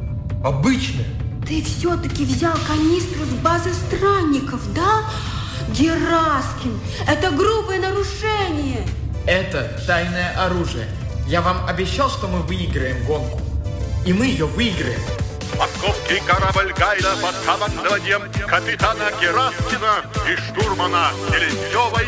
Обычное. 0.44 1.06
Ты 1.46 1.62
все-таки 1.62 2.24
взял 2.24 2.54
канистру 2.66 3.24
с 3.24 3.42
базы 3.42 3.72
странников, 3.72 4.60
да? 4.74 5.04
Гераскин, 5.70 6.78
это 7.06 7.30
грубое 7.30 7.80
нарушение. 7.80 8.86
Это 9.26 9.80
тайное 9.86 10.30
оружие. 10.38 10.86
Я 11.26 11.42
вам 11.42 11.66
обещал, 11.66 12.08
что 12.08 12.28
мы 12.28 12.40
выиграем 12.40 13.04
гонку. 13.04 13.40
И 14.06 14.12
мы 14.12 14.26
ее 14.26 14.46
выиграем. 14.46 15.00
Московский 15.56 16.20
корабль 16.26 16.72
Гайда 16.74 17.16
под 17.22 17.34
командованием 17.46 18.22
капитана 18.46 19.10
Гераскина 19.20 20.04
и 20.28 20.36
штурмана 20.36 21.10
Селезневой 21.30 22.06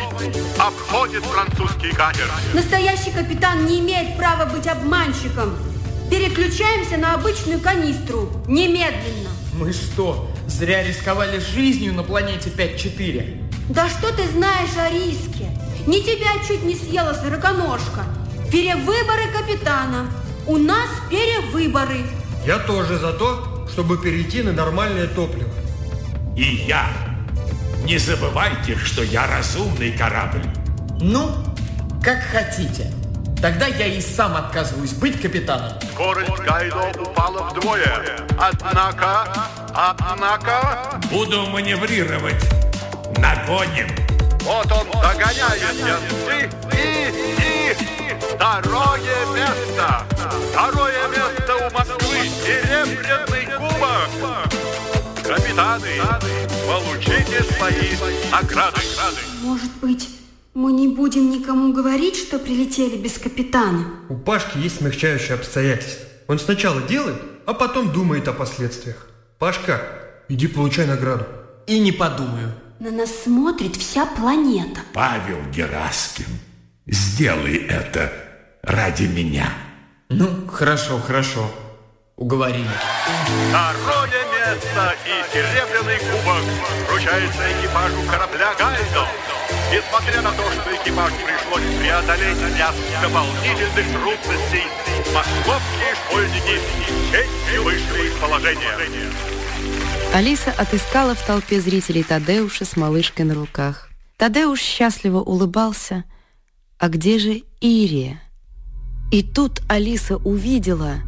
обходит 0.59 1.23
французский 1.25 1.91
катер. 1.91 2.29
Настоящий 2.53 3.11
капитан 3.11 3.65
не 3.65 3.79
имеет 3.79 4.17
права 4.17 4.45
быть 4.45 4.67
обманщиком. 4.67 5.57
Переключаемся 6.09 6.97
на 6.97 7.13
обычную 7.13 7.59
канистру. 7.59 8.29
Немедленно. 8.47 9.29
Мы 9.53 9.73
что, 9.73 10.29
зря 10.47 10.83
рисковали 10.83 11.39
жизнью 11.39 11.93
на 11.93 12.03
планете 12.03 12.49
5-4? 12.49 13.49
Да 13.69 13.87
что 13.87 14.13
ты 14.13 14.27
знаешь 14.29 14.75
о 14.77 14.89
риске? 14.89 15.49
Не 15.87 16.01
тебя 16.01 16.31
чуть 16.47 16.63
не 16.63 16.75
съела 16.75 17.13
сороконожка. 17.13 18.05
Перевыборы 18.51 19.27
капитана. 19.33 20.11
У 20.45 20.57
нас 20.57 20.89
перевыборы. 21.09 22.03
Я 22.45 22.57
тоже 22.57 22.97
за 22.97 23.13
то, 23.13 23.67
чтобы 23.71 23.97
перейти 23.97 24.41
на 24.41 24.51
нормальное 24.51 25.07
топливо. 25.07 25.51
И 26.35 26.65
я. 26.67 26.87
Не 27.83 27.97
забывайте, 27.97 28.75
что 28.77 29.03
я 29.03 29.27
разумный 29.27 29.91
корабль. 29.91 30.43
Ну, 30.99 31.31
как 32.03 32.19
хотите. 32.23 32.91
Тогда 33.41 33.65
я 33.65 33.87
и 33.87 34.01
сам 34.01 34.35
отказываюсь 34.35 34.93
быть 34.93 35.19
капитаном. 35.21 35.71
Скорость 35.93 36.29
Гайдо 36.43 36.91
упала 36.99 37.49
вдвое. 37.49 38.19
Однако, 38.39 39.27
однако... 39.73 40.99
Буду 41.11 41.47
маневрировать. 41.47 42.43
Нагоним. 43.17 43.87
Вот 44.41 44.71
он 44.71 44.87
догоняет 44.91 45.73
Янцы 45.79 46.49
и, 46.73 47.09
и 47.41 48.15
второе 48.35 49.25
место. 49.33 50.05
Второе 50.51 51.07
место 51.09 51.55
у 51.55 51.71
Москвы. 51.71 52.10
Серебряный 52.21 53.45
кубок. 53.57 54.51
Капитаны, 55.23 55.87
получите 56.67 57.43
свои 57.53 58.29
награды. 58.31 58.79
Может 59.41 59.71
быть, 59.81 60.07
мы 60.53 60.71
не 60.71 60.87
будем 60.87 61.31
никому 61.31 61.73
говорить, 61.73 62.15
что 62.15 62.37
прилетели 62.37 62.95
без 62.97 63.17
капитана? 63.17 63.85
У 64.09 64.15
Пашки 64.15 64.59
есть 64.59 64.77
смягчающие 64.77 65.33
обстоятельства. 65.33 66.05
Он 66.27 66.37
сначала 66.37 66.81
делает, 66.81 67.15
а 67.47 67.53
потом 67.53 67.91
думает 67.91 68.27
о 68.27 68.33
последствиях. 68.33 69.07
Пашка, 69.39 69.81
иди 70.29 70.47
получай 70.47 70.85
награду. 70.85 71.25
И 71.65 71.79
не 71.79 71.91
подумаю. 71.91 72.51
На 72.79 72.91
нас 72.91 73.09
смотрит 73.23 73.75
вся 73.75 74.05
планета. 74.05 74.81
Павел 74.93 75.37
Гераскин, 75.51 76.25
сделай 76.85 77.55
это 77.55 78.13
ради 78.61 79.03
меня. 79.03 79.51
Ну, 80.09 80.47
хорошо, 80.47 80.99
хорошо. 80.99 81.49
Уговорили. 82.21 82.69
Второе 83.49 84.23
место 84.29 84.95
и 85.07 85.33
серебряный 85.33 85.97
кубок 85.97 86.43
вручается 86.87 87.41
экипажу 87.51 87.97
корабля 88.07 88.53
«Гайдо». 88.59 89.07
Несмотря 89.71 90.21
на 90.21 90.31
то, 90.33 90.43
что 90.51 90.75
экипажу 90.75 91.15
пришлось 91.25 91.79
преодолеть 91.81 92.37
ряд 92.59 92.75
дополнительных 93.01 93.87
трудностей, 93.91 94.67
московские 95.15 95.95
школьники 96.05 96.59
с 96.59 97.11
честью 97.11 97.63
вышли 97.63 98.07
из 98.07 98.13
положения. 98.21 98.77
Алиса 100.13 100.53
отыскала 100.55 101.15
в 101.15 101.25
толпе 101.25 101.59
зрителей 101.59 102.03
Тадеуша 102.03 102.65
с 102.65 102.77
малышкой 102.77 103.25
на 103.25 103.33
руках. 103.33 103.89
Тадеуш 104.17 104.59
счастливо 104.59 105.21
улыбался. 105.21 106.03
А 106.77 106.87
где 106.87 107.17
же 107.17 107.41
Ирия? 107.61 108.21
И 109.11 109.23
тут 109.23 109.61
Алиса 109.67 110.17
увидела, 110.17 111.01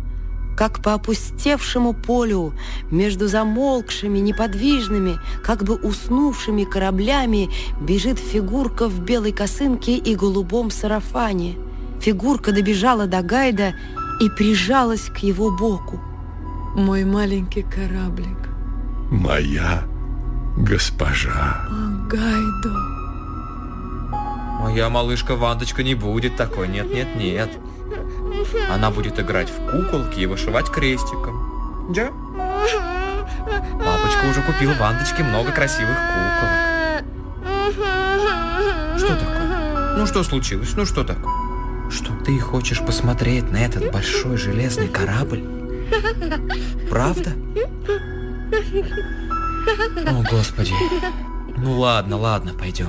как 0.55 0.81
по 0.81 0.93
опустевшему 0.93 1.93
полю 1.93 2.53
между 2.91 3.27
замолкшими, 3.27 4.19
неподвижными, 4.19 5.19
как 5.43 5.63
бы 5.63 5.75
уснувшими 5.75 6.63
кораблями 6.63 7.49
бежит 7.81 8.19
фигурка 8.19 8.87
в 8.87 8.99
белой 8.99 9.31
косынке 9.31 9.97
и 9.97 10.15
голубом 10.15 10.71
сарафане. 10.71 11.55
Фигурка 12.01 12.51
добежала 12.51 13.07
до 13.07 13.21
Гайда 13.21 13.73
и 14.19 14.29
прижалась 14.29 15.09
к 15.09 15.19
его 15.19 15.51
боку. 15.51 15.99
Мой 16.75 17.03
маленький 17.05 17.63
кораблик. 17.63 18.49
Моя 19.09 19.83
госпожа. 20.57 21.67
О, 21.69 22.07
Гайдо. 22.07 22.93
Моя 24.59 24.89
малышка 24.89 25.35
Вандочка 25.35 25.83
не 25.83 25.93
будет 25.93 26.35
такой, 26.35 26.67
нет-нет-нет. 26.67 27.49
Она 28.71 28.91
будет 28.91 29.19
играть 29.19 29.49
в 29.49 29.71
куколки 29.71 30.19
и 30.19 30.25
вышивать 30.25 30.69
крестиком. 30.69 31.89
Да? 31.89 32.11
Папочка 33.83 34.25
уже 34.29 34.41
купил 34.41 34.73
Вандочке 34.73 35.23
много 35.23 35.51
красивых 35.51 35.97
куколок. 35.97 37.03
Что 38.97 39.15
такое? 39.15 39.97
Ну 39.97 40.05
что 40.05 40.23
случилось? 40.23 40.73
Ну 40.75 40.85
что 40.85 41.03
такое? 41.03 41.33
Что 41.89 42.13
ты 42.25 42.39
хочешь 42.39 42.79
посмотреть 42.79 43.51
на 43.51 43.57
этот 43.57 43.91
большой 43.91 44.37
железный 44.37 44.87
корабль? 44.87 45.43
Правда? 46.89 47.33
О, 50.07 50.23
Господи. 50.29 50.73
Ну 51.57 51.79
ладно, 51.79 52.17
ладно, 52.17 52.53
пойдем. 52.57 52.87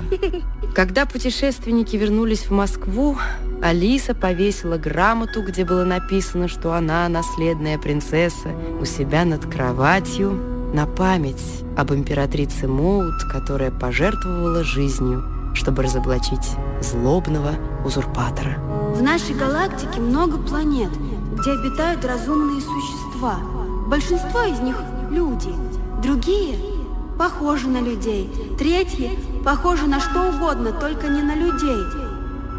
Когда 0.74 1.06
путешественники 1.06 1.96
вернулись 1.96 2.46
в 2.46 2.50
Москву, 2.50 3.16
Алиса 3.62 4.14
повесила 4.14 4.76
грамоту, 4.76 5.42
где 5.42 5.64
было 5.64 5.84
написано, 5.84 6.48
что 6.48 6.72
она 6.72 7.08
наследная 7.08 7.78
принцесса, 7.78 8.48
у 8.80 8.84
себя 8.84 9.24
над 9.24 9.46
кроватью 9.46 10.32
на 10.74 10.86
память 10.86 11.62
об 11.76 11.92
императрице 11.92 12.66
Моут, 12.66 13.22
которая 13.30 13.70
пожертвовала 13.70 14.64
жизнью, 14.64 15.22
чтобы 15.54 15.84
разоблачить 15.84 16.56
злобного 16.80 17.52
узурпатора. 17.84 18.58
В 18.94 19.00
нашей 19.00 19.36
галактике 19.36 20.00
много 20.00 20.38
планет, 20.38 20.90
где 21.38 21.52
обитают 21.52 22.04
разумные 22.04 22.60
существа. 22.60 23.38
Большинство 23.86 24.42
из 24.42 24.58
них– 24.60 24.76
люди, 25.10 25.54
другие– 26.02 26.56
похожи 27.18 27.68
на 27.68 27.80
людей, 27.80 28.30
третьи– 28.58 29.18
похожи 29.44 29.86
на 29.86 30.00
что 30.00 30.30
угодно, 30.30 30.72
только 30.72 31.08
не 31.08 31.22
на 31.22 31.34
людей. 31.34 31.84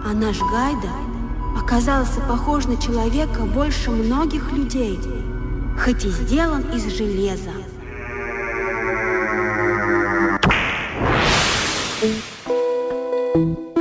А 0.05 0.13
наш 0.13 0.39
Гайда 0.39 0.91
оказался 1.57 2.21
похож 2.21 2.65
на 2.65 2.77
человека 2.77 3.41
больше 3.41 3.89
многих 3.89 4.51
людей, 4.51 4.99
хоть 5.83 6.05
и 6.05 6.09
сделан 6.09 6.61
из 6.73 6.85
железа. 6.95 7.51
Thank 13.35 13.57
you. 13.59 13.74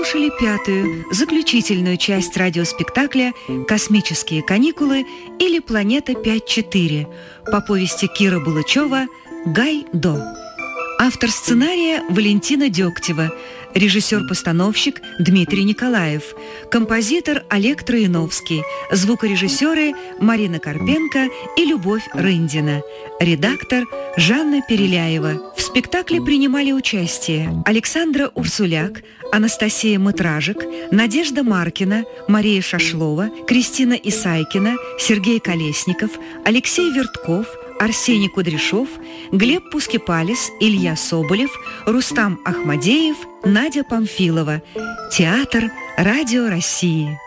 Слушали 0.00 0.30
пятую, 0.40 1.04
заключительную 1.12 1.98
часть 1.98 2.34
радиоспектакля 2.34 3.34
«Космические 3.68 4.42
каникулы» 4.42 5.04
или 5.38 5.58
«Планета 5.58 6.12
5-4» 6.12 7.06
по 7.52 7.60
повести 7.60 8.06
Кира 8.06 8.40
Булычева 8.40 9.08
«Гай-До». 9.44 10.24
Автор 10.98 11.30
сценария 11.30 12.02
Валентина 12.08 12.70
Дегтева, 12.70 13.30
режиссер-постановщик 13.74 15.00
Дмитрий 15.18 15.64
Николаев, 15.64 16.34
композитор 16.70 17.44
Олег 17.48 17.84
Троиновский, 17.84 18.62
звукорежиссеры 18.92 19.92
Марина 20.20 20.58
Карпенко 20.58 21.28
и 21.56 21.64
Любовь 21.64 22.06
Рындина, 22.14 22.82
редактор 23.20 23.84
Жанна 24.16 24.62
Переляева. 24.68 25.52
В 25.56 25.60
спектакле 25.60 26.20
принимали 26.20 26.72
участие 26.72 27.62
Александра 27.64 28.30
Урсуляк, 28.34 29.02
Анастасия 29.32 29.98
Мытражик, 29.98 30.64
Надежда 30.90 31.42
Маркина, 31.44 32.04
Мария 32.28 32.62
Шашлова, 32.62 33.30
Кристина 33.46 33.94
Исайкина, 33.94 34.76
Сергей 34.98 35.38
Колесников, 35.38 36.10
Алексей 36.44 36.90
Вертков– 36.92 37.46
Арсений 37.80 38.28
Кудряшов, 38.28 38.88
Глеб 39.32 39.70
Пускипалис, 39.70 40.50
Илья 40.60 40.96
Соболев, 40.96 41.50
Рустам 41.86 42.38
Ахмадеев, 42.44 43.16
Надя 43.42 43.84
Памфилова. 43.84 44.62
Театр 45.10 45.72
«Радио 45.96 46.50
России». 46.50 47.18